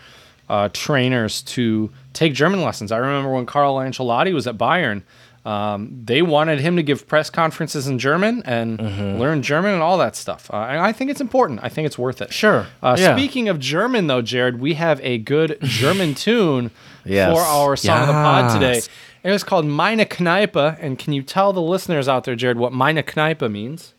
uh, 0.49 0.69
trainers 0.73 1.43
to 1.43 1.91
take 2.15 2.33
German 2.33 2.63
lessons. 2.63 2.93
I 2.93 2.97
remember 2.99 3.31
when 3.33 3.45
Carlo 3.47 3.81
Ancelotti 3.81 4.33
was 4.33 4.47
at 4.47 4.57
Bayern. 4.57 5.03
Um, 5.47 6.03
they 6.05 6.23
wanted 6.23 6.59
him 6.59 6.75
to 6.77 6.83
give 6.83 7.07
press 7.07 7.31
conferences 7.31 7.87
in 7.87 7.99
German 8.01 8.43
and 8.45 8.79
Mm-hmm. 8.79 9.19
learn 9.21 9.43
German 9.43 9.75
and 9.75 9.83
all 9.83 9.97
that 9.99 10.17
stuff. 10.17 10.51
Uh, 10.53 10.57
and 10.57 10.81
I 10.81 10.91
think 10.93 11.11
it's 11.11 11.21
important. 11.21 11.61
I 11.63 11.69
think 11.69 11.87
it's 11.87 11.97
worth 11.97 12.21
it. 12.21 12.33
Sure. 12.33 12.67
Uh, 12.83 12.97
Yeah. 12.99 13.15
Speaking 13.17 13.49
of 13.49 13.61
German, 13.61 14.09
though, 14.09 14.23
Jared, 14.23 14.59
we 14.61 14.75
have 14.75 15.01
a 15.05 15.19
good 15.19 15.57
German 15.63 16.15
tune 16.15 16.73
Yes. 17.05 17.33
for 17.33 17.41
our 17.41 17.77
song 17.77 18.01
of 18.01 18.07
the 18.09 18.13
pod 18.13 18.53
today. 18.61 18.83
It 19.23 19.31
was 19.31 19.45
called 19.45 19.67
Meine 19.67 20.01
Kneipe. 20.05 20.77
And 20.81 20.99
can 20.99 21.13
you 21.13 21.23
tell 21.23 21.53
the 21.53 21.63
listeners 21.63 22.09
out 22.09 22.25
there, 22.25 22.35
Jared, 22.35 22.59
what 22.59 22.73
Meine 22.73 23.03
Kneipe 23.05 23.49
means? 23.51 23.95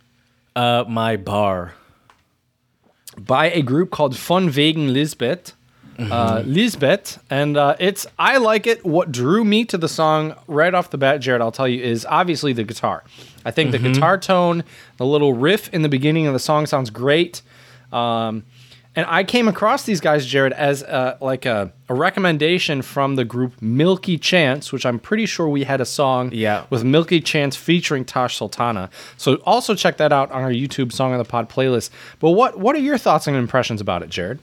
Uh, 0.55 0.83
my 0.87 1.15
bar. 1.15 1.73
by 3.17 3.49
a 3.49 3.61
group 3.61 3.89
called 3.89 4.15
Von 4.15 4.49
Wegen 4.49 4.93
Lisbeth. 4.93 5.53
Uh, 5.99 6.43
Lisbeth, 6.45 7.23
and 7.29 7.57
uh, 7.57 7.75
it's 7.79 8.05
I 8.19 8.37
like 8.37 8.67
it. 8.67 8.85
What 8.85 9.11
drew 9.11 9.43
me 9.43 9.65
to 9.65 9.77
the 9.77 9.89
song 9.89 10.35
right 10.47 10.73
off 10.73 10.91
the 10.91 10.97
bat, 10.97 11.21
Jared, 11.21 11.41
I'll 11.41 11.51
tell 11.51 11.67
you, 11.67 11.81
is 11.83 12.05
obviously 12.07 12.53
the 12.53 12.63
guitar. 12.63 13.03
I 13.43 13.51
think 13.51 13.71
the 13.71 13.79
guitar 13.79 14.17
tone, 14.17 14.63
the 14.97 15.05
little 15.05 15.33
riff 15.33 15.73
in 15.73 15.81
the 15.81 15.89
beginning 15.89 16.27
of 16.27 16.33
the 16.33 16.39
song 16.39 16.65
sounds 16.67 16.89
great. 16.91 17.41
Um, 17.91 18.43
and 18.95 19.05
I 19.07 19.23
came 19.23 19.47
across 19.47 19.83
these 19.83 20.01
guys, 20.01 20.25
Jared, 20.25 20.53
as 20.53 20.81
uh, 20.83 21.17
like 21.21 21.45
a, 21.45 21.71
a 21.87 21.93
recommendation 21.93 22.81
from 22.81 23.15
the 23.15 23.23
group 23.25 23.61
Milky 23.61 24.17
Chance, 24.17 24.71
which 24.71 24.85
I'm 24.87 24.97
pretty 24.99 25.27
sure 25.27 25.47
we 25.47 25.63
had 25.65 25.81
a 25.81 25.85
song 25.85 26.31
Yeah. 26.33 26.65
with 26.71 26.83
Milky 26.83 27.21
Chance 27.21 27.55
featuring 27.55 28.05
Tash 28.05 28.37
Sultana. 28.37 28.89
So 29.15 29.35
also 29.45 29.75
check 29.75 29.97
that 29.97 30.11
out 30.11 30.31
on 30.31 30.41
our 30.41 30.49
YouTube 30.51 30.91
Song 30.91 31.11
of 31.13 31.19
the 31.19 31.25
Pod 31.25 31.47
playlist. 31.47 31.91
But 32.19 32.31
what 32.31 32.57
what 32.59 32.75
are 32.75 32.79
your 32.79 32.97
thoughts 32.97 33.27
and 33.27 33.37
impressions 33.37 33.81
about 33.81 34.01
it, 34.03 34.09
Jared? 34.09 34.39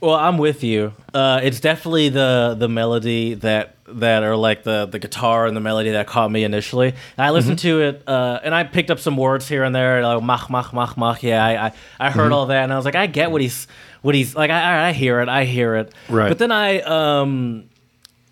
Well, 0.00 0.14
I'm 0.14 0.38
with 0.38 0.62
you. 0.62 0.92
Uh, 1.12 1.40
it's 1.42 1.60
definitely 1.60 2.08
the 2.08 2.56
the 2.58 2.68
melody 2.68 3.34
that 3.34 3.76
that 3.86 4.22
are 4.22 4.36
like 4.36 4.62
the 4.62 4.86
the 4.86 4.98
guitar 4.98 5.46
and 5.46 5.56
the 5.56 5.60
melody 5.60 5.90
that 5.90 6.06
caught 6.06 6.30
me 6.30 6.44
initially. 6.44 6.88
And 6.88 7.26
I 7.26 7.30
listened 7.30 7.58
to 7.60 7.80
it, 7.80 8.02
uh, 8.06 8.40
and 8.42 8.54
I 8.54 8.64
picked 8.64 8.90
up 8.90 9.00
some 9.00 9.16
words 9.16 9.48
here 9.48 9.64
and 9.64 9.74
there, 9.74 10.02
like 10.02 10.22
mach 10.22 10.50
mach 10.50 10.72
mach 10.72 10.96
mach. 10.96 11.22
Yeah, 11.22 11.44
I 11.44 11.66
I, 11.66 11.72
I 11.98 12.10
heard 12.10 12.32
all 12.32 12.46
that, 12.46 12.64
and 12.64 12.72
I 12.72 12.76
was 12.76 12.84
like, 12.84 12.94
I 12.94 13.06
get 13.06 13.30
what 13.30 13.40
he's 13.40 13.66
what 14.02 14.14
he's 14.14 14.36
like. 14.36 14.50
I 14.50 14.88
I 14.88 14.92
hear 14.92 15.20
it, 15.20 15.28
I 15.28 15.44
hear 15.44 15.74
it. 15.74 15.92
Right. 16.08 16.28
But 16.28 16.38
then 16.38 16.52
I 16.52 16.80
um 16.80 17.68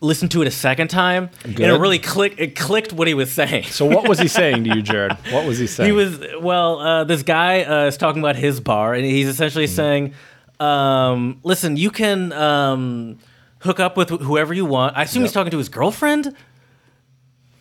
listened 0.00 0.30
to 0.30 0.42
it 0.42 0.48
a 0.48 0.52
second 0.52 0.88
time, 0.88 1.30
and 1.44 1.58
it 1.58 1.80
really 1.80 1.98
clicked. 1.98 2.38
It 2.38 2.54
clicked 2.54 2.92
what 2.92 3.08
he 3.08 3.14
was 3.14 3.32
saying. 3.32 3.64
So 3.64 3.86
what 3.86 4.08
was 4.08 4.18
he 4.18 4.28
saying 4.28 4.64
to 4.64 4.74
you, 4.76 4.82
Jared? 4.82 5.12
What 5.30 5.46
was 5.46 5.58
he 5.58 5.66
saying? 5.66 5.88
He 5.88 5.92
was 5.92 6.20
well. 6.40 6.78
Uh, 6.78 7.04
this 7.04 7.22
guy 7.22 7.62
uh, 7.62 7.86
is 7.86 7.96
talking 7.96 8.22
about 8.22 8.36
his 8.36 8.60
bar, 8.60 8.94
and 8.94 9.04
he's 9.04 9.26
essentially 9.28 9.66
saying, 9.66 10.14
um, 10.60 11.40
"Listen, 11.42 11.76
you 11.76 11.90
can 11.90 12.32
um, 12.32 13.18
hook 13.60 13.80
up 13.80 13.96
with 13.96 14.10
wh- 14.10 14.22
whoever 14.22 14.52
you 14.54 14.64
want." 14.64 14.96
I 14.96 15.02
assume 15.02 15.22
he's 15.22 15.32
talking 15.32 15.50
to 15.50 15.58
his 15.58 15.68
girlfriend. 15.68 16.34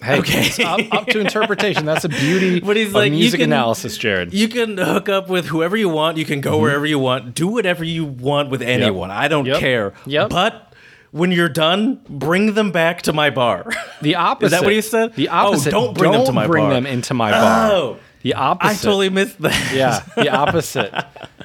Hey, 0.02 0.20
okay. 0.20 0.46
it's 0.48 0.60
up, 0.60 0.80
up 0.94 1.08
to 1.08 1.20
interpretation. 1.20 1.86
That's 1.86 2.04
a 2.04 2.10
beauty 2.10 2.60
But 2.66 2.76
he's 2.76 2.90
of 2.90 2.94
like, 2.94 3.12
you 3.12 3.18
music 3.20 3.40
can- 3.40 3.52
analysis, 3.52 3.98
Jared. 3.98 4.34
You 4.34 4.48
can 4.50 4.78
hook 4.78 5.10
up 5.10 5.30
with 5.30 5.46
whoever 5.48 5.76
you 5.76 5.90
want. 5.90 6.18
You 6.18 6.26
can 6.26 6.42
go 6.42 6.58
wherever 6.60 6.86
you 6.86 7.00
want. 7.00 7.34
Do 7.34 7.48
whatever 7.48 7.84
you 7.84 8.06
want 8.06 8.50
with 8.52 8.62
anyone. 8.62 9.10
I 9.10 9.28
don't 9.28 9.46
Mm-hmm. 9.46 9.52
Yep. 9.54 9.60
care. 9.60 9.94
Yep. 10.06 10.30
But 10.30 10.74
when 11.12 11.32
you're 11.32 11.50
done, 11.50 12.02
bring 12.08 12.54
them 12.54 12.72
back 12.72 13.04
to 13.04 13.14
my 13.14 13.30
bar. 13.32 13.72
The 14.02 14.16
opposite. 14.16 14.46
Is 14.48 14.52
that 14.52 14.64
what 14.64 14.74
he 14.74 14.82
said? 14.82 15.16
The 15.16 15.30
Oh, 15.30 15.48
opposite. 15.48 15.72
don't 15.72 15.98
bring 15.98 16.12
them 16.12 16.26
to 16.26 16.32
my 16.34 16.46
bring 16.46 16.66
bar. 16.66 16.74
them 16.74 16.86
into 16.86 17.14
my 17.16 17.32
bar. 17.32 17.72
Oh. 17.72 17.98
The 18.26 18.34
opposite. 18.34 18.72
I 18.72 18.74
totally 18.74 19.10
missed 19.10 19.40
that. 19.44 19.72
Yeah, 19.72 20.00
the 20.16 20.30
opposite. 20.36 20.92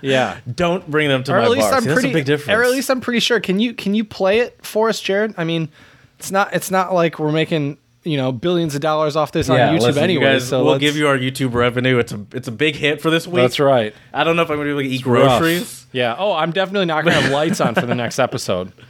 Yeah. 0.01 0.39
don't 0.51 0.91
bring 0.91 1.11
them 1.11 1.23
to 1.25 1.35
Or 1.35 1.37
my 1.37 1.45
at 1.45 1.51
least 1.51 1.69
bar. 1.69 1.75
I'm 1.75 1.83
See, 1.83 1.93
pretty. 1.93 2.09
That's 2.09 2.15
a 2.15 2.19
big 2.21 2.25
difference. 2.25 2.59
Or 2.59 2.63
at 2.63 2.71
least 2.71 2.91
I'm 2.91 3.03
pretty 3.03 3.21
sure. 3.21 3.39
Can 3.39 3.61
you 3.61 3.75
can 3.75 3.95
you 3.95 4.03
play 4.03 4.39
it 4.39 4.65
for 4.65 4.89
us, 4.89 4.99
Jared? 4.99 5.35
I 5.37 5.45
mean, 5.45 5.69
it's 6.19 6.31
not 6.31 6.55
it's 6.55 6.71
not 6.71 6.95
like 6.95 7.19
we're 7.19 7.33
making 7.33 7.77
you 8.03 8.17
know 8.17 8.33
billions 8.33 8.75
of 8.75 8.81
dollars 8.81 9.15
off 9.15 9.31
this 9.31 9.51
on 9.51 9.59
YouTube 9.59 9.81
listen, 9.81 9.95
you 9.97 10.01
anyway. 10.01 10.25
guys, 10.25 10.49
so 10.49 10.65
we'll 10.65 10.79
give 10.79 10.97
you 10.97 11.07
our 11.07 11.19
YouTube 11.19 11.53
revenue. 11.53 11.99
It's 11.99 12.13
a 12.13 12.25
it's 12.33 12.49
a 12.49 12.53
big 12.53 12.77
hit 12.77 13.03
for 13.03 13.11
this 13.11 13.27
week. 13.27 13.43
That's 13.43 13.61
right. 13.61 13.95
I 14.15 14.25
don't 14.25 14.37
know 14.37 14.43
if 14.43 14.49
I'm 14.51 14.57
gonna 14.57 14.65
be 14.65 14.71
able 14.71 14.81
to 14.81 14.89
eat 14.89 15.05
Rough. 15.05 15.39
groceries. 15.41 15.85
Yeah. 15.93 16.17
Oh, 16.19 16.33
I'm 16.33 16.51
definitely 16.51 16.87
not 16.87 17.05
gonna 17.05 17.21
have 17.21 17.31
lights 17.31 17.61
on 17.61 17.75
for 17.75 17.85
the 17.85 17.95
next 17.95 18.19
episode. 18.19 18.73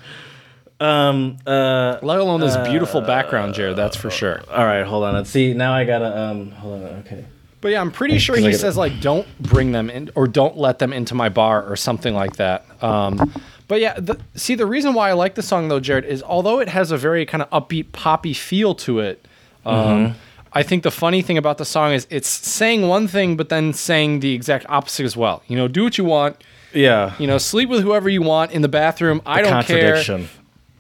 Um. 0.79 1.37
Uh. 1.47 1.99
Let 2.03 2.21
alone 2.21 2.41
this 2.41 2.57
beautiful 2.69 3.03
background, 3.03 3.53
Jared. 3.53 3.77
That's 3.77 3.97
for 3.97 4.11
sure. 4.11 4.43
All 4.51 4.65
right. 4.65 4.83
Hold 4.83 5.05
on. 5.05 5.13
Let's 5.13 5.29
see. 5.29 5.53
Now 5.53 5.75
I 5.75 5.85
gotta. 5.85 6.19
Um. 6.19 6.53
Hold 6.53 6.83
on. 6.83 6.89
Okay. 7.01 7.27
But 7.61 7.73
yeah, 7.73 7.81
I'm 7.81 7.91
pretty 7.91 8.19
sure 8.19 8.37
he 8.37 8.53
says 8.55 8.77
like 8.77 9.01
don't 9.01 9.27
bring 9.41 9.73
them 9.73 9.91
in 9.91 10.11
or 10.15 10.27
don't 10.27 10.57
let 10.57 10.79
them 10.79 10.93
into 10.93 11.15
my 11.15 11.29
bar 11.29 11.63
or 11.65 11.77
something 11.77 12.15
like 12.15 12.37
that. 12.37 12.65
Um, 12.83 13.33
but 13.69 13.81
yeah, 13.81 13.95
the, 14.01 14.19
see 14.35 14.55
the 14.55 14.67
reason 14.67 14.95
why 14.95 15.11
I 15.11 15.13
like 15.13 15.35
the 15.35 15.43
song 15.43 15.69
though, 15.69 15.79
Jared, 15.81 16.05
is 16.05 16.23
although 16.23 16.59
it 16.61 16.69
has 16.69 16.91
a 16.91 16.97
very 16.97 17.27
kind 17.27 17.43
of 17.43 17.51
upbeat 17.51 17.93
poppy 17.93 18.33
feel 18.33 18.75
to 18.77 19.01
it. 19.01 19.25
Um, 19.67 19.75
Mm-hmm. 19.77 20.19
I 20.53 20.65
think 20.65 20.83
the 20.83 20.91
funny 20.91 21.23
thing 21.23 21.39
about 21.39 21.59
the 21.59 21.65
song 21.65 21.93
is 21.93 22.09
it's 22.11 22.29
saying 22.29 22.89
one 22.89 23.07
thing 23.07 23.37
but 23.37 23.51
then 23.51 23.73
saying 23.73 24.19
the 24.19 24.33
exact 24.33 24.67
opposite 24.69 25.05
as 25.05 25.17
well. 25.17 25.45
You 25.47 25.57
know, 25.57 25.69
do 25.69 25.85
what 25.85 25.97
you 25.97 26.05
want. 26.05 26.43
Yeah. 26.75 27.15
You 27.21 27.29
know, 27.29 27.39
sleep 27.39 27.69
with 27.69 27.83
whoever 27.83 28.09
you 28.09 28.21
want 28.23 28.51
in 28.51 28.63
the 28.63 28.69
bathroom. 28.69 29.23
I 29.25 29.43
don't 29.43 29.65
care, 29.65 29.95
Contradiction. 29.95 30.29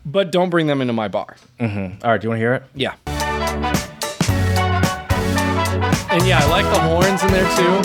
but 0.04 0.32
don't 0.32 0.50
bring 0.50 0.66
them 0.66 0.80
into 0.80 0.92
my 0.92 1.06
bar. 1.06 1.36
Mm-hmm. 1.60 2.04
All 2.04 2.10
right. 2.10 2.20
Do 2.20 2.24
you 2.24 2.30
want 2.30 2.38
to 2.38 2.40
hear 2.40 2.54
it? 2.54 2.62
Yeah. 2.74 3.69
And 6.20 6.28
yeah, 6.28 6.44
I 6.44 6.46
like 6.52 6.66
the 6.68 6.80
horns 6.80 7.22
in 7.22 7.30
there 7.32 7.48
too. 7.56 7.80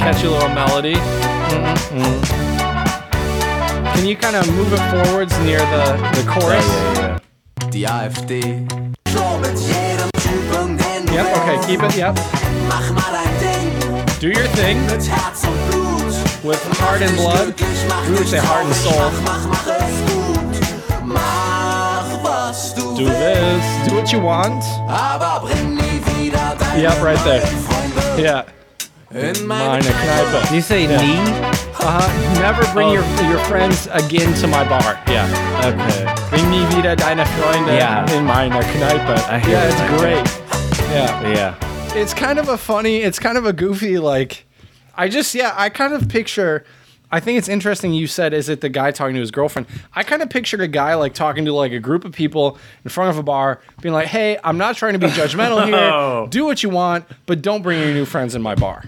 Catchy 0.00 0.26
little 0.26 0.48
melody. 0.48 0.94
Mhm. 0.94 2.16
Can 3.94 4.06
you 4.06 4.16
kind 4.16 4.36
of 4.36 4.48
move 4.56 4.72
it 4.72 4.80
forwards 4.88 5.36
near 5.40 5.58
the, 5.58 5.84
the 6.16 6.24
chorus? 6.30 6.64
yeah. 6.96 7.18
Die 7.70 7.84
AfD. 7.84 8.64
Zo 9.12 9.38
met 9.38 9.58
jedem 9.60 10.08
Typen 10.16 10.76
den 10.78 11.12
Yep, 11.12 11.36
okay, 11.36 11.58
keep 11.66 11.82
it, 11.82 11.94
yep. 11.94 12.16
Mach 12.68 12.90
mal 12.90 13.12
dein 13.12 13.34
Ding 13.38 13.70
Do 14.20 14.28
your 14.28 14.48
thing 14.56 14.80
mit 14.86 15.06
Herz 15.06 15.44
und 15.44 15.58
Blut. 15.70 16.14
with 16.44 16.62
heart 16.80 17.02
and 17.02 17.14
blood. 17.16 17.54
Glücklich, 17.54 17.84
mach 17.88 18.08
We 18.08 18.14
would 18.14 18.28
say 18.28 18.38
heart 18.38 18.64
and 18.64 18.74
soul. 18.74 19.10
Do 22.96 23.04
this. 23.04 23.88
Do 23.88 23.94
what 23.94 24.10
you 24.12 24.20
want. 24.20 24.64
Aber 26.50 26.64
bring 26.64 26.76
nie 26.76 26.82
wieder 26.82 26.82
deine 26.82 26.82
Yep, 26.82 27.02
right 27.02 27.24
there. 27.24 28.22
Yeah. 28.22 28.44
in 29.10 29.46
Meine 29.46 29.68
meine 29.68 29.84
Kneipe. 29.84 30.42
Did 30.48 30.52
you 30.54 30.60
say 30.62 30.86
knee? 30.86 31.18
Uh-huh. 31.80 32.40
Never 32.40 32.62
bring 32.74 32.88
Oh. 32.88 32.92
your 32.94 33.04
your 33.30 33.38
friends 33.46 33.88
again 33.92 34.34
to 34.34 34.46
my 34.46 34.64
bar. 34.68 34.98
Yeah. 35.08 35.26
Okay. 35.64 36.04
Bring 36.30 36.50
nie 36.50 36.66
wieder 36.76 36.94
deine 36.96 37.24
Freunde 37.24 37.74
Yeah. 37.76 38.04
in 38.12 38.24
meine 38.24 38.60
Kneipe. 38.60 39.16
I 39.30 39.38
hear 39.38 39.52
yeah, 39.58 39.68
it's 39.68 39.80
I 39.80 39.86
hear 39.88 39.98
great. 39.98 40.26
Yeah. 40.90 41.28
Yeah. 41.32 41.54
it's 41.94 42.12
kind 42.14 42.38
of 42.38 42.48
a 42.48 42.56
funny 42.58 42.98
it's 43.02 43.18
kind 43.18 43.38
of 43.38 43.46
a 43.46 43.52
goofy 43.52 43.98
like 43.98 44.44
i 44.94 45.08
just 45.08 45.34
yeah 45.34 45.54
i 45.56 45.70
kind 45.70 45.94
of 45.94 46.06
picture 46.08 46.62
i 47.10 47.20
think 47.20 47.38
it's 47.38 47.48
interesting 47.48 47.92
you 47.92 48.06
said 48.06 48.32
is 48.32 48.48
it 48.48 48.60
the 48.60 48.68
guy 48.68 48.90
talking 48.90 49.14
to 49.14 49.20
his 49.20 49.30
girlfriend 49.30 49.66
i 49.94 50.02
kind 50.02 50.22
of 50.22 50.30
pictured 50.30 50.60
a 50.60 50.68
guy 50.68 50.94
like 50.94 51.14
talking 51.14 51.44
to 51.44 51.52
like 51.52 51.72
a 51.72 51.80
group 51.80 52.04
of 52.04 52.12
people 52.12 52.58
in 52.84 52.90
front 52.90 53.10
of 53.10 53.18
a 53.18 53.22
bar 53.22 53.60
being 53.80 53.92
like 53.92 54.06
hey 54.06 54.38
i'm 54.44 54.58
not 54.58 54.76
trying 54.76 54.92
to 54.92 54.98
be 54.98 55.06
judgmental 55.08 55.64
here 55.64 56.28
do 56.30 56.44
what 56.44 56.62
you 56.62 56.68
want 56.68 57.04
but 57.26 57.42
don't 57.42 57.62
bring 57.62 57.80
your 57.80 57.92
new 57.92 58.04
friends 58.04 58.34
in 58.34 58.42
my 58.42 58.54
bar 58.54 58.84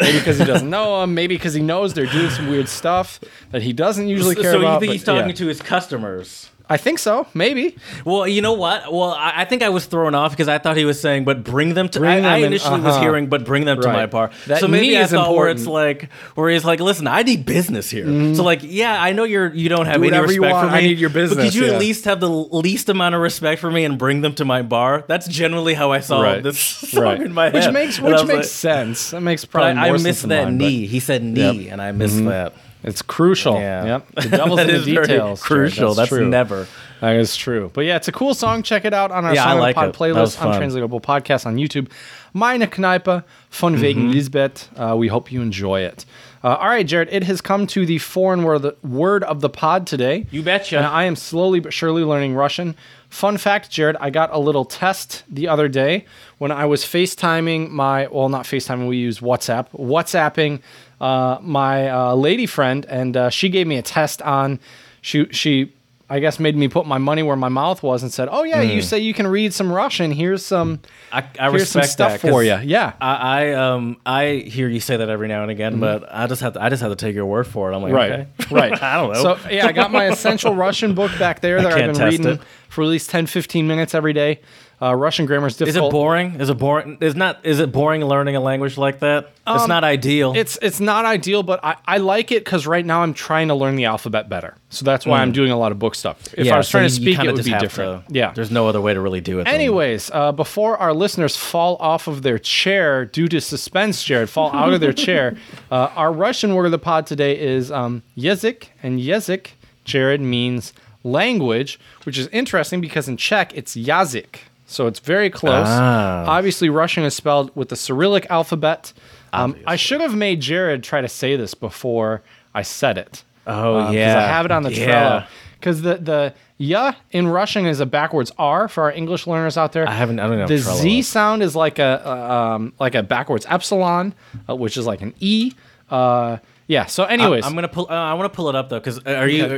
maybe 0.00 0.18
because 0.18 0.38
he 0.38 0.44
doesn't 0.44 0.70
know 0.70 1.00
them 1.00 1.14
maybe 1.14 1.36
because 1.36 1.54
he 1.54 1.62
knows 1.62 1.94
they're 1.94 2.06
doing 2.06 2.30
some 2.30 2.48
weird 2.48 2.68
stuff 2.68 3.20
that 3.50 3.62
he 3.62 3.72
doesn't 3.72 4.08
usually 4.08 4.34
care 4.34 4.56
about. 4.56 4.60
so 4.60 4.60
you 4.60 4.80
think 4.80 4.88
but 4.88 4.92
he's 4.92 5.04
talking 5.04 5.28
yeah. 5.28 5.34
to 5.34 5.46
his 5.46 5.60
customers? 5.60 6.50
I 6.70 6.76
think 6.76 6.98
so 6.98 7.26
maybe 7.34 7.76
Well, 8.04 8.26
you 8.26 8.40
know 8.42 8.52
what? 8.54 8.92
Well, 8.92 9.10
I, 9.10 9.42
I 9.42 9.44
think 9.44 9.62
I 9.62 9.68
was 9.68 9.84
thrown 9.86 10.14
off 10.14 10.30
because 10.32 10.48
I 10.48 10.58
thought 10.58 10.76
he 10.76 10.84
was 10.84 11.00
saying, 11.00 11.24
"But 11.24 11.44
bring 11.44 11.74
them 11.74 11.88
to." 11.90 11.98
Bring 11.98 12.10
I, 12.10 12.20
them 12.20 12.32
I 12.32 12.36
initially 12.38 12.80
was 12.80 12.94
uh-huh. 12.94 13.00
hearing, 13.02 13.26
"But 13.28 13.44
bring 13.44 13.64
them 13.64 13.80
to 13.80 13.88
my 13.88 14.06
bar." 14.06 14.30
That 14.46 14.60
so 14.60 14.68
maybe 14.68 14.96
I 14.98 15.06
thought 15.06 15.34
where 15.34 15.48
it's 15.48 15.66
like, 15.66 16.08
where 16.34 16.48
he's 16.50 16.64
like, 16.64 16.80
"Listen, 16.80 17.06
I 17.06 17.22
need 17.22 17.44
business 17.44 17.90
here." 17.90 18.06
So 18.34 18.42
like, 18.42 18.60
yeah, 18.62 19.02
I 19.02 19.12
know 19.12 19.24
you're 19.24 19.52
you 19.52 19.68
don't 19.68 19.86
have 19.86 20.00
Do 20.00 20.08
any 20.08 20.18
respect 20.18 20.56
for 20.62 20.66
me. 20.66 20.78
I 20.78 20.80
need 20.80 20.98
your 20.98 21.10
business. 21.10 21.36
But 21.36 21.44
could 21.44 21.54
you 21.54 21.66
yeah. 21.66 21.72
at 21.74 21.80
least 21.80 22.04
have 22.06 22.20
the 22.20 22.30
least 22.30 22.88
amount 22.88 23.14
of 23.14 23.20
respect 23.20 23.60
for 23.60 23.70
me 23.70 23.84
and 23.84 23.98
bring 23.98 24.20
them 24.22 24.34
to 24.36 24.44
my 24.44 24.62
bar? 24.62 25.04
That's 25.06 25.28
generally 25.28 25.74
how 25.74 25.92
I 25.92 26.00
saw 26.00 26.22
Right. 26.22 26.42
this 26.42 26.58
song 26.92 27.02
right 27.04 27.20
in 27.20 27.32
my 27.34 27.50
head. 27.50 27.54
which 27.54 27.70
makes 27.72 28.00
which 28.00 28.24
makes 28.26 28.28
like- 28.30 28.44
sense 28.44 29.10
that 29.10 29.20
makes 29.20 29.44
probably 29.44 29.78
I, 29.80 29.86
I 29.86 29.88
more 29.88 29.98
sense 29.98 30.04
missed 30.04 30.28
that 30.28 30.44
mine, 30.44 30.58
but- 30.58 30.64
knee. 30.64 30.86
He 30.86 31.00
said 31.00 31.22
knee, 31.22 31.68
and 31.68 31.80
I 31.82 31.92
missed 31.92 32.24
that. 32.24 32.54
It's 32.82 33.02
crucial. 33.02 33.54
Yeah. 33.54 33.84
Yep. 33.84 34.06
The 34.14 34.28
devil's 34.36 34.56
That 34.58 34.70
in 34.70 34.80
the 34.80 34.84
details. 34.84 35.42
Crucial. 35.42 35.94
That's 35.94 36.08
true. 36.08 36.26
never. 36.28 36.66
That 37.00 37.16
is 37.16 37.36
true. 37.36 37.70
But 37.72 37.82
yeah, 37.86 37.96
it's 37.96 38.08
a 38.08 38.12
cool 38.12 38.34
song. 38.34 38.62
Check 38.62 38.84
it 38.84 38.92
out 38.94 39.10
on 39.10 39.24
our 39.24 39.34
Yeah, 39.34 39.44
Song 39.44 39.58
like 39.58 39.74
Pod 39.74 39.88
it. 39.90 39.94
Playlist, 39.94 40.36
fun. 40.36 40.52
Untranslatable 40.52 41.00
Podcast 41.00 41.46
on 41.46 41.56
YouTube. 41.56 41.90
Meine 42.32 42.66
Kneipe 42.66 43.24
von 43.50 43.74
wegen 43.76 44.04
Mm-hmm. 44.04 44.10
Lisbeth. 44.12 44.68
Uh, 44.78 44.94
we 44.96 45.08
hope 45.08 45.32
you 45.32 45.40
enjoy 45.42 45.80
it. 45.80 46.04
Uh, 46.42 46.54
all 46.56 46.68
right, 46.68 46.86
Jared, 46.86 47.08
it 47.12 47.24
has 47.24 47.42
come 47.42 47.66
to 47.66 47.84
the 47.84 47.98
foreign 47.98 48.44
word 48.44 48.54
of 48.56 48.62
the, 48.62 48.76
word 48.86 49.22
of 49.24 49.40
the 49.42 49.50
pod 49.50 49.86
today. 49.86 50.26
You 50.30 50.42
betcha. 50.42 50.78
And 50.78 50.86
I 50.86 51.04
am 51.04 51.16
slowly 51.16 51.60
but 51.60 51.72
surely 51.74 52.02
learning 52.02 52.34
Russian. 52.34 52.76
Fun 53.10 53.36
fact, 53.36 53.70
Jared, 53.70 53.96
I 54.00 54.08
got 54.08 54.32
a 54.32 54.38
little 54.38 54.64
test 54.64 55.22
the 55.28 55.48
other 55.48 55.68
day 55.68 56.06
when 56.38 56.50
I 56.50 56.64
was 56.64 56.82
FaceTiming 56.84 57.68
my, 57.70 58.06
well, 58.06 58.28
not 58.30 58.46
FaceTiming, 58.46 58.88
we 58.88 58.96
use 58.96 59.20
WhatsApp, 59.20 59.68
WhatsApping 59.72 60.60
uh, 61.00 61.38
my 61.40 61.88
uh, 61.90 62.14
lady 62.14 62.46
friend, 62.46 62.84
and 62.86 63.16
uh, 63.16 63.30
she 63.30 63.48
gave 63.48 63.66
me 63.66 63.76
a 63.76 63.82
test 63.82 64.20
on, 64.22 64.60
she, 65.00 65.26
she, 65.30 65.72
I 66.08 66.18
guess, 66.18 66.40
made 66.40 66.56
me 66.56 66.66
put 66.68 66.86
my 66.86 66.98
money 66.98 67.22
where 67.22 67.36
my 67.36 67.48
mouth 67.48 67.82
was 67.84 68.02
and 68.02 68.12
said, 68.12 68.28
"Oh 68.30 68.42
yeah, 68.42 68.60
you 68.62 68.82
say 68.82 68.98
you 68.98 69.14
can 69.14 69.28
read 69.28 69.54
some 69.54 69.72
Russian. 69.72 70.10
Here's 70.10 70.44
some, 70.44 70.80
I, 71.12 71.24
I 71.38 71.50
here's 71.50 71.70
some 71.70 71.84
stuff 71.84 72.20
that, 72.20 72.30
for 72.30 72.42
you." 72.42 72.58
Yeah, 72.64 72.94
I, 73.00 73.14
I 73.14 73.52
um 73.52 73.96
I 74.04 74.44
hear 74.46 74.66
you 74.68 74.80
say 74.80 74.96
that 74.96 75.08
every 75.08 75.28
now 75.28 75.42
and 75.42 75.52
again, 75.52 75.78
but 75.78 76.12
I 76.12 76.26
just 76.26 76.42
have 76.42 76.54
to 76.54 76.62
I 76.62 76.68
just 76.68 76.82
have 76.82 76.90
to 76.90 76.96
take 76.96 77.14
your 77.14 77.26
word 77.26 77.46
for 77.46 77.70
it. 77.70 77.76
I'm 77.76 77.82
like, 77.82 77.92
Right, 77.92 78.10
okay. 78.12 78.26
right. 78.50 78.82
I 78.82 78.96
don't 78.96 79.12
know. 79.12 79.22
So 79.36 79.48
yeah, 79.50 79.66
I 79.68 79.72
got 79.72 79.92
my 79.92 80.06
essential 80.06 80.56
Russian 80.56 80.94
book 80.96 81.12
back 81.16 81.40
there 81.42 81.62
that 81.62 81.72
I've 81.72 81.94
been 81.94 82.04
reading 82.04 82.26
it. 82.26 82.40
for 82.68 82.82
at 82.82 82.88
least 82.88 83.08
10, 83.10 83.26
15 83.26 83.68
minutes 83.68 83.94
every 83.94 84.12
day. 84.12 84.40
Uh, 84.82 84.94
Russian 84.94 85.26
grammar 85.26 85.46
is 85.48 85.56
difficult. 85.58 85.84
is 85.84 85.88
it 85.88 85.92
boring? 85.92 86.40
Is 86.40 86.48
it 86.48 86.54
boring? 86.58 86.96
Is 87.02 87.14
not? 87.14 87.44
Is 87.44 87.60
it 87.60 87.70
boring 87.70 88.02
learning 88.04 88.34
a 88.36 88.40
language 88.40 88.78
like 88.78 89.00
that? 89.00 89.32
it's 89.46 89.62
Um, 89.64 89.68
not 89.68 89.84
ideal. 89.84 90.32
It's 90.34 90.58
it's 90.62 90.80
not 90.80 91.04
ideal, 91.04 91.42
but 91.42 91.60
I, 91.62 91.76
I 91.86 91.98
like 91.98 92.32
it 92.32 92.44
because 92.44 92.66
right 92.66 92.86
now 92.86 93.02
I'm 93.02 93.12
trying 93.12 93.48
to 93.48 93.54
learn 93.54 93.76
the 93.76 93.84
alphabet 93.84 94.28
better. 94.30 94.54
So 94.70 94.84
that's 94.86 95.04
why 95.04 95.20
I'm 95.20 95.32
doing 95.32 95.50
a 95.50 95.58
lot 95.58 95.70
of 95.72 95.78
book 95.78 95.94
stuff. 95.94 96.16
If 96.32 96.32
Mm. 96.32 96.44
Yeah, 96.46 96.54
I 96.54 96.58
was 96.58 96.68
so 96.68 96.78
trying 96.78 96.88
to 96.88 96.94
you 96.94 97.02
speak, 97.02 97.16
kinda 97.16 97.28
it 97.28 97.32
would 97.32 97.36
just 97.38 97.46
be 97.46 97.52
have 97.52 97.60
different. 97.60 98.08
to- 98.08 98.14
yeah. 98.14 98.32
There's 98.34 98.50
no 98.50 98.68
other 98.68 98.80
way 98.80 98.94
to 98.94 99.00
really 99.00 99.20
do 99.20 99.40
it. 99.40 99.44
than- 99.44 99.54
Anyways, 99.54 100.10
uh, 100.14 100.32
before 100.32 100.78
our 100.78 100.94
listeners 100.94 101.36
fall 101.36 101.76
off 101.80 102.06
of 102.06 102.22
their 102.22 102.38
chair 102.38 103.04
due 103.04 103.28
to 103.28 103.40
suspense, 103.40 104.02
Jared, 104.02 104.30
fall 104.30 104.50
out 104.54 104.72
of 104.72 104.80
their 104.80 104.92
chair, 104.94 105.36
uh, 105.70 105.88
our 105.96 106.10
Russian 106.12 106.54
word 106.54 106.64
of 106.66 106.70
the 106.70 106.78
pod 106.78 107.06
today 107.06 107.38
is 107.38 107.70
um, 107.70 108.02
yezik, 108.16 108.68
and 108.82 108.98
yezik, 109.00 109.48
Jared, 109.84 110.20
means 110.22 110.72
language, 111.04 111.78
which 112.04 112.16
is 112.18 112.28
interesting 112.28 112.80
because 112.80 113.08
in 113.08 113.16
Czech 113.16 113.52
it's 113.54 113.74
yazik. 113.76 114.46
So 114.70 114.86
it's 114.86 115.00
very 115.00 115.30
close. 115.30 115.66
Ah. 115.68 116.24
Obviously, 116.28 116.68
Russian 116.68 117.02
is 117.02 117.12
spelled 117.14 117.50
with 117.56 117.70
the 117.70 117.76
Cyrillic 117.76 118.24
alphabet. 118.30 118.92
Um, 119.32 119.56
I 119.66 119.74
should 119.74 120.00
have 120.00 120.14
made 120.14 120.40
Jared 120.40 120.84
try 120.84 121.00
to 121.00 121.08
say 121.08 121.34
this 121.34 121.54
before 121.54 122.22
I 122.54 122.62
said 122.62 122.96
it. 122.96 123.24
Oh, 123.48 123.80
because 123.80 123.94
yeah. 123.96 124.18
I 124.18 124.22
have 124.28 124.44
it 124.44 124.52
on 124.52 124.62
the 124.62 124.72
Yeah. 124.72 124.86
Trello. 124.86 125.26
Because 125.58 125.82
the 125.82 125.96
the 125.96 126.34
ya 126.56 126.92
in 127.10 127.26
Russian 127.26 127.66
is 127.66 127.80
a 127.80 127.86
backwards 127.86 128.30
R 128.38 128.68
for 128.68 128.84
our 128.84 128.92
English 128.92 129.26
learners 129.26 129.56
out 129.58 129.72
there. 129.72 129.88
I 129.88 129.92
haven't- 129.92 130.20
I 130.20 130.28
don't 130.28 130.38
know 130.38 130.46
The 130.46 130.54
Trello 130.54 130.76
Z 130.80 131.02
sound 131.02 131.42
is 131.42 131.56
like 131.56 131.78
a 131.80 132.00
uh, 132.06 132.34
um, 132.54 132.72
like 132.78 132.94
a 132.94 133.02
backwards 133.02 133.46
epsilon, 133.48 134.14
uh, 134.48 134.54
which 134.54 134.76
is 134.76 134.86
like 134.86 135.02
an 135.02 135.14
E. 135.18 135.52
Uh, 135.90 136.38
yeah. 136.68 136.86
So, 136.86 137.04
anyways, 137.04 137.44
I'm 137.44 137.54
gonna 137.56 137.66
pull. 137.68 137.88
Uh, 137.90 137.94
I 137.94 138.14
want 138.14 138.32
to 138.32 138.36
pull 138.36 138.48
it 138.48 138.54
up 138.54 138.68
though, 138.68 138.78
because 138.78 139.00
are 139.00 139.26
you? 139.26 139.44
Uh, 139.44 139.48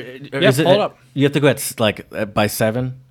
Yeah, 0.40 0.48
it, 0.48 0.56
pull 0.56 0.72
it 0.72 0.80
up. 0.80 0.98
You 1.12 1.24
have 1.24 1.32
to 1.32 1.40
go 1.40 1.48
at 1.48 1.74
like 1.78 2.06
uh, 2.12 2.24
by 2.24 2.46
seven. 2.46 3.01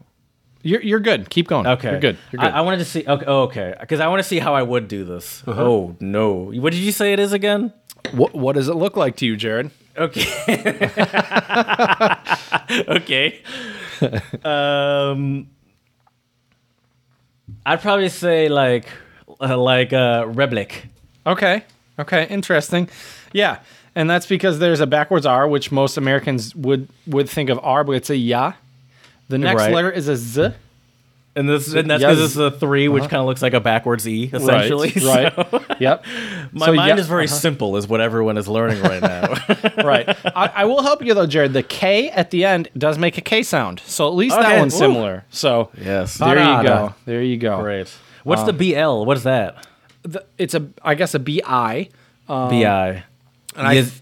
You're 0.63 0.81
you're 0.81 0.99
good. 0.99 1.29
Keep 1.29 1.47
going. 1.47 1.67
Okay, 1.67 1.91
You're 1.91 1.99
good. 1.99 2.17
You're 2.31 2.41
good. 2.41 2.51
I, 2.51 2.59
I 2.59 2.61
wanted 2.61 2.77
to 2.77 2.85
see. 2.85 3.03
Okay, 3.05 3.25
oh, 3.27 3.43
okay, 3.43 3.73
because 3.79 3.99
I 3.99 4.07
want 4.07 4.19
to 4.19 4.27
see 4.27 4.39
how 4.39 4.53
I 4.53 4.61
would 4.61 4.87
do 4.87 5.03
this. 5.03 5.43
Uh-huh. 5.45 5.61
Oh 5.61 5.95
no! 5.99 6.51
What 6.51 6.73
did 6.73 6.79
you 6.79 6.91
say 6.91 7.13
it 7.13 7.19
is 7.19 7.33
again? 7.33 7.73
what 8.13 8.33
what 8.33 8.55
does 8.55 8.67
it 8.67 8.75
look 8.75 8.97
like 8.97 9.15
to 9.17 9.25
you, 9.25 9.37
Jared? 9.37 9.71
Okay. 9.97 10.25
okay. 12.87 13.41
um, 14.43 15.49
I'd 17.65 17.81
probably 17.81 18.09
say 18.09 18.49
like 18.49 18.87
uh, 19.39 19.57
like 19.57 19.93
uh, 19.93 20.25
Reblik. 20.25 20.89
Okay. 21.25 21.63
Okay. 21.99 22.27
Interesting. 22.27 22.89
Yeah. 23.33 23.59
And 23.93 24.09
that's 24.09 24.25
because 24.25 24.59
there's 24.59 24.79
a 24.79 24.87
backwards 24.87 25.25
R, 25.25 25.47
which 25.47 25.71
most 25.71 25.97
Americans 25.97 26.55
would 26.55 26.87
would 27.05 27.29
think 27.29 27.49
of 27.49 27.59
R, 27.61 27.83
but 27.83 27.93
it's 27.93 28.09
a 28.09 28.15
ya. 28.15 28.53
The 29.31 29.37
next 29.39 29.61
Right. 29.63 29.73
letter 29.73 29.89
is 29.91 30.07
a 30.07 30.15
z. 30.15 30.49
And 31.33 31.47
this 31.47 31.73
and 31.73 31.89
that's 31.89 32.01
Yes. 32.01 32.15
because 32.17 32.35
it's 32.35 32.35
a 32.35 32.51
3 32.51 32.89
which 32.89 33.03
uh-huh. 33.03 33.09
kind 33.09 33.21
of 33.21 33.25
looks 33.27 33.41
like 33.41 33.53
a 33.53 33.61
backwards 33.61 34.05
E, 34.05 34.29
essentially. 34.33 34.89
Right. 34.89 35.33
So- 35.33 35.45
Right. 35.51 35.61
yep. 35.79 36.05
My 36.51 36.65
So, 36.65 36.73
mind 36.73 36.89
yeah, 36.89 36.97
is 36.97 37.07
very 37.07 37.23
uh-huh. 37.25 37.33
simple, 37.35 37.77
is 37.77 37.87
what 37.87 38.01
everyone 38.01 38.37
is 38.37 38.49
learning 38.49 38.81
right 38.81 39.01
now. 39.01 39.33
right. 39.83 40.09
I, 40.35 40.51
I 40.53 40.65
will 40.65 40.83
help 40.83 41.01
you 41.03 41.13
though, 41.13 41.25
Jared. 41.27 41.53
The 41.53 41.63
K 41.63 42.09
at 42.09 42.31
the 42.31 42.43
end 42.43 42.67
does 42.77 42.97
make 42.97 43.17
a 43.17 43.21
K 43.21 43.43
sound, 43.43 43.79
so 43.85 44.07
at 44.09 44.13
least 44.13 44.35
that 44.35 44.45
Okay. 44.45 44.59
one's 44.59 44.75
similar. 44.75 45.23
So 45.29 45.69
yes. 45.81 46.15
there 46.17 46.37
you 46.37 46.43
Parada. 46.43 46.63
go. 46.63 46.93
There 47.05 47.21
you 47.23 47.37
go. 47.37 47.61
Great. 47.61 47.93
What's 48.25 48.43
the 48.43 48.51
um, 48.51 48.57
BL? 49.01 49.05
What 49.05 49.15
is 49.15 49.23
that? 49.23 49.65
The- 50.03 50.25
it's 50.37 50.53
a 50.53 50.67
I 50.83 50.95
guess 50.95 51.13
a 51.13 51.19
B 51.19 51.41
I 51.45 51.87
um, 52.27 52.49
BI. 52.49 53.03
and 53.55 53.67
I 53.67 53.73
Yes. 53.73 54.01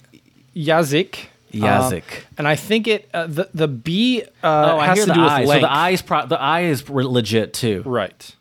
Yazik. 0.56 1.28
Yazik. 1.52 2.04
and 2.38 2.48
I 2.48 2.56
think 2.56 2.88
it 2.88 3.10
uh, 3.14 3.28
the 3.28 3.50
the 3.54 3.68
B 3.68 4.24
uh, 4.44 4.74
oh, 4.76 4.80
I 4.80 4.86
has 4.88 5.00
to 5.00 5.06
the 5.08 5.14
do 5.14 5.22
with 5.22 5.30
I. 5.32 5.46
So 5.46 5.60
the 5.60 5.72
I 5.72 5.90
is 5.90 6.02
pro- 6.02 6.26
the 6.26 6.40
I 6.40 6.62
is 6.62 6.90
legit 6.90 7.54
too. 7.54 7.84
right. 7.86 8.36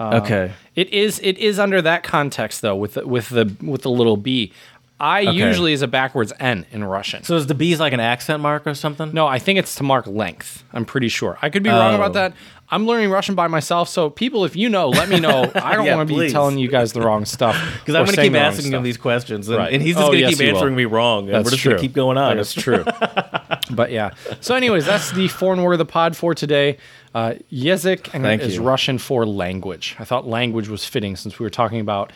okay. 0.00 0.52
It 0.74 0.90
is 0.90 1.18
it 1.20 1.38
is 1.38 1.58
under 1.58 1.80
that 1.82 2.02
context 2.02 2.60
though 2.62 2.76
with 2.76 2.94
the, 2.94 3.06
with 3.06 3.30
the 3.30 3.54
with 3.62 3.82
the 3.82 3.90
little 3.90 4.16
b. 4.16 4.52
I 4.98 5.20
usually 5.20 5.74
is 5.74 5.82
a 5.82 5.86
backwards 5.88 6.32
n 6.40 6.64
in 6.72 6.82
Russian. 6.82 7.22
So 7.22 7.36
is 7.36 7.46
the 7.46 7.54
B 7.54 7.76
like 7.76 7.92
an 7.92 8.00
accent 8.00 8.42
mark 8.42 8.66
or 8.66 8.72
something? 8.74 9.12
no, 9.12 9.26
I 9.26 9.38
think 9.38 9.58
it's 9.58 9.74
to 9.74 9.82
mark 9.82 10.06
length. 10.06 10.64
I'm 10.72 10.86
pretty 10.86 11.08
sure. 11.08 11.38
I 11.42 11.50
could 11.50 11.62
be 11.62 11.68
wrong 11.68 11.92
Oh. 11.92 11.96
about 11.96 12.14
that. 12.14 12.32
I'm 12.68 12.86
learning 12.86 13.10
Russian 13.10 13.34
by 13.34 13.46
myself, 13.46 13.88
so 13.88 14.10
people, 14.10 14.44
if 14.44 14.56
you 14.56 14.68
know, 14.68 14.88
let 14.88 15.08
me 15.08 15.20
know. 15.20 15.50
I 15.54 15.76
don't 15.76 15.86
Yeah, 15.86 15.96
want 15.96 16.08
to 16.08 16.18
be 16.18 16.30
telling 16.30 16.58
you 16.58 16.68
guys 16.68 16.92
the 16.92 17.00
wrong 17.00 17.24
stuff 17.24 17.54
Because 17.80 17.94
I'm 17.94 18.04
going 18.04 18.16
to 18.16 18.22
keep 18.22 18.34
asking 18.34 18.72
him 18.72 18.82
these 18.82 18.96
questions, 18.96 19.48
and, 19.48 19.58
Right. 19.58 19.72
and 19.72 19.82
he's 19.82 19.94
just 19.94 20.04
Oh, 20.04 20.08
going 20.08 20.18
to 20.18 20.20
yes, 20.22 20.30
keep 20.30 20.40
he 20.40 20.46
will. 20.52 20.56
answering 20.58 20.74
me 20.76 20.84
wrong. 20.84 21.26
And 21.26 21.34
That's 21.34 21.44
we're 21.46 21.50
just 21.52 21.64
going 21.64 21.76
to 21.76 21.80
keep 21.82 21.92
going 21.92 22.18
on. 22.18 22.36
That 22.36 22.40
is 22.40 22.52
true. 22.52 22.84
but 23.70 23.90
yeah. 23.92 24.10
So, 24.40 24.54
anyways, 24.54 24.84
that's 24.84 25.12
the 25.12 25.28
foreign 25.28 25.62
word 25.62 25.74
of 25.74 25.78
the 25.78 25.84
pod 25.84 26.16
for 26.16 26.34
today. 26.34 26.78
Uh, 27.14 27.34
Yezik 27.52 28.40
is. 28.40 28.58
Russian 28.58 28.98
for 28.98 29.24
language. 29.24 29.96
I 29.98 30.04
thought 30.04 30.26
language 30.26 30.68
was 30.68 30.84
fitting 30.84 31.16
since 31.16 31.38
we 31.38 31.44
were 31.44 31.50
talking 31.50 31.80
about 31.80 32.12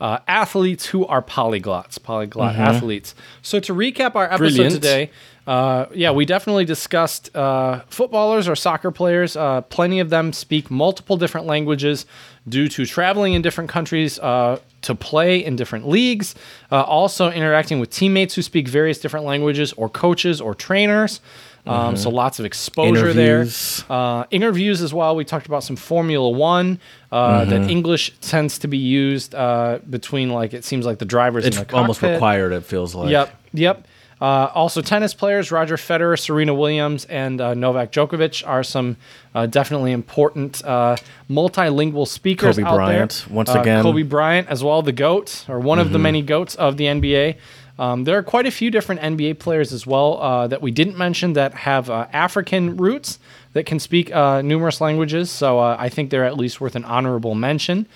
uh, 0.00 0.18
athletes 0.28 0.86
who 0.86 1.06
are 1.06 1.22
polyglots, 1.22 2.02
polyglot 2.02 2.56
athletes. 2.56 3.14
So 3.42 3.60
to 3.60 3.72
recap 3.72 4.14
our 4.14 4.26
episode 4.26 4.38
Brilliant. 4.38 4.74
today, 4.74 5.10
uh, 5.46 5.86
yeah, 5.94 6.10
we 6.10 6.24
definitely 6.24 6.64
discussed 6.64 7.34
uh, 7.36 7.80
footballers 7.88 8.48
or 8.48 8.56
soccer 8.56 8.90
players. 8.90 9.36
Uh, 9.36 9.60
plenty 9.62 10.00
of 10.00 10.10
them 10.10 10.32
speak 10.32 10.70
multiple 10.70 11.16
different 11.16 11.46
languages 11.46 12.04
due 12.48 12.68
to 12.68 12.84
traveling 12.84 13.34
in 13.34 13.42
different 13.42 13.70
countries 13.70 14.18
uh, 14.18 14.58
to 14.82 14.94
play 14.94 15.44
in 15.44 15.56
different 15.56 15.88
leagues. 15.88 16.34
Uh, 16.70 16.82
also 16.82 17.30
interacting 17.30 17.80
with 17.80 17.90
teammates 17.90 18.34
who 18.34 18.42
speak 18.42 18.68
various 18.68 18.98
different 18.98 19.24
languages, 19.24 19.72
or 19.74 19.88
coaches 19.88 20.40
or 20.40 20.54
trainers. 20.54 21.20
Um, 21.66 21.96
So 21.96 22.10
lots 22.10 22.38
of 22.38 22.44
exposure 22.44 23.08
Interviews. 23.10 23.84
there. 23.88 23.96
Uh, 23.96 24.24
interviews 24.30 24.82
as 24.82 24.94
well. 24.94 25.16
We 25.16 25.24
talked 25.24 25.46
about 25.46 25.64
some 25.64 25.76
Formula 25.76 26.28
One 26.30 26.78
uh, 27.10 27.40
Mm-hmm. 27.40 27.50
that 27.50 27.70
English 27.70 28.12
tends 28.20 28.58
to 28.60 28.68
be 28.68 28.78
used 28.78 29.34
uh, 29.34 29.78
between 29.90 30.30
like 30.30 30.54
it 30.54 30.64
seems 30.64 30.86
like 30.86 30.98
the 30.98 31.04
drivers 31.04 31.44
It's 31.46 31.58
the 31.60 31.74
almost 31.76 32.02
required, 32.02 32.52
it 32.52 32.64
feels 32.64 32.94
like. 32.94 33.10
Yep, 33.10 33.34
yep. 33.52 33.86
Uh, 34.18 34.48
also, 34.54 34.80
tennis 34.80 35.12
players 35.12 35.52
Roger 35.52 35.76
Federer, 35.76 36.18
Serena 36.18 36.54
Williams, 36.54 37.04
and 37.04 37.38
uh, 37.38 37.52
Novak 37.52 37.92
Djokovic 37.92 38.42
are 38.48 38.62
some 38.62 38.96
uh, 39.34 39.44
definitely 39.44 39.92
important 39.92 40.64
uh, 40.64 40.96
multilingual 41.28 42.08
speakers 42.08 42.56
Kobe 42.56 42.62
Bryant, 42.68 43.26
once 43.30 43.50
again. 43.54 43.82
Kobe 43.82 44.02
Bryant 44.02 44.48
as 44.48 44.64
well, 44.64 44.80
the 44.82 44.92
goat 44.92 45.44
or 45.48 45.60
one 45.60 45.78
of 45.78 45.92
the 45.92 45.98
many 45.98 46.22
goats 46.22 46.54
of 46.54 46.76
the 46.78 46.84
NBA. 46.84 47.36
Um, 47.78 48.04
there 48.04 48.16
are 48.16 48.22
quite 48.22 48.46
a 48.46 48.50
few 48.50 48.70
different 48.70 49.00
NBA 49.02 49.38
players 49.38 49.72
as 49.72 49.86
well 49.86 50.20
uh, 50.22 50.46
that 50.48 50.62
we 50.62 50.70
didn't 50.70 50.96
mention 50.96 51.34
that 51.34 51.52
have 51.54 51.90
uh, 51.90 52.06
African 52.12 52.76
roots 52.76 53.18
that 53.52 53.66
can 53.66 53.78
speak 53.78 54.14
uh, 54.14 54.40
numerous 54.42 54.80
languages. 54.80 55.30
So 55.30 55.58
uh, 55.58 55.76
I 55.78 55.88
think 55.88 56.10
they're 56.10 56.24
at 56.24 56.36
least 56.36 56.60
worth 56.60 56.74
an 56.74 56.84
honorable 56.84 57.34
mention. 57.34 57.86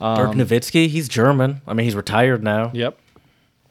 Dirk 0.00 0.32
Nowitzki, 0.32 0.88
he's 0.88 1.08
German. 1.08 1.60
I 1.66 1.74
mean, 1.74 1.84
he's 1.84 1.96
retired 1.96 2.42
now. 2.42 2.70
Yep. 2.72 2.98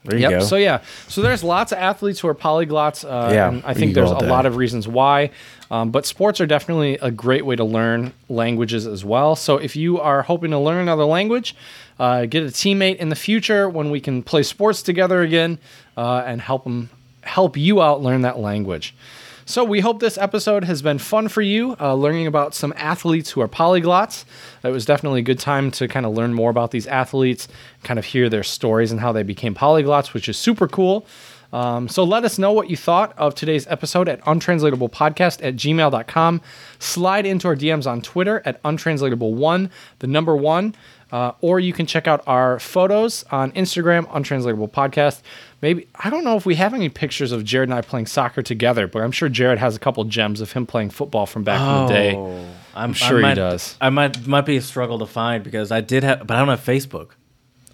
There 0.03 0.17
you 0.17 0.21
Yep. 0.29 0.31
go. 0.39 0.45
So 0.45 0.55
yeah, 0.55 0.81
so 1.09 1.21
there's 1.21 1.43
lots 1.43 1.71
of 1.73 1.79
athletes 1.79 2.19
who 2.21 2.27
are 2.29 2.35
polyglots. 2.35 3.03
Uh, 3.03 3.33
Yeah, 3.33 3.61
I 3.65 3.73
think 3.73 3.93
there's 3.93 4.11
a 4.11 4.19
lot 4.19 4.45
of 4.45 4.55
reasons 4.55 4.87
why. 4.87 5.31
Um, 5.69 5.91
but 5.91 6.05
sports 6.05 6.39
are 6.39 6.45
definitely 6.45 6.97
a 7.01 7.11
great 7.11 7.45
way 7.45 7.57
to 7.57 7.63
learn 7.65 8.13
languages 8.29 8.87
as 8.87 9.03
well. 9.03 9.35
So 9.35 9.57
if 9.57 9.75
you 9.75 9.99
are 9.99 10.21
hoping 10.21 10.51
to 10.51 10.59
learn 10.59 10.81
another 10.81 11.03
language, 11.03 11.55
uh, 11.99 12.25
get 12.25 12.43
a 12.43 12.47
teammate 12.47 12.97
in 12.97 13.09
the 13.09 13.15
future 13.15 13.69
when 13.69 13.89
we 13.89 13.99
can 13.99 14.23
play 14.23 14.43
sports 14.43 14.81
together 14.81 15.21
again 15.21 15.59
uh, 15.95 16.23
and 16.25 16.41
help 16.41 16.63
them 16.63 16.89
help 17.23 17.57
you 17.57 17.81
out 17.81 18.01
learn 18.01 18.21
that 18.21 18.39
language. 18.39 18.95
So 19.45 19.63
we 19.63 19.79
hope 19.79 20.01
this 20.01 20.17
episode 20.17 20.65
has 20.65 20.81
been 20.81 20.97
fun 20.99 21.29
for 21.29 21.41
you, 21.41 21.77
uh, 21.79 21.93
learning 21.93 22.27
about 22.27 22.53
some 22.53 22.73
athletes 22.75 23.31
who 23.31 23.39
are 23.39 23.47
polyglots. 23.47 24.25
It 24.61 24.71
was 24.71 24.83
definitely 24.83 25.21
a 25.21 25.23
good 25.23 25.39
time 25.39 25.71
to 25.71 25.87
kind 25.87 26.05
of 26.05 26.13
learn 26.13 26.33
more 26.33 26.49
about 26.49 26.71
these 26.71 26.85
athletes, 26.85 27.47
kind 27.83 27.97
of 27.97 28.03
hear 28.03 28.27
their 28.27 28.43
stories 28.43 28.91
and 28.91 28.99
how 28.99 29.13
they 29.13 29.23
became 29.23 29.55
polyglots, 29.55 30.13
which 30.13 30.27
is 30.27 30.37
super 30.37 30.67
cool. 30.67 31.07
Um, 31.53 31.87
so 31.87 32.03
let 32.03 32.25
us 32.25 32.37
know 32.37 32.51
what 32.51 32.69
you 32.69 32.75
thought 32.75 33.13
of 33.17 33.35
today's 33.35 33.65
episode 33.67 34.09
at 34.09 34.21
untranslatablepodcast 34.25 35.41
at 35.41 35.55
gmail.com. 35.55 36.41
Slide 36.79 37.25
into 37.25 37.47
our 37.47 37.55
DMs 37.55 37.89
on 37.89 38.01
Twitter 38.01 38.41
at 38.43 38.61
untranslatable1, 38.63 39.69
the 39.99 40.07
number 40.07 40.35
one. 40.35 40.75
Uh, 41.11 41.31
or 41.39 41.59
you 41.59 41.71
can 41.71 41.85
check 41.85 42.05
out 42.07 42.21
our 42.27 42.59
photos 42.59 43.23
on 43.31 43.51
Instagram, 43.53 44.13
untranslatable 44.13 44.67
podcast. 44.67 45.21
Maybe 45.61 45.87
I 45.95 46.09
don't 46.09 46.23
know 46.23 46.35
if 46.35 46.45
we 46.45 46.55
have 46.55 46.73
any 46.73 46.89
pictures 46.89 47.31
of 47.31 47.43
Jared 47.45 47.69
and 47.69 47.73
I 47.77 47.81
playing 47.81 48.07
soccer 48.07 48.41
together, 48.41 48.87
but 48.87 49.01
I'm 49.01 49.11
sure 49.11 49.29
Jared 49.29 49.57
has 49.59 49.75
a 49.75 49.79
couple 49.79 50.03
gems 50.03 50.41
of 50.41 50.51
him 50.51 50.65
playing 50.65 50.89
football 50.89 51.25
from 51.25 51.43
back 51.43 51.61
in 51.61 51.87
the 51.87 51.93
day. 51.93 52.15
Oh, 52.15 52.45
I'm 52.75 52.93
sure 52.93 53.17
I 53.17 53.19
he 53.19 53.21
might, 53.21 53.33
does. 53.35 53.77
I 53.79 53.89
might 53.89 54.27
might 54.27 54.45
be 54.45 54.57
a 54.57 54.61
struggle 54.61 54.99
to 54.99 55.05
find 55.05 55.43
because 55.43 55.71
I 55.71 55.81
did 55.81 56.03
have, 56.03 56.27
but 56.27 56.35
I 56.35 56.39
don't 56.39 56.49
have 56.49 56.63
Facebook 56.63 57.11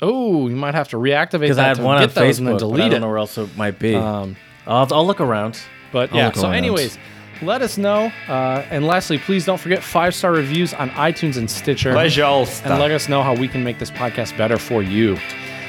Oh, 0.04 0.50
you 0.50 0.56
might 0.58 0.76
have 0.76 0.90
to 0.90 0.98
reactivate 0.98 1.40
because 1.40 1.56
that 1.56 1.66
I 1.66 1.68
had 1.70 1.78
to 1.78 1.84
one 1.84 1.96
on 1.96 2.04
get 2.04 2.14
those 2.14 2.38
and 2.38 2.48
Facebook. 2.50 2.74
I 2.74 2.78
don't 2.78 2.94
it. 2.94 3.00
know 3.00 3.08
where 3.08 3.20
else 3.20 3.38
it 3.38 3.56
might 3.56 3.80
be. 3.80 3.96
Um, 3.96 4.36
I'll, 4.68 4.86
I'll 4.92 5.08
look 5.08 5.22
around. 5.22 5.58
But 5.94 6.12
I'll 6.12 6.18
yeah, 6.18 6.32
so 6.34 6.44
around. 6.44 6.56
anyways, 6.56 6.98
let 7.42 7.62
us 7.62 7.78
know. 7.78 8.12
Uh, 8.28 8.66
and 8.70 8.86
lastly, 8.86 9.18
please 9.18 9.46
don't 9.46 9.60
forget 9.60 9.84
five 9.84 10.14
star 10.14 10.32
reviews 10.32 10.74
on 10.74 10.90
iTunes 10.92 11.38
and 11.38 11.50
Stitcher. 11.50 11.94
And 12.66 12.80
let 12.80 12.92
us 12.92 13.10
know 13.10 13.24
how 13.24 13.36
we 13.36 13.48
can 13.48 13.64
make 13.64 13.80
this 13.80 13.92
podcast 13.92 14.38
better 14.38 14.58
for 14.58 14.84
you. 14.84 15.18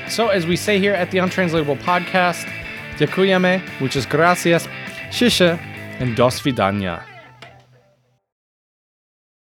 So, 0.09 0.29
as 0.29 0.47
we 0.47 0.57
say 0.57 0.79
here 0.79 0.93
at 0.93 1.11
the 1.11 1.19
Untranslatable 1.19 1.77
Podcast, 1.77 2.47
Dziękujemy, 2.99 3.61
is 3.97 4.07
gracias, 4.07 4.69
shisha, 5.11 5.59
and 5.99 6.15
dos 6.15 6.41
vidania. 6.41 7.14